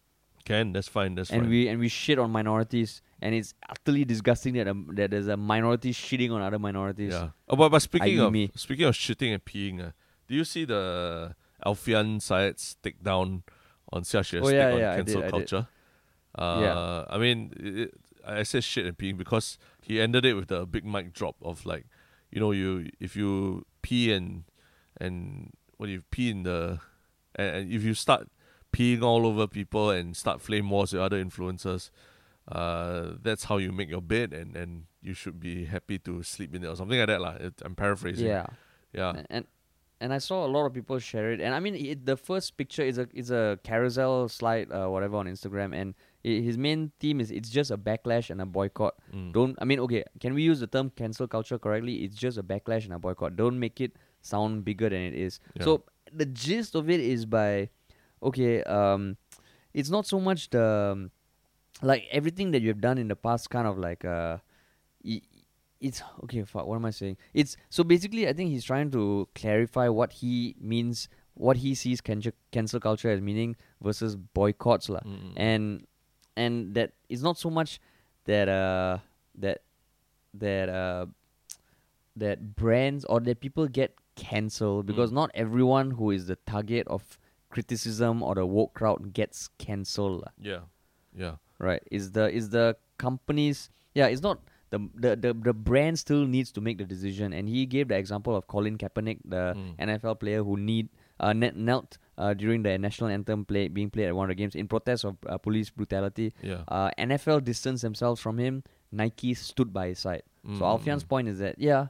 Can 0.47 0.73
that's 0.73 0.87
fine. 0.87 1.17
That's 1.17 1.31
and 1.31 1.43
fine. 1.43 1.51
we 1.51 1.67
and 1.67 1.81
we 1.81 1.89
shit 1.89 2.21
on 2.21 2.31
minorities, 2.31 3.03
and 3.21 3.35
it's 3.35 3.53
utterly 3.69 4.05
disgusting 4.05 4.55
that 4.55 4.69
um, 4.69 4.89
that 4.95 5.11
there's 5.11 5.27
a 5.27 5.37
minority 5.37 5.93
shitting 5.93 6.31
on 6.31 6.41
other 6.41 6.61
minorities. 6.61 7.13
Yeah. 7.13 7.31
Oh, 7.49 7.57
but, 7.57 7.69
but 7.71 7.81
speaking 7.81 8.21
of 8.21 8.33
me. 8.33 8.53
speaking 8.55 8.87
of 8.87 8.95
shitting 8.95 9.35
and 9.35 9.45
peeing, 9.45 9.85
uh, 9.85 9.91
do 10.29 10.37
you 10.37 10.45
see 10.45 10.65
the 10.65 11.35
Alfian 11.67 12.23
Sa'at's 12.23 12.77
takedown 12.81 13.43
on 13.93 14.03
Xiaxue's 14.03 14.47
Oh, 14.47 14.49
yeah, 14.49 14.67
take 14.67 14.75
on 14.75 14.81
yeah, 14.81 14.93
I 14.93 14.97
cancel 14.97 15.21
did, 15.21 15.27
I 15.27 15.31
culture? 15.31 15.69
Uh, 16.37 16.61
Yeah. 16.63 17.05
I 17.09 17.19
mean, 17.19 17.53
it, 17.59 17.95
I 18.25 18.43
said 18.45 18.63
shit 18.63 18.87
and 18.87 18.97
peeing 18.97 19.19
because 19.19 19.59
he 19.83 20.01
ended 20.01 20.25
it 20.25 20.35
with 20.35 20.47
the 20.47 20.65
big 20.65 20.85
mic 20.85 21.13
drop 21.13 21.35
of 21.43 21.67
like, 21.67 21.87
you 22.31 22.39
know, 22.39 22.53
you 22.53 22.91
if 23.01 23.17
you 23.17 23.67
pee 23.83 24.13
and 24.13 24.45
and 25.01 25.53
what 25.77 25.89
you 25.89 26.03
pee 26.11 26.31
in 26.31 26.45
the 26.45 26.79
and, 27.35 27.57
and 27.57 27.73
if 27.73 27.83
you 27.83 27.95
start 27.95 28.29
peeing 28.77 29.03
all 29.03 29.27
over 29.27 29.47
people 29.47 29.91
and 29.91 30.17
start 30.17 30.43
flame 30.43 30.69
wars 30.71 30.93
with 30.93 31.03
other 31.03 31.23
influencers, 31.23 31.91
uh, 32.49 33.13
that's 33.23 33.45
how 33.45 33.57
you 33.57 33.73
make 33.73 33.89
your 33.89 34.03
bed 34.03 34.33
and, 34.33 34.57
and 34.57 34.85
you 35.03 35.15
should 35.15 35.41
be 35.41 35.65
happy 35.65 35.99
to 35.99 36.23
sleep 36.23 36.55
in 36.55 36.63
it 36.63 36.67
or 36.67 36.77
something 36.77 36.99
like 36.99 37.09
that. 37.09 37.41
It, 37.41 37.55
I'm 37.65 37.75
paraphrasing. 37.75 38.27
yeah. 38.27 38.47
Yeah. 38.93 39.23
and 39.31 39.47
and 40.01 40.13
I 40.13 40.19
saw 40.19 40.45
a 40.45 40.51
lot 40.57 40.67
of 40.67 40.75
people 40.75 40.99
share 40.99 41.33
it. 41.33 41.41
And 41.41 41.55
I 41.55 41.61
mean, 41.61 41.75
it, 41.75 42.05
the 42.05 42.17
first 42.17 42.57
picture 42.57 42.83
is 42.83 42.99
a 42.99 43.09
is 43.15 43.31
a 43.31 43.59
carousel 43.65 44.29
slide, 44.29 44.71
uh, 44.71 44.89
whatever 44.89 45.17
on 45.17 45.27
Instagram, 45.27 45.75
and 45.75 45.95
i 46.25 46.29
his 46.29 46.59
main 46.59 46.93
theme 47.01 47.21
is 47.21 47.31
it's 47.31 47.49
just 47.49 47.71
a 47.71 47.79
backlash 47.79 48.31
and 48.31 48.41
a 48.41 48.47
boycott. 48.47 48.95
Mm. 49.15 49.33
Don't 49.33 49.57
I 49.61 49.65
mean, 49.65 49.81
okay, 49.81 50.05
can 50.21 50.35
we 50.35 50.43
use 50.43 50.61
the 50.61 50.67
term 50.67 50.91
cancel 50.91 51.27
culture 51.27 51.59
correctly? 51.59 52.05
It's 52.05 52.17
just 52.17 52.37
a 52.37 52.43
backlash 52.43 52.85
and 52.85 52.93
a 52.93 52.99
boycott. 52.99 53.37
Don't 53.37 53.59
make 53.59 53.81
it 53.81 53.97
sound 54.21 54.65
bigger 54.65 54.89
than 54.91 55.01
it 55.01 55.15
is. 55.15 55.41
Yeah. 55.55 55.65
So 55.65 55.85
the 56.13 56.27
gist 56.27 56.75
of 56.75 56.91
it 56.91 57.01
is 57.01 57.25
by, 57.25 57.71
okay, 58.23 58.63
um, 58.65 59.17
it's 59.75 59.91
not 59.91 60.07
so 60.07 60.19
much 60.21 60.51
the 60.51 60.93
um, 60.93 61.11
like 61.83 62.05
everything 62.11 62.51
that 62.53 62.63
you 62.63 62.69
have 62.69 62.81
done 62.81 62.99
in 62.99 63.09
the 63.09 63.17
past, 63.17 63.51
kind 63.51 63.67
of 63.67 63.79
like 63.79 64.05
uh, 64.05 64.39
it's 65.81 66.03
okay. 66.25 66.43
Fuck, 66.45 66.67
what 66.67 66.77
am 66.77 66.85
I 66.85 66.91
saying? 66.91 67.17
It's 67.35 67.57
so 67.71 67.85
basically, 67.85 68.29
I 68.29 68.33
think 68.33 68.51
he's 68.51 68.65
trying 68.65 68.91
to 68.93 69.29
clarify 69.35 69.89
what 69.89 70.13
he 70.13 70.57
means, 70.61 71.09
what 71.35 71.59
he 71.59 71.75
sees 71.75 72.01
cancel 72.01 72.33
cancel 72.51 72.81
culture 72.81 73.11
as 73.11 73.21
meaning 73.21 73.57
versus 73.83 74.17
boycotts, 74.17 74.89
lah 74.89 75.01
Mm. 75.05 75.33
and 75.37 75.87
and 76.37 76.75
that 76.75 76.93
it's 77.09 77.23
not 77.23 77.37
so 77.39 77.51
much 77.51 77.79
that 78.25 78.49
uh 78.49 78.99
that 79.37 79.61
that 80.35 80.69
uh 80.69 81.07
that 82.17 82.57
brands 82.57 83.05
or 83.05 83.21
that 83.21 83.41
people 83.41 83.69
get 83.69 83.95
cancelled 84.17 84.87
because 84.87 85.11
Mm. 85.11 85.15
not 85.15 85.31
everyone 85.35 85.91
who 85.93 86.11
is 86.11 86.27
the 86.27 86.37
target 86.47 86.89
of 86.89 87.19
criticism 87.51 88.23
or 88.23 88.35
the 88.35 88.45
woke 88.47 88.75
crowd 88.75 89.13
gets 89.13 89.49
cancelled 89.59 90.25
Yeah. 90.41 90.61
Yeah. 91.17 91.37
right 91.59 91.83
is 91.91 92.13
the 92.13 92.31
is 92.31 92.51
the 92.51 92.77
companies 92.99 93.71
yeah 93.95 94.07
it's 94.07 94.23
not 94.23 94.41
the, 94.71 94.79
the 94.95 95.11
the 95.17 95.33
the 95.33 95.53
brand 95.55 95.99
still 95.99 96.27
needs 96.27 96.51
to 96.53 96.61
make 96.61 96.77
the 96.79 96.85
decision 96.85 97.33
and 97.33 97.49
he 97.49 97.65
gave 97.67 97.89
the 97.89 97.97
example 97.97 98.35
of 98.37 98.47
Colin 98.49 98.77
Kaepernick 98.77 99.19
the 99.25 99.55
Mm. 99.57 99.77
NFL 99.79 100.19
player 100.21 100.43
who 100.43 100.57
need 100.57 100.89
uh, 101.21 101.33
knelt 101.33 101.99
uh, 102.19 102.35
during 102.35 102.63
the 102.63 102.77
national 102.77 103.09
anthem 103.11 103.45
play 103.45 103.69
being 103.69 103.89
played 103.91 104.09
at 104.09 104.15
one 104.17 104.25
of 104.29 104.37
the 104.37 104.41
games 104.43 104.55
in 104.55 104.67
protest 104.69 105.05
of 105.05 105.17
uh, 105.27 105.39
police 105.39 105.71
brutality 105.71 106.33
Yeah. 106.43 106.65
uh, 106.69 106.91
NFL 106.99 107.45
distanced 107.45 107.83
themselves 107.83 108.21
from 108.21 108.39
him. 108.39 108.65
Nike 108.93 109.35
stood 109.35 109.73
by 109.73 109.89
his 109.89 109.99
side. 110.01 110.23
So 110.45 110.51
Mm, 110.51 110.61
Alfian's 110.61 111.05
mm. 111.05 111.09
point 111.09 111.29
is 111.29 111.39
that 111.39 111.59
yeah, 111.59 111.87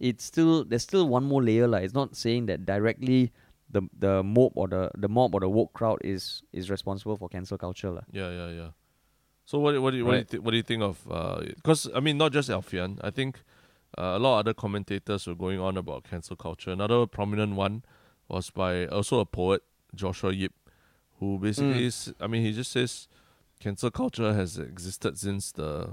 it's 0.00 0.24
still 0.24 0.64
there's 0.64 0.82
still 0.82 1.06
one 1.08 1.24
more 1.24 1.42
layer. 1.42 1.68
Like 1.68 1.84
it's 1.84 1.94
not 1.94 2.16
saying 2.16 2.46
that 2.46 2.64
directly 2.66 3.32
the 3.74 3.82
the 3.98 4.22
mob 4.22 4.52
or 4.54 4.68
the 4.68 4.90
the 5.04 5.08
mob 5.08 5.34
or 5.34 5.40
the 5.40 5.48
woke 5.50 5.72
crowd 5.74 5.98
is 6.04 6.42
is 6.52 6.70
responsible 6.70 7.16
for 7.18 7.28
cancel 7.28 7.58
culture. 7.58 7.90
lah. 7.90 8.06
Yeah, 8.12 8.30
yeah, 8.30 8.50
yeah. 8.60 8.70
So 9.44 9.58
what 9.58 9.74
what 9.82 9.90
do 9.92 9.98
you, 10.00 10.04
what, 10.06 10.12
do 10.12 10.16
you 10.16 10.22
Right. 10.24 10.28
thi- 10.30 10.38
what 10.44 10.50
do 10.52 10.56
you 10.56 10.62
think 10.70 10.82
of? 10.82 11.04
Because 11.60 11.90
I 11.94 12.00
mean, 12.00 12.16
not 12.16 12.32
just 12.32 12.48
Alfian. 12.48 12.98
I 13.04 13.10
think 13.10 13.42
uh, 13.98 14.16
a 14.16 14.20
lot 14.24 14.34
of 14.34 14.38
other 14.46 14.54
commentators 14.54 15.26
were 15.26 15.34
going 15.36 15.60
on 15.60 15.76
about 15.76 16.04
cancel 16.08 16.36
culture. 16.36 16.70
Another 16.72 17.06
prominent 17.06 17.54
one 17.56 17.82
was 18.28 18.48
by 18.50 18.86
also 18.88 19.20
a 19.20 19.26
poet, 19.26 19.60
Joshua 19.94 20.32
Ip, 20.32 20.52
who 21.20 21.38
basically 21.38 21.82
Mm. 21.84 21.90
is. 21.92 21.96
I 22.20 22.26
mean, 22.26 22.42
he 22.46 22.52
just 22.56 22.72
says 22.72 23.08
cancel 23.60 23.90
culture 23.90 24.32
has 24.34 24.56
existed 24.58 25.18
since 25.18 25.52
the 25.52 25.92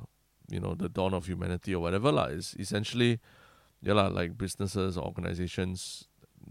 you 0.49 0.59
know 0.59 0.73
the 0.75 0.87
dawn 0.89 1.13
of 1.13 1.27
humanity 1.27 1.75
or 1.75 1.81
whatever 1.81 2.11
lah. 2.11 2.27
It's 2.31 2.55
essentially 2.55 3.19
yeah 3.83 3.93
lah, 3.99 4.07
like 4.07 4.37
businesses 4.37 4.97
or 4.97 5.03
organizations 5.11 6.07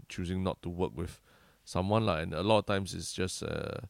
choosing 0.08 0.42
not 0.42 0.62
to 0.62 0.68
work 0.68 0.92
with 0.96 1.20
someone 1.64 2.06
lah, 2.06 2.18
and 2.18 2.34
a 2.34 2.42
lot 2.42 2.58
of 2.58 2.66
times 2.66 2.94
it's 2.94 3.12
just. 3.12 3.42
Uh, 3.42 3.86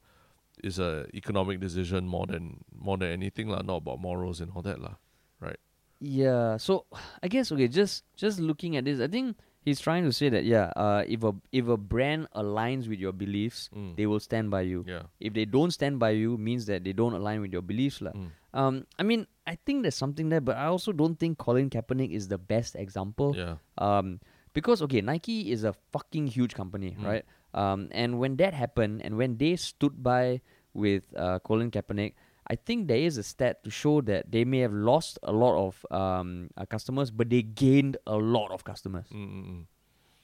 it's 0.62 0.76
a 0.76 1.09
economic 1.16 1.57
decision 1.59 2.05
more 2.05 2.26
than 2.28 2.61
more 2.76 2.98
than 3.01 3.09
anything 3.09 3.48
lah, 3.48 3.62
not 3.64 3.80
about 3.80 3.96
morals 3.98 4.42
and 4.44 4.53
all 4.55 4.61
that 4.61 4.76
lah. 4.76 5.01
right? 5.40 5.57
Yeah. 6.01 6.59
So 6.61 6.84
I 7.24 7.28
guess 7.32 7.48
okay, 7.48 7.64
just 7.68 8.05
just 8.12 8.36
looking 8.40 8.76
at 8.76 8.84
this, 8.84 9.01
I 9.01 9.09
think 9.09 9.40
he's 9.64 9.80
trying 9.80 10.05
to 10.05 10.12
say 10.12 10.28
that 10.28 10.44
yeah, 10.44 10.68
uh, 10.76 11.01
if 11.09 11.24
a 11.24 11.32
if 11.48 11.64
a 11.64 11.80
brand 11.80 12.28
aligns 12.36 12.88
with 12.92 13.01
your 13.01 13.12
beliefs, 13.16 13.72
Mm. 13.72 13.96
they 13.96 14.05
will 14.05 14.20
stand 14.20 14.51
by 14.53 14.68
you. 14.68 14.84
Yeah. 14.84 15.09
If 15.16 15.32
they 15.32 15.48
don't 15.48 15.72
stand 15.72 15.96
by 15.96 16.11
you, 16.12 16.36
means 16.36 16.66
that 16.68 16.84
they 16.84 16.92
don't 16.92 17.16
align 17.16 17.40
with 17.40 17.57
your 17.57 17.64
beliefs, 17.64 18.05
lah. 18.05 18.12
Mm. 18.12 18.28
Um, 18.53 18.74
I 19.01 19.03
mean, 19.05 19.24
I 19.48 19.57
think 19.64 19.80
there's 19.80 19.96
something 19.96 20.28
there, 20.28 20.44
but 20.44 20.61
I 20.61 20.68
also 20.68 20.92
don't 20.92 21.16
think 21.16 21.38
Colin 21.40 21.70
Kaepernick 21.72 22.12
is 22.12 22.28
the 22.28 22.36
best 22.36 22.76
example. 22.76 23.32
Yeah. 23.32 23.57
Um, 23.80 24.20
because 24.53 24.82
okay, 24.82 25.01
Nike 25.01 25.51
is 25.53 25.64
a 25.64 25.72
fucking 25.92 26.26
huge 26.28 26.55
company, 26.55 26.96
Mm. 26.98 27.05
right? 27.07 27.24
Um, 27.55 27.88
and 27.90 28.18
when 28.18 28.36
that 28.36 28.55
happened, 28.55 29.03
and 29.05 29.16
when 29.16 29.36
they 29.38 29.57
stood 29.57 30.03
by 30.03 30.40
with 30.74 31.03
uh, 31.16 31.38
Colin 31.40 31.70
Kaepernick, 31.70 32.14
I 32.46 32.55
think 32.57 32.86
there 32.88 32.98
is 32.98 33.18
a 33.18 33.22
stat 33.22 33.62
to 33.64 33.70
show 33.70 34.01
that 34.03 34.30
they 34.30 34.44
may 34.44 34.59
have 34.61 34.72
lost 34.72 35.18
a 35.22 35.32
lot 35.32 35.55
of 35.59 35.86
um, 35.90 36.51
uh, 36.57 36.66
customers, 36.66 37.11
but 37.11 37.30
they 37.30 37.42
gained 37.42 37.96
a 38.07 38.16
lot 38.16 38.51
of 38.51 38.62
customers. 38.64 39.07
Mm-mm. 39.12 39.66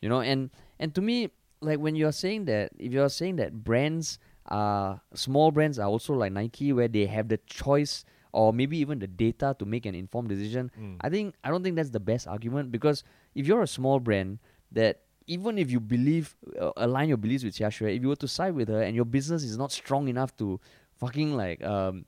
You 0.02 0.08
know, 0.08 0.20
and 0.20 0.50
and 0.78 0.94
to 0.94 1.00
me, 1.02 1.30
like 1.60 1.78
when 1.78 1.94
you're 1.96 2.12
saying 2.14 2.44
that, 2.46 2.70
if 2.78 2.92
you're 2.92 3.08
saying 3.10 3.36
that 3.36 3.64
brands 3.64 4.18
are 4.46 5.00
small 5.14 5.50
brands 5.50 5.78
are 5.78 5.88
also 5.88 6.14
like 6.14 6.32
Nike, 6.32 6.72
where 6.72 6.88
they 6.88 7.06
have 7.06 7.28
the 7.28 7.38
choice 7.46 8.04
or 8.36 8.52
maybe 8.52 8.76
even 8.84 8.98
the 9.04 9.06
data 9.24 9.48
to 9.58 9.64
make 9.64 9.84
an 9.90 9.94
informed 9.94 10.28
decision, 10.28 10.70
Mm. 10.78 10.96
I 11.00 11.08
think 11.08 11.34
I 11.44 11.48
don't 11.50 11.62
think 11.64 11.76
that's 11.76 11.94
the 11.98 12.04
best 12.12 12.24
argument 12.34 12.70
because 12.76 12.98
if 13.34 13.46
you're 13.48 13.62
a 13.62 13.72
small 13.78 13.98
brand 14.08 14.38
that 14.72 14.94
even 15.26 15.58
if 15.58 15.70
you 15.74 15.80
believe 15.80 16.36
uh, 16.60 16.70
align 16.86 17.08
your 17.08 17.16
beliefs 17.18 17.44
with 17.44 17.54
Xia 17.56 17.70
if 17.96 18.02
you 18.02 18.08
were 18.12 18.20
to 18.24 18.28
side 18.28 18.54
with 18.54 18.68
her 18.68 18.82
and 18.86 18.92
your 18.94 19.08
business 19.16 19.42
is 19.42 19.56
not 19.62 19.72
strong 19.72 20.04
enough 20.14 20.36
to 20.36 20.60
fucking 21.02 21.30
like 21.42 21.64
um 21.64 22.04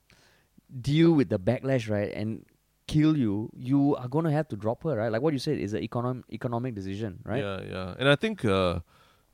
deal 0.93 1.13
with 1.19 1.29
the 1.35 1.39
backlash, 1.39 1.89
right, 1.91 2.13
and 2.13 2.45
kill 2.87 3.17
you, 3.17 3.51
you 3.57 3.97
are 3.97 4.09
gonna 4.09 4.31
have 4.39 4.49
to 4.49 4.57
drop 4.57 4.83
her, 4.85 4.95
right? 4.97 5.11
Like 5.13 5.23
what 5.23 5.33
you 5.33 5.39
said 5.39 5.59
is 5.59 5.73
an 5.73 5.83
economic 5.83 6.25
economic 6.39 6.75
decision, 6.75 7.21
right? 7.25 7.43
Yeah, 7.43 7.61
yeah. 7.75 7.95
And 7.99 8.09
I 8.09 8.17
think 8.17 8.45
uh, 8.45 8.81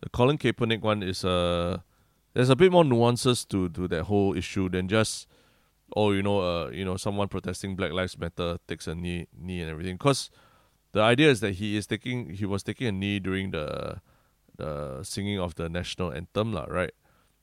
the 0.03 0.09
Colin 0.11 0.39
Kaepernick 0.39 0.83
one 0.83 1.03
is 1.03 1.25
uh, 1.25 1.79
there's 2.35 2.51
a 2.51 2.57
bit 2.57 2.71
more 2.73 2.85
nuances 2.85 3.45
to, 3.47 3.69
to 3.71 3.89
that 3.89 4.05
whole 4.05 4.37
issue 4.37 4.69
than 4.69 4.89
just 4.89 5.27
oh 5.95 6.13
you 6.13 6.23
know 6.23 6.41
uh 6.41 6.69
you 6.71 6.85
know 6.85 6.97
someone 6.97 7.29
protesting 7.29 7.77
Black 7.77 7.93
Lives 7.93 8.19
Matter 8.19 8.59
takes 8.67 8.87
a 8.87 8.95
knee 8.95 9.27
knee 9.37 9.61
and 9.61 9.71
everything 9.71 9.97
because 9.97 10.31
the 10.93 11.01
idea 11.01 11.31
is 11.31 11.41
that 11.41 11.55
he 11.55 11.77
is 11.77 11.87
taking 11.87 12.31
he 12.31 12.45
was 12.45 12.63
taking 12.63 12.87
a 12.87 12.93
knee 12.93 13.19
during 13.19 13.51
the 13.51 14.01
the 14.57 15.03
singing 15.03 15.41
of 15.41 15.55
the 15.57 15.69
national 15.69 16.13
anthem 16.13 16.53
lah 16.53 16.67
right 16.69 16.93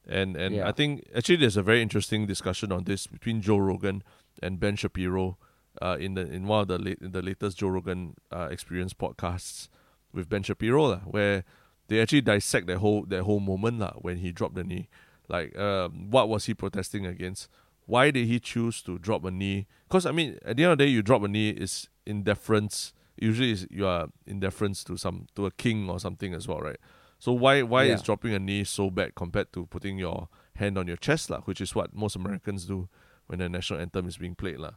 and 0.07 0.35
and 0.35 0.55
Yeah. 0.55 0.67
I 0.67 0.71
think 0.71 1.03
actually 1.15 1.37
there's 1.37 1.57
a 1.57 1.63
very 1.63 1.81
interesting 1.81 2.25
discussion 2.27 2.71
on 2.71 2.85
this 2.85 3.07
between 3.07 3.41
Joe 3.41 3.57
Rogan 3.57 4.03
and 4.41 4.59
Ben 4.59 4.75
Shapiro 4.75 5.37
uh, 5.81 5.97
in 5.99 6.15
the 6.15 6.21
in 6.21 6.47
one 6.47 6.61
of 6.61 6.67
the 6.67 6.77
late, 6.77 6.99
the 7.01 7.21
latest 7.21 7.57
Joe 7.59 7.69
Rogan 7.69 8.15
uh, 8.31 8.47
Experience 8.51 8.93
podcasts 8.93 9.69
with 10.11 10.27
Ben 10.27 10.43
Shapiro 10.43 10.85
lah, 10.87 10.99
where 11.05 11.43
they 11.87 12.01
actually 12.01 12.21
dissect 12.21 12.67
that 12.67 12.79
whole 12.79 13.05
that 13.05 13.23
whole 13.23 13.39
moment 13.39 13.79
lah 13.79 13.93
when 14.01 14.17
he 14.17 14.31
dropped 14.31 14.55
the 14.55 14.63
knee. 14.63 14.89
Like, 15.29 15.57
um, 15.57 16.09
what 16.11 16.27
was 16.27 16.45
he 16.45 16.53
protesting 16.53 17.05
against? 17.05 17.47
Why 17.85 18.11
did 18.11 18.27
he 18.27 18.39
choose 18.39 18.81
to 18.83 18.97
drop 18.99 19.25
a 19.25 19.31
knee? 19.31 19.67
Because 19.87 20.05
I 20.05 20.11
mean, 20.11 20.37
at 20.45 20.57
the 20.57 20.63
end 20.63 20.71
of 20.73 20.77
the 20.77 20.85
day, 20.85 20.91
you 20.91 21.01
drop 21.01 21.23
a 21.23 21.27
knee 21.27 21.49
is 21.49 21.89
in 22.05 22.23
deference. 22.23 22.93
Usually, 23.17 23.51
is 23.51 23.67
you 23.69 23.85
are 23.85 24.07
in 24.25 24.39
deference 24.39 24.83
to 24.85 24.97
some 24.97 25.27
to 25.35 25.45
a 25.45 25.51
king 25.51 25.89
or 25.89 25.99
something 25.99 26.33
as 26.33 26.47
well, 26.47 26.59
right? 26.59 26.77
So 27.19 27.31
why 27.33 27.61
why 27.61 27.83
Yeah. 27.85 27.95
is 27.95 28.01
dropping 28.01 28.33
a 28.33 28.39
knee 28.39 28.63
so 28.63 28.89
bad 28.89 29.13
compared 29.15 29.51
to 29.53 29.65
putting 29.67 29.97
your 29.99 30.27
hand 30.55 30.77
on 30.77 30.87
your 30.87 30.97
chest 30.97 31.29
lah, 31.29 31.41
which 31.41 31.61
is 31.61 31.75
what 31.75 31.93
most 31.93 32.15
Americans 32.15 32.65
do 32.65 32.89
when 33.27 33.39
the 33.39 33.49
national 33.49 33.79
anthem 33.79 34.07
is 34.07 34.17
being 34.17 34.35
played 34.35 34.57
lah. 34.57 34.73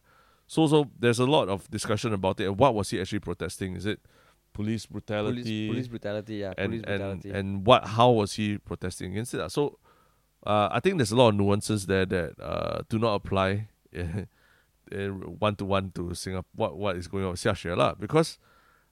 So 0.46 0.66
so 0.66 0.90
there's 0.98 1.18
a 1.18 1.24
lot 1.26 1.48
of 1.48 1.70
discussion 1.70 2.12
about 2.12 2.40
it. 2.40 2.46
And 2.46 2.58
what 2.58 2.74
was 2.74 2.90
he 2.90 3.00
actually 3.00 3.20
protesting? 3.20 3.76
Is 3.76 3.86
it 3.86 4.00
police 4.52 4.84
brutality? 4.86 5.68
Police, 5.68 5.70
police 5.72 5.88
brutality, 5.88 6.34
yeah, 6.36 6.52
and, 6.58 6.68
police 6.70 6.84
and 6.86 6.98
brutality. 7.00 7.30
and 7.30 7.66
what 7.66 7.86
how 7.96 8.10
was 8.10 8.34
he 8.34 8.58
protesting 8.58 9.12
against 9.12 9.32
it? 9.34 9.38
lah? 9.38 9.48
So 9.48 9.78
uh, 10.46 10.68
I 10.70 10.80
think 10.80 10.98
there's 10.98 11.12
a 11.12 11.16
lot 11.16 11.28
of 11.30 11.34
nuances 11.36 11.86
there 11.86 12.06
that 12.06 12.40
uh, 12.40 12.82
do 12.88 12.98
not 12.98 13.14
apply 13.14 13.68
one 14.90 15.56
to 15.56 15.64
one 15.64 15.90
to 15.92 16.14
Singapore. 16.14 16.50
What 16.54 16.76
what 16.76 16.96
is 16.96 17.08
going 17.08 17.24
on 17.24 17.30
with 17.32 17.40
Xia 17.40 17.76
lah? 17.76 17.94
Because 17.94 18.38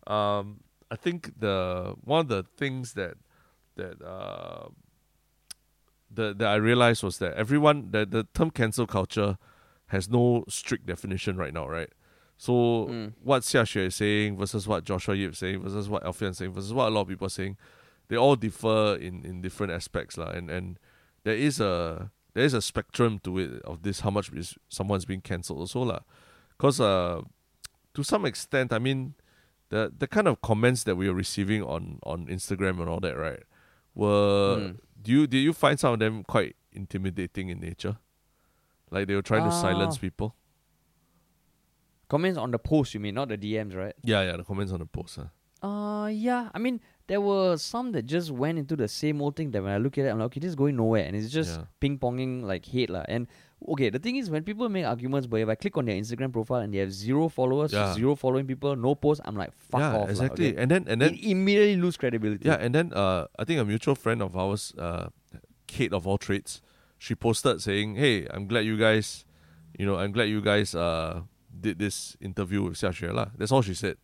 um, 0.07 0.61
I 0.91 0.97
think 0.97 1.39
the 1.39 1.95
one 2.03 2.21
of 2.21 2.29
the 2.29 2.45
things 2.57 2.95
that 2.95 3.15
that 3.77 4.03
uh, 4.03 4.69
that, 6.11 6.39
that 6.39 6.49
I 6.49 6.57
realized 6.57 7.03
was 7.03 7.19
that 7.19 7.35
everyone 7.35 7.91
that 7.93 8.11
the 8.11 8.25
term 8.35 8.51
cancel 8.51 8.87
culture 8.87 9.39
has 9.89 10.09
no 10.09 10.45
strict 10.49 10.87
definition 10.87 11.37
right 11.37 11.53
now, 11.53 11.69
right? 11.69 11.91
So 12.37 12.87
Mm. 12.91 13.13
what 13.23 13.43
Xia 13.43 13.63
Xue 13.63 13.87
is 13.87 13.95
saying 13.95 14.37
versus 14.37 14.67
what 14.67 14.85
Joshua 14.85 15.15
Ip 15.15 15.33
is 15.33 15.39
saying 15.39 15.63
versus 15.63 15.89
what 15.89 16.03
Alfian 16.03 16.31
is 16.31 16.39
saying 16.39 16.53
versus 16.53 16.73
what 16.73 16.89
a 16.89 16.91
lot 16.91 17.03
of 17.03 17.09
people 17.09 17.27
are 17.27 17.31
saying, 17.31 17.57
they 18.09 18.17
all 18.17 18.37
differ 18.37 18.97
in, 18.97 19.25
in 19.25 19.43
different 19.43 19.73
aspects, 19.73 20.19
lah. 20.19 20.31
And 20.31 20.51
and 20.51 20.79
there 21.25 21.37
is 21.37 21.61
a 21.61 22.11
there 22.35 22.45
is 22.45 22.55
a 22.55 22.63
spectrum 22.63 23.19
to 23.25 23.39
it 23.39 23.63
of 23.63 23.83
this 23.83 24.01
how 24.01 24.11
much 24.11 24.33
is 24.33 24.55
someone's 24.69 25.05
being 25.05 25.21
cancelled 25.21 25.59
also, 25.61 25.83
lah. 25.83 26.01
Because 26.57 26.81
uh, 26.81 27.23
to 27.95 28.03
some 28.03 28.25
extent, 28.25 28.73
I 28.73 28.79
mean, 28.79 29.15
the 29.69 29.93
the 29.97 30.07
kind 30.09 30.27
of 30.29 30.41
comments 30.41 30.85
that 30.85 30.97
we 30.97 31.09
were 31.09 31.15
receiving 31.15 31.63
on 31.63 31.99
on 32.05 32.27
Instagram 32.27 32.81
and 32.81 32.89
all 32.89 33.01
that, 33.01 33.17
right? 33.17 33.43
Were 33.95 34.57
Mm. 34.57 34.79
do 35.03 35.13
you 35.13 35.27
did 35.27 35.41
you 35.41 35.53
find 35.53 35.79
some 35.79 35.93
of 35.95 35.99
them 35.99 36.25
quite 36.25 36.57
intimidating 36.73 37.49
in 37.51 37.61
nature? 37.61 37.99
Like 38.91 39.07
they 39.09 39.15
were 39.15 39.23
trying 39.23 39.45
to 39.45 39.53
silence 39.53 39.97
Ah. 39.99 40.01
people. 40.01 40.35
Comments 42.09 42.37
on 42.39 42.51
the 42.51 42.59
post, 42.59 42.93
you 42.95 43.01
mean, 43.01 43.15
not 43.15 43.29
the 43.29 43.39
DMs, 43.39 43.75
right? 43.75 43.95
Yeah, 44.05 44.23
yeah, 44.23 44.37
the 44.37 44.45
comments 44.45 44.71
on 44.73 44.81
the 44.81 44.87
post. 44.87 45.17
Huh? 45.17 45.67
Uh, 45.67 46.07
yeah. 46.09 46.51
I 46.53 46.59
mean, 46.59 46.81
there 47.09 47.21
were 47.21 47.57
some 47.57 47.93
that 47.93 48.07
just 48.07 48.31
went 48.31 48.59
into 48.59 48.77
the 48.77 48.89
same 48.89 49.21
old 49.21 49.37
thing 49.37 49.51
that 49.51 49.63
when 49.63 49.73
I 49.73 49.79
look 49.79 49.99
at 49.99 50.05
it, 50.07 50.09
I'm 50.09 50.19
like, 50.19 50.27
okay, 50.27 50.41
this 50.41 50.49
is 50.51 50.55
going 50.55 50.77
nowhere. 50.77 51.05
And 51.05 51.17
it's 51.17 51.31
just 51.31 51.59
Yeah. 51.59 51.65
ping 51.81 51.99
ponging 51.99 52.43
like 52.45 52.65
hate. 52.65 52.91
lah. 52.91 53.05
And 53.09 53.27
okay, 53.69 53.91
the 53.91 53.99
thing 53.99 54.17
is, 54.17 54.31
when 54.31 54.43
people 54.45 54.69
make 54.69 54.85
arguments, 54.85 55.27
but 55.27 55.41
if 55.41 55.49
I 55.49 55.55
click 55.57 55.77
on 55.77 55.85
their 55.87 55.97
Instagram 55.97 56.33
profile 56.33 56.61
and 56.61 56.73
they 56.73 56.79
have 56.79 56.93
zero 56.93 57.29
followers, 57.29 57.73
Yeah. 57.73 57.93
zero 57.95 58.15
following 58.15 58.47
people, 58.47 58.77
no 58.77 58.95
post, 58.95 59.21
I'm 59.25 59.37
like, 59.37 59.53
fuck 59.53 59.81
yeah, 59.81 59.97
off. 59.99 60.11
exactly. 60.11 60.51
okay? 60.53 60.63
And 60.63 60.71
then 60.71 60.85
and 60.89 61.01
then 61.03 61.15
it 61.15 61.25
immediately 61.25 61.77
lose 61.77 61.97
credibility. 61.97 62.47
Yeah, 62.47 62.57
and 62.63 62.75
then 62.75 62.93
uh, 62.95 63.27
I 63.39 63.45
think 63.45 63.61
a 63.61 63.65
mutual 63.65 63.95
friend 63.95 64.23
of 64.23 64.37
ours, 64.37 64.73
uh, 64.79 65.09
Kate 65.67 65.93
of 65.93 66.07
all 66.07 66.19
trades, 66.19 66.63
she 66.99 67.15
posted 67.15 67.61
saying, 67.63 67.97
"Hey, 67.97 68.27
I'm 68.31 68.47
glad 68.47 68.65
you 68.65 68.77
guys, 68.79 69.25
you 69.79 69.87
know, 69.87 69.97
I'm 69.99 70.13
glad 70.13 70.29
you 70.31 70.41
guys 70.41 70.75
uh 70.75 71.23
did 71.51 71.79
this 71.79 72.17
interview 72.21 72.63
with 72.63 72.75
Xia 72.79 72.91
Xue 72.95 73.13
lah." 73.13 73.31
That's 73.37 73.51
all 73.51 73.63
she 73.63 73.75
said. 73.75 73.97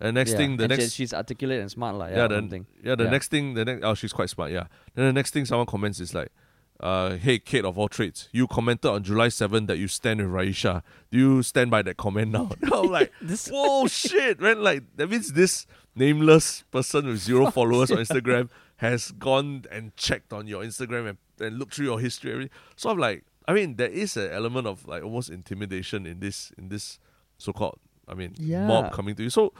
And 0.00 0.14
next 0.14 0.32
Yeah, 0.32 0.36
thing, 0.38 0.56
the 0.56 0.64
and 0.64 0.70
next, 0.76 0.92
she's 0.92 1.14
articulate 1.14 1.60
and 1.60 1.70
smart, 1.70 1.94
lah. 1.96 2.06
Yeah, 2.06 2.16
yeah, 2.16 2.28
the, 2.28 2.64
yeah, 2.82 2.94
the 2.96 3.04
Yeah. 3.04 3.10
next 3.10 3.28
thing, 3.30 3.54
the 3.54 3.64
next, 3.64 3.84
oh, 3.84 3.94
she's 3.94 4.12
quite 4.12 4.28
smart. 4.28 4.50
Yeah. 4.50 4.66
Then 4.94 5.06
the 5.06 5.12
next 5.12 5.30
thing 5.32 5.44
someone 5.46 5.66
comments 5.66 6.00
is 6.00 6.12
like, 6.14 6.32
uh, 6.80 7.16
"Hey, 7.16 7.38
Kate 7.38 7.64
of 7.64 7.78
all 7.78 7.88
trades, 7.88 8.28
you 8.32 8.46
commented 8.48 8.90
on 8.90 9.04
July 9.04 9.28
7 9.28 9.66
that 9.66 9.78
you 9.78 9.86
stand 9.86 10.20
with 10.20 10.30
Raeesah. 10.30 10.82
Do 11.12 11.18
you 11.18 11.42
stand 11.44 11.70
by 11.70 11.82
that 11.82 11.96
comment 11.96 12.32
now?" 12.32 12.50
I'm 12.72 12.90
like, 12.90 13.12
This 13.22 13.48
whoa 13.48 13.86
shit 13.86 14.40
man 14.40 14.62
like 14.62 14.82
that 14.96 15.08
means 15.08 15.32
this 15.32 15.66
nameless 15.94 16.64
person 16.72 17.06
with 17.06 17.18
zero 17.18 17.50
followers 17.52 17.92
on 17.92 17.98
instagram 17.98 18.50
has 18.78 19.12
gone 19.12 19.64
and 19.70 19.94
checked 19.96 20.32
on 20.32 20.48
your 20.48 20.64
instagram 20.64 21.10
and, 21.10 21.18
and 21.40 21.56
looked 21.58 21.74
through 21.74 21.86
your 21.86 22.00
history 22.00 22.32
everything. 22.32 22.50
so 22.74 22.90
i'm 22.90 22.98
like 22.98 23.22
i 23.46 23.52
mean 23.54 23.76
there 23.76 23.88
is 23.88 24.16
an 24.16 24.28
element 24.32 24.66
of 24.66 24.84
like 24.88 25.04
almost 25.04 25.30
intimidation 25.30 26.04
in 26.04 26.18
this 26.18 26.50
in 26.58 26.68
this 26.68 26.98
so-called 27.38 27.78
i 28.08 28.14
mean 28.14 28.34
mob 28.66 28.90
coming 28.92 29.14
to 29.14 29.22
you 29.22 29.30
so 29.30 29.52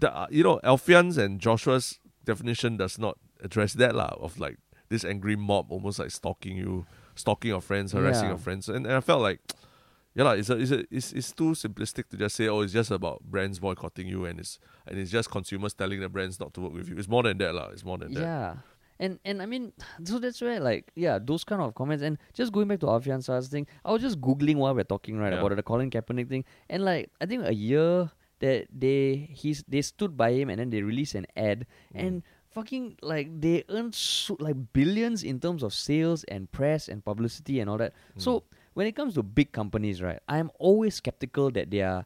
the 0.00 0.14
uh, 0.14 0.26
you 0.30 0.42
know 0.42 0.60
alfian's 0.64 1.16
and 1.18 1.40
joshua's 1.40 1.98
definition 2.24 2.76
does 2.76 2.98
not 2.98 3.18
address 3.42 3.72
that 3.74 3.94
lah 3.94 4.14
of 4.20 4.38
like 4.38 4.56
this 4.88 5.04
angry 5.04 5.36
mob 5.36 5.70
almost 5.70 5.98
like 5.98 6.10
stalking 6.10 6.56
you 6.56 6.86
stalking 7.14 7.48
your 7.50 7.60
friends 7.60 7.92
harassing 7.92 8.24
Yeah. 8.24 8.30
your 8.30 8.38
friends 8.38 8.68
and, 8.68 8.86
and 8.86 8.94
i 8.94 9.00
felt 9.00 9.22
like 9.22 9.40
yeah, 10.14 10.24
la, 10.24 10.32
it's, 10.32 10.50
a, 10.50 10.58
it's, 10.58 10.70
a, 10.70 10.84
it's 10.90 11.12
it's 11.14 11.32
too 11.32 11.52
simplistic 11.52 12.06
to 12.10 12.18
just 12.18 12.36
say, 12.36 12.46
oh, 12.46 12.60
it's 12.60 12.74
just 12.74 12.90
about 12.90 13.22
brands 13.22 13.58
boycotting 13.58 14.06
you 14.06 14.26
and 14.26 14.38
it's 14.40 14.58
and 14.86 14.98
it's 14.98 15.10
just 15.10 15.30
consumers 15.30 15.72
telling 15.72 16.00
the 16.00 16.08
brands 16.10 16.38
not 16.38 16.52
to 16.52 16.60
work 16.60 16.74
with 16.74 16.86
you. 16.90 16.98
It's 16.98 17.08
more 17.08 17.22
than 17.22 17.38
that, 17.38 17.54
la. 17.54 17.68
It's 17.68 17.82
more 17.82 17.96
than 17.96 18.12
that. 18.12 18.20
Yeah. 18.20 18.54
And 19.00 19.18
and 19.24 19.40
I 19.40 19.46
mean, 19.46 19.72
so 20.04 20.18
that's 20.18 20.42
where 20.42 20.60
like 20.60 20.92
yeah, 20.96 21.18
those 21.18 21.44
kind 21.44 21.62
of 21.62 21.74
comments 21.74 22.02
and 22.02 22.18
just 22.34 22.52
going 22.52 22.68
back 22.68 22.80
to 22.80 22.86
Alfian 22.88 23.24
Sa'at's 23.24 23.48
thing, 23.48 23.66
I 23.86 23.90
was 23.92 24.02
just 24.02 24.20
googling 24.20 24.56
while 24.56 24.74
we're 24.74 24.84
talking 24.84 25.16
right 25.16 25.32
Yeah. 25.32 25.38
about 25.40 25.56
the 25.56 25.62
Colin 25.62 25.88
Kaepernick 25.90 26.28
thing, 26.28 26.44
and 26.68 26.84
like 26.84 27.08
I 27.22 27.24
think 27.24 27.46
a 27.46 27.54
year 27.54 28.10
that 28.42 28.66
they 28.74 29.30
he's 29.30 29.62
they 29.70 29.80
stood 29.80 30.16
by 30.18 30.34
him 30.34 30.50
and 30.50 30.58
then 30.58 30.70
they 30.74 30.82
released 30.82 31.14
an 31.14 31.26
ad 31.38 31.64
Mm. 31.94 32.00
and 32.02 32.14
fucking 32.52 32.98
like 33.00 33.30
they 33.40 33.64
earned 33.70 33.94
so, 33.94 34.36
like 34.42 34.58
billions 34.76 35.22
in 35.24 35.38
terms 35.40 35.62
of 35.62 35.72
sales 35.72 36.24
and 36.28 36.50
press 36.52 36.88
and 36.90 37.00
publicity 37.06 37.60
and 37.62 37.70
all 37.70 37.78
that. 37.78 37.94
Mm. 38.16 38.20
So 38.20 38.30
when 38.74 38.86
it 38.90 38.92
comes 38.98 39.14
to 39.14 39.22
big 39.22 39.52
companies, 39.52 40.02
right, 40.02 40.18
I'm 40.28 40.50
always 40.58 40.96
skeptical 41.00 41.50
that 41.56 41.70
they 41.70 41.80
are 41.80 42.04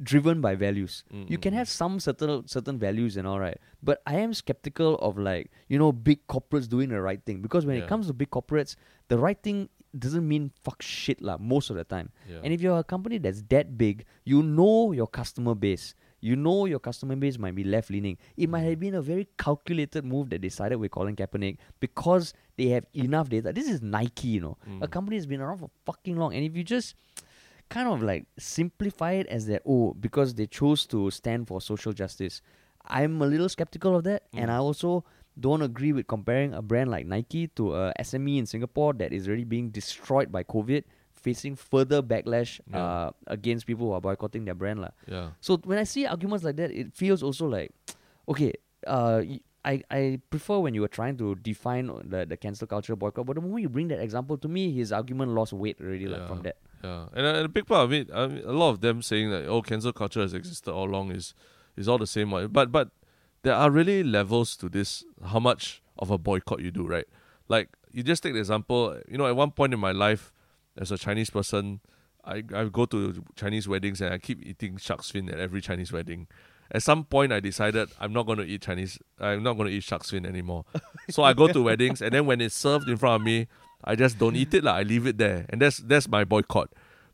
driven 0.00 0.40
by 0.40 0.54
values. 0.54 1.02
Mm, 1.12 1.28
You 1.30 1.38
can 1.38 1.52
have 1.54 1.68
some 1.68 1.98
certain 2.00 2.46
certain 2.46 2.78
values 2.78 3.16
and 3.16 3.26
all 3.26 3.40
right, 3.40 3.58
but 3.82 4.02
I 4.06 4.16
am 4.22 4.32
skeptical 4.34 4.94
of 5.02 5.18
like 5.18 5.50
you 5.68 5.78
know 5.78 5.90
big 5.92 6.26
corporates 6.28 6.68
doing 6.68 6.90
the 6.90 7.00
right 7.00 7.22
thing 7.24 7.40
because 7.42 7.66
when 7.66 7.76
Yeah. 7.76 7.84
it 7.84 7.88
comes 7.88 8.06
to 8.06 8.12
big 8.14 8.30
corporates, 8.30 8.76
the 9.08 9.18
right 9.18 9.40
thing 9.42 9.68
doesn't 10.00 10.26
mean 10.26 10.50
fuck 10.64 10.80
shit 10.82 11.20
lah 11.22 11.36
most 11.38 11.70
of 11.70 11.76
the 11.76 11.84
time. 11.84 12.10
Yeah. 12.28 12.38
And 12.44 12.52
if 12.52 12.60
you're 12.60 12.78
a 12.78 12.84
company 12.84 13.18
that's 13.18 13.42
that 13.48 13.76
big, 13.78 14.04
you 14.24 14.42
know 14.42 14.92
your 14.92 15.06
customer 15.06 15.54
base. 15.54 15.94
You 16.20 16.34
know 16.34 16.66
your 16.66 16.80
customer 16.80 17.14
base 17.14 17.38
might 17.38 17.54
be 17.54 17.62
left 17.62 17.90
leaning. 17.90 18.18
It 18.36 18.48
might 18.50 18.62
have 18.62 18.80
been 18.80 18.94
a 18.96 19.02
very 19.02 19.28
calculated 19.38 20.04
move 20.04 20.30
that 20.30 20.40
decided 20.40 20.76
we're 20.76 20.88
calling 20.88 21.14
Kaepernick 21.14 21.58
because 21.78 22.34
they 22.56 22.66
have 22.70 22.84
enough 22.92 23.28
data. 23.28 23.52
This 23.52 23.68
is 23.68 23.82
Nike, 23.82 24.28
you 24.28 24.40
know. 24.40 24.56
A 24.82 24.88
Mm. 24.88 24.90
company 24.90 25.16
has 25.16 25.26
been 25.26 25.40
around 25.40 25.58
for 25.58 25.70
fucking 25.86 26.16
long. 26.16 26.34
And 26.34 26.42
if 26.44 26.56
you 26.56 26.64
just 26.64 26.96
kind 27.68 27.88
of 27.88 28.02
like 28.02 28.26
simplify 28.36 29.12
it 29.12 29.26
as 29.28 29.46
that, 29.46 29.62
oh, 29.64 29.94
because 29.94 30.34
they 30.34 30.46
chose 30.46 30.86
to 30.86 31.10
stand 31.12 31.46
for 31.46 31.60
social 31.60 31.92
justice, 31.92 32.42
I'm 32.84 33.20
a 33.22 33.26
little 33.26 33.48
skeptical 33.48 33.94
of 33.94 34.02
that. 34.04 34.24
And 34.32 34.48
Mm. 34.50 34.54
I 34.54 34.56
also 34.56 35.04
don't 35.40 35.62
agree 35.62 35.92
with 35.92 36.06
comparing 36.06 36.52
a 36.54 36.62
brand 36.62 36.90
like 36.90 37.06
Nike 37.06 37.48
to 37.54 37.74
a 37.74 37.92
SME 38.00 38.38
in 38.38 38.46
Singapore 38.46 38.92
that 38.94 39.12
is 39.12 39.28
already 39.28 39.44
being 39.44 39.70
destroyed 39.70 40.32
by 40.32 40.42
COVID, 40.44 40.84
facing 41.12 41.54
further 41.56 42.02
backlash 42.02 42.60
Yeah. 42.70 42.78
uh, 42.84 43.10
against 43.26 43.66
people 43.66 43.86
who 43.86 43.92
are 43.92 44.00
boycotting 44.00 44.44
their 44.44 44.54
brand. 44.54 44.80
lah. 44.80 44.90
yeah. 45.06 45.30
So 45.40 45.56
when 45.64 45.78
I 45.78 45.84
see 45.84 46.06
arguments 46.06 46.44
like 46.44 46.56
that, 46.56 46.70
it 46.70 46.92
feels 46.94 47.22
also 47.22 47.46
like, 47.46 47.70
okay, 48.28 48.52
uh, 48.86 49.22
I, 49.64 49.82
I 49.90 50.20
prefer 50.30 50.58
when 50.60 50.72
you 50.74 50.80
were 50.80 50.88
trying 50.88 51.16
to 51.18 51.34
define 51.34 51.90
the, 52.04 52.24
the 52.24 52.36
cancel 52.36 52.66
culture 52.66 52.96
boycott, 52.96 53.26
but 53.26 53.34
the 53.34 53.42
moment 53.42 53.60
you 53.62 53.68
bring 53.68 53.88
that 53.88 54.00
example 54.00 54.38
to 54.38 54.48
me, 54.48 54.72
his 54.72 54.92
argument 54.92 55.32
lost 55.32 55.52
weight 55.52 55.76
already 55.80 56.06
like 56.06 56.26
from 56.26 56.42
that. 56.42 56.56
Yeah, 56.82 57.06
and, 57.12 57.26
uh, 57.26 57.30
and 57.30 57.44
a 57.46 57.48
big 57.48 57.66
part 57.66 57.84
of 57.84 57.92
it, 57.92 58.08
I 58.14 58.28
mean, 58.28 58.42
a 58.46 58.52
lot 58.52 58.70
of 58.70 58.80
them 58.80 59.02
saying 59.02 59.30
that 59.30 59.46
oh, 59.46 59.60
cancel 59.62 59.92
culture 59.92 60.20
has 60.20 60.32
existed 60.32 60.70
all 60.72 60.88
along 60.88 61.10
is 61.10 61.34
is 61.76 61.88
all 61.88 61.98
the 61.98 62.06
same. 62.06 62.30
But 62.30 62.70
but 62.70 62.90
there 63.48 63.56
are 63.56 63.70
really 63.70 64.02
levels 64.02 64.56
to 64.56 64.68
this. 64.68 65.04
How 65.24 65.40
much 65.40 65.82
of 65.98 66.10
a 66.10 66.18
boycott 66.18 66.60
you 66.60 66.70
do, 66.70 66.86
right? 66.86 67.06
Like 67.48 67.70
you 67.90 68.02
just 68.02 68.22
take 68.22 68.34
the 68.34 68.38
example. 68.38 69.00
You 69.08 69.16
know, 69.16 69.26
at 69.26 69.34
one 69.34 69.52
point 69.52 69.72
in 69.72 69.80
my 69.80 69.92
life, 69.92 70.32
as 70.76 70.92
a 70.92 70.98
Chinese 70.98 71.30
person, 71.30 71.80
I 72.24 72.44
I 72.54 72.64
go 72.64 72.84
to 72.84 73.24
Chinese 73.36 73.66
weddings 73.66 74.02
and 74.02 74.12
I 74.12 74.18
keep 74.18 74.44
eating 74.44 74.76
shark's 74.76 75.10
fin 75.10 75.30
at 75.30 75.40
every 75.40 75.62
Chinese 75.62 75.90
wedding. 75.92 76.28
At 76.70 76.82
some 76.82 77.04
point, 77.04 77.32
I 77.32 77.40
decided 77.40 77.88
I'm 77.98 78.12
not 78.12 78.26
going 78.26 78.36
to 78.36 78.44
eat 78.44 78.60
Chinese. 78.60 78.98
I'm 79.18 79.42
not 79.42 79.54
going 79.54 79.68
to 79.70 79.74
eat 79.74 79.84
shark's 79.84 80.10
fin 80.10 80.26
anymore. 80.26 80.66
so 81.08 81.22
I 81.22 81.32
go 81.32 81.48
to 81.48 81.62
weddings, 81.62 82.02
and 82.02 82.12
then 82.12 82.26
when 82.26 82.42
it's 82.42 82.54
served 82.54 82.86
in 82.86 82.98
front 82.98 83.22
of 83.22 83.24
me, 83.24 83.48
I 83.82 83.96
just 83.96 84.18
don't 84.18 84.36
eat 84.36 84.52
it. 84.52 84.64
Like, 84.64 84.74
I 84.74 84.82
leave 84.82 85.06
it 85.06 85.16
there. 85.16 85.46
And 85.48 85.62
that's 85.62 85.78
that's 85.78 86.06
my 86.06 86.24
boycott. 86.24 86.68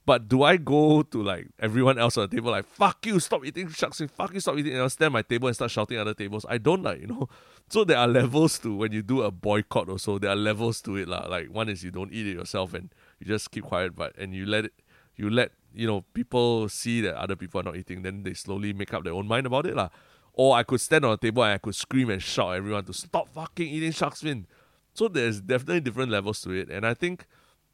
But 0.07 0.29
do 0.29 0.43
I 0.43 0.59
go 0.59 1.03
to 1.03 1.23
like 1.23 1.49
everyone 1.59 1.99
else 1.99 2.19
on 2.19 2.29
the 2.29 2.37
table 2.37 2.51
like 2.51 2.67
fuck 2.67 3.07
you, 3.07 3.19
stop 3.21 3.45
eating 3.45 3.71
sharks 3.71 4.03
fuck 4.15 4.35
you, 4.35 4.41
stop 4.41 4.59
eating 4.59 4.73
and 4.73 4.83
I'll 4.83 4.91
stand 4.91 5.15
my 5.15 5.23
table 5.23 5.49
and 5.49 5.55
start 5.55 5.71
shouting 5.71 5.97
at 5.97 6.03
other 6.03 6.15
tables? 6.15 6.45
I 6.49 6.59
don't 6.59 6.83
like, 6.83 7.01
you 7.01 7.07
know. 7.07 7.29
So 7.71 7.83
there 7.83 7.97
are 7.97 8.07
levels 8.07 8.59
to 8.59 8.77
when 8.77 8.93
you 8.93 9.01
do 9.03 9.23
a 9.23 9.31
boycott 9.31 9.89
or 9.89 9.99
so, 9.99 10.19
there 10.19 10.31
are 10.31 10.37
levels 10.37 10.83
to 10.83 10.97
it. 10.97 11.09
lah. 11.09 11.27
Like 11.29 11.49
one 11.49 11.71
is 11.71 11.83
you 11.83 11.91
don't 11.91 12.13
eat 12.13 12.27
it 12.27 12.37
yourself 12.37 12.75
and 12.75 12.93
you 13.19 13.27
just 13.27 13.51
keep 13.51 13.65
quiet, 13.65 13.97
but 13.97 14.15
and 14.19 14.35
you 14.35 14.45
let 14.45 14.67
it 14.67 14.75
you 15.17 15.31
let, 15.31 15.53
you 15.73 15.87
know, 15.87 16.03
people 16.13 16.69
see 16.69 17.01
that 17.01 17.17
other 17.17 17.37
people 17.37 17.61
are 17.61 17.65
not 17.65 17.77
eating, 17.77 18.03
then 18.03 18.23
they 18.23 18.35
slowly 18.35 18.73
make 18.73 18.93
up 18.93 19.05
their 19.05 19.13
own 19.13 19.27
mind 19.27 19.47
about 19.47 19.67
it. 19.67 19.75
lah. 19.75 19.89
Or 20.33 20.57
I 20.57 20.63
could 20.63 20.81
stand 20.81 21.05
on 21.05 21.13
a 21.13 21.17
table 21.17 21.43
and 21.45 21.53
I 21.53 21.59
could 21.59 21.75
scream 21.75 22.11
and 22.11 22.23
shout 22.23 22.53
at 22.53 22.57
everyone 22.59 22.85
to 22.87 22.93
stop 22.93 23.33
fucking 23.33 23.69
eating 23.69 23.93
shark's 23.93 24.23
fin. 24.23 24.47
So 24.93 25.09
there's 25.09 25.41
definitely 25.41 25.81
different 25.81 26.11
levels 26.11 26.41
to 26.43 26.51
it. 26.51 26.69
And 26.71 26.87
I 26.87 26.95
think 26.95 27.27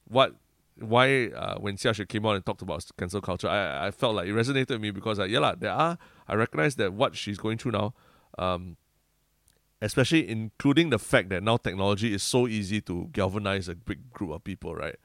what 0.07 0.35
why 0.79 1.27
uh, 1.29 1.59
when 1.59 1.77
Xiaxue 1.77 2.09
came 2.09 2.25
out 2.27 2.37
and 2.37 2.45
talked 2.47 2.62
about 2.62 2.85
cancel 2.99 3.21
culture, 3.21 3.49
I, 3.49 3.89
I 3.89 3.91
felt 3.91 4.14
like 4.16 4.29
it 4.29 4.33
resonated 4.33 4.71
with 4.71 4.81
me 4.81 4.91
because 4.91 5.18
like, 5.18 5.31
yeah, 5.31 5.41
lah, 5.41 5.55
there 5.59 5.73
are 5.73 5.99
I 6.29 6.35
recognize 6.35 6.77
that 6.77 6.93
what 6.95 7.16
she's 7.16 7.39
going 7.39 7.59
through 7.59 7.73
now, 7.73 7.95
um, 8.39 8.77
especially 9.83 10.29
including 10.29 10.91
the 10.91 10.99
fact 10.99 11.29
that 11.31 11.43
now 11.43 11.57
technology 11.57 12.12
is 12.14 12.23
so 12.23 12.47
easy 12.47 12.81
to 12.83 13.09
galvanize 13.12 13.68
a 13.68 13.75
big 13.75 14.11
group 14.12 14.31
of 14.31 14.45
people, 14.45 14.75
right? 14.75 14.97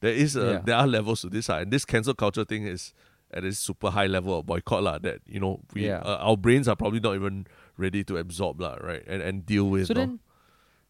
There 0.00 0.12
is 0.12 0.36
a, 0.36 0.40
Yeah. 0.44 0.60
there 0.64 0.76
are 0.76 0.86
levels 0.86 1.22
to 1.22 1.28
this, 1.30 1.48
uh, 1.48 1.56
and 1.56 1.70
this 1.72 1.84
cancel 1.84 2.14
culture 2.14 2.44
thing 2.44 2.66
is 2.66 2.92
at 3.32 3.42
a 3.44 3.52
super 3.52 3.90
high 3.90 4.06
level 4.06 4.38
of 4.38 4.46
boycott, 4.46 4.82
lah. 4.82 4.98
That 4.98 5.20
you 5.26 5.40
know 5.40 5.60
we 5.72 5.86
Yeah. 5.86 5.98
uh, 6.00 6.18
our 6.20 6.36
brains 6.36 6.68
are 6.68 6.76
probably 6.76 7.00
not 7.00 7.14
even 7.14 7.46
ready 7.76 8.04
to 8.04 8.16
absorb, 8.18 8.60
lah, 8.60 8.76
right? 8.82 9.02
And 9.06 9.22
and 9.22 9.46
deal 9.46 9.70
with. 9.70 9.86
So 9.86 9.94
then, 9.94 10.20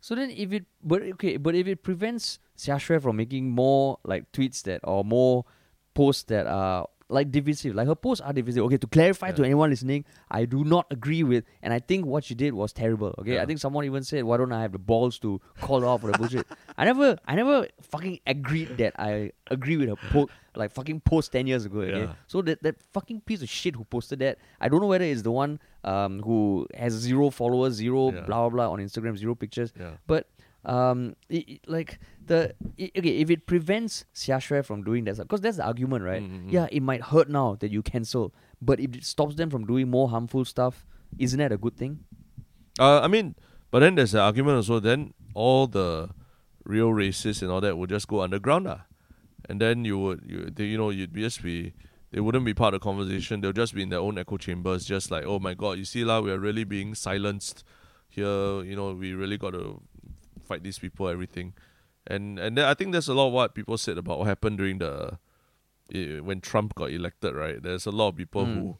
so 0.05 0.15
then 0.15 0.29
if 0.29 0.53
it 0.53 0.67
but 0.85 1.01
okay, 1.17 1.39
but 1.39 1.55
if 1.55 1.67
it 1.67 1.83
prevents 1.83 2.39
Xiaxue 2.59 3.01
from 3.01 3.17
making 3.17 3.51
more 3.51 3.99
like 4.05 4.31
tweets 4.33 4.63
that 4.65 4.85
or 4.85 5.03
more 5.03 5.47
posts 5.95 6.25
that 6.25 6.47
are 6.47 6.87
like 7.15 7.31
divisive, 7.31 7.75
like 7.75 7.87
her 7.87 7.95
posts 7.95 8.21
are 8.21 8.33
divisive. 8.33 8.65
Okay, 8.65 8.77
to 8.77 8.87
clarify 8.87 9.31
to 9.33 9.45
anyone 9.45 9.71
listening, 9.71 10.05
I 10.31 10.45
do 10.45 10.65
not 10.65 10.87
agree 10.91 11.23
with, 11.23 11.45
and 11.63 11.73
I 11.73 11.79
think 11.79 12.05
what 12.07 12.25
she 12.25 12.35
did 12.35 12.53
was 12.55 12.73
terrible. 12.73 13.15
Okay, 13.21 13.39
I 13.41 13.47
think 13.47 13.61
someone 13.61 13.85
even 13.87 14.03
said, 14.05 14.25
"Why 14.25 14.37
don't 14.37 14.53
I 14.53 14.63
have 14.63 14.73
the 14.73 14.79
balls 14.93 15.19
to 15.21 15.41
call 15.61 15.81
her 15.81 15.87
out 15.87 16.01
for 16.03 16.11
the 16.13 16.19
bullshit?" 16.19 16.47
I 16.79 16.85
never, 16.85 17.17
I 17.27 17.35
never 17.37 17.69
fucking 17.83 18.21
agreed 18.27 18.77
that 18.79 18.93
I 18.99 19.33
agree 19.51 19.77
with 19.77 19.89
her 19.89 19.97
post, 20.11 20.31
like 20.57 20.73
fucking 20.73 21.01
post 21.01 21.33
ten 21.33 21.47
years 21.47 21.65
ago. 21.65 21.81
Okay, 21.81 22.01
Yeah. 22.01 22.15
so 22.27 22.43
that 22.43 22.63
that 22.63 22.77
fucking 22.93 23.21
piece 23.23 23.43
of 23.43 23.49
shit 23.49 23.77
who 23.77 23.85
posted 23.85 24.19
that, 24.21 24.39
I 24.61 24.69
don't 24.69 24.81
know 24.81 24.89
whether 24.89 25.05
it's 25.05 25.23
the 25.23 25.31
one 25.33 25.61
um 25.85 26.21
who 26.21 26.67
has 26.75 26.93
zero 26.95 27.31
followers, 27.31 27.75
zero 27.75 28.11
Yeah. 28.13 28.21
blah 28.29 28.49
blah 28.49 28.49
blah 28.51 28.71
on 28.73 28.79
Instagram, 28.81 29.17
zero 29.17 29.35
pictures. 29.35 29.73
yeah. 29.79 29.93
But 30.07 30.27
um, 30.65 31.15
it, 31.29 31.49
it- 31.49 31.69
like 31.69 31.99
the 32.27 32.55
i 32.81 32.91
okay, 32.99 33.19
if 33.21 33.29
it 33.31 33.47
prevents 33.47 34.05
Xia 34.15 34.65
from 34.65 34.83
doing 34.83 35.05
that, 35.05 35.17
because 35.19 35.41
that's 35.41 35.59
the 35.59 35.65
argument, 35.65 36.05
right? 36.05 36.23
Mm, 36.23 36.31
mm, 36.31 36.45
mm. 36.49 36.53
Yeah, 36.53 36.67
it 36.73 36.83
might 36.83 37.03
hurt 37.03 37.29
now 37.29 37.57
that 37.61 37.71
you 37.71 37.83
cancel, 37.83 38.33
but 38.63 38.81
if 38.81 38.95
it 38.95 39.05
stops 39.05 39.35
them 39.37 39.51
from 39.51 39.67
doing 39.67 39.91
more 39.91 40.09
harmful 40.09 40.45
stuff, 40.45 40.87
isn't 41.19 41.39
that 41.39 41.53
a 41.53 41.59
good 41.59 41.77
thing? 41.77 42.05
Uh, 42.81 43.01
I 43.01 43.09
mean, 43.09 43.35
but 43.71 43.81
then 43.81 43.95
there's 43.95 44.15
an 44.15 44.21
argument 44.21 44.57
also. 44.57 44.81
Then 44.81 45.13
all 45.35 45.67
the 45.67 46.11
real 46.65 46.89
racists 46.91 47.43
and 47.43 47.51
all 47.51 47.61
that 47.61 47.77
would 47.77 47.91
just 47.91 48.09
go 48.09 48.23
underground, 48.23 48.65
lah. 48.67 48.81
and 49.49 49.61
then 49.61 49.85
you 49.85 49.99
would 49.99 50.25
you 50.27 50.49
they, 50.51 50.65
you 50.65 50.79
know 50.79 50.89
you'd 50.91 51.15
just 51.15 51.43
be 51.43 51.75
they 52.11 52.21
wouldn't 52.21 52.45
be 52.47 52.55
part 52.55 52.73
of 52.75 52.81
the 52.81 52.85
conversation. 52.85 53.41
They'll 53.43 53.53
just 53.53 53.75
be 53.75 53.83
in 53.83 53.91
their 53.91 54.01
own 54.01 54.17
echo 54.17 54.39
chambers, 54.39 54.87
just 54.87 55.11
like 55.11 55.25
oh 55.27 55.39
my 55.39 55.53
god, 55.53 55.77
you 55.79 55.85
see 55.85 56.05
lah, 56.05 56.21
we 56.21 56.33
are 56.33 56.39
really 56.41 56.65
being 56.65 56.95
silenced 56.95 57.65
here. 58.09 58.65
You 58.65 58.75
know, 58.77 58.95
we 58.95 59.13
really 59.13 59.37
got 59.37 59.53
to 59.53 59.83
fight 60.45 60.63
these 60.63 60.79
people, 60.79 61.09
everything, 61.09 61.55
and 62.07 62.39
and 62.39 62.59
I 62.61 62.75
think 62.75 62.93
there's 62.93 63.09
a 63.09 63.15
lot 63.15 63.29
of 63.29 63.33
what 63.33 63.55
people 63.55 63.77
said 63.79 63.99
about 63.99 64.19
what 64.19 64.27
happened 64.29 64.59
during 64.59 64.79
the 64.79 65.19
when 66.23 66.41
Trump 66.41 66.75
got 66.75 66.91
elected. 66.91 67.35
Right, 67.35 67.63
there's 67.63 67.87
a 67.87 67.91
lot 67.91 68.09
of 68.09 68.17
people 68.17 68.45
Mm. 68.47 68.55
who 68.55 68.77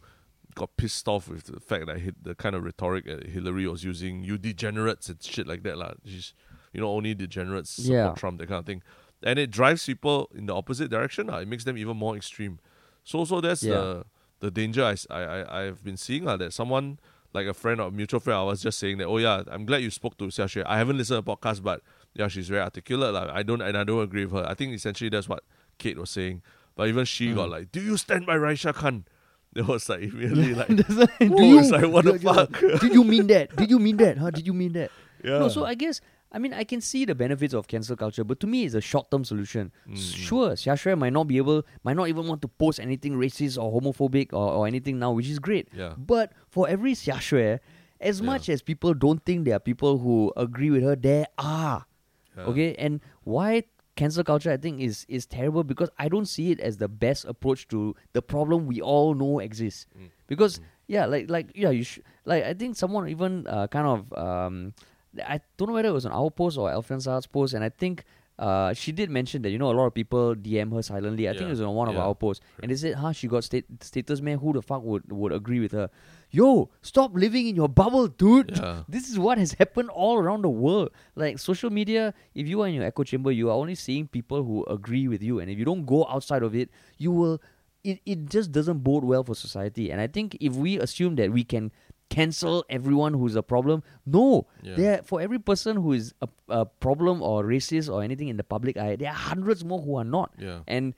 got 0.55 0.77
pissed 0.77 1.09
off 1.09 1.29
with 1.29 1.45
the 1.45 1.61
fact 1.61 1.87
that 1.87 1.99
hit 2.01 2.23
the 2.23 2.35
kind 2.35 2.55
of 2.55 2.63
rhetoric 2.65 3.05
that 3.07 3.27
Hillary 3.27 3.67
was 3.67 3.83
using, 3.83 4.23
you 4.23 4.39
degenerates 4.39 5.09
and 5.09 5.21
shit 5.23 5.47
like 5.49 5.63
that, 5.65 5.77
lah. 5.77 5.95
She's, 6.05 6.33
you 6.73 6.81
know, 6.81 6.89
only 6.89 7.13
degenerates 7.15 7.71
support 7.71 7.93
Yeah. 7.93 8.15
Trump, 8.17 8.39
that 8.39 8.47
kind 8.47 8.61
of 8.61 8.67
thing, 8.67 8.83
and 9.23 9.39
it 9.39 9.51
drives 9.51 9.85
people 9.85 10.31
in 10.35 10.47
the 10.47 10.55
opposite 10.55 10.91
direction. 10.91 11.27
lah. 11.27 11.39
It 11.39 11.49
makes 11.49 11.65
them 11.65 11.77
even 11.77 11.97
more 11.97 12.15
extreme. 12.17 12.61
So, 13.05 13.25
so 13.25 13.41
that's 13.41 13.63
Yeah. 13.63 13.75
the 13.75 14.05
the 14.41 14.51
danger 14.51 14.85
I, 14.85 14.95
I, 15.11 15.63
I've 15.67 15.83
been 15.83 15.97
seeing 15.97 16.25
lah. 16.25 16.37
That 16.37 16.53
someone 16.53 16.99
like 17.35 17.47
a 17.47 17.55
friend 17.55 17.81
or 17.81 17.91
mutual 17.91 18.21
friend, 18.21 18.39
I 18.39 18.43
was 18.45 18.63
just 18.63 18.79
saying 18.79 18.99
that, 18.99 19.07
oh 19.07 19.19
yeah, 19.19 19.43
I'm 19.49 19.67
glad 19.67 19.83
you 19.83 19.91
spoke 19.91 20.17
to 20.19 20.25
Xia 20.27 20.45
Xue. 20.47 20.63
I 20.67 20.79
haven't 20.79 20.97
listened 20.97 21.19
to 21.19 21.23
the 21.31 21.37
podcast, 21.37 21.63
but 21.63 21.83
yeah, 22.15 22.29
she's 22.29 22.49
very 22.49 22.63
articulate. 22.63 23.13
Like, 23.13 23.29
I 23.31 23.43
don't 23.43 23.61
and 23.61 23.77
I 23.77 23.85
don't 23.85 24.03
agree 24.03 24.25
with 24.25 24.35
her. 24.43 24.49
I 24.49 24.55
think 24.55 24.73
essentially 24.73 25.11
that's 25.11 25.29
what 25.29 25.43
Kate 25.79 25.99
was 25.99 26.11
saying. 26.11 26.43
But 26.77 26.89
even 26.89 27.05
she 27.05 27.33
got 27.35 27.49
Mm. 27.49 27.53
like, 27.53 27.73
Do 27.73 27.81
you 27.81 27.97
stand 27.97 28.25
by 28.27 28.37
Raeesah 28.37 28.75
Khan? 28.75 29.05
It 29.57 29.67
was 29.69 29.89
like 29.89 30.01
really 30.13 30.53
like 30.55 30.67
do 30.77 30.85
you? 31.21 31.63
like, 31.71 31.87
what 31.87 32.05
the 32.05 32.19
fuck? 32.19 32.81
Did 32.81 32.93
you 32.93 33.05
mean 33.05 33.29
that? 33.29 33.55
Did 33.55 33.71
you 33.71 33.79
mean 33.79 33.97
that? 33.99 34.19
Huh? 34.19 34.31
Did 34.31 34.47
you 34.49 34.53
mean 34.53 34.73
that? 34.73 34.91
yeah. 35.23 35.39
No, 35.39 35.49
so 35.49 35.65
I 35.65 35.75
guess 35.75 36.01
I 36.35 36.39
mean 36.43 36.53
I 36.53 36.65
can 36.65 36.81
see 36.81 37.05
the 37.05 37.15
benefits 37.15 37.55
of 37.55 37.69
cancel 37.69 37.97
culture, 37.97 38.25
but 38.25 38.41
to 38.41 38.47
me 38.47 38.65
it's 38.65 38.75
a 38.75 38.81
short 38.81 39.11
term 39.11 39.25
solution. 39.25 39.71
Mm, 39.89 39.97
Sure, 39.97 40.51
Xiaxue 40.63 40.99
might 40.99 41.13
not 41.13 41.29
be 41.29 41.37
able 41.39 41.63
might 41.85 41.97
not 41.97 42.09
even 42.09 42.27
want 42.27 42.43
to 42.43 42.49
post 42.49 42.81
anything 42.81 43.15
racist 43.15 43.57
or 43.63 43.71
homophobic 43.81 44.33
or, 44.33 44.47
or 44.53 44.67
anything 44.67 44.99
now, 44.99 45.13
which 45.13 45.29
is 45.29 45.39
great. 45.39 45.69
yeah. 45.73 45.95
But 45.97 46.33
for 46.51 46.69
every 46.69 46.93
Xiaxue, 46.95 47.61
as 48.01 48.21
Yeah. 48.21 48.27
much 48.27 48.49
as 48.49 48.63
people 48.63 48.93
don't 48.95 49.25
think 49.25 49.45
there 49.47 49.55
are 49.57 49.61
people 49.73 49.99
who 49.99 50.33
agree 50.37 50.71
with 50.75 50.83
her, 50.83 50.97
there 50.97 51.27
are. 51.39 51.87
yeah. 52.37 52.45
Okay, 52.51 52.75
and 52.77 53.01
why 53.23 53.63
cancel 53.97 54.25
culture 54.25 54.51
I 54.51 54.57
think 54.59 54.81
is 54.83 55.07
is 55.09 55.25
terrible 55.27 55.63
because 55.63 55.89
I 56.03 56.09
don't 56.09 56.27
see 56.27 56.51
it 56.51 56.59
as 56.59 56.79
the 56.79 56.89
best 56.89 57.25
approach 57.31 57.69
to 57.69 57.95
the 58.13 58.23
problem 58.23 58.67
we 58.67 58.81
all 58.83 59.15
know 59.15 59.39
exists. 59.39 59.87
Mm. 59.97 60.11
Because 60.27 60.59
yeah, 60.91 61.07
like 61.07 61.31
like 61.31 61.53
yeah, 61.55 61.71
you 61.71 61.85
sh- 61.85 62.01
like 62.27 62.43
I 62.43 62.55
think 62.59 62.75
someone 62.75 63.07
even 63.09 63.47
uh, 63.47 63.69
kind 63.71 63.87
of 63.87 64.01
um, 64.19 64.75
I 65.23 65.41
don't 65.57 65.69
know 65.69 65.75
whether 65.75 65.89
it 65.89 65.93
was 65.93 66.07
on 66.07 66.13
our 66.13 66.31
post 66.31 66.59
or 66.59 66.71
Alfian 66.71 67.01
Sa'at's 67.01 67.27
post, 67.27 67.55
and 67.55 67.65
I 67.65 67.69
think. 67.69 68.05
Uh, 68.37 68.75
she 68.75 68.91
did 68.91 69.09
mention 69.11 69.43
that 69.43 69.51
you 69.51 69.59
know 69.61 69.71
a 69.71 69.77
lot 69.79 69.87
of 69.87 69.95
people 69.95 70.35
DM 70.35 70.75
her 70.75 70.83
silently. 70.83 71.29
I 71.29 71.35
think 71.35 71.43
it 71.47 71.51
was 71.51 71.61
on 71.61 71.73
one 71.73 71.87
of 71.89 71.95
our 71.97 72.17
posts, 72.17 72.45
and 72.61 72.69
they 72.69 72.75
said, 72.75 72.95
"Huh, 72.97 73.13
she 73.13 73.29
got 73.29 73.45
state- 73.45 73.65
status 73.81 74.21
man. 74.21 74.39
Who 74.39 74.53
the 74.53 74.61
fuck 74.61 74.83
would 74.83 75.05
would 75.13 75.31
agree 75.31 75.61
with 75.61 75.71
her? 75.71 75.89
Yo, 76.33 76.69
stop 76.83 77.15
living 77.15 77.47
in 77.47 77.55
your 77.55 77.69
bubble, 77.69 78.09
dude. 78.09 78.51
Yeah. 78.57 78.83
This 78.89 79.09
is 79.09 79.21
what 79.21 79.39
has 79.39 79.53
happened 79.53 79.89
all 79.91 80.19
around 80.19 80.43
the 80.43 80.51
world. 80.51 80.91
Like 81.15 81.39
social 81.39 81.71
media, 81.71 82.13
if 82.35 82.49
you 82.49 82.61
are 82.63 82.67
in 82.67 82.75
your 82.75 82.83
echo 82.83 83.05
chamber, 83.05 83.31
you 83.31 83.51
are 83.51 83.55
only 83.55 83.77
seeing 83.77 84.09
people 84.09 84.43
who 84.43 84.65
agree 84.65 85.07
with 85.07 85.23
you. 85.23 85.39
And 85.39 85.49
if 85.49 85.57
you 85.57 85.65
don't 85.65 85.87
go 85.87 86.05
outside 86.11 86.43
of 86.43 86.57
it, 86.57 86.71
you 86.99 87.13
will 87.13 87.41
it, 87.85 88.01
it 88.05 88.27
just 88.27 88.51
doesn't 88.51 88.79
bode 88.83 89.05
well 89.05 89.23
for 89.23 89.37
society. 89.37 89.93
And 89.93 90.01
I 90.01 90.09
think 90.09 90.37
if 90.41 90.57
we 90.57 90.81
assume 90.81 91.15
that 91.23 91.31
we 91.31 91.45
can 91.45 91.71
cancel 92.11 92.65
everyone 92.69 93.15
who's 93.15 93.35
a 93.37 93.43
problem. 93.43 93.83
No, 94.07 94.47
Yeah. 94.63 94.75
there 94.77 95.03
for 95.03 95.21
every 95.21 95.39
person 95.39 95.77
who 95.77 95.93
is 95.93 96.15
a, 96.23 96.29
a 96.49 96.65
problem 96.67 97.23
or 97.23 97.45
racist 97.45 97.93
or 97.93 98.03
anything 98.03 98.29
in 98.29 98.37
the 98.37 98.45
public 98.45 98.77
eye, 98.77 98.97
there 98.97 99.09
are 99.11 99.15
hundreds 99.15 99.65
more 99.65 99.81
who 99.81 99.97
are 99.97 100.05
not. 100.05 100.33
Yeah. 100.39 100.61
And 100.67 100.95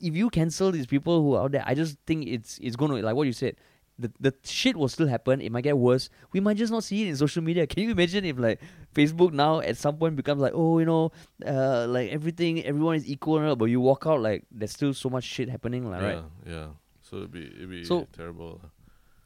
if 0.00 0.14
you 0.16 0.30
cancel 0.30 0.70
these 0.70 0.86
people 0.86 1.22
who 1.22 1.34
are 1.34 1.44
out 1.44 1.52
there, 1.52 1.64
I 1.66 1.74
just 1.74 1.96
think 2.06 2.26
it's 2.28 2.58
it's 2.62 2.76
going 2.76 2.90
to 2.90 2.98
like 3.02 3.14
what 3.16 3.26
you 3.26 3.32
said. 3.32 3.56
The 3.96 4.10
the 4.18 4.34
shit 4.42 4.76
will 4.76 4.88
still 4.88 5.06
happen. 5.06 5.40
It 5.40 5.52
might 5.52 5.62
get 5.62 5.78
worse. 5.78 6.10
We 6.32 6.40
might 6.40 6.56
just 6.56 6.72
not 6.72 6.82
see 6.82 7.04
it 7.04 7.08
in 7.08 7.16
social 7.16 7.42
media. 7.42 7.64
Can 7.70 7.84
you 7.84 7.90
imagine 7.92 8.24
if 8.24 8.36
like 8.38 8.60
Facebook 8.92 9.32
now 9.32 9.60
at 9.60 9.76
some 9.76 9.96
point 9.98 10.16
becomes 10.16 10.42
like 10.42 10.52
oh 10.54 10.80
you 10.80 10.84
know 10.84 11.12
uh 11.46 11.86
like 11.88 12.10
everything 12.10 12.62
everyone 12.64 12.96
is 12.96 13.06
equal, 13.08 13.54
but 13.56 13.66
you 13.66 13.80
walk 13.80 14.04
out 14.06 14.20
like 14.20 14.44
there's 14.50 14.72
still 14.72 14.92
so 14.94 15.08
much 15.08 15.22
shit 15.24 15.48
happening, 15.48 15.88
like, 15.90 16.02
yeah, 16.02 16.08
right? 16.14 16.24
yeah. 16.46 16.66
So 17.02 17.18
it'd 17.18 17.30
be 17.32 17.46
it'd 17.46 17.70
be 17.70 17.84
So- 17.84 18.08
terrible. 18.12 18.60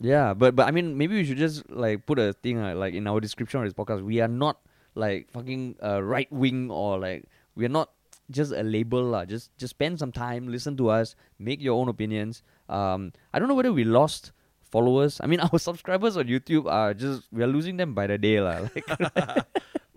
Yeah, 0.01 0.35
but 0.35 0.55
but 0.55 0.69
I 0.69 0.71
mean 0.71 0.97
maybe 0.97 1.15
we 1.17 1.25
should 1.25 1.39
just 1.39 1.69
like 1.71 2.07
put 2.07 2.19
a 2.19 2.33
thing 2.33 2.59
uh, 2.59 2.75
like 2.75 2.95
in 2.95 3.07
our 3.07 3.21
description 3.21 3.61
of 3.61 3.67
this 3.67 3.75
podcast. 3.75 4.05
We 4.05 4.21
are 4.21 4.29
not 4.29 4.61
like 4.95 5.31
fucking 5.31 5.77
uh, 5.83 6.03
right 6.03 6.31
wing 6.31 6.71
or 6.71 6.99
like 6.99 7.25
we 7.57 7.65
are 7.67 7.69
not 7.73 7.91
just 8.31 8.53
a 8.53 8.63
label 8.63 9.03
lah. 9.03 9.25
Just 9.25 9.51
just 9.59 9.71
spend 9.71 9.99
some 9.99 10.13
time, 10.13 10.47
listen 10.49 10.77
to 10.79 10.89
us, 10.91 11.17
make 11.39 11.61
your 11.61 11.75
own 11.81 11.89
opinions. 11.89 12.43
Um, 12.69 13.13
I 13.35 13.39
don't 13.39 13.49
know 13.49 13.55
whether 13.59 13.73
we 13.73 13.83
lost 13.85 14.31
followers. 14.71 15.19
I 15.21 15.27
mean 15.27 15.41
our 15.51 15.59
subscribers 15.59 16.17
on 16.17 16.27
YouTube 16.31 16.71
are 16.71 16.95
just 16.95 17.27
we 17.33 17.43
are 17.43 17.51
losing 17.51 17.77
them 17.77 17.95
by 17.95 18.07
the 18.07 18.19
day 18.19 18.41
lah. 18.41 18.69
Like 18.71 18.87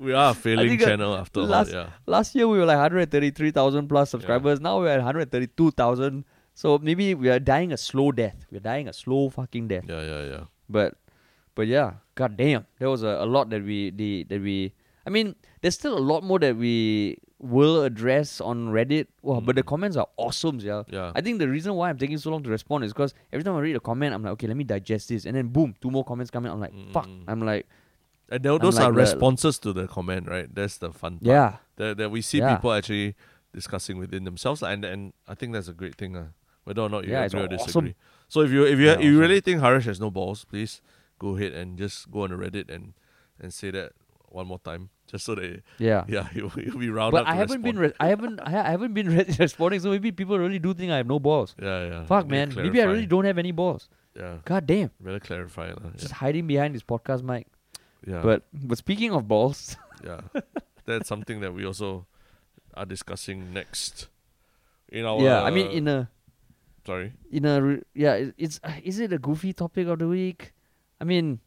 We 0.02 0.14
are 0.18 0.32
a 0.32 0.34
failing 0.34 0.82
uh, 0.82 0.86
channel 0.86 1.14
after 1.16 1.42
all. 1.42 1.46
last- 1.46 1.72
Yeah. 1.72 1.90
last 2.08 2.34
year 2.34 2.48
we 2.48 2.58
were 2.58 2.66
like 2.66 2.78
133,000 2.82 3.88
plus 3.88 4.10
subscribers. 4.10 4.60
Now 4.60 4.80
we're 4.80 4.88
at 4.90 4.98
132,000. 4.98 6.26
So 6.54 6.78
maybe 6.78 7.16
we 7.16 7.30
are 7.30 7.40
dying 7.40 7.72
a 7.72 7.78
slow 7.78 8.12
death. 8.12 8.46
We're 8.52 8.60
dying 8.60 8.88
a 8.88 8.94
slow 8.94 9.30
fucking 9.30 9.68
death. 9.68 9.86
Yeah, 9.88 10.02
yeah, 10.04 10.24
yeah. 10.26 10.44
But 10.70 10.96
but 11.56 11.68
yeah, 11.68 11.94
god 12.16 12.38
damn, 12.38 12.66
there 12.80 12.90
was 12.90 13.04
a, 13.04 13.18
a 13.22 13.26
lot 13.26 13.50
that 13.50 13.64
we 13.64 13.90
the 13.92 14.24
that 14.30 14.42
we 14.42 14.74
I 15.06 15.10
mean, 15.10 15.36
there's 15.62 15.74
still 15.76 15.98
a 15.98 16.04
lot 16.12 16.24
more 16.24 16.38
that 16.40 16.56
we 16.56 17.18
will 17.40 17.82
address 17.84 18.40
on 18.40 18.70
Reddit. 18.70 19.08
Wow, 19.24 19.40
but 19.42 19.56
the 19.56 19.64
Mm. 19.64 19.74
comments 19.74 19.98
are 19.98 20.06
awesome, 20.16 20.60
yeah. 20.60 20.84
Yeah. 20.88 21.12
I 21.16 21.22
think 21.22 21.40
the 21.40 21.50
reason 21.50 21.74
why 21.74 21.90
I'm 21.90 21.98
taking 21.98 22.20
so 22.20 22.30
long 22.30 22.44
to 22.44 22.50
respond 22.52 22.84
is 22.84 22.94
because 22.94 23.16
every 23.34 23.44
time 23.44 23.56
I 23.56 23.62
read 23.62 23.76
a 23.76 23.80
comment, 23.80 24.14
I'm 24.14 24.22
like, 24.22 24.34
okay, 24.34 24.46
let 24.46 24.56
me 24.56 24.64
digest 24.64 25.10
this, 25.10 25.26
and 25.26 25.36
then 25.36 25.48
boom, 25.48 25.74
two 25.82 25.90
more 25.90 26.06
comments 26.06 26.30
come 26.30 26.46
in. 26.46 26.52
I'm 26.52 26.60
like, 26.60 26.74
fuck. 26.94 27.08
Mm. 27.08 27.24
I'm 27.28 27.42
like, 27.42 27.66
And 28.30 28.44
tho- 28.44 28.60
those 28.60 28.76
like 28.76 28.86
are 28.86 28.92
the- 28.92 29.00
responses 29.00 29.58
to 29.66 29.74
the 29.74 29.88
comment, 29.88 30.28
right? 30.30 30.54
That's 30.54 30.78
the 30.78 30.92
fun 30.94 31.14
part. 31.18 31.26
yeah, 31.26 31.56
That, 31.78 31.98
that 31.98 32.12
we 32.12 32.22
see 32.22 32.38
Yeah. 32.38 32.56
people 32.56 32.72
actually 32.72 33.16
discussing 33.54 33.98
within 33.98 34.24
themselves, 34.24 34.62
and 34.62 34.86
and 34.86 35.14
I 35.28 35.34
think 35.34 35.54
that's 35.54 35.68
a 35.68 35.74
great 35.74 35.96
thing, 35.96 36.16
uh, 36.16 36.28
whether 36.72 36.82
or 36.88 36.90
not 36.90 37.04
you 37.04 37.12
Yeah, 37.12 37.28
agree 37.28 37.42
or 37.44 37.52
awesome. 37.52 37.68
disagree. 37.92 37.96
So 38.32 38.42
if 38.48 38.52
you 38.56 38.64
if 38.64 38.80
you 38.80 38.86
Yeah, 38.88 38.96
if 38.96 39.04
you 39.04 39.12
awesome. 39.12 39.20
really 39.28 39.42
think 39.44 39.60
Harish 39.60 39.86
has 39.92 40.00
no 40.00 40.08
balls, 40.10 40.46
please 40.48 40.80
go 41.20 41.36
ahead 41.36 41.52
and 41.52 41.76
just 41.78 42.08
go 42.10 42.24
on 42.24 42.32
the 42.32 42.40
Reddit 42.40 42.72
and 42.72 42.94
and 43.44 43.52
say 43.52 43.72
that 43.76 43.92
one 44.32 44.48
more 44.48 44.60
time, 44.64 44.88
just 45.12 45.26
so 45.28 45.36
that 45.36 45.60
yeah. 45.78 46.06
yeah 46.16 46.30
he'll, 46.32 46.48
he'll 46.56 46.78
be 46.80 46.88
round 46.90 47.12
But 47.12 47.28
up. 47.28 47.28
I 47.28 47.36
haven't 47.36 47.60
been, 47.68 47.76
respond. 47.76 48.00
re- 48.00 48.06
I 48.06 48.08
haven't, 48.08 48.40
I 48.40 48.50
ha- 48.56 48.64
I 48.64 48.72
haven't 48.72 48.94
been 48.96 49.10
re- 49.18 49.28
responding. 49.40 49.82
So 49.84 49.92
maybe 49.92 50.12
people 50.16 50.40
really 50.40 50.60
do 50.64 50.72
think 50.74 50.92
I 50.96 50.98
have 51.04 51.08
no 51.12 51.20
balls. 51.20 51.52
yeah, 51.60 51.84
yeah. 51.92 52.06
Fuck, 52.08 52.32
Better 52.32 52.56
man. 52.56 52.64
Maybe 52.64 52.80
I 52.82 52.86
really 52.88 53.06
don't 53.12 53.26
have 53.28 53.38
any 53.38 53.52
balls. 53.52 53.90
Yeah, 54.16 54.40
God 54.48 54.64
damn. 54.68 54.92
better 55.04 55.20
clarify. 55.20 55.72
lah. 55.76 55.92
Just 56.00 56.16
hiding 56.24 56.48
behind 56.48 56.76
this 56.76 56.84
podcast 56.84 57.24
mic. 57.28 57.48
Yeah, 58.08 58.16
yeah. 58.16 58.22
But 58.24 58.48
but 58.56 58.78
speaking 58.80 59.12
of 59.12 59.28
balls, 59.28 59.76
yeah, 60.08 60.22
that's 60.88 61.08
something 61.12 61.44
that 61.44 61.52
we 61.52 61.68
also 61.68 62.08
are 62.76 62.88
discussing 62.88 63.52
next. 63.52 64.08
In 64.92 65.04
our 65.04 65.20
yeah. 65.20 65.44
I 65.44 65.52
mean, 65.52 65.68
in 65.72 65.88
a 65.88 66.08
sorry. 66.86 67.14
in 67.32 67.46
a 67.46 67.62
re- 67.62 67.84
yeah, 67.94 68.32
it's 68.38 68.60
uh, 68.64 68.74
is 68.84 69.00
it 69.00 69.14
a 69.14 69.18
goofy 69.20 69.54
topic 69.54 69.88
of 69.88 70.00
the 70.00 70.08
week? 70.08 70.54
I 71.00 71.04
mean, 71.04 71.40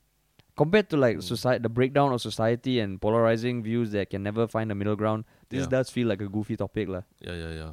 compared 0.56 0.88
to 0.90 0.96
like 0.96 1.18
Mm. 1.18 1.22
society, 1.22 1.62
the 1.62 1.68
breakdown 1.68 2.12
of 2.12 2.20
society 2.20 2.80
and 2.80 3.00
polarizing 3.00 3.62
views 3.62 3.90
that 3.92 4.10
can 4.10 4.22
never 4.22 4.46
find 4.46 4.70
a 4.70 4.74
middle 4.74 4.96
ground. 4.96 5.24
This 5.48 5.62
Yeah. 5.66 5.78
does 5.80 5.90
feel 5.90 6.08
like 6.08 6.20
a 6.20 6.28
goofy 6.28 6.56
topic, 6.56 6.88
lah. 6.88 7.02
Yeah, 7.20 7.34
yeah, 7.34 7.52
yeah. 7.54 7.72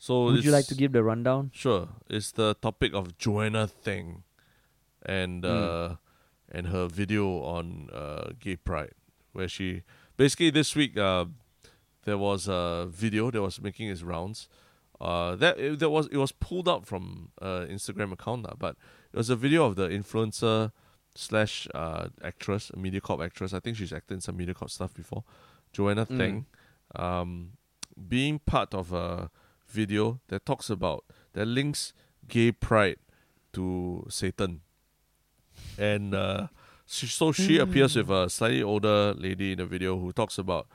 So 0.00 0.32
Would 0.32 0.44
you 0.44 0.50
like 0.52 0.64
to 0.72 0.74
give 0.74 0.92
the 0.92 1.04
rundown? 1.04 1.50
Sure. 1.52 1.88
It's 2.08 2.32
the 2.32 2.54
topic 2.60 2.94
of 2.96 3.18
Joanna 3.18 3.68
Theng 3.68 4.22
and 5.04 5.44
Mm. 5.44 5.48
uh 5.48 5.96
and 6.52 6.68
her 6.68 6.88
video 6.88 7.40
on 7.44 7.88
uh 7.92 8.32
gay 8.40 8.56
pride 8.56 8.92
where 9.32 9.46
she 9.48 9.82
basically 10.16 10.50
this 10.50 10.74
week 10.74 10.96
uh 10.98 11.24
there 12.04 12.16
was 12.18 12.48
a 12.48 12.88
video 12.90 13.30
that 13.30 13.40
was 13.44 13.60
making 13.60 13.88
its 13.88 14.02
rounds. 14.02 14.48
Uh 15.00 15.34
that 15.36 15.58
it, 15.58 15.78
that 15.78 15.90
was 15.90 16.06
it 16.08 16.16
was 16.16 16.32
pulled 16.32 16.68
out 16.68 16.86
from 16.86 17.30
uh 17.40 17.64
Instagram 17.68 18.12
account 18.12 18.42
lah, 18.44 18.54
but 18.58 18.76
it 19.12 19.16
was 19.16 19.30
a 19.30 19.36
video 19.36 19.64
of 19.64 19.76
the 19.76 19.88
influencer 19.88 20.72
slash 21.14 21.66
uh 21.74 22.08
actress, 22.22 22.70
a 22.70 22.76
MediaCorp 22.76 23.24
actress. 23.24 23.52
I 23.52 23.60
think 23.60 23.76
she's 23.76 23.92
acted 23.92 24.14
in 24.14 24.20
some 24.20 24.36
MediaCorp 24.36 24.70
stuff 24.70 24.92
before. 24.94 25.24
Joanna 25.72 26.06
Mm. 26.06 26.18
Theng. 26.18 26.44
Um 26.94 27.52
being 28.08 28.38
part 28.38 28.74
of 28.74 28.92
a 28.92 29.30
video 29.68 30.20
that 30.28 30.44
talks 30.44 30.70
about 30.70 31.04
that 31.32 31.46
links 31.46 31.92
gay 32.28 32.52
pride 32.52 32.96
to 33.52 34.06
Satan. 34.08 34.60
And 35.78 36.14
uh, 36.14 36.48
she, 36.86 37.06
so 37.06 37.32
she 37.32 37.58
appears 37.58 37.96
with 37.96 38.10
a 38.10 38.28
slightly 38.30 38.62
older 38.62 39.14
lady 39.14 39.52
in 39.52 39.58
the 39.58 39.66
video 39.66 39.98
who 39.98 40.12
talks 40.12 40.38
about 40.38 40.66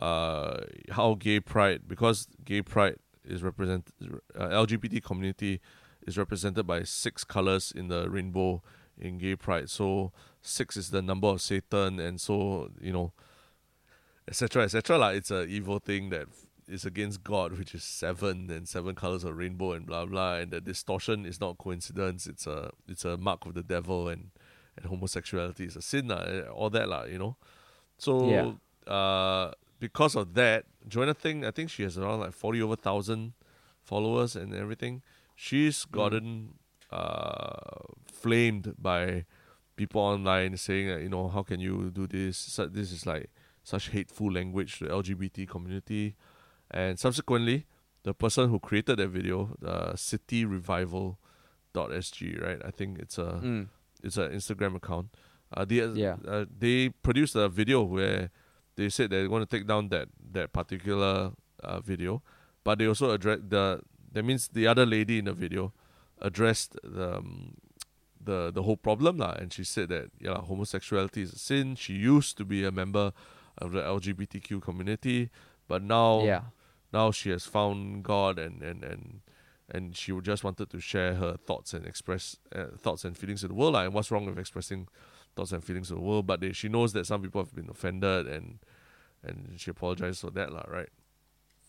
uh, 0.00 0.60
how 0.90 1.14
gay 1.14 1.40
pride, 1.40 1.82
because 1.86 2.28
gay 2.44 2.62
pride 2.62 2.96
is 3.24 3.42
represent 3.42 3.88
uh, 4.36 4.48
LGBT 4.48 5.02
community 5.02 5.60
is 6.06 6.16
represented 6.16 6.66
by 6.66 6.82
six 6.82 7.24
colors 7.24 7.72
in 7.74 7.88
the 7.88 8.08
rainbow 8.08 8.62
in 8.98 9.18
gay 9.18 9.36
pride. 9.36 9.68
So 9.70 10.12
six 10.42 10.76
is 10.76 10.90
the 10.90 11.02
number 11.02 11.28
of 11.28 11.40
Satan, 11.40 12.00
and 12.00 12.20
so 12.20 12.70
you 12.80 12.92
know, 12.92 13.12
etc. 14.28 14.64
etc. 14.64 14.98
Like 14.98 15.16
it's 15.16 15.30
a 15.30 15.44
evil 15.44 15.78
thing 15.78 16.10
that 16.10 16.26
is 16.68 16.84
against 16.84 17.24
God, 17.24 17.58
which 17.58 17.74
is 17.74 17.82
seven 17.82 18.48
and 18.50 18.68
seven 18.68 18.94
colors 18.94 19.24
of 19.24 19.36
rainbow 19.36 19.72
and 19.72 19.86
blah 19.86 20.06
blah. 20.06 20.36
And 20.36 20.50
the 20.50 20.60
distortion 20.60 21.26
is 21.26 21.40
not 21.40 21.58
coincidence. 21.58 22.26
It's 22.26 22.46
a 22.46 22.70
it's 22.88 23.04
a 23.04 23.16
mark 23.16 23.46
of 23.46 23.54
the 23.54 23.62
devil, 23.62 24.08
and 24.08 24.30
and 24.76 24.86
homosexuality 24.86 25.64
is 25.64 25.76
a 25.76 25.82
sin, 25.82 26.10
eh, 26.10 26.42
all 26.52 26.70
that 26.70 26.88
lah. 26.88 27.04
You 27.04 27.18
know, 27.18 27.36
so 27.98 28.28
Yeah. 28.28 28.92
uh, 28.92 29.52
because 29.80 30.14
of 30.14 30.34
that, 30.34 30.66
Joanna 30.86 31.14
Theng, 31.14 31.44
I 31.46 31.50
think 31.50 31.70
she 31.70 31.82
has 31.82 31.98
around 31.98 32.20
like 32.20 32.32
forty 32.32 32.60
over 32.62 32.76
thousand 32.76 33.32
followers 33.82 34.36
and 34.36 34.54
everything. 34.54 35.02
She's 35.34 35.84
gotten 35.86 36.54
uh, 36.90 37.80
flamed 38.12 38.74
by 38.78 39.24
people 39.76 40.00
online 40.02 40.56
saying 40.56 40.88
that 40.88 41.00
you 41.02 41.08
know 41.08 41.28
how 41.28 41.42
can 41.42 41.60
you 41.60 41.90
do 41.90 42.06
this? 42.06 42.36
Su- 42.36 42.68
This 42.68 42.92
is 42.92 43.06
like 43.06 43.30
such 43.64 43.88
hateful 43.90 44.30
language 44.32 44.78
to 44.78 44.84
the 44.84 44.90
LGBT 44.90 45.48
community. 45.48 46.14
And 46.70 46.98
subsequently, 46.98 47.66
the 48.02 48.14
person 48.14 48.48
who 48.50 48.58
created 48.60 48.98
that 48.98 49.08
video, 49.08 49.56
uh, 49.64 49.96
City 49.96 50.44
Revival 50.44 51.18
.sg, 51.74 52.42
right? 52.42 52.60
I 52.64 52.70
think 52.70 52.98
it's 52.98 53.18
a 53.18 53.40
Mm. 53.42 53.68
it's 54.02 54.16
an 54.16 54.32
Instagram 54.32 54.76
account. 54.76 55.08
Uh, 55.52 55.64
they 55.64 55.84
Yeah. 55.86 56.16
uh, 56.26 56.44
they 56.58 56.90
produced 56.90 57.34
a 57.36 57.48
video 57.48 57.82
where 57.82 58.30
they 58.80 58.88
said 58.88 59.10
they 59.10 59.28
want 59.28 59.42
to 59.48 59.50
take 59.56 59.66
down 59.72 59.88
that 59.94 60.08
that 60.32 60.48
particular 60.52 61.32
uh, 61.62 61.80
video, 61.80 62.22
but 62.64 62.78
they 62.78 62.86
also 62.88 63.10
address 63.16 63.38
the 63.54 63.80
that 64.12 64.24
means 64.24 64.48
the 64.48 64.66
other 64.66 64.86
lady 64.96 65.18
in 65.20 65.26
the 65.26 65.32
video 65.44 65.72
addressed 66.28 66.76
the 66.82 67.08
um, 67.18 67.54
the 68.28 68.50
the 68.56 68.62
whole 68.66 68.76
problem 68.76 69.16
lah, 69.22 69.32
and 69.40 69.52
she 69.52 69.64
said 69.64 69.88
that 69.88 70.06
yeah, 70.20 70.38
homosexuality 70.50 71.22
is 71.22 71.32
a 71.32 71.38
sin. 71.38 71.76
She 71.76 71.94
used 71.94 72.36
to 72.38 72.44
be 72.44 72.64
a 72.64 72.72
member 72.72 73.12
of 73.58 73.72
the 73.72 73.80
LGBTQ 73.96 74.60
community, 74.62 75.30
but 75.68 75.82
now 75.82 76.24
Yeah. 76.24 76.42
now 76.92 77.12
she 77.12 77.30
has 77.30 77.44
found 77.46 78.02
God 78.04 78.38
and 78.38 78.62
and 78.62 78.84
and 78.84 79.20
and 79.72 79.96
she 79.96 80.10
just 80.20 80.42
wanted 80.44 80.68
to 80.70 80.80
share 80.80 81.14
her 81.22 81.36
thoughts 81.36 81.74
and 81.74 81.86
express 81.86 82.36
uh, 82.54 82.74
thoughts 82.84 83.04
and 83.04 83.16
feelings 83.16 83.40
to 83.42 83.48
the 83.48 83.54
world. 83.54 83.74
Like, 83.74 83.86
and 83.86 83.94
what's 83.94 84.10
wrong 84.10 84.26
with 84.26 84.38
expressing 84.38 84.88
thoughts 85.40 85.52
and 85.52 85.64
feelings 85.64 85.88
to 85.88 85.94
the 85.94 86.00
world? 86.00 86.26
But 86.26 86.40
they, 86.40 86.52
she 86.52 86.68
knows 86.68 86.92
that 86.92 87.06
some 87.06 87.22
people 87.22 87.40
have 87.42 87.54
been 87.54 87.68
offended, 87.70 88.26
and 88.26 88.58
and 89.22 89.54
she 89.58 89.70
apologized 89.70 90.20
for 90.20 90.30
that, 90.30 90.52
lah. 90.52 90.64
Right? 90.68 90.88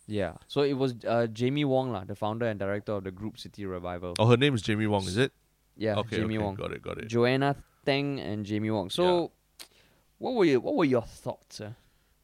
Yeah. 0.08 0.34
So 0.48 0.62
it 0.62 0.74
was 0.74 0.96
uh, 1.08 1.28
Jamie 1.28 1.66
Wong, 1.66 1.92
lah, 1.92 2.04
the 2.04 2.16
founder 2.16 2.46
and 2.46 2.60
director 2.60 2.94
of 2.94 3.04
the 3.04 3.12
group 3.12 3.40
City 3.40 3.66
Revival. 3.66 4.16
Oh, 4.20 4.28
her 4.28 4.38
name 4.38 4.54
is 4.56 4.62
Jamie 4.62 4.88
Wong, 4.88 5.04
is 5.04 5.18
it? 5.18 5.32
yeah, 5.78 5.96
okay, 5.96 6.18
Jamie 6.18 6.38
okay, 6.38 6.44
Wong. 6.44 6.56
got 6.56 6.72
it, 6.72 6.82
got 6.82 6.98
it. 6.98 7.08
Joanna 7.08 7.56
Theng 7.86 8.20
and 8.20 8.46
Jamie 8.46 8.72
Wong. 8.72 8.90
So, 8.90 9.32
what 10.18 10.34
were 10.34 10.46
your 10.46 10.60
what 10.60 10.76
were 10.76 10.86
your 10.86 11.02
thoughts? 11.02 11.62
Uh? 11.62 11.72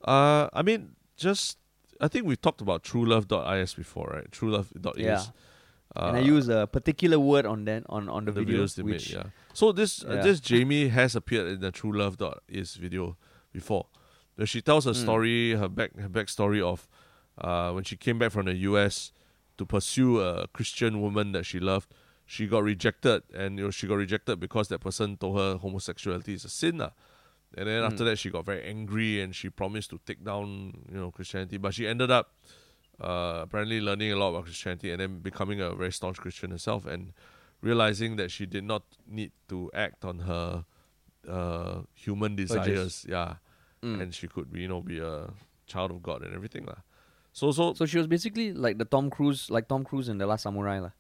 Uh, 0.03 0.49
I 0.53 0.61
mean, 0.61 0.95
just 1.15 1.57
I 1.99 2.07
think 2.07 2.25
we've 2.25 2.41
talked 2.41 2.61
about 2.61 2.83
truelove.is 2.83 3.73
before, 3.73 4.11
right? 4.13 4.29
Truelove.is. 4.31 4.97
Yeah. 4.97 5.23
Uh, 5.97 6.07
and 6.09 6.17
I 6.17 6.19
use 6.19 6.47
a 6.47 6.67
particular 6.67 7.17
word 7.19 7.45
on 7.45 7.65
that 7.65 7.83
on 7.89 8.07
on 8.09 8.25
the, 8.25 8.31
the 8.31 8.43
video, 8.43 8.63
videos 8.63 8.83
which 8.83 9.09
made, 9.15 9.17
yeah. 9.25 9.29
So 9.53 9.71
this 9.71 10.03
uh, 10.03 10.21
this 10.21 10.39
Jamie 10.39 10.89
has 10.89 11.15
appeared 11.15 11.47
in 11.47 11.59
the 11.61 11.71
True 11.71 11.91
Love 11.91 12.17
is 12.47 12.75
video 12.75 13.17
before. 13.51 13.87
Where 14.35 14.45
she 14.45 14.61
tells 14.61 14.85
her 14.85 14.91
Mm. 14.93 15.01
story, 15.03 15.55
her 15.55 15.67
back 15.69 15.97
her 15.97 16.09
backstory 16.09 16.61
of 16.61 16.87
uh, 17.41 17.71
when 17.71 17.83
she 17.83 17.95
came 17.97 18.19
back 18.19 18.31
from 18.31 18.45
the 18.45 18.55
US 18.69 19.11
to 19.57 19.65
pursue 19.65 20.21
a 20.21 20.47
Christian 20.53 21.01
woman 21.01 21.31
that 21.31 21.45
she 21.45 21.59
loved. 21.59 21.89
she 22.29 22.45
got 22.45 22.61
rejected, 22.61 23.23
and 23.33 23.57
you 23.57 23.63
know 23.65 23.71
she 23.71 23.87
got 23.87 23.95
rejected 23.95 24.37
because 24.39 24.67
that 24.67 24.81
person 24.81 25.15
told 25.17 25.37
her 25.39 25.57
homosexuality 25.57 26.33
is 26.33 26.43
a 26.45 26.49
sin, 26.49 26.77
lah. 26.77 26.91
And 27.55 27.65
then 27.67 27.81
after 27.81 28.03
Mm. 28.03 28.07
that, 28.11 28.17
she 28.19 28.29
got 28.29 28.45
very 28.45 28.61
angry 28.67 29.21
and 29.23 29.33
she 29.33 29.49
promised 29.49 29.89
to 29.91 29.97
take 30.05 30.21
down, 30.23 30.83
you 30.91 30.99
know, 30.99 31.09
Christianity. 31.09 31.55
But 31.57 31.73
she 31.73 31.87
ended 31.87 32.11
up 32.11 32.35
uh, 33.01 33.39
apparently 33.43 33.79
learning 33.81 34.11
a 34.11 34.15
lot 34.15 34.29
about 34.29 34.45
Christianity 34.45 34.91
and 34.91 34.99
then 35.01 35.19
becoming 35.19 35.61
a 35.61 35.73
very 35.75 35.91
staunch 35.91 36.17
Christian 36.17 36.51
herself 36.51 36.85
and 36.85 37.13
realizing 37.61 38.15
that 38.17 38.31
she 38.31 38.45
did 38.45 38.63
not 38.63 38.83
need 39.07 39.31
to 39.49 39.69
act 39.73 40.05
on 40.05 40.19
her 40.19 40.65
uh, 41.27 41.81
human 41.93 42.35
desires. 42.35 43.05
Yeah, 43.07 43.35
Mm. 43.83 44.01
and 44.01 44.09
she 44.15 44.27
could, 44.27 44.51
be, 44.51 44.61
you 44.61 44.67
know, 44.67 44.81
be 44.81 44.97
a 44.97 45.29
child 45.67 45.91
of 45.91 46.01
God 46.01 46.23
and 46.23 46.33
everything, 46.33 46.65
lah. 46.65 46.81
So, 47.31 47.51
so, 47.51 47.75
So 47.75 47.85
she 47.85 47.99
was 47.99 48.07
basically 48.07 48.51
like 48.51 48.79
the 48.79 48.85
Tom 48.85 49.11
Cruise, 49.11 49.51
like 49.51 49.67
Tom 49.67 49.83
Cruise 49.83 50.09
in 50.09 50.17
the 50.17 50.25
Last 50.25 50.41
Samurai, 50.41 50.79
lah. 50.79 50.91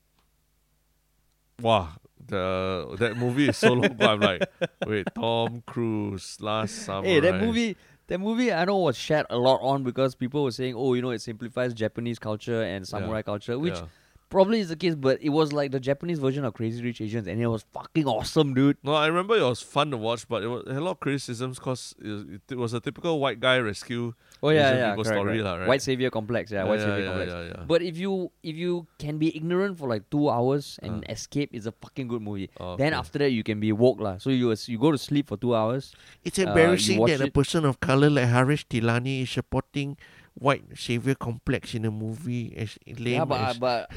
wow, 1.61 1.89
the 2.23 2.95
that 2.99 3.17
movie 3.17 3.49
is 3.49 3.57
so 3.57 3.73
long. 3.73 3.95
but 3.97 4.09
I'm 4.09 4.19
like, 4.19 4.43
wait, 4.85 5.07
Tom 5.15 5.63
Cruise, 5.65 6.37
Last 6.39 6.73
Samurai. 6.85 7.09
Hey, 7.09 7.19
that 7.21 7.41
movie, 7.41 7.75
that 8.07 8.19
movie, 8.19 8.51
I 8.53 8.65
know 8.65 8.77
was 8.77 8.97
shat 8.97 9.25
a 9.29 9.37
lot 9.37 9.59
on 9.61 9.83
because 9.83 10.15
people 10.15 10.43
were 10.43 10.51
saying, 10.51 10.75
oh, 10.75 10.93
you 10.93 11.01
know, 11.01 11.11
it 11.11 11.21
simplifies 11.21 11.73
Japanese 11.73 12.19
culture 12.19 12.61
and 12.63 12.87
samurai 12.87 13.21
culture, 13.21 13.57
which 13.59 13.73
Yeah. 13.75 13.85
probably 14.29 14.59
is 14.59 14.69
the 14.69 14.75
case. 14.75 14.95
But 14.95 15.21
it 15.21 15.29
was 15.29 15.53
like 15.53 15.71
the 15.71 15.79
Japanese 15.79 16.19
version 16.19 16.43
of 16.45 16.53
Crazy 16.53 16.83
Rich 16.83 17.01
Asians, 17.01 17.27
and 17.27 17.41
it 17.41 17.47
was 17.47 17.65
fucking 17.73 18.05
awesome, 18.07 18.53
dude. 18.53 18.77
No, 18.83 18.93
I 18.93 19.07
remember 19.07 19.35
it 19.37 19.41
was 19.43 19.61
fun 19.61 19.91
to 19.91 19.97
watch, 19.97 20.27
but 20.27 20.43
it 20.43 20.47
was 20.47 20.63
it 20.67 20.73
had 20.73 20.81
a 20.81 20.85
lot 20.85 20.91
of 20.91 20.99
criticisms 20.99 21.59
because 21.59 21.95
it, 21.99 22.41
it 22.49 22.57
was 22.57 22.73
a 22.73 22.79
typical 22.79 23.19
white 23.19 23.39
guy 23.39 23.57
rescue. 23.57 24.13
Oh 24.43 24.49
yeah, 24.49 24.69
Asian 24.69 24.77
yeah, 24.77 24.89
people's 24.93 25.07
correct, 25.07 25.17
story 25.17 25.31
correct. 25.41 25.45
lah, 25.45 25.55
right? 25.57 25.67
White 25.67 25.81
savior 25.81 26.09
complex, 26.13 26.51
yeah, 26.51 26.63
white 26.63 26.77
yeah, 26.79 26.85
savior 26.85 26.99
yeah, 27.01 27.09
complex. 27.09 27.29
yeah, 27.33 27.43
yeah. 27.57 27.63
But 27.65 27.81
if 27.81 27.97
you 27.97 28.29
if 28.43 28.55
you 28.55 28.85
can 29.01 29.17
be 29.17 29.33
ignorant 29.35 29.77
for 29.81 29.89
like 29.89 30.05
two 30.13 30.29
hours 30.29 30.77
and 30.85 31.01
Uh. 31.01 31.11
escape, 31.13 31.49
it's 31.53 31.65
a 31.65 31.73
fucking 31.73 32.07
good 32.07 32.21
movie. 32.21 32.49
Oh, 32.61 32.77
Then 32.77 32.93
okay. 32.93 32.99
after 33.01 33.17
that, 33.25 33.31
you 33.33 33.41
can 33.41 33.57
be 33.59 33.71
woke 33.73 33.97
lah. 33.99 34.17
So 34.21 34.29
you 34.29 34.53
you 34.69 34.77
go 34.77 34.93
to 34.93 34.97
sleep 35.01 35.27
for 35.33 35.37
two 35.41 35.55
hours. 35.57 35.93
It's 36.21 36.37
Uh, 36.37 36.49
embarrassing 36.53 37.01
watch 37.01 37.17
that 37.17 37.21
a 37.25 37.31
person 37.33 37.65
of 37.65 37.81
color 37.81 38.09
like 38.13 38.29
Harish 38.29 38.67
Tilani 38.69 39.25
is 39.25 39.33
supporting 39.33 39.97
white 40.37 40.63
savior 40.77 41.17
complex 41.17 41.73
in 41.73 41.81
a 41.81 41.89
movie 41.89 42.53
as 42.53 42.77
lame 42.85 43.17
yeah, 43.17 43.25
but 43.25 43.41
as 43.41 43.57
but 43.57 43.89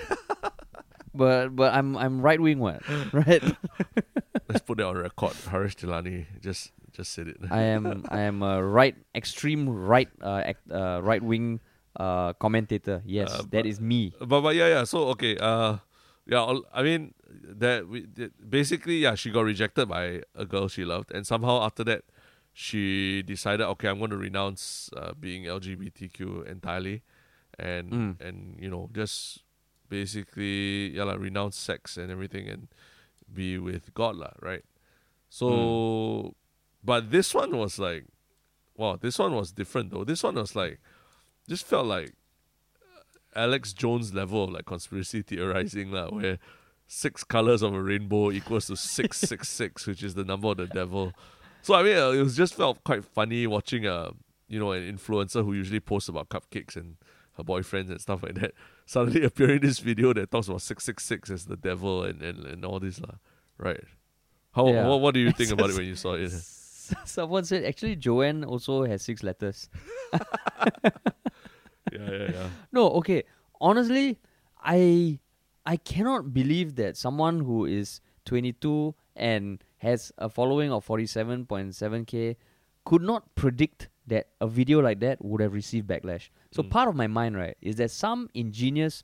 but 1.13 1.53
but 1.55 1.75
I'm 1.75 1.97
I'm 2.01 2.23
right 2.25 2.41
wing 2.41 2.59
what 2.65 2.81
right. 3.13 3.43
Let's 4.49 4.65
put 4.65 4.79
that 4.79 4.87
on 4.87 4.97
record. 4.97 5.35
Harish 5.53 5.77
Tilani 5.77 6.27
just 6.41 6.73
just 6.93 7.13
said 7.13 7.29
it. 7.29 7.37
I 7.51 7.63
am 7.75 8.05
I 8.11 8.21
am 8.27 8.43
a 8.43 8.63
right 8.63 8.95
extreme 9.15 9.69
right 9.69 10.09
uh, 10.23 10.43
act, 10.45 10.65
uh 10.71 11.01
right 11.03 11.23
wing 11.23 11.61
uh 11.97 12.33
commentator. 12.39 13.03
Yes, 13.07 13.31
Uh, 13.31 13.43
that 13.51 13.67
is 13.67 13.81
me. 13.81 14.13
but 14.19 14.41
but 14.43 14.55
yeah 14.55 14.69
yeah. 14.69 14.85
So 14.85 15.09
okay. 15.15 15.37
Uh, 15.39 15.79
yeah. 16.27 16.39
all- 16.43 16.67
I 16.75 16.83
mean 16.83 17.15
that 17.31 17.87
we 17.89 18.07
basically 18.43 18.99
yeah 19.03 19.15
she 19.15 19.31
got 19.31 19.43
rejected 19.47 19.89
by 19.89 20.23
a 20.35 20.45
girl 20.47 20.69
she 20.69 20.85
loved, 20.85 21.11
and 21.15 21.27
somehow 21.27 21.63
after 21.63 21.83
that 21.85 22.03
she 22.53 23.23
decided 23.23 23.63
okay 23.79 23.89
I'm 23.89 23.99
going 23.99 24.11
to 24.11 24.19
renounce 24.19 24.91
uh, 24.99 25.15
being 25.19 25.47
LGBTQ 25.47 26.47
entirely, 26.51 27.03
and 27.59 27.91
Mm. 27.93 28.13
and 28.23 28.37
you 28.59 28.71
know 28.71 28.91
just 28.93 29.43
basically 29.91 30.95
yeah 30.95 31.05
like 31.05 31.19
renounce 31.19 31.57
sex 31.59 31.97
and 31.97 32.11
everything 32.11 32.49
and 32.49 32.69
be 33.27 33.59
with 33.59 33.95
God 33.95 34.17
lah 34.17 34.35
right. 34.43 34.65
So, 35.31 36.35
but 36.83 37.11
this 37.11 37.35
one 37.35 37.57
was 37.57 37.79
like, 37.79 38.05
wow, 38.77 38.97
this 39.01 39.19
one 39.19 39.35
was 39.35 39.53
different 39.53 39.91
though. 39.91 40.05
This 40.05 40.23
one 40.23 40.37
was 40.37 40.57
like, 40.57 40.81
just 41.49 41.67
felt 41.67 41.87
like 41.87 42.15
Alex 43.35 43.73
Jones 43.73 44.13
level 44.15 44.45
of 44.45 44.51
like 44.51 44.65
conspiracy 44.65 45.23
theorizing 45.23 45.93
lah, 45.93 46.09
where 46.09 46.39
six 46.87 47.23
colors 47.23 47.63
of 47.63 47.75
a 47.75 47.83
rainbow 47.83 48.31
equals 48.31 48.67
to 48.67 48.77
six 48.77 49.19
six 49.31 49.49
six, 49.49 49.87
which 49.87 50.03
is 50.03 50.15
the 50.15 50.25
number 50.25 50.49
of 50.49 50.57
the 50.57 50.67
devil. 50.67 51.13
So 51.63 51.75
I 51.75 51.83
mean, 51.83 51.97
uh, 51.97 52.11
it 52.11 52.23
was 52.23 52.37
just 52.37 52.55
felt 52.55 52.83
quite 52.85 53.05
funny 53.05 53.47
watching 53.47 53.87
a 53.87 54.13
you 54.49 54.59
know 54.59 54.73
an 54.73 54.83
influencer 54.83 55.45
who 55.45 55.53
usually 55.53 55.81
posts 55.81 56.09
about 56.09 56.29
cupcakes 56.29 56.77
and 56.77 56.97
her 57.37 57.45
boyfriends 57.45 57.91
and 57.91 58.01
stuff 58.01 58.23
like 58.23 58.35
that 58.35 58.53
suddenly 58.87 59.23
appear 59.23 59.51
in 59.51 59.61
this 59.61 59.79
video 59.79 60.13
that 60.13 60.31
talks 60.31 60.49
about 60.49 60.63
six 60.63 60.85
six 60.85 61.05
six 61.05 61.31
as 61.31 61.47
the 61.47 61.57
devil 61.57 62.03
and 62.03 62.23
and, 62.23 62.45
and 62.47 62.65
all 62.65 62.81
this 62.81 63.01
lah, 63.01 63.15
right? 63.59 63.85
How 64.53 64.67
Yeah. 64.67 64.87
what, 64.89 65.01
what 65.01 65.15
do 65.15 65.21
you 65.21 65.31
think 65.31 65.51
about 65.51 65.71
it 65.71 65.77
when 65.79 65.87
you 65.87 65.95
saw 65.95 66.15
it? 66.15 66.33
Someone 67.05 67.45
said 67.45 67.65
actually 67.65 67.97
Joanne 67.97 68.45
also 68.45 68.85
has 68.85 69.03
six 69.03 69.23
letters. 69.23 69.69
Yeah, 71.93 72.11
yeah, 72.11 72.31
yeah. 72.33 72.49
No, 72.73 72.89
okay. 73.03 73.25
Honestly, 73.61 74.19
I 74.63 75.19
I 75.67 75.77
cannot 75.77 76.33
believe 76.33 76.77
that 76.77 76.97
someone 76.97 77.41
who 77.41 77.65
is 77.65 78.01
22 78.27 78.95
and 79.17 79.63
has 79.79 80.13
a 80.19 80.29
following 80.29 80.71
of 80.73 80.87
47.7k 80.87 82.37
could 82.85 83.03
not 83.03 83.35
predict 83.35 83.89
that 84.07 84.29
a 84.41 84.47
video 84.47 84.81
like 84.81 85.01
that 85.01 85.25
would 85.25 85.41
have 85.41 85.53
received 85.53 85.89
backlash. 85.89 86.29
So 86.53 86.63
Mm. 86.63 86.71
part 86.71 86.89
of 86.89 86.95
my 86.95 87.07
mind, 87.07 87.37
right, 87.37 87.57
is 87.61 87.77
that 87.77 87.91
some 87.91 88.29
ingenious 88.35 89.03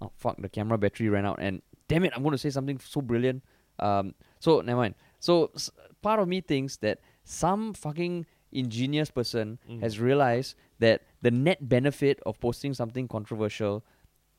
oh 0.00 0.10
fuck 0.16 0.36
the 0.40 0.48
camera 0.48 0.78
battery 0.78 1.08
ran 1.08 1.26
out 1.26 1.38
and 1.40 1.60
damn 1.88 2.04
it, 2.04 2.12
I'm 2.16 2.22
going 2.22 2.32
to 2.32 2.38
say 2.38 2.50
something 2.50 2.78
so 2.78 3.00
brilliant. 3.02 3.42
Um 3.78 4.14
so 4.40 4.60
never 4.62 4.80
mind. 4.80 4.94
So 5.20 5.50
s- 5.54 5.70
part 6.02 6.18
of 6.20 6.28
me 6.28 6.40
thinks 6.40 6.76
that 6.78 6.98
some 7.24 7.72
fucking 7.74 8.26
ingenious 8.50 9.10
person 9.10 9.58
Mm. 9.68 9.80
has 9.80 9.98
realized 10.00 10.54
that 10.78 11.02
the 11.22 11.30
net 11.30 11.68
benefit 11.68 12.20
of 12.26 12.38
posting 12.40 12.74
something 12.74 13.08
controversial 13.08 13.82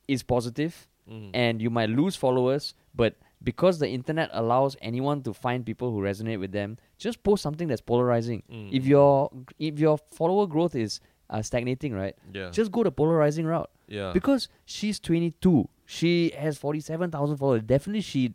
is 0.08 0.22
positive 0.24 0.88
Mm. 1.10 1.32
and 1.34 1.62
you 1.62 1.70
might 1.70 1.90
lose 1.90 2.16
followers 2.16 2.76
but 2.96 3.16
because 3.44 3.80
the 3.80 3.90
internet 3.90 4.30
allows 4.32 4.78
anyone 4.82 5.22
to 5.24 5.34
find 5.34 5.66
people 5.66 5.92
who 5.92 6.00
resonate 6.00 6.40
with 6.40 6.52
them 6.52 6.78
just 6.98 7.24
post 7.24 7.42
something 7.44 7.68
that's 7.68 7.82
polarizing 7.82 8.44
Mm. 8.50 8.70
if 8.72 8.86
your 8.86 9.32
if 9.60 9.80
your 9.80 9.98
follower 9.98 10.46
growth 10.48 10.76
is 10.76 11.00
uh, 11.30 11.42
stagnating 11.42 11.94
right 11.94 12.16
yeah, 12.32 12.52
just 12.52 12.72
go 12.72 12.84
the 12.84 12.92
polarizing 12.92 13.46
route 13.46 13.70
yeah, 13.88 14.12
because 14.14 14.48
she's 14.66 15.00
22 15.00 15.68
she 15.86 16.32
has 16.38 16.58
47,000 16.58 17.36
followers 17.38 17.64
definitely 17.64 18.02
she 18.02 18.34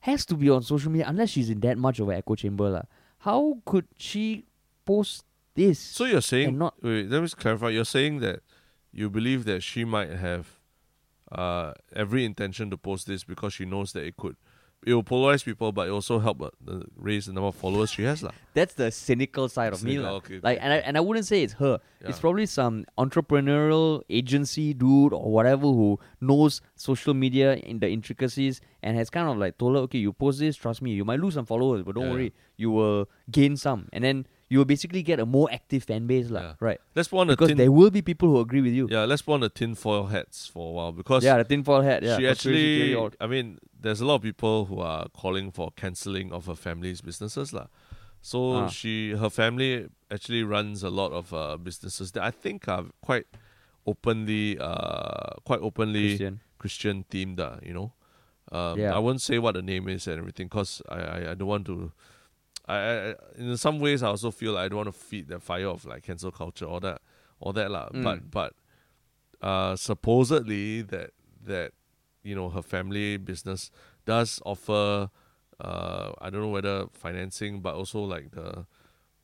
has 0.00 0.24
to 0.24 0.34
be 0.36 0.48
on 0.48 0.62
social 0.62 0.90
media 0.92 1.06
unless 1.08 1.30
she's 1.30 1.50
in 1.50 1.60
that 1.60 1.76
much 1.76 1.98
of 1.98 2.08
an 2.08 2.14
echo 2.16 2.34
chamber 2.36 2.70
lah. 2.70 2.82
How 3.20 3.58
could 3.64 3.86
she 3.96 4.44
post 4.84 5.24
this 5.54 5.78
So 5.78 6.04
you're 6.04 6.20
saying 6.22 6.56
not 6.58 6.74
wait, 6.82 7.08
let 7.10 7.22
me 7.22 7.28
clarify. 7.28 7.70
You're 7.70 7.84
saying 7.84 8.20
that 8.20 8.40
you 8.92 9.10
believe 9.10 9.44
that 9.44 9.62
she 9.62 9.84
might 9.84 10.10
have 10.10 10.60
uh, 11.30 11.74
every 11.94 12.24
intention 12.24 12.70
to 12.70 12.76
post 12.76 13.06
this 13.06 13.24
because 13.24 13.52
she 13.54 13.64
knows 13.64 13.92
that 13.92 14.04
it 14.04 14.16
could 14.16 14.36
it 14.86 14.94
will 14.94 15.02
polarize 15.02 15.44
people, 15.44 15.72
but 15.72 15.88
it 15.88 15.90
also 15.90 16.18
help 16.20 16.40
uh, 16.40 16.50
the- 16.64 16.84
raise 16.96 17.26
the 17.26 17.32
number 17.32 17.48
of 17.48 17.54
followers 17.54 17.90
she 17.90 18.02
has, 18.04 18.22
lah. 18.22 18.30
that's 18.54 18.74
the 18.74 18.90
cynical 18.90 19.48
side 19.48 19.72
of 19.72 19.82
me 19.82 19.92
Cynical, 19.92 20.10
lah. 20.12 20.16
okay, 20.18 20.34
okay. 20.36 20.40
like 20.48 20.58
and 20.62 20.72
I, 20.72 20.76
and 20.78 20.96
I 20.96 21.00
wouldn't 21.00 21.26
say 21.26 21.42
it's 21.42 21.54
her 21.54 21.78
it's 22.00 22.18
probably 22.20 22.46
some 22.46 22.84
entrepreneurial 22.96 24.02
agency 24.08 24.72
dude 24.74 25.12
or 25.12 25.30
whatever 25.30 25.66
who 25.66 25.98
knows 26.20 26.60
social 26.76 27.14
media 27.14 27.54
in 27.56 27.78
the 27.80 27.88
intricacies 27.88 28.60
and 28.82 28.96
has 28.96 29.10
kind 29.10 29.28
of 29.28 29.36
like 29.36 29.58
told 29.58 29.74
her 29.76 29.82
okay 29.82 29.98
you 29.98 30.12
post 30.12 30.38
this 30.38 30.56
trust 30.56 30.80
me 30.82 30.92
you 30.92 31.04
might 31.04 31.20
lose 31.20 31.34
some 31.34 31.46
followers 31.46 31.82
but 31.82 31.94
don't 31.94 32.04
Yeah, 32.06 32.12
worry 32.12 32.32
you 32.56 32.70
will 32.70 33.08
gain 33.30 33.56
some 33.56 33.88
and 33.92 34.02
then 34.04 34.26
you 34.48 34.56
will 34.58 34.64
basically 34.64 35.02
get 35.02 35.20
a 35.20 35.26
more 35.26 35.48
active 35.52 35.84
fan 35.84 36.06
base 36.06 36.30
lah. 36.30 36.40
Yeah. 36.40 36.54
right 36.60 36.80
Let's 36.94 37.08
put 37.08 37.18
on 37.20 37.26
the 37.28 37.34
because 37.36 37.48
tin. 37.48 37.58
there 37.58 37.70
will 37.72 37.90
be 37.90 38.00
people 38.02 38.28
who 38.32 38.40
agree 38.40 38.62
with 38.62 38.72
you 38.72 38.88
yeah, 38.90 39.04
let's 39.04 39.20
put 39.22 39.34
on 39.34 39.40
the 39.40 39.50
tinfoil 39.50 40.06
hats 40.06 40.46
for 40.46 40.70
a 40.70 40.72
while 40.72 40.92
because 40.92 41.22
yeah 41.24 41.36
the 41.36 41.44
tinfoil 41.44 41.82
hat 41.82 42.02
yeah 42.02 42.16
she 42.16 42.26
actually. 42.26 42.94
all- 42.94 43.12
I 43.20 43.26
mean, 43.26 43.58
there's 43.80 44.00
a 44.00 44.06
lot 44.06 44.16
of 44.16 44.22
people 44.22 44.64
who 44.66 44.80
are 44.80 45.08
calling 45.12 45.50
for 45.52 45.70
cancelling 45.76 46.32
of 46.32 46.46
her 46.46 46.56
family's 46.56 47.00
businesses, 47.00 47.52
lah. 47.52 47.66
So 48.20 48.38
Ah. 48.64 48.68
she, 48.68 49.12
her 49.14 49.30
family 49.30 49.86
actually 50.10 50.42
runs 50.42 50.82
a 50.82 50.90
lot 50.90 51.12
of 51.12 51.30
uh, 51.32 51.56
businesses 51.56 52.10
that 52.18 52.22
I 52.24 52.32
think 52.32 52.66
are 52.66 52.86
quite 53.00 53.26
openly, 53.86 54.58
uh, 54.58 55.38
quite 55.44 55.60
openly 55.60 56.08
Christian. 56.18 56.40
Christian 56.58 57.04
themed, 57.10 57.38
uh, 57.40 57.56
you 57.62 57.72
know. 57.74 57.92
Um, 58.50 58.78
Yeah. 58.78 58.96
I 58.96 58.98
won't 58.98 59.20
say 59.20 59.38
what 59.38 59.54
the 59.54 59.62
name 59.62 59.88
is 59.88 60.06
and 60.08 60.18
everything 60.18 60.46
because 60.48 60.82
I, 60.88 60.98
I, 60.98 61.18
I 61.30 61.34
don't 61.34 61.48
want 61.48 61.66
to. 61.66 61.92
I, 62.68 62.76
I 63.10 63.14
in 63.36 63.56
some 63.56 63.80
ways 63.80 64.02
I 64.02 64.08
also 64.08 64.30
feel 64.30 64.52
like 64.52 64.66
I 64.66 64.68
don't 64.68 64.84
want 64.84 64.92
to 64.92 64.92
feed 64.92 65.28
the 65.28 65.40
fire 65.40 65.68
of 65.68 65.84
like 65.84 66.02
cancel 66.04 66.30
culture 66.30 66.66
all 66.66 66.80
that 66.80 67.00
all 67.40 67.52
that 67.54 67.70
lah. 67.70 67.88
Mm. 67.90 68.02
But 68.02 68.30
but 68.30 68.52
uh, 69.40 69.76
supposedly 69.76 70.82
that 70.82 71.10
that 71.44 71.72
you 72.22 72.34
know 72.34 72.50
her 72.50 72.62
family 72.62 73.16
business 73.16 73.70
does 74.04 74.40
offer 74.44 75.10
uh, 75.60 76.12
I 76.20 76.30
don't 76.30 76.42
know 76.42 76.48
whether 76.48 76.86
financing 76.92 77.60
but 77.60 77.74
also 77.74 78.00
like 78.00 78.30
the 78.32 78.66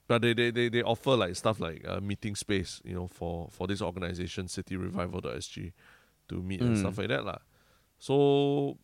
but 0.07 0.23
they 0.23 0.33
they, 0.35 0.51
they, 0.51 0.69
they 0.69 0.83
offer 0.83 1.17
like 1.17 1.37
stuff 1.37 1.61
like 1.61 1.87
uh, 1.87 2.01
meeting 2.01 2.35
space 2.35 2.81
you 2.85 2.95
know 2.95 3.07
for 3.07 3.49
for 3.51 3.67
this 3.67 3.83
organization 3.83 4.49
City 4.49 4.77
cityrevival.sg 4.77 5.73
to 6.29 6.43
meet 6.43 6.61
and 6.61 6.77
Mm. 6.77 6.79
stuff 6.79 6.99
like 6.99 7.09
that 7.09 7.25
lah. 7.25 7.39
So 7.99 8.79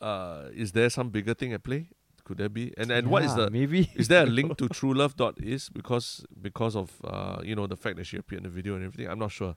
uh, 0.00 0.48
is 0.54 0.72
there 0.72 0.88
some 0.90 1.10
bigger 1.10 1.34
thing 1.34 1.52
at 1.52 1.62
play? 1.62 1.88
Could 2.30 2.38
there 2.38 2.48
be? 2.48 2.70
And 2.78 2.92
and 2.94 3.10
what 3.10 3.24
is 3.26 3.32
Yeah, 3.34 3.46
the 3.46 3.50
maybe 3.50 3.90
is 4.02 4.06
there 4.06 4.22
a 4.22 4.30
link 4.38 4.54
to 4.62 4.68
truelove.is 4.70 5.68
because 5.68 6.22
because 6.40 6.76
of 6.76 6.92
uh 7.02 7.38
you 7.42 7.56
know 7.58 7.66
the 7.66 7.74
fact 7.84 7.96
that 7.98 8.06
she 8.06 8.16
appeared 8.22 8.42
in 8.44 8.46
the 8.48 8.54
video 8.54 8.76
and 8.78 8.84
everything? 8.86 9.10
I'm 9.10 9.18
not 9.18 9.32
sure. 9.32 9.56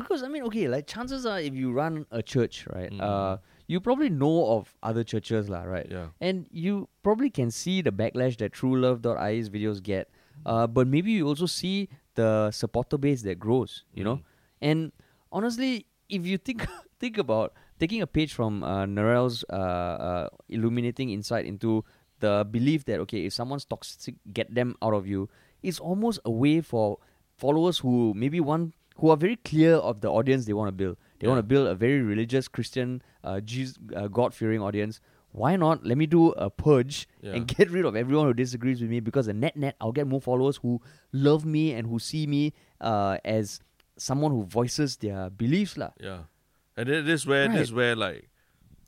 because 0.00 0.22
I 0.22 0.28
mean, 0.28 0.44
okay, 0.48 0.68
like 0.68 0.86
chances 0.86 1.26
are, 1.26 1.38
if 1.40 1.54
you 1.54 1.68
run 1.72 2.06
a 2.10 2.22
church, 2.22 2.64
right, 2.74 2.90
Mm. 2.90 3.00
uh, 3.02 3.36
you 3.66 3.80
probably 3.88 4.08
know 4.22 4.36
of 4.56 4.72
other 4.90 5.04
churches, 5.04 5.50
lah, 5.54 5.62
right? 5.74 5.88
Yeah. 5.90 6.06
And 6.20 6.46
you 6.50 6.88
probably 7.02 7.28
can 7.30 7.50
see 7.50 7.82
the 7.82 7.92
backlash 8.00 8.38
that 8.38 8.52
TrueLove.i's 8.52 9.50
videos 9.50 9.82
get. 9.82 10.08
Uh, 10.46 10.66
but 10.66 10.86
maybe 10.94 11.10
you 11.12 11.26
also 11.28 11.46
see 11.46 11.88
the 12.14 12.50
supporter 12.62 12.96
base 13.06 13.20
that 13.28 13.38
grows, 13.38 13.84
you 13.92 14.04
know? 14.08 14.16
Mm. 14.16 14.22
And 14.70 14.92
honestly, 15.30 15.86
if 16.08 16.24
you 16.26 16.38
think 16.38 16.66
think 17.04 17.18
about 17.18 17.52
taking 17.78 18.02
a 18.02 18.06
page 18.06 18.32
from 18.34 18.62
uh, 18.62 18.84
Narelle's 18.86 19.44
uh, 19.50 19.56
uh, 19.56 20.28
illuminating 20.48 21.10
insight 21.10 21.46
into 21.46 21.84
the 22.20 22.46
belief 22.50 22.84
that 22.86 23.00
okay, 23.00 23.26
if 23.26 23.32
someone's 23.32 23.64
toxic, 23.64 24.14
get 24.32 24.54
them 24.54 24.76
out 24.82 24.94
of 24.94 25.06
you, 25.06 25.28
it's 25.62 25.80
almost 25.80 26.20
a 26.24 26.30
way 26.30 26.60
for 26.60 26.98
followers 27.36 27.78
who 27.78 28.12
maybe 28.14 28.40
want 28.40 28.74
who 28.96 29.10
are 29.10 29.16
very 29.16 29.36
clear 29.36 29.74
of 29.76 30.00
the 30.02 30.08
audience 30.10 30.44
they 30.44 30.52
want 30.52 30.68
to 30.68 30.72
build. 30.72 30.96
They 31.18 31.26
want 31.28 31.38
to 31.38 31.42
build 31.42 31.66
a 31.66 31.74
very 31.74 32.02
religious 32.02 32.46
Christian, 32.48 33.00
uh, 33.24 33.40
Jesus, 33.40 33.78
uh, 33.96 34.08
God-fearing 34.08 34.60
audience. 34.60 35.00
Why 35.30 35.56
not? 35.56 35.86
Let 35.86 35.96
me 35.96 36.06
do 36.06 36.30
a 36.32 36.50
purge 36.50 37.08
Yeah. 37.22 37.32
and 37.34 37.46
get 37.56 37.70
rid 37.70 37.84
of 37.86 37.96
everyone 37.96 38.26
who 38.26 38.34
disagrees 38.34 38.80
with 38.82 38.90
me 38.90 39.00
because 39.00 39.26
the 39.26 39.32
net 39.32 39.56
net 39.56 39.76
I'll 39.80 39.92
get 39.92 40.06
more 40.06 40.20
followers 40.20 40.58
who 40.58 40.80
love 41.12 41.44
me 41.46 41.72
and 41.72 41.86
who 41.88 41.98
see 41.98 42.26
me 42.26 42.52
uh, 42.80 43.16
as 43.24 43.60
someone 43.96 44.30
who 44.32 44.42
voices 44.44 44.96
their 44.98 45.30
beliefs 45.30 45.78
lah. 45.78 45.90
Yeah, 45.98 46.24
and 46.76 46.88
then 46.88 47.04
this 47.04 47.26
where 47.26 47.48
Right. 47.48 47.58
this 47.58 47.72
where 47.72 47.94
like 47.96 48.28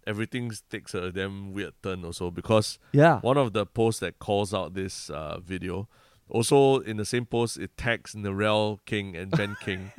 everything 0.07 0.53
takes 0.71 0.95
a 0.95 1.11
damn 1.11 1.53
weird 1.53 1.73
turn 1.83 2.05
also 2.05 2.31
because 2.31 2.79
Yeah. 2.93 3.21
one 3.21 3.37
of 3.39 3.53
the 3.53 3.65
posts 3.67 4.01
that 4.01 4.19
calls 4.19 4.53
out 4.53 4.75
this 4.75 5.09
uh, 5.11 5.39
video 5.41 5.89
also 6.29 6.79
in 6.81 6.97
the 6.97 7.05
same 7.05 7.27
post 7.27 7.59
it 7.59 7.77
tags 7.77 8.15
Narelle 8.15 8.79
Kheng 8.87 9.17
and 9.17 9.31
Ben 9.31 9.57
Kheng 9.65 9.93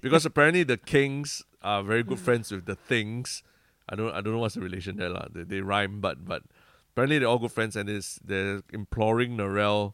because 0.00 0.24
apparently 0.26 0.62
the 0.64 0.76
Khengs 0.78 1.42
are 1.62 1.82
very 1.82 2.02
good 2.02 2.18
friends 2.20 2.50
with 2.50 2.66
the 2.66 2.76
Thengs. 2.88 3.42
I 3.88 3.96
don't 3.96 4.12
I 4.14 4.20
don't 4.20 4.32
know 4.34 4.38
what's 4.38 4.54
the 4.54 4.60
relation 4.60 4.96
there 4.96 5.08
lah. 5.10 5.26
They, 5.30 5.42
they 5.44 5.60
rhyme, 5.60 6.00
but 6.00 6.24
but 6.24 6.42
apparently 6.92 7.18
they're 7.18 7.28
all 7.28 7.38
good 7.38 7.52
friends 7.52 7.76
and 7.76 7.88
is 7.88 8.18
they're 8.24 8.62
imploring 8.72 9.36
Narelle, 9.36 9.92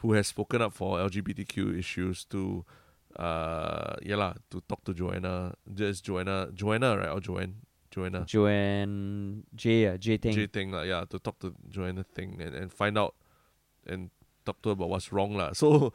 who 0.00 0.12
has 0.14 0.26
spoken 0.28 0.62
up 0.62 0.72
for 0.72 0.98
LGBTQ 0.98 1.78
issues, 1.78 2.24
to 2.26 2.64
uh 3.18 3.96
yeah 4.02 4.16
lah, 4.16 4.34
to 4.50 4.60
talk 4.68 4.84
to 4.84 4.92
Joanna. 4.92 5.54
Just 5.72 6.04
Joanna 6.04 6.48
Joanna 6.52 6.96
right 6.96 7.10
or 7.10 7.20
Joanne 7.20 7.64
Joanna 7.90 8.24
Joanne 8.28 9.44
J 9.54 9.88
uh, 9.88 9.96
J 9.96 10.16
thing. 10.16 10.34
J 10.34 10.46
thing 10.46 10.70
lah, 10.72 10.82
yeah, 10.82 11.04
to 11.08 11.18
talk 11.18 11.38
to 11.40 11.54
Joanna 11.68 12.04
Theng 12.04 12.40
and, 12.40 12.54
and 12.54 12.72
find 12.72 12.98
out 12.98 13.14
and 13.86 14.10
talk 14.44 14.60
to 14.62 14.70
her 14.70 14.72
about 14.74 14.90
what's 14.90 15.12
wrong 15.12 15.36
lah. 15.36 15.52
So 15.52 15.92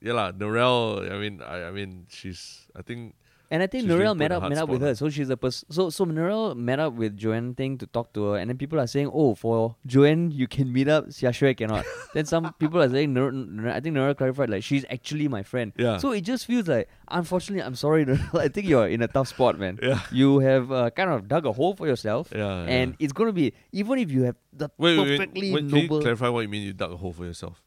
yeah 0.00 0.12
lah, 0.12 0.32
Narelle, 0.32 1.04
I 1.10 1.16
mean 1.20 1.42
I 1.44 1.68
I 1.68 1.70
mean 1.70 2.06
she's 2.08 2.68
I 2.72 2.82
think 2.82 3.16
And 3.50 3.62
I 3.62 3.66
think 3.66 3.86
Narelle 3.86 4.16
met 4.16 4.32
up 4.32 4.42
met 4.48 4.58
up 4.58 4.68
with 4.68 4.80
her. 4.80 4.94
So 4.94 5.08
she's 5.10 5.28
a 5.30 5.36
person. 5.36 5.70
So 5.70 5.90
so 5.90 6.04
Narelle 6.06 6.56
met 6.56 6.80
up 6.80 6.94
with 6.94 7.16
Joanne 7.16 7.54
Theng 7.54 7.78
to 7.78 7.86
talk 7.86 8.12
to 8.14 8.24
her, 8.32 8.38
and 8.38 8.48
then 8.50 8.56
people 8.56 8.80
are 8.80 8.86
saying, 8.86 9.10
"Oh, 9.12 9.34
for 9.34 9.76
Joanne 9.86 10.30
you 10.30 10.48
can 10.48 10.72
meet 10.72 10.88
up, 10.88 11.08
Xia 11.08 11.56
cannot." 11.56 11.84
then 12.14 12.24
some 12.24 12.52
people 12.58 12.80
are 12.82 12.88
saying, 12.88 13.12
Nar- 13.12 13.68
"I 13.70 13.80
think 13.80 13.96
Narelle 13.96 14.16
clarified 14.16 14.48
like 14.50 14.62
she's 14.64 14.84
actually 14.90 15.28
my 15.28 15.42
friend." 15.42 15.72
Yeah. 15.76 15.98
So 15.98 16.12
it 16.12 16.22
just 16.22 16.46
feels 16.46 16.68
like, 16.68 16.88
unfortunately, 17.08 17.62
I'm 17.62 17.74
sorry, 17.74 18.04
Narelle. 18.08 18.40
I 18.40 18.48
think 18.48 18.66
you're 18.66 18.88
in 18.88 19.02
a 19.02 19.08
tough 19.08 19.28
spot, 19.28 19.58
man. 19.58 19.78
Yeah. 19.82 20.00
You 20.10 20.38
have 20.40 20.72
uh, 20.72 20.90
kind 20.90 21.10
of 21.10 21.28
dug 21.28 21.44
a 21.46 21.52
hole 21.52 21.76
for 21.76 21.86
yourself, 21.86 22.32
Yeah, 22.34 22.64
and 22.64 22.92
yeah. 22.98 23.04
it's 23.04 23.12
gonna 23.12 23.32
be 23.32 23.52
even 23.72 23.98
if 23.98 24.10
you 24.10 24.22
have 24.24 24.36
the 24.52 24.70
Wait, 24.78 24.96
wait, 24.96 25.04
wait, 25.06 25.18
perfectly 25.18 25.52
wait, 25.52 25.68
can 25.68 25.78
you 25.78 25.88
clarify 25.88 26.28
what 26.28 26.40
you 26.40 26.48
mean 26.48 26.62
you 26.62 26.72
dug 26.72 26.92
a 26.92 26.96
hole 26.96 27.12
for 27.12 27.24
yourself? 27.24 27.60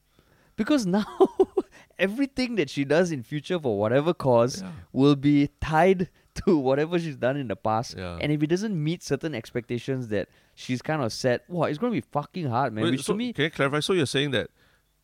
because 0.56 0.88
now 0.88 1.06
everything 2.00 2.56
that 2.56 2.70
she 2.70 2.86
does 2.86 3.12
in 3.12 3.24
future 3.24 3.60
for 3.60 3.78
whatever 3.78 4.14
cause 4.14 4.62
Yeah. 4.62 4.72
will 4.93 5.16
be 5.16 5.50
tied 5.62 6.10
to 6.45 6.58
whatever 6.58 7.00
she's 7.00 7.16
done 7.16 7.38
in 7.38 7.48
the 7.48 7.56
past. 7.56 7.95
Yeah. 7.98 8.20
And 8.22 8.32
if 8.32 8.43
it 8.43 8.48
doesn't 8.48 8.82
meet 8.82 9.02
certain 9.04 9.34
expectations 9.34 10.10
that 10.10 10.30
she's 10.56 10.82
kind 10.82 11.02
of 11.02 11.12
set, 11.12 11.43
wow, 11.50 11.64
it's 11.64 11.78
gonna 11.80 11.91
be 11.93 12.02
fucking 12.02 12.48
hard, 12.48 12.74
man. 12.74 12.84
Wait, 12.84 12.91
Which 12.91 13.04
so 13.04 13.14
to 13.14 13.18
me, 13.18 13.34
can 13.34 13.45
you 13.45 13.52
clarify? 13.52 13.80
So 13.80 13.93
you're 13.93 14.06
saying 14.06 14.32
that 14.32 14.50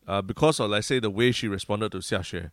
uh, 0.06 0.22
because 0.22 0.60
of 0.60 0.70
let's 0.70 0.86
say 0.86 1.00
the 1.00 1.10
way 1.10 1.32
she 1.32 1.48
responded 1.48 1.92
to 1.92 1.98
Xia 1.98 2.50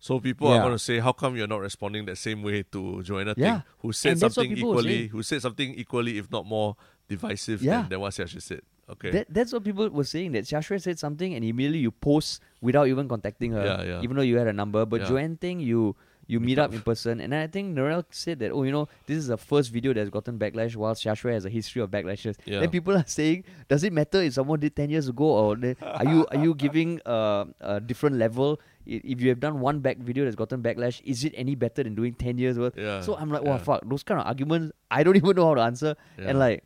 so 0.00 0.20
people 0.20 0.48
are 0.48 0.58
going 0.60 0.72
to 0.72 0.78
say, 0.78 0.98
how 0.98 1.12
come 1.12 1.34
you're 1.34 1.46
not 1.46 1.60
responding 1.60 2.04
the 2.04 2.14
same 2.14 2.42
way 2.42 2.62
to 2.72 3.02
Joanna 3.02 3.32
Yeah. 3.38 3.54
Theng, 3.54 3.62
who 3.78 3.92
said 3.92 4.12
And 4.12 4.20
that's 4.20 4.36
what 4.36 4.44
something 4.44 4.58
equally, 4.58 5.06
who 5.06 5.22
said 5.22 5.40
something 5.40 5.74
equally, 5.76 6.18
if 6.18 6.30
not 6.30 6.44
more 6.44 6.76
divisive 7.08 7.62
Yeah. 7.62 7.82
than, 7.82 7.88
than 7.90 8.00
what 8.00 8.12
Xia 8.12 8.42
said? 8.42 8.60
Okay. 8.88 9.10
that, 9.10 9.26
that's 9.30 9.52
what 9.52 9.64
people 9.64 9.88
were 9.88 10.04
saying. 10.04 10.32
That 10.32 10.44
Xiaxue 10.44 10.80
said 10.80 10.98
something 10.98 11.34
and 11.34 11.44
immediately 11.44 11.78
you 11.78 11.90
post 11.90 12.42
without 12.60 12.86
even 12.88 13.08
contacting 13.08 13.52
her, 13.52 13.64
Yeah, 13.64 13.82
yeah. 13.82 14.02
even 14.02 14.16
though 14.16 14.22
you 14.22 14.36
had 14.36 14.46
a 14.46 14.52
number. 14.52 14.84
But 14.86 15.00
Yeah. 15.02 15.08
Joanne 15.08 15.36
Theng, 15.40 15.60
you 15.60 15.96
you 16.26 16.40
meet, 16.40 16.58
up 16.58 16.72
in 16.72 16.80
person. 16.80 17.20
And 17.20 17.34
I 17.34 17.46
think 17.46 17.76
Narelle 17.76 18.02
said 18.10 18.38
that, 18.38 18.50
oh, 18.50 18.62
you 18.62 18.72
know, 18.72 18.88
this 19.06 19.18
is 19.18 19.26
the 19.26 19.36
first 19.36 19.70
video 19.70 19.92
that's 19.92 20.08
gotten 20.08 20.38
backlash 20.38 20.74
while 20.74 20.94
Xiaxue 20.94 21.30
has 21.30 21.44
a 21.44 21.50
history 21.50 21.82
of 21.82 21.90
backlashes. 21.90 22.36
Yeah. 22.46 22.60
Then 22.60 22.70
people 22.70 22.96
are 22.96 23.04
saying, 23.06 23.44
does 23.68 23.84
it 23.84 23.92
matter 23.92 24.22
if 24.22 24.32
someone 24.32 24.58
did 24.58 24.74
10 24.74 24.88
years 24.88 25.06
ago 25.06 25.24
or 25.24 25.58
are 25.82 26.04
you 26.06 26.26
are 26.30 26.42
you 26.42 26.54
giving 26.54 27.00
uh, 27.04 27.44
a 27.60 27.78
different 27.78 28.16
level? 28.16 28.58
If 28.86 29.20
you 29.20 29.28
have 29.30 29.40
done 29.40 29.60
one 29.60 29.80
back 29.80 29.98
video 29.98 30.24
that's 30.24 30.36
gotten 30.36 30.62
backlash, 30.62 31.00
is 31.04 31.24
it 31.24 31.32
any 31.36 31.54
better 31.54 31.82
than 31.82 31.94
doing 31.94 32.14
10 32.14 32.38
years 32.38 32.58
worth? 32.58 32.76
Yeah, 32.76 33.00
So 33.02 33.16
I'm 33.16 33.30
like, 33.30 33.42
yeah. 33.44 33.50
wow, 33.50 33.58
fuck, 33.58 33.82
those 33.88 34.02
kind 34.02 34.20
of 34.20 34.26
arguments, 34.26 34.72
I 34.90 35.02
don't 35.02 35.16
even 35.20 35.36
know 35.36 35.46
how 35.48 35.54
to 35.54 35.60
answer. 35.62 35.94
Yeah. 36.18 36.28
And 36.28 36.38
like, 36.38 36.64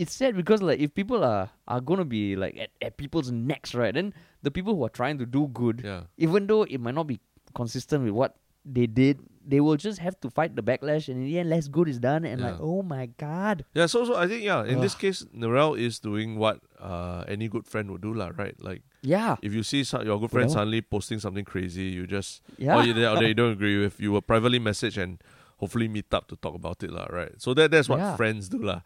it's 0.00 0.16
sad 0.16 0.32
because 0.34 0.64
like 0.64 0.80
if 0.80 0.94
people 0.96 1.22
are 1.22 1.50
are 1.68 1.80
gonna 1.84 2.08
be 2.08 2.34
like 2.34 2.56
at, 2.56 2.70
at 2.80 2.96
people's 2.96 3.30
necks, 3.30 3.74
right? 3.76 3.92
Then 3.92 4.14
the 4.42 4.50
people 4.50 4.74
who 4.74 4.84
are 4.88 4.94
trying 5.00 5.18
to 5.20 5.26
do 5.28 5.48
good, 5.52 5.82
yeah. 5.84 6.08
even 6.16 6.46
though 6.48 6.62
it 6.64 6.80
might 6.80 6.96
not 6.96 7.06
be 7.06 7.20
consistent 7.54 8.04
with 8.08 8.16
what 8.16 8.36
they 8.64 8.86
did, 8.86 9.20
they 9.44 9.60
will 9.60 9.76
just 9.76 9.98
have 10.00 10.18
to 10.20 10.30
fight 10.30 10.56
the 10.56 10.62
backlash, 10.62 11.08
and 11.12 11.20
in 11.20 11.24
the 11.28 11.38
end, 11.38 11.50
less 11.50 11.68
good 11.68 11.88
is 11.88 11.98
done. 11.98 12.24
And 12.24 12.40
like, 12.40 12.56
oh 12.60 12.80
my 12.82 13.12
god, 13.20 13.64
Yeah, 13.76 13.86
so 13.92 14.04
so 14.08 14.16
I 14.16 14.24
think 14.26 14.42
yeah, 14.42 14.64
in 14.64 14.80
this 14.80 14.96
case, 14.96 15.20
Narelle 15.36 15.76
is 15.76 16.00
doing 16.00 16.40
what 16.40 16.60
uh, 16.80 17.24
any 17.28 17.48
good 17.48 17.68
friend 17.68 17.90
would 17.92 18.00
do, 18.00 18.16
lah, 18.16 18.32
right? 18.40 18.56
Like 18.56 18.80
yeah, 19.04 19.36
if 19.44 19.52
you 19.52 19.62
see 19.62 19.84
some, 19.84 20.08
your 20.08 20.16
good 20.16 20.32
friend 20.32 20.48
suddenly 20.50 20.80
posting 20.80 21.20
something 21.20 21.44
crazy, 21.44 21.92
you 21.92 22.08
just 22.08 22.40
yeah, 22.56 22.76
or 22.76 22.88
you, 22.88 22.96
or 23.04 23.20
that 23.20 23.28
you 23.28 23.36
don't 23.36 23.52
agree 23.52 23.76
with, 23.76 24.00
you 24.00 24.12
will 24.16 24.24
privately 24.24 24.58
message 24.58 24.96
and 24.96 25.20
hopefully 25.60 25.88
meet 25.88 26.08
up 26.16 26.24
to 26.28 26.36
talk 26.36 26.56
about 26.56 26.80
it, 26.82 26.88
lah, 26.88 27.04
right? 27.12 27.36
So 27.36 27.52
that 27.52 27.68
that's 27.70 27.88
what 27.88 28.00
Yeah. 28.00 28.16
friends 28.16 28.48
do, 28.48 28.64
lah. 28.64 28.80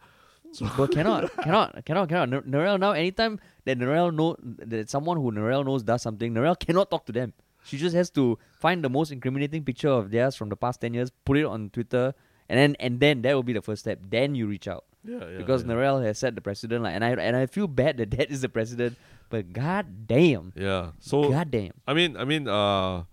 But 0.59 0.91
cannot, 0.91 1.31
cannot, 1.43 1.85
cannot, 1.85 2.09
cannot. 2.09 2.33
N- 2.33 2.43
Narelle 2.43 2.79
now, 2.79 2.91
anytime 2.91 3.39
that 3.65 3.77
Narelle 3.77 4.13
know 4.13 4.35
that 4.41 4.89
someone 4.89 5.17
who 5.17 5.31
Narelle 5.31 5.65
knows 5.65 5.83
does 5.83 6.01
something, 6.01 6.33
Narelle 6.33 6.59
cannot 6.59 6.89
talk 6.89 7.05
to 7.07 7.11
them. 7.11 7.33
She 7.63 7.77
just 7.77 7.95
has 7.95 8.09
to 8.11 8.37
find 8.59 8.83
the 8.83 8.89
most 8.89 9.11
incriminating 9.11 9.63
picture 9.63 9.89
of 9.89 10.11
theirs 10.11 10.35
from 10.35 10.49
the 10.49 10.55
past 10.55 10.81
ten 10.81 10.93
years, 10.93 11.11
put 11.25 11.37
it 11.37 11.45
on 11.45 11.69
Twitter, 11.71 12.13
and 12.47 12.59
then 12.59 12.75
and 12.79 12.99
then 12.99 13.21
that 13.23 13.33
will 13.33 13.43
be 13.43 13.53
the 13.53 13.61
first 13.61 13.81
step. 13.81 13.99
Then 14.07 14.35
you 14.35 14.47
reach 14.47 14.67
out. 14.67 14.85
Yeah, 15.03 15.19
yeah. 15.19 15.37
because 15.37 15.63
yeah. 15.63 15.73
Narelle 15.73 16.03
has 16.05 16.17
set 16.19 16.35
the 16.35 16.41
precedent, 16.41 16.83
like, 16.83 16.93
and 16.93 17.03
I 17.03 17.11
and 17.11 17.35
I 17.35 17.45
feel 17.45 17.67
bad 17.67 17.97
that 17.97 18.11
that 18.11 18.29
is 18.31 18.41
the 18.41 18.49
precedent. 18.49 18.97
But 19.29 19.53
god 19.53 20.07
damn, 20.07 20.53
Yeah. 20.55 20.91
So 20.99 21.29
god 21.29 21.49
damn, 21.49 21.73
I 21.87 21.93
mean, 21.93 22.15
I 22.17 22.25
mean, 22.25 22.47
uh, 22.47 23.03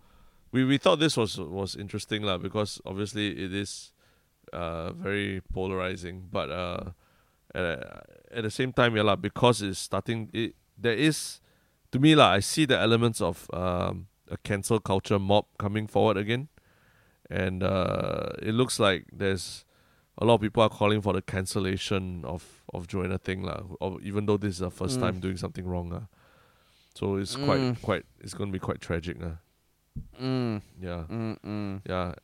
we 0.53 0.65
we 0.65 0.77
thought 0.77 1.01
this 1.01 1.17
was 1.17 1.39
was 1.39 1.75
interesting, 1.77 2.23
lah, 2.23 2.37
because 2.37 2.81
obviously 2.85 3.33
it 3.33 3.53
is 3.55 3.93
uh 4.53 4.93
very 4.93 5.41
polarizing, 5.53 6.29
but 6.31 6.51
uh, 6.51 6.93
at, 7.55 8.07
at 8.33 8.43
the 8.45 8.51
same 8.51 8.73
time, 8.73 8.97
yeah, 8.97 9.03
lah, 9.03 9.17
because 9.17 9.63
it's 9.63 9.79
starting. 9.79 10.31
It 10.33 10.55
there 10.79 10.95
is, 10.95 11.41
to 11.93 11.99
me, 11.99 12.15
lah, 12.15 12.33
I 12.33 12.41
see 12.41 12.65
the 12.65 12.79
elements 12.79 13.21
of 13.21 13.49
um 13.53 14.07
a 14.31 14.37
cancel 14.39 14.81
culture 14.81 15.19
mob 15.19 15.45
coming 15.59 15.87
forward 15.87 16.17
again, 16.17 16.49
and 17.31 17.63
uh, 17.63 18.31
it 18.41 18.55
looks 18.55 18.81
like 18.81 19.05
there's 19.13 19.65
a 20.19 20.25
lot 20.25 20.35
of 20.37 20.41
people 20.41 20.63
are 20.63 20.69
calling 20.71 21.01
for 21.01 21.13
the 21.13 21.23
cancellation 21.23 22.25
of 22.25 22.65
of 22.73 22.89
Joanna 22.89 23.19
Theng, 23.19 23.43
lah, 23.45 23.63
or 23.81 24.01
even 24.01 24.27
though 24.27 24.37
this 24.37 24.55
is 24.55 24.59
the 24.61 24.71
first 24.71 24.99
Mm. 24.99 25.01
time 25.01 25.21
doing 25.21 25.37
something 25.37 25.67
wrong, 25.67 25.91
lah. 25.91 26.07
So 26.95 27.17
it's 27.17 27.37
quite 27.37 27.61
Mm. 27.61 27.83
quite 27.83 28.05
it's 28.21 28.35
going 28.35 28.49
to 28.51 28.53
be 28.53 28.61
quite 28.61 28.81
tragic, 28.81 29.21
lah. 29.21 29.37
mm, 30.21 30.61
Yeah, 30.81 31.05
mm, 31.09 31.37
mm. 31.45 31.81
yeah, 31.89 32.15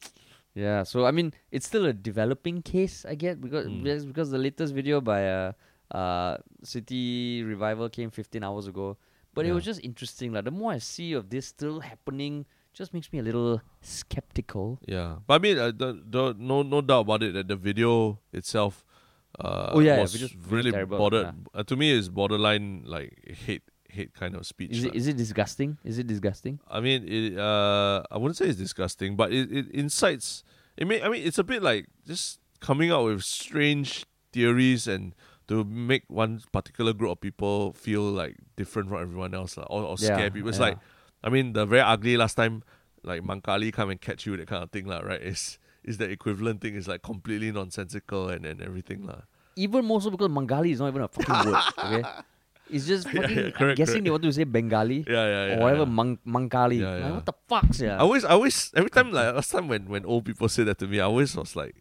yeah. 0.58 0.82
So 0.82 1.06
I 1.06 1.12
mean, 1.14 1.32
it's 1.54 1.66
still 1.66 1.86
a 1.86 1.92
developing 1.92 2.62
case, 2.62 3.06
I 3.06 3.14
get, 3.14 3.40
because 3.40 3.66
Mm. 3.66 4.06
because, 4.10 4.30
the 4.30 4.42
latest 4.42 4.74
video 4.74 5.00
by 5.00 5.20
uh, 5.30 5.52
uh 5.94 6.36
City 6.62 7.42
Revival 7.46 7.88
came 7.88 8.10
15 8.10 8.42
hours 8.42 8.66
ago, 8.66 8.96
but 9.34 9.46
it 9.46 9.52
was 9.54 9.64
just 9.64 9.80
interesting. 9.86 10.32
Like 10.34 10.44
the 10.44 10.50
more 10.50 10.72
I 10.72 10.78
see 10.78 11.14
of 11.14 11.30
this 11.30 11.46
still 11.46 11.80
happening, 11.80 12.44
just 12.74 12.92
makes 12.92 13.12
me 13.12 13.18
a 13.20 13.22
little 13.22 13.62
skeptical. 13.80 14.78
yeah. 14.86 15.16
But 15.26 15.34
I 15.34 15.38
mean, 15.38 15.58
uh, 15.58 15.70
the, 15.70 16.02
the, 16.02 16.34
no 16.38 16.62
no 16.62 16.80
doubt 16.82 17.06
about 17.06 17.22
it 17.22 17.34
that 17.34 17.46
the 17.48 17.56
video 17.56 18.18
itself, 18.32 18.84
uh, 19.38 19.70
Oh, 19.74 19.80
yeah, 19.80 19.96
yeah, 19.96 20.02
was 20.02 20.12
video's 20.12 20.36
really 20.50 20.72
bordered. 20.84 21.34
Uh, 21.54 21.62
to 21.62 21.76
me, 21.76 21.90
is 21.90 22.08
borderline 22.08 22.82
like 22.84 23.14
hate 23.46 23.62
hate 23.98 24.12
kind 24.14 24.34
of 24.38 24.46
speech. 24.46 24.72
Is 24.78 24.84
it 24.86 24.94
is 24.94 25.06
it 25.10 25.16
disgusting? 25.16 25.70
Is 25.82 25.98
it 25.98 26.06
disgusting? 26.06 26.54
I 26.70 26.78
mean, 26.80 27.00
it, 27.16 27.38
uh, 27.38 28.02
I 28.10 28.16
wouldn't 28.18 28.38
say 28.38 28.46
it's 28.46 28.58
disgusting, 28.58 29.16
but 29.20 29.32
it, 29.32 29.50
it 29.50 29.66
incites. 29.74 30.44
It 30.78 30.86
may, 30.86 31.02
I 31.02 31.08
mean, 31.10 31.26
it's 31.26 31.38
a 31.38 31.44
bit 31.44 31.62
like 31.62 31.86
just 32.06 32.38
coming 32.60 32.90
out 32.94 33.04
with 33.10 33.22
strange 33.26 34.06
theories 34.32 34.86
and 34.86 35.14
to 35.48 35.64
make 35.64 36.04
one 36.06 36.42
particular 36.52 36.92
group 36.92 37.10
of 37.10 37.20
people 37.20 37.72
feel 37.72 38.02
like 38.02 38.36
different 38.54 38.88
from 38.88 39.00
everyone 39.00 39.34
else, 39.34 39.56
lah, 39.56 39.64
or, 39.64 39.82
or 39.82 39.96
Yeah, 39.98 40.14
scare 40.14 40.30
people. 40.30 40.50
It's 40.50 40.58
yeah. 40.58 40.76
like, 40.76 40.78
I 41.24 41.30
mean, 41.30 41.52
the 41.54 41.64
very 41.66 41.82
ugly 41.82 42.16
last 42.16 42.36
time, 42.36 42.62
like 43.02 43.22
Mankali 43.22 43.72
come 43.72 43.90
and 43.90 44.00
catch 44.00 44.26
you, 44.26 44.36
that 44.36 44.46
kind 44.46 44.62
of 44.62 44.70
thing, 44.70 44.86
lah, 44.86 45.00
right? 45.00 45.20
It's 45.20 45.58
is 45.88 45.96
the 45.96 46.04
equivalent 46.04 46.60
thing. 46.60 46.74
is 46.74 46.86
like 46.86 47.02
completely 47.02 47.50
nonsensical 47.50 48.28
and, 48.28 48.44
and 48.44 48.60
everything 48.60 49.06
lah. 49.06 49.22
Even 49.56 49.84
more 49.84 50.00
so 50.00 50.10
because 50.10 50.28
Bengali 50.28 50.70
is 50.70 50.80
not 50.80 50.88
even 50.88 51.02
a 51.02 51.08
fucking 51.08 51.50
word. 51.50 51.62
Okay, 51.84 52.08
it's 52.70 52.86
just 52.86 53.06
Yeah, 53.12 53.22
fucking. 53.22 53.36
yeah, 53.38 53.44
I'm 53.46 53.52
correct, 53.52 53.76
guessing 53.78 53.92
correct. 53.94 54.04
they 54.04 54.10
want 54.10 54.22
to 54.24 54.32
say 54.32 54.44
Bengali 54.44 55.04
Yeah, 55.06 55.12
yeah, 55.26 55.46
yeah. 55.46 55.54
or 55.56 55.62
whatever 55.62 55.84
yeah. 55.88 55.96
Mang- 55.98 56.18
Mangkali. 56.26 56.78
Yeah, 56.80 56.94
Like, 57.04 57.14
what 57.14 57.26
the 57.26 57.36
fuck, 57.48 57.66
yeah? 57.78 57.94
I 57.96 58.00
always, 58.00 58.24
I 58.24 58.30
always, 58.30 58.72
every 58.74 58.90
time 58.90 59.12
like 59.12 59.34
last 59.34 59.50
time 59.50 59.68
when 59.68 59.88
when 59.88 60.04
old 60.04 60.24
people 60.24 60.48
say 60.48 60.64
that 60.64 60.78
to 60.78 60.86
me, 60.86 61.00
I 61.00 61.04
always 61.04 61.34
was 61.36 61.54
like, 61.56 61.74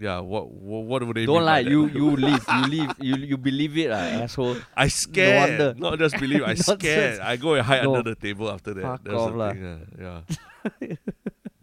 yeah, 0.00 0.18
what 0.20 0.48
what, 0.50 0.84
what 0.88 0.98
would 1.06 1.16
they? 1.16 1.26
Don't 1.26 1.44
lie, 1.44 1.60
you 1.60 1.86
you 1.88 2.16
leave, 2.26 2.40
you 2.48 2.64
leave, 2.72 2.90
you 3.00 3.14
you 3.32 3.36
believe 3.36 3.76
it, 3.76 3.90
uh, 3.92 4.24
asshole. 4.24 4.56
I 4.76 4.88
scared. 4.88 5.36
wonder. 5.60 5.68
Not 5.76 5.98
just 5.98 6.16
believe. 6.18 6.42
I 6.42 6.54
scared. 6.72 7.20
I 7.20 7.36
go 7.36 7.54
and 7.54 7.66
hide 7.66 7.84
No. 7.84 7.96
under 7.96 8.14
the 8.14 8.20
table 8.20 8.48
after 8.50 8.72
that. 8.74 8.82
Fuck 8.82 9.04
That's 9.04 9.16
off 9.16 9.32
the 9.36 9.52
thing, 9.52 9.64
uh, 9.64 9.78
yeah. 10.00 10.96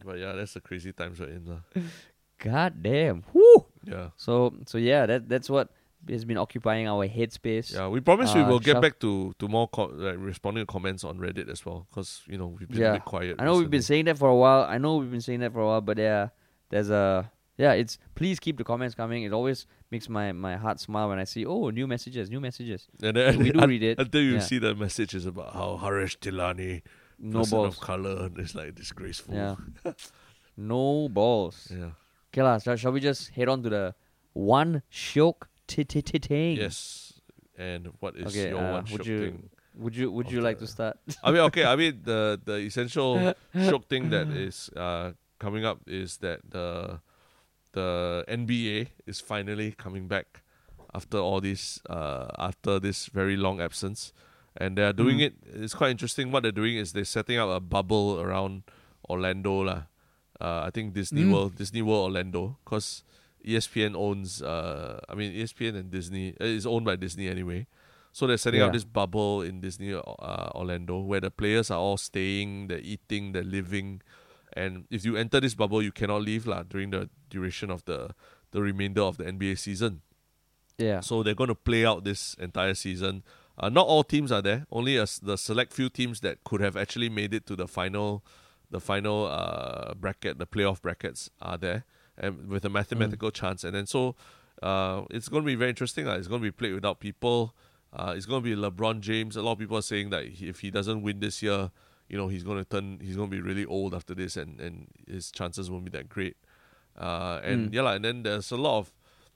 but 0.06 0.18
yeah, 0.20 0.34
that's 0.34 0.54
the 0.54 0.62
crazy 0.62 0.94
times 0.94 1.20
we're 1.20 1.30
in 1.34 1.46
lah. 1.46 1.62
God 2.38 2.82
damn. 2.82 3.24
Whoo. 3.34 3.66
Yeah. 3.84 4.10
So 4.18 4.54
so 4.66 4.78
yeah, 4.78 5.06
that 5.06 5.28
that's 5.28 5.50
what 5.50 5.70
has 6.10 6.26
been 6.26 6.38
occupying 6.38 6.88
our 6.88 7.08
headspace. 7.08 7.74
Yeah, 7.74 7.88
we 7.88 8.00
promise 8.02 8.34
we 8.34 8.42
Uh, 8.42 8.50
will 8.50 8.60
get 8.60 8.82
back 8.82 9.00
to 9.00 9.34
to 9.40 9.48
more 9.48 9.68
co- 9.68 9.92
like 9.94 10.18
responding 10.20 10.64
to 10.66 10.72
comments 10.72 11.04
on 11.04 11.18
Reddit 11.20 11.50
as 11.50 11.66
well, 11.66 11.88
because 11.90 12.22
you 12.28 12.38
know 12.38 12.48
we've 12.48 12.68
been 12.70 12.84
a 12.84 12.94
bit 12.94 13.06
quiet. 13.06 13.36
I 13.40 13.46
know 13.46 13.58
we've 13.58 13.70
been 13.70 13.82
saying 13.92 14.06
that 14.06 14.18
for 14.18 14.30
a 14.30 14.36
while. 14.36 14.64
I 14.64 14.78
know 14.78 14.98
we've 14.98 15.12
been 15.12 15.22
saying 15.22 15.40
that 15.42 15.54
for 15.54 15.62
a 15.62 15.66
while, 15.66 15.82
but 15.82 15.98
yeah, 15.98 16.30
there's 16.70 16.90
a 16.90 17.32
yeah. 17.58 17.74
It's 17.74 17.98
please 18.16 18.40
keep 18.40 18.58
the 18.58 18.64
comments 18.64 18.96
coming. 18.96 19.24
It 19.24 19.34
always 19.34 19.66
makes 19.92 20.08
my 20.10 20.32
my 20.32 20.56
heart 20.58 20.80
smile 20.80 21.10
when 21.10 21.20
I 21.20 21.24
see 21.26 21.46
oh 21.46 21.70
new 21.70 21.88
messages, 21.88 22.30
new 22.30 22.40
messages. 22.42 22.88
and 23.02 23.16
then, 23.18 23.38
we 23.40 23.52
do 23.52 23.66
read 23.66 23.84
it. 23.84 24.00
until 24.00 24.22
you 24.22 24.34
Yeah. 24.34 24.40
see 24.40 24.60
the 24.60 24.76
messages 24.76 25.26
about 25.26 25.54
how 25.54 25.78
Harish 25.78 26.20
Tilani, 26.20 26.82
No 27.20 27.44
balls. 27.46 27.76
of 27.78 27.80
color, 27.80 28.30
is 28.38 28.54
like 28.56 28.76
disgraceful. 28.76 29.34
Yeah. 29.36 29.56
no 30.58 31.10
balls. 31.10 31.72
Yeah. 31.72 31.92
Okay. 32.34 32.64
Shall, 32.64 32.76
shall 32.76 32.92
we 32.92 33.00
just 33.00 33.30
head 33.30 33.48
on 33.50 33.64
to 33.64 33.70
the 33.70 33.96
one 34.34 34.84
shock 34.90 35.50
Yes. 35.68 37.14
And 37.58 37.90
what 38.00 38.16
is 38.16 38.28
Okay, 38.28 38.50
your 38.50 38.60
uh, 38.60 38.72
one 38.74 38.86
would 38.92 39.06
you- 39.06 39.20
thing? 39.20 39.50
Would 39.78 39.96
you 39.96 40.10
Would 40.12 40.32
you 40.32 40.42
like 40.42 40.58
to 40.60 40.66
start? 40.68 40.98
I 41.24 41.30
mean, 41.32 41.42
okay. 41.54 41.64
I 41.64 41.76
mean, 41.76 42.02
the 42.02 42.42
the 42.44 42.58
essential 42.66 43.36
shiok 43.54 43.86
thing 43.86 44.10
that 44.10 44.26
is 44.34 44.72
uh, 44.76 45.14
coming 45.38 45.66
up 45.66 45.82
is 45.86 46.18
that 46.26 46.42
the 46.50 46.98
the 47.78 48.26
NBA 48.28 48.88
is 49.06 49.22
finally 49.22 49.74
coming 49.78 50.08
back 50.08 50.42
after 50.98 51.20
all 51.22 51.42
this 51.42 51.78
uh, 51.90 52.26
after 52.42 52.80
this 52.80 53.06
very 53.14 53.38
long 53.38 53.62
absence, 53.62 54.14
and 54.58 54.78
they 54.78 54.84
are 54.84 54.94
doing 54.98 55.18
Mm. 55.22 55.26
it. 55.30 55.34
It's 55.46 55.76
quite 55.78 55.92
interesting. 55.94 56.32
What 56.34 56.42
they're 56.42 56.52
doing 56.64 56.78
is 56.82 56.94
they're 56.98 57.06
setting 57.06 57.38
up 57.38 57.50
a 57.50 57.60
bubble 57.62 58.18
around 58.20 58.64
Orlando, 59.08 59.62
lah. 59.62 59.82
Uh, 60.42 60.66
I 60.66 60.70
think 60.74 60.94
Disney 60.98 61.22
Mm. 61.22 61.34
World, 61.34 61.54
Disney 61.56 61.82
World 61.86 62.10
Orlando, 62.10 62.58
because 62.66 63.04
ESPN 63.46 63.96
owns. 63.96 64.42
Uh, 64.42 65.00
I 65.10 65.16
mean, 65.16 65.34
ESPN 65.34 65.76
and 65.76 65.92
Disney 65.92 66.36
uh, 66.40 66.46
is 66.46 66.66
owned 66.66 66.86
by 66.86 66.96
Disney 66.96 67.28
anyway. 67.28 67.68
So 68.12 68.26
they're 68.26 68.38
setting 68.38 68.62
up 68.62 68.74
this 68.74 68.84
bubble 68.84 69.44
in 69.44 69.62
Disney 69.62 69.94
uh, 69.94 70.02
Orlando 70.56 71.00
where 71.00 71.22
the 71.22 71.30
players 71.30 71.70
are 71.70 71.78
all 71.78 71.98
staying, 71.98 72.68
they're 72.68 72.80
eating, 72.80 73.34
they're 73.34 73.44
living, 73.44 74.02
and 74.54 74.86
if 74.90 75.06
you 75.06 75.16
enter 75.16 75.40
this 75.40 75.54
bubble, 75.54 75.84
you 75.84 75.92
cannot 75.92 76.24
leave 76.24 76.48
lah 76.48 76.64
during 76.64 76.90
the 76.90 77.10
duration 77.30 77.70
of 77.70 77.86
the 77.86 78.16
the 78.52 78.62
remainder 78.62 79.02
of 79.02 79.18
the 79.18 79.26
NBA 79.26 79.60
season. 79.60 80.02
yeah. 80.80 81.02
So 81.02 81.22
they're 81.22 81.36
going 81.36 81.50
to 81.50 81.56
play 81.56 81.86
out 81.86 82.06
this 82.06 82.34
entire 82.40 82.74
season. 82.74 83.24
Uh, 83.60 83.70
not 83.70 83.86
all 83.86 84.04
teams 84.04 84.32
are 84.32 84.42
there. 84.42 84.66
Only 84.72 84.98
a 84.98 85.06
the 85.22 85.38
select 85.38 85.74
few 85.74 85.90
teams 85.90 86.22
that 86.22 86.44
could 86.44 86.62
have 86.62 86.76
actually 86.78 87.10
made 87.10 87.34
it 87.34 87.46
to 87.48 87.56
the 87.56 87.68
final, 87.68 88.24
the 88.72 88.80
final 88.80 89.28
uh, 89.28 89.94
bracket, 89.94 90.40
the 90.40 90.48
playoff 90.48 90.82
brackets 90.82 91.30
are 91.40 91.58
there, 91.58 91.86
and 92.18 92.48
with 92.48 92.66
a 92.66 92.70
mathematical 92.70 93.32
chance. 93.32 93.64
And 93.64 93.76
then 93.76 93.86
so, 93.86 94.16
uh, 94.64 95.04
it's 95.12 95.30
going 95.30 95.44
to 95.44 95.46
be 95.46 95.56
very 95.56 95.70
interesting. 95.70 96.08
Uh. 96.08 96.14
It's 96.14 96.28
going 96.28 96.42
to 96.42 96.48
be 96.48 96.52
played 96.52 96.74
without 96.74 97.00
people. 97.00 97.54
Uh, 97.94 98.14
it's 98.16 98.26
going 98.26 98.44
to 98.44 98.56
be 98.56 98.60
LeBron 98.60 99.00
James. 99.02 99.36
A 99.38 99.42
lot 99.42 99.54
of 99.54 99.60
people 99.60 99.78
are 99.78 99.82
saying 99.84 100.10
that 100.10 100.24
if 100.40 100.60
he 100.60 100.70
doesn't 100.72 101.02
win 101.02 101.20
this 101.20 101.42
year, 101.42 101.72
you 102.10 102.18
know, 102.18 102.28
he's 102.28 102.44
going 102.44 102.58
to 102.58 102.66
turn. 102.66 103.00
He's 103.02 103.16
going 103.16 103.30
to 103.30 103.36
be 103.36 103.42
really 103.42 103.66
old 103.66 103.94
after 103.94 104.14
this, 104.16 104.36
and 104.38 104.60
and 104.60 104.88
his 105.08 105.32
chances 105.32 105.70
won't 105.70 105.86
be 105.86 105.92
that 105.92 106.10
great. 106.10 106.38
Uh, 106.98 107.40
and 107.44 107.70
Mm. 107.70 107.74
yeah, 107.74 107.92
and 107.94 108.04
then 108.04 108.24
there's 108.24 108.52
a 108.52 108.58
lot 108.58 108.80
of 108.80 108.94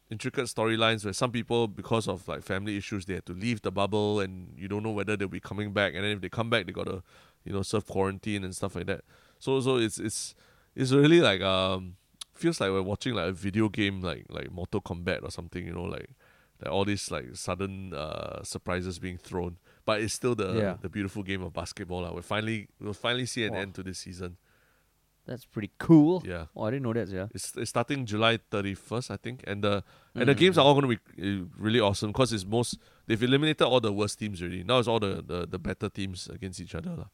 intricate 0.10 0.46
storylines 0.46 1.04
where 1.06 1.14
some 1.14 1.32
people, 1.32 1.68
because 1.68 2.08
of 2.08 2.28
like 2.28 2.44
family 2.44 2.76
issues, 2.76 3.06
they 3.06 3.14
had 3.16 3.26
to 3.28 3.34
leave 3.34 3.62
the 3.62 3.72
bubble, 3.72 4.20
and 4.20 4.54
you 4.58 4.68
don't 4.68 4.84
know 4.84 4.92
whether 4.92 5.16
they'll 5.16 5.28
be 5.28 5.40
coming 5.40 5.72
back. 5.72 5.94
And 5.94 6.04
then 6.04 6.12
if 6.12 6.22
they 6.22 6.30
come 6.30 6.50
back, 6.50 6.66
they 6.66 6.72
gotta, 6.72 7.04
you 7.46 7.54
know, 7.54 7.62
serve 7.62 7.86
quarantine 7.88 8.44
and 8.44 8.56
stuff 8.56 8.76
like 8.76 8.88
that. 8.88 9.02
So 9.40 9.60
so 9.62 9.78
it's 9.78 9.98
it's 10.00 10.36
it's 10.76 10.92
really 10.92 11.22
like 11.22 11.42
um 11.42 11.96
feels 12.42 12.60
like 12.62 12.72
we're 12.72 12.82
watching 12.94 13.14
like 13.14 13.30
a 13.30 13.32
video 13.48 13.70
game 13.70 14.02
like 14.02 14.26
like 14.30 14.52
Mortal 14.52 14.82
Kombat 14.82 15.24
or 15.24 15.32
something. 15.32 15.64
You 15.66 15.74
know, 15.74 15.84
like 15.98 16.10
like 16.62 16.72
all 16.74 16.86
these 16.86 17.10
like 17.16 17.28
sudden 17.36 17.94
uh 17.94 18.44
surprises 18.44 19.00
being 19.00 19.18
thrown. 19.18 19.58
But 19.86 20.02
it's 20.02 20.14
still 20.14 20.36
the 20.36 20.50
Yeah. 20.64 20.76
the 20.82 20.90
beautiful 20.90 21.24
game 21.24 21.42
of 21.48 21.54
basketball. 21.54 22.02
lah. 22.04 22.14
We 22.14 22.22
finally 22.22 22.68
we'll 22.80 22.94
finally 23.08 23.26
see 23.26 23.44
an 23.46 23.54
Wow. 23.54 23.62
end 23.62 23.72
to 23.76 23.84
this 23.84 24.00
season. 24.00 24.38
That's 25.30 25.46
pretty 25.46 25.70
cool. 25.78 26.24
Yeah. 26.26 26.46
Oh, 26.56 26.64
I 26.66 26.72
didn't 26.72 26.84
know 26.84 26.94
that. 26.94 27.08
Yeah. 27.08 27.28
It's, 27.34 27.54
it's 27.56 27.70
starting 27.70 28.06
July 28.08 28.40
31st, 28.52 29.12
I 29.12 29.18
think, 29.18 29.44
and 29.46 29.64
the 29.64 29.84
and 30.16 30.28
the 30.28 30.34
Mm. 30.36 30.38
games 30.44 30.58
are 30.58 30.66
all 30.66 30.74
going 30.74 30.88
to 30.90 30.94
be 30.98 31.00
uh, 31.22 31.46
really 31.58 31.80
awesome 31.80 32.10
because 32.12 32.34
it's 32.34 32.46
most 32.46 32.78
they've 33.06 33.22
eliminated 33.22 33.62
all 33.62 33.80
the 33.80 33.94
worst 33.94 34.18
teams 34.18 34.42
already. 34.42 34.64
Now 34.64 34.80
it's 34.80 34.88
all 34.88 35.00
the, 35.00 35.22
the, 35.32 35.46
the 35.48 35.60
better 35.60 35.90
teams 35.90 36.28
against 36.28 36.60
each 36.60 36.74
other. 36.74 37.06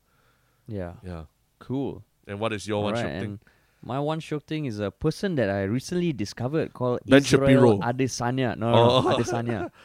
Yeah. 0.67 0.93
Yeah. 1.03 1.23
Cool. 1.59 2.03
And 2.27 2.39
what 2.39 2.53
is 2.53 2.65
your 2.67 2.81
one 2.83 2.95
Alright, 2.95 3.05
shiok 3.15 3.19
thing? 3.21 3.39
And 3.81 3.87
My 3.87 3.99
one 3.99 4.19
shiok 4.19 4.43
thing 4.43 4.65
is 4.65 4.79
a 4.79 4.91
person 4.91 5.35
that 5.35 5.49
I 5.49 5.63
recently 5.63 6.13
discovered 6.13 6.73
called 6.73 6.99
Ben 7.05 7.19
Israel 7.19 7.41
Shapiro. 7.47 7.77
Adesanya. 7.79 8.57
No, 8.57 8.71
no, 8.71 8.89
Oh. 8.89 9.01
no 9.01 9.17
Adesanya. 9.17 9.69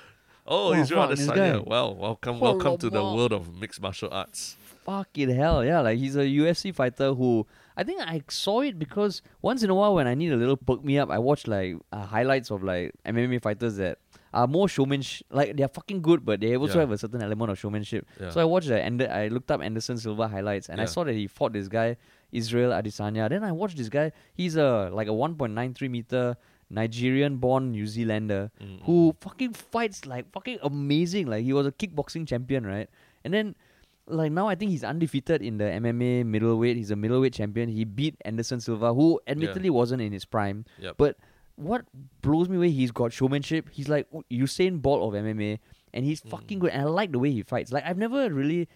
Oh, 0.45 0.71
Oh, 0.71 0.73
Israel 0.75 1.03
fuck, 1.07 1.17
this 1.17 1.27
guy. 1.29 1.35
Adesanya. 1.51 1.67
Well, 1.67 1.95
welcome, 1.95 2.37
Oh, 2.37 2.41
welcome 2.41 2.77
to 2.79 2.91
the 2.91 3.01
wow. 3.03 3.15
world 3.15 3.33
of 3.33 3.55
mixed 3.61 3.81
martial 3.81 4.09
arts. 4.11 4.57
Fucking 4.85 5.31
hell, 5.31 5.65
yeah! 5.65 5.79
Like 5.81 5.99
he's 5.99 6.17
a 6.17 6.25
UFC 6.25 6.75
fighter 6.75 7.15
who 7.15 7.47
I 7.77 7.85
think 7.85 8.01
I 8.03 8.21
saw 8.29 8.63
it 8.63 8.77
because 8.77 9.23
once 9.41 9.63
in 9.63 9.71
a 9.71 9.75
while 9.77 9.95
when 9.95 10.09
I 10.09 10.15
need 10.15 10.33
a 10.33 10.37
little 10.37 10.57
perk 10.57 10.83
me 10.85 10.99
up, 10.99 11.11
I 11.11 11.19
watch 11.21 11.47
like 11.47 11.77
uh, 11.93 12.05
highlights 12.05 12.51
of 12.51 12.65
like 12.65 12.91
MMA 13.07 13.41
fighters 13.41 13.77
that 13.77 13.99
are 14.35 14.49
more 14.49 14.69
showmanship. 14.69 15.25
Like 15.31 15.57
they're 15.57 15.69
fucking 15.69 16.03
good, 16.03 16.25
but 16.25 16.41
they 16.41 16.57
also 16.57 16.75
Yeah. 16.75 16.81
have 16.81 16.91
a 16.91 16.99
certain 16.99 17.23
element 17.23 17.53
of 17.53 17.59
showmanship. 17.61 18.05
Yeah. 18.21 18.31
So 18.31 18.41
I 18.41 18.45
watched 18.45 18.67
the 18.67 18.83
and 18.83 19.01
I 19.01 19.29
looked 19.29 19.53
up 19.53 19.63
Anderson 19.63 19.97
Silva 19.97 20.27
highlights 20.27 20.69
and 20.69 20.81
I 20.81 20.85
Yeah. 20.85 20.89
saw 20.89 21.05
that 21.05 21.15
he 21.15 21.29
fought 21.29 21.53
this 21.53 21.69
guy 21.69 21.97
Israel 22.33 22.71
Adesanya. 22.71 23.29
Then 23.29 23.45
I 23.45 23.53
watched 23.53 23.77
this 23.77 23.89
guy. 23.89 24.13
He's 24.35 24.57
a 24.57 24.91
like 24.93 25.09
a 25.09 25.13
1.93 25.13 25.91
meter 25.91 26.37
Nigerian-born 26.71 27.71
New 27.71 27.87
Zealander 27.87 28.51
Mm, 28.61 28.83
who 28.85 29.15
fucking 29.21 29.53
fights 29.53 30.07
like 30.07 30.33
fucking 30.33 30.59
amazing. 30.63 31.27
Like 31.27 31.45
he 31.45 31.53
was 31.53 31.67
a 31.67 31.73
kickboxing 31.73 32.27
champion, 32.27 32.67
right? 32.67 32.89
And 33.25 33.33
then 33.33 33.55
like 34.07 34.33
now 34.33 34.49
I 34.49 34.55
think 34.55 34.71
he's 34.71 34.83
undefeated 34.83 35.43
in 35.43 35.59
the 35.59 35.65
MMA 35.65 36.25
middleweight. 36.27 36.77
He's 36.77 36.91
a 36.91 36.97
middleweight 36.97 37.35
champion. 37.35 37.69
He 37.69 37.85
beat 37.85 38.17
Anderson 38.25 38.61
Silva, 38.61 38.95
who 38.95 39.21
admittedly 39.27 39.71
wasn't 39.71 40.03
in 40.03 40.13
his 40.13 40.25
prime. 40.25 40.65
Yep. 40.81 40.95
But 40.97 41.17
what 41.57 41.85
blows 42.23 42.49
me 42.49 42.57
away, 42.57 42.71
he's 42.71 42.91
got 42.91 43.13
showmanship. 43.13 43.69
He's 43.71 43.89
like 43.89 44.09
Usain 44.31 44.81
Bolt 44.81 45.15
of 45.15 45.21
MMA, 45.21 45.59
and 45.93 46.05
he's 46.05 46.21
fucking 46.21 46.59
good. 46.59 46.71
And 46.71 46.83
I 46.83 46.85
like 46.87 47.13
the 47.13 47.19
way 47.19 47.31
he 47.31 47.43
fights. 47.43 47.71
Like 47.71 47.85
I've 47.85 47.99
never 47.99 48.33
really 48.33 48.69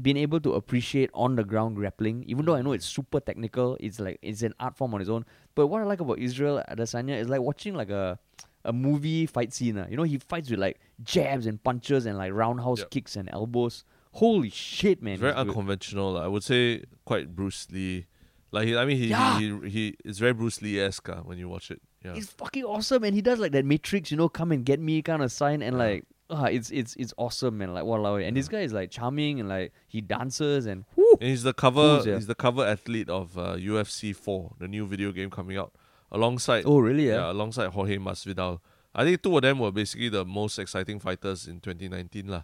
been 0.00 0.16
able 0.16 0.40
to 0.40 0.54
appreciate 0.54 1.10
on 1.12 1.36
the 1.36 1.44
ground 1.44 1.76
grappling, 1.76 2.24
even 2.26 2.44
though 2.46 2.54
I 2.54 2.62
know 2.62 2.72
it's 2.72 2.86
super 2.86 3.20
technical. 3.20 3.76
It's 3.80 4.00
like 4.00 4.18
it's 4.22 4.42
an 4.42 4.54
art 4.58 4.76
form 4.76 4.94
on 4.94 5.00
its 5.00 5.10
own. 5.10 5.24
But 5.54 5.66
what 5.66 5.82
I 5.82 5.84
like 5.84 6.00
about 6.00 6.18
Israel 6.18 6.62
Adesanya 6.68 7.18
is 7.20 7.28
like 7.28 7.40
watching 7.42 7.74
like 7.74 7.90
a 7.90 8.18
a 8.64 8.72
movie 8.72 9.26
fight 9.26 9.52
scene. 9.52 9.76
ah. 9.78 9.86
You 9.90 9.96
know, 9.96 10.04
he 10.04 10.18
fights 10.18 10.48
with 10.50 10.60
like 10.60 10.80
jabs 11.02 11.46
and 11.46 11.62
punches 11.62 12.06
and 12.06 12.16
like 12.16 12.32
roundhouse 12.32 12.78
Yep. 12.80 12.90
kicks 12.90 13.16
and 13.16 13.28
elbows. 13.32 13.84
Holy 14.12 14.50
shit, 14.50 15.02
man! 15.02 15.14
It's 15.14 15.20
very 15.20 15.32
unconventional. 15.34 16.12
lah. 16.12 16.24
I 16.24 16.28
would 16.28 16.44
say 16.44 16.84
quite 17.04 17.34
Bruce 17.34 17.66
Lee. 17.70 18.06
Like 18.50 18.68
he, 18.68 18.76
I 18.76 18.84
mean, 18.84 18.98
he, 18.98 19.06
Yeah. 19.08 19.38
he, 19.38 19.48
he, 19.62 19.68
he 19.70 19.96
it's 20.04 20.18
very 20.18 20.32
Bruce 20.34 20.60
Lee 20.62 20.78
esque 20.80 21.08
when 21.24 21.38
you 21.38 21.48
watch 21.48 21.70
it. 21.70 21.80
Yeah. 22.04 22.14
He's 22.14 22.28
fucking 22.30 22.64
awesome, 22.64 23.04
and 23.04 23.14
he 23.14 23.22
does 23.22 23.38
like 23.38 23.52
that 23.52 23.64
Matrix, 23.64 24.10
you 24.10 24.16
know, 24.16 24.28
come 24.28 24.52
and 24.52 24.64
get 24.64 24.80
me 24.80 25.00
kind 25.02 25.22
of 25.22 25.32
sign, 25.32 25.62
and 25.62 25.76
Yeah. 25.76 25.82
like, 25.84 26.04
ah, 26.32 26.46
it's 26.46 26.70
it's 26.70 26.96
it's 26.96 27.12
awesome, 27.16 27.58
man. 27.58 27.74
Like, 27.74 27.84
wow, 27.84 28.16
and 28.16 28.36
this 28.36 28.48
guy 28.48 28.60
is 28.60 28.72
like 28.72 28.90
charming, 28.90 29.38
and 29.40 29.48
like 29.48 29.72
he 29.86 30.00
dances, 30.00 30.66
and 30.66 30.84
whoo, 30.96 31.16
And 31.20 31.28
he's 31.30 31.42
the 31.44 31.52
cover. 31.52 31.80
Fools, 31.96 32.06
yeah. 32.06 32.14
He's 32.16 32.26
the 32.26 32.34
cover 32.34 32.64
athlete 32.66 33.08
of 33.08 33.36
uh, 33.38 33.54
UFC 33.56 34.14
4, 34.16 34.54
the 34.58 34.68
new 34.68 34.86
video 34.86 35.12
game 35.12 35.30
coming 35.30 35.56
out, 35.58 35.72
alongside 36.10 36.64
oh 36.66 36.78
really? 36.80 37.06
Yeah. 37.08 37.14
yeah, 37.26 37.32
alongside 37.32 37.68
Jorge 37.68 37.98
Masvidal. 37.98 38.60
I 38.94 39.04
think 39.04 39.22
two 39.22 39.34
of 39.36 39.42
them 39.42 39.58
were 39.58 39.70
basically 39.72 40.08
the 40.10 40.24
most 40.24 40.58
exciting 40.58 40.98
fighters 41.00 41.46
in 41.46 41.60
2019 41.60 42.26
lah. 42.28 42.42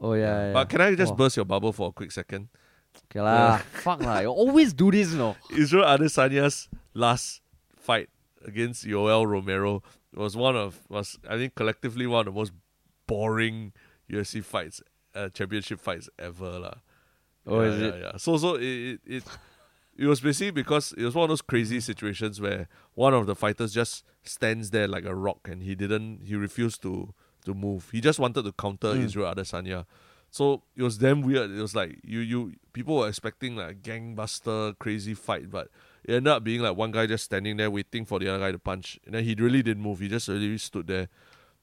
Oh 0.00 0.12
yeah. 0.14 0.48
yeah. 0.48 0.52
But 0.52 0.68
can 0.68 0.80
I 0.80 0.94
just 0.94 1.12
Oh. 1.12 1.16
burst 1.16 1.36
your 1.36 1.44
bubble 1.44 1.72
for 1.72 1.88
a 1.88 1.92
quick 1.92 2.12
second? 2.12 2.48
Okay 3.10 3.20
lah, 3.20 3.58
fuck 3.84 4.00
lah. 4.00 4.20
You 4.20 4.28
always 4.28 4.72
do 4.72 4.90
this, 4.90 5.12
no. 5.12 5.36
Israel 5.56 5.84
Adesanya's 5.84 6.68
last 6.94 7.40
fight 7.76 8.08
against 8.44 8.86
Yoel 8.86 9.26
Romero 9.26 9.82
was 10.14 10.34
one 10.36 10.56
of 10.56 10.80
was 10.88 11.18
I 11.28 11.36
think 11.36 11.54
collectively 11.54 12.06
one 12.06 12.20
of 12.20 12.32
the 12.32 12.38
most 12.38 12.52
boring 13.06 13.72
UFC 14.10 14.42
fights, 14.42 14.80
uh, 15.14 15.28
championship 15.30 15.80
fights 15.80 16.08
ever 16.18 16.58
lah. 16.58 16.74
Oh, 17.46 17.62
yeah, 17.62 17.68
is 17.68 17.80
yeah, 17.80 17.88
it? 17.88 18.00
Yeah. 18.00 18.16
So 18.16 18.36
so 18.36 18.54
it 18.56 18.62
it, 18.64 19.00
it 19.06 19.24
it 19.98 20.06
was 20.06 20.20
basically 20.20 20.50
because 20.50 20.92
it 20.92 21.04
was 21.04 21.14
one 21.14 21.24
of 21.24 21.28
those 21.30 21.42
crazy 21.42 21.80
situations 21.80 22.40
where 22.40 22.68
one 22.94 23.14
of 23.14 23.26
the 23.26 23.34
fighters 23.34 23.72
just 23.72 24.04
stands 24.24 24.70
there 24.70 24.88
like 24.88 25.04
a 25.04 25.14
rock 25.14 25.48
and 25.48 25.62
he 25.62 25.74
didn't 25.74 26.22
he 26.24 26.34
refused 26.34 26.82
to 26.82 27.14
to 27.44 27.54
move. 27.54 27.88
He 27.92 28.00
just 28.00 28.18
wanted 28.18 28.44
to 28.44 28.52
counter 28.52 28.88
Mm. 28.88 29.04
Israel 29.04 29.34
Adesanya. 29.34 29.86
So 30.30 30.64
it 30.76 30.82
was 30.82 30.98
damn 30.98 31.22
weird. 31.22 31.50
It 31.50 31.62
was 31.62 31.74
like 31.74 31.98
you 32.04 32.18
you 32.20 32.52
people 32.72 32.96
were 32.96 33.08
expecting 33.08 33.56
like 33.56 33.70
a 33.70 33.74
gangbuster 33.74 34.78
crazy 34.78 35.14
fight, 35.14 35.50
but 35.50 35.68
it 36.04 36.14
ended 36.14 36.32
up 36.32 36.44
being 36.44 36.60
like 36.60 36.76
one 36.76 36.90
guy 36.90 37.06
just 37.06 37.24
standing 37.24 37.56
there 37.56 37.70
waiting 37.70 38.04
for 38.04 38.18
the 38.18 38.28
other 38.28 38.40
guy 38.40 38.52
to 38.52 38.58
punch. 38.58 38.98
And 39.06 39.14
then 39.14 39.24
he 39.24 39.34
really 39.38 39.62
didn't 39.62 39.82
move. 39.82 40.00
He 40.00 40.08
just 40.08 40.28
really 40.28 40.58
stood 40.58 40.88
there. 40.88 41.08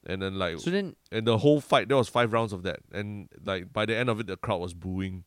And 0.06 0.22
then 0.22 0.38
like 0.38 0.58
So 0.58 0.70
then, 0.70 0.96
and 1.10 1.26
the 1.26 1.38
whole 1.38 1.60
fight 1.60 1.88
there 1.88 1.96
was 1.96 2.08
five 2.08 2.32
rounds 2.32 2.52
of 2.52 2.62
that. 2.64 2.80
And 2.92 3.28
like 3.44 3.72
by 3.72 3.86
the 3.86 3.96
end 3.96 4.08
of 4.08 4.20
it 4.20 4.26
the 4.26 4.36
crowd 4.36 4.60
was 4.60 4.74
booing. 4.74 5.24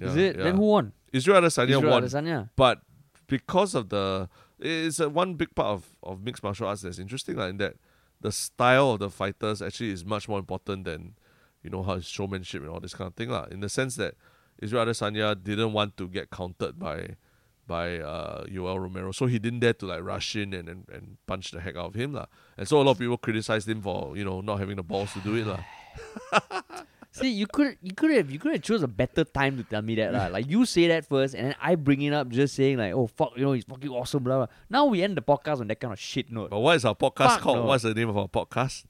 is 0.00 0.16
it? 0.16 0.36
yeah. 0.36 0.44
Then 0.44 0.56
who 0.56 0.62
won? 0.62 0.92
Israel 1.12 1.42
Adesanya 1.42 1.70
Israel 1.70 1.90
won. 1.90 2.02
Adesanya. 2.02 2.50
But 2.56 2.80
because 3.26 3.74
of 3.74 3.88
the 3.90 4.28
it's 4.58 4.98
a 4.98 5.08
one 5.08 5.34
big 5.34 5.54
part 5.54 5.68
of, 5.68 5.86
of 6.02 6.22
mixed 6.22 6.42
martial 6.42 6.66
arts 6.66 6.82
that's 6.82 6.98
interesting 6.98 7.36
like, 7.36 7.50
in 7.50 7.56
that 7.58 7.76
the 8.20 8.32
style 8.32 8.92
of 8.92 8.98
the 8.98 9.10
fighters 9.10 9.62
actually 9.62 9.90
is 9.90 10.04
much 10.04 10.28
more 10.28 10.38
important 10.38 10.84
than 10.84 11.14
you 11.62 11.70
know 11.70 11.82
how 11.82 12.00
showmanship 12.00 12.62
and 12.62 12.70
all 12.70 12.80
this 12.80 12.94
kind 12.94 13.08
of 13.08 13.14
thing 13.14 13.30
lah. 13.30 13.46
In 13.50 13.60
the 13.60 13.68
sense 13.68 13.96
that 13.96 14.14
Israel 14.60 14.86
Adesanya 14.86 15.40
didn't 15.42 15.72
want 15.72 15.96
to 15.96 16.08
get 16.08 16.30
countered 16.30 16.78
by 16.78 17.16
by 17.68 17.98
uh 17.98 18.44
Yoel 18.46 18.80
Romero, 18.80 19.12
so 19.12 19.26
he 19.26 19.38
didn't 19.38 19.60
dare 19.60 19.74
to 19.74 19.86
like 19.86 20.02
rush 20.02 20.34
in 20.34 20.52
and, 20.54 20.68
and, 20.68 20.88
and 20.88 21.18
punch 21.28 21.52
the 21.52 21.60
heck 21.60 21.76
out 21.76 21.92
of 21.92 21.94
him 21.94 22.14
lah. 22.14 22.26
And 22.56 22.66
so 22.66 22.80
a 22.80 22.82
lot 22.82 22.92
of 22.92 22.98
people 22.98 23.18
criticized 23.18 23.68
him 23.68 23.80
for 23.80 24.16
you 24.16 24.24
know 24.24 24.40
not 24.40 24.58
having 24.58 24.76
the 24.76 24.82
balls 24.82 25.12
to 25.12 25.20
do 25.20 25.36
it. 25.36 25.46
See, 27.10 27.30
you 27.30 27.46
could 27.46 27.76
you 27.82 27.94
could 27.94 28.10
have 28.10 28.30
you 28.30 28.38
could 28.38 28.52
have 28.52 28.62
chose 28.62 28.82
a 28.82 28.88
better 28.88 29.24
time 29.24 29.56
to 29.56 29.64
tell 29.64 29.82
me 29.82 29.94
that 29.96 30.12
lah. 30.12 30.26
Like 30.28 30.48
you 30.48 30.64
say 30.66 30.88
that 30.88 31.08
first, 31.08 31.34
and 31.34 31.48
then 31.48 31.56
I 31.60 31.74
bring 31.74 32.02
it 32.02 32.12
up 32.12 32.28
just 32.28 32.54
saying 32.54 32.78
like, 32.78 32.92
oh 32.92 33.06
fuck, 33.06 33.32
you 33.36 33.44
know 33.44 33.52
he's 33.52 33.64
fucking 33.64 33.90
awesome, 33.90 34.22
blah 34.22 34.44
blah. 34.44 34.46
Now 34.70 34.86
we 34.86 35.02
end 35.02 35.16
the 35.16 35.22
podcast 35.22 35.60
on 35.60 35.68
that 35.68 35.80
kind 35.80 35.92
of 35.92 35.98
shit 35.98 36.30
note. 36.30 36.50
But 36.50 36.60
what 36.60 36.76
is 36.76 36.84
our 36.84 36.94
podcast 36.94 37.38
Fuck 37.38 37.40
called? 37.40 37.58
no. 37.58 37.64
What's 37.64 37.82
the 37.82 37.94
name 37.94 38.08
of 38.08 38.16
our 38.16 38.28
podcast? 38.28 38.84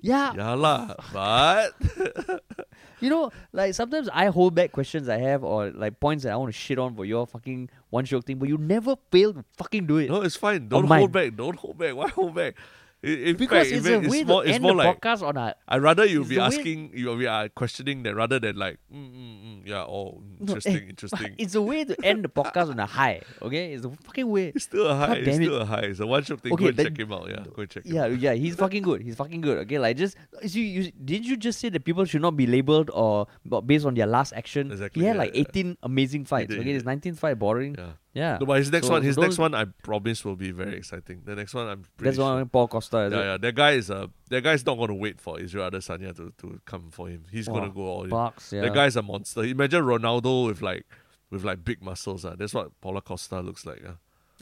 Yeah, 0.00 0.34
Yah 0.34 0.52
Lah, 0.52 0.94
but 1.14 1.72
you 3.00 3.08
know, 3.08 3.32
like 3.54 3.72
sometimes 3.72 4.10
I 4.12 4.26
hold 4.26 4.54
back 4.54 4.70
questions 4.70 5.08
I 5.08 5.16
have 5.16 5.42
or 5.42 5.70
like 5.70 5.98
points 5.98 6.24
that 6.24 6.32
I 6.32 6.36
want 6.36 6.52
to 6.52 6.58
shit 6.58 6.78
on 6.78 6.94
for 6.94 7.06
your 7.06 7.26
fucking 7.26 7.70
one 7.94 8.04
joke 8.04 8.24
thing, 8.26 8.38
but 8.38 8.48
you 8.48 8.58
never 8.58 8.96
fail 9.12 9.32
to 9.32 9.44
fucking 9.56 9.86
do 9.86 9.98
it. 9.98 10.10
No, 10.10 10.22
it's 10.22 10.34
fine. 10.34 10.68
Don't 10.68 10.86
hold 10.86 11.12
back. 11.12 11.36
Don't 11.36 11.56
hold 11.56 11.78
back. 11.78 11.94
Why 11.94 12.08
hold 12.08 12.34
back? 12.34 12.56
In, 13.04 13.36
because 13.36 13.68
fact, 13.70 13.86
it's 13.86 13.86
a 13.86 14.00
way 14.08 14.18
it's 14.20 14.26
more, 14.28 14.44
to 14.44 14.50
end 14.50 14.64
the 14.64 14.72
like 14.72 15.00
podcast 15.00 15.22
on 15.22 15.36
a 15.36 15.54
I'd 15.68 15.82
rather 15.82 16.04
you 16.06 16.24
be 16.24 16.38
way- 16.38 16.42
asking, 16.44 16.90
you 16.94 17.16
be 17.16 17.26
uh, 17.26 17.48
questioning 17.54 18.02
that 18.04 18.14
rather 18.14 18.38
than 18.40 18.56
like, 18.56 18.78
mm, 18.92 18.96
mm, 19.12 19.44
mm, 19.44 19.66
yeah, 19.66 19.82
oh, 19.84 20.22
interesting, 20.40 20.76
eh, 20.76 20.88
interesting. 20.90 21.34
It's 21.38 21.54
a 21.54 21.62
way 21.62 21.84
to 21.84 21.94
end 22.04 22.24
the 22.24 22.28
podcast 22.28 22.70
on 22.70 22.78
a 22.80 22.86
high. 22.86 23.20
Okay, 23.42 23.74
it's 23.74 23.84
a 23.84 23.90
fucking 23.90 24.28
way. 24.28 24.48
It's 24.54 24.64
still 24.64 24.86
a 24.86 24.94
high. 24.94 25.16
It's 25.16 25.26
damn 25.26 25.42
it. 25.42 25.44
still 25.44 25.60
a 25.60 25.64
high. 25.64 25.80
It's 25.80 26.00
a 26.00 26.06
one 26.06 26.22
shiok 26.22 26.40
thing. 26.40 26.52
Okay, 26.54 26.62
go 26.64 26.68
and 26.68 26.76
then- 26.76 26.86
check 26.86 26.98
him 26.98 27.12
out. 27.12 27.28
Yeah, 27.28 27.44
go 27.54 27.62
and 27.62 27.70
check 27.70 27.84
him 27.86 27.94
Yeah, 27.94 28.04
out. 28.04 28.18
yeah, 28.18 28.32
he's 28.34 28.54
fucking 28.56 28.82
good. 28.82 29.02
He's 29.02 29.16
fucking 29.16 29.40
good. 29.40 29.58
Okay, 29.58 29.78
like 29.78 29.96
just 29.96 30.16
you, 30.42 30.62
you 30.62 30.90
didn't 30.92 31.26
you 31.26 31.36
just 31.36 31.60
say 31.60 31.68
that 31.68 31.84
people 31.84 32.04
should 32.06 32.22
not 32.22 32.36
be 32.36 32.46
labeled 32.46 32.90
or 32.94 33.26
based 33.66 33.84
on 33.84 33.94
their 33.94 34.06
last 34.06 34.32
action? 34.32 34.70
Exactly, 34.72 35.02
He 35.02 35.06
had 35.06 35.16
yeah, 35.16 35.22
like 35.22 35.34
yeah. 35.34 35.40
18 35.42 35.78
amazing 35.82 36.24
fights. 36.24 36.50
did, 36.50 36.60
okay, 36.60 36.72
his 36.72 36.84
19th 36.84 37.18
fight 37.18 37.38
boring. 37.38 37.74
Yeah. 37.78 37.92
Yeah. 38.14 38.38
No, 38.40 38.46
but 38.46 38.58
his 38.58 38.70
next 38.70 38.86
So- 38.86 38.92
one, 38.92 39.02
his 39.02 39.18
next 39.18 39.38
one, 39.38 39.54
I 39.54 39.64
promise 39.82 40.24
will 40.24 40.36
be 40.36 40.52
very 40.52 40.76
exciting. 40.76 41.22
The 41.24 41.34
next 41.34 41.52
one, 41.52 41.66
I'm 41.66 41.82
pretty 41.96 42.10
That's 42.10 42.16
sure. 42.16 42.34
one 42.36 42.48
Paul 42.48 42.68
Costa. 42.68 43.08
Yeah, 43.12 43.18
it? 43.20 43.24
yeah. 43.24 43.36
That 43.38 43.54
guy 43.56 43.72
is 43.72 43.90
uh, 43.90 44.06
that 44.30 44.42
guy's 44.44 44.64
not 44.64 44.76
going 44.76 44.88
to 44.88 44.94
wait 44.94 45.20
for 45.20 45.40
Israel 45.40 45.68
Adesanya 45.70 46.14
to, 46.16 46.32
to 46.38 46.60
come 46.64 46.90
for 46.92 47.08
him. 47.08 47.24
He's 47.30 47.48
going 47.48 47.64
to 47.64 47.70
go 47.70 47.82
all 47.82 48.04
in. 48.04 48.10
Bucks, 48.10 48.52
yeah. 48.52 48.60
That 48.62 48.72
guy's 48.74 48.94
a 48.96 49.02
monster. 49.02 49.42
Imagine 49.42 49.82
Ronaldo 49.82 50.46
with 50.46 50.62
like 50.62 50.86
with 51.30 51.42
like 51.44 51.64
big 51.64 51.82
muscles. 51.82 52.24
Uh. 52.24 52.36
That's 52.38 52.54
what 52.54 52.80
Paulo 52.80 53.00
Costa 53.00 53.40
looks 53.40 53.66
like. 53.66 53.84
Uh. 53.84 53.92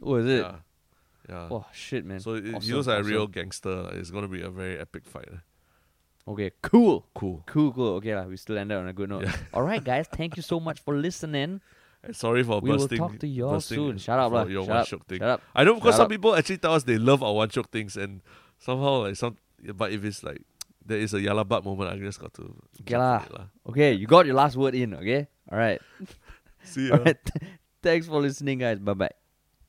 Oh, 0.03 0.16
is 0.16 0.27
it? 0.27 0.43
Yeah. 0.43 0.57
Yeah. 1.29 1.49
Oh 1.51 1.64
shit, 1.73 2.05
man. 2.05 2.20
so 2.20 2.35
it, 2.35 2.45
he 2.45 2.53
Awesome, 2.55 2.75
looks 2.75 2.87
like 2.89 3.01
a 3.01 3.05
real 3.05 3.27
gangster. 3.27 3.89
It's 3.95 4.11
gonna 4.11 4.29
be 4.29 4.43
a 4.43 4.51
very 4.51 4.79
epic 4.79 5.07
fight. 5.07 5.29
uh. 5.33 6.31
Okay, 6.31 6.51
cool. 6.62 7.07
Cool. 7.14 7.43
Cool, 7.47 7.73
cool. 7.73 7.95
Okay, 7.95 8.14
we 8.27 8.37
still 8.37 8.59
ended 8.59 8.77
on 8.77 8.87
a 8.87 8.93
good 8.93 9.09
note. 9.09 9.25
Yeah. 9.25 9.37
All 9.55 9.62
right, 9.62 9.83
guys. 9.83 10.07
Thank 10.09 10.37
you 10.37 10.43
so 10.43 10.61
much 10.61 10.79
for 10.81 10.95
listening. 10.97 11.61
Sorry 12.11 12.42
for 12.42 12.59
We 12.61 12.70
will 12.70 12.78
bursting. 12.78 12.98
talk 12.98 13.18
to 13.20 13.28
you 13.28 13.46
all 13.46 13.53
bursting 13.55 13.76
soon. 13.78 13.98
Shut 13.98 14.18
up, 14.18 14.32
lah. 14.32 14.44
Your 14.44 14.66
Shut 14.66 14.68
one 14.90 15.00
up. 15.00 15.07
thing. 15.07 15.18
Shut 15.20 15.28
up. 15.28 15.42
I 15.55 15.62
know 15.62 15.74
because 15.74 15.94
some 15.94 16.05
up. 16.07 16.11
people 16.11 16.34
actually 16.34 16.59
tell 16.59 16.74
us 16.74 16.82
they 16.82 16.98
love 16.98 17.22
our 17.22 17.32
one 17.32 17.48
shiok 17.48 17.70
things, 17.70 17.96
and 17.96 18.20
somehow 18.59 19.03
like 19.07 19.14
some. 19.16 19.36
But 19.74 19.92
if 19.92 20.03
it's 20.05 20.24
like 20.24 20.42
there 20.84 20.98
is 20.98 21.14
a 21.14 21.20
Yah 21.20 21.32
Lah 21.32 21.44
But 21.44 21.64
moment, 21.64 21.92
I 21.92 21.96
just 21.98 22.18
got 22.18 22.34
to. 22.34 22.55
Okay 22.82 22.96
lah. 22.98 23.22
on. 23.38 23.50
Okay, 23.70 23.92
you 23.92 24.07
got 24.11 24.26
your 24.26 24.34
last 24.34 24.57
word 24.57 24.74
in. 24.74 24.94
Okay. 24.94 25.28
All 25.50 25.59
right. 25.59 25.80
See 26.64 26.86
you. 26.86 26.92
All 26.92 26.98
right. 26.98 27.16
Thanks 27.82 28.07
for 28.07 28.20
listening, 28.20 28.59
guys. 28.59 28.78
Bye 28.80 28.94
bye. 28.94 29.14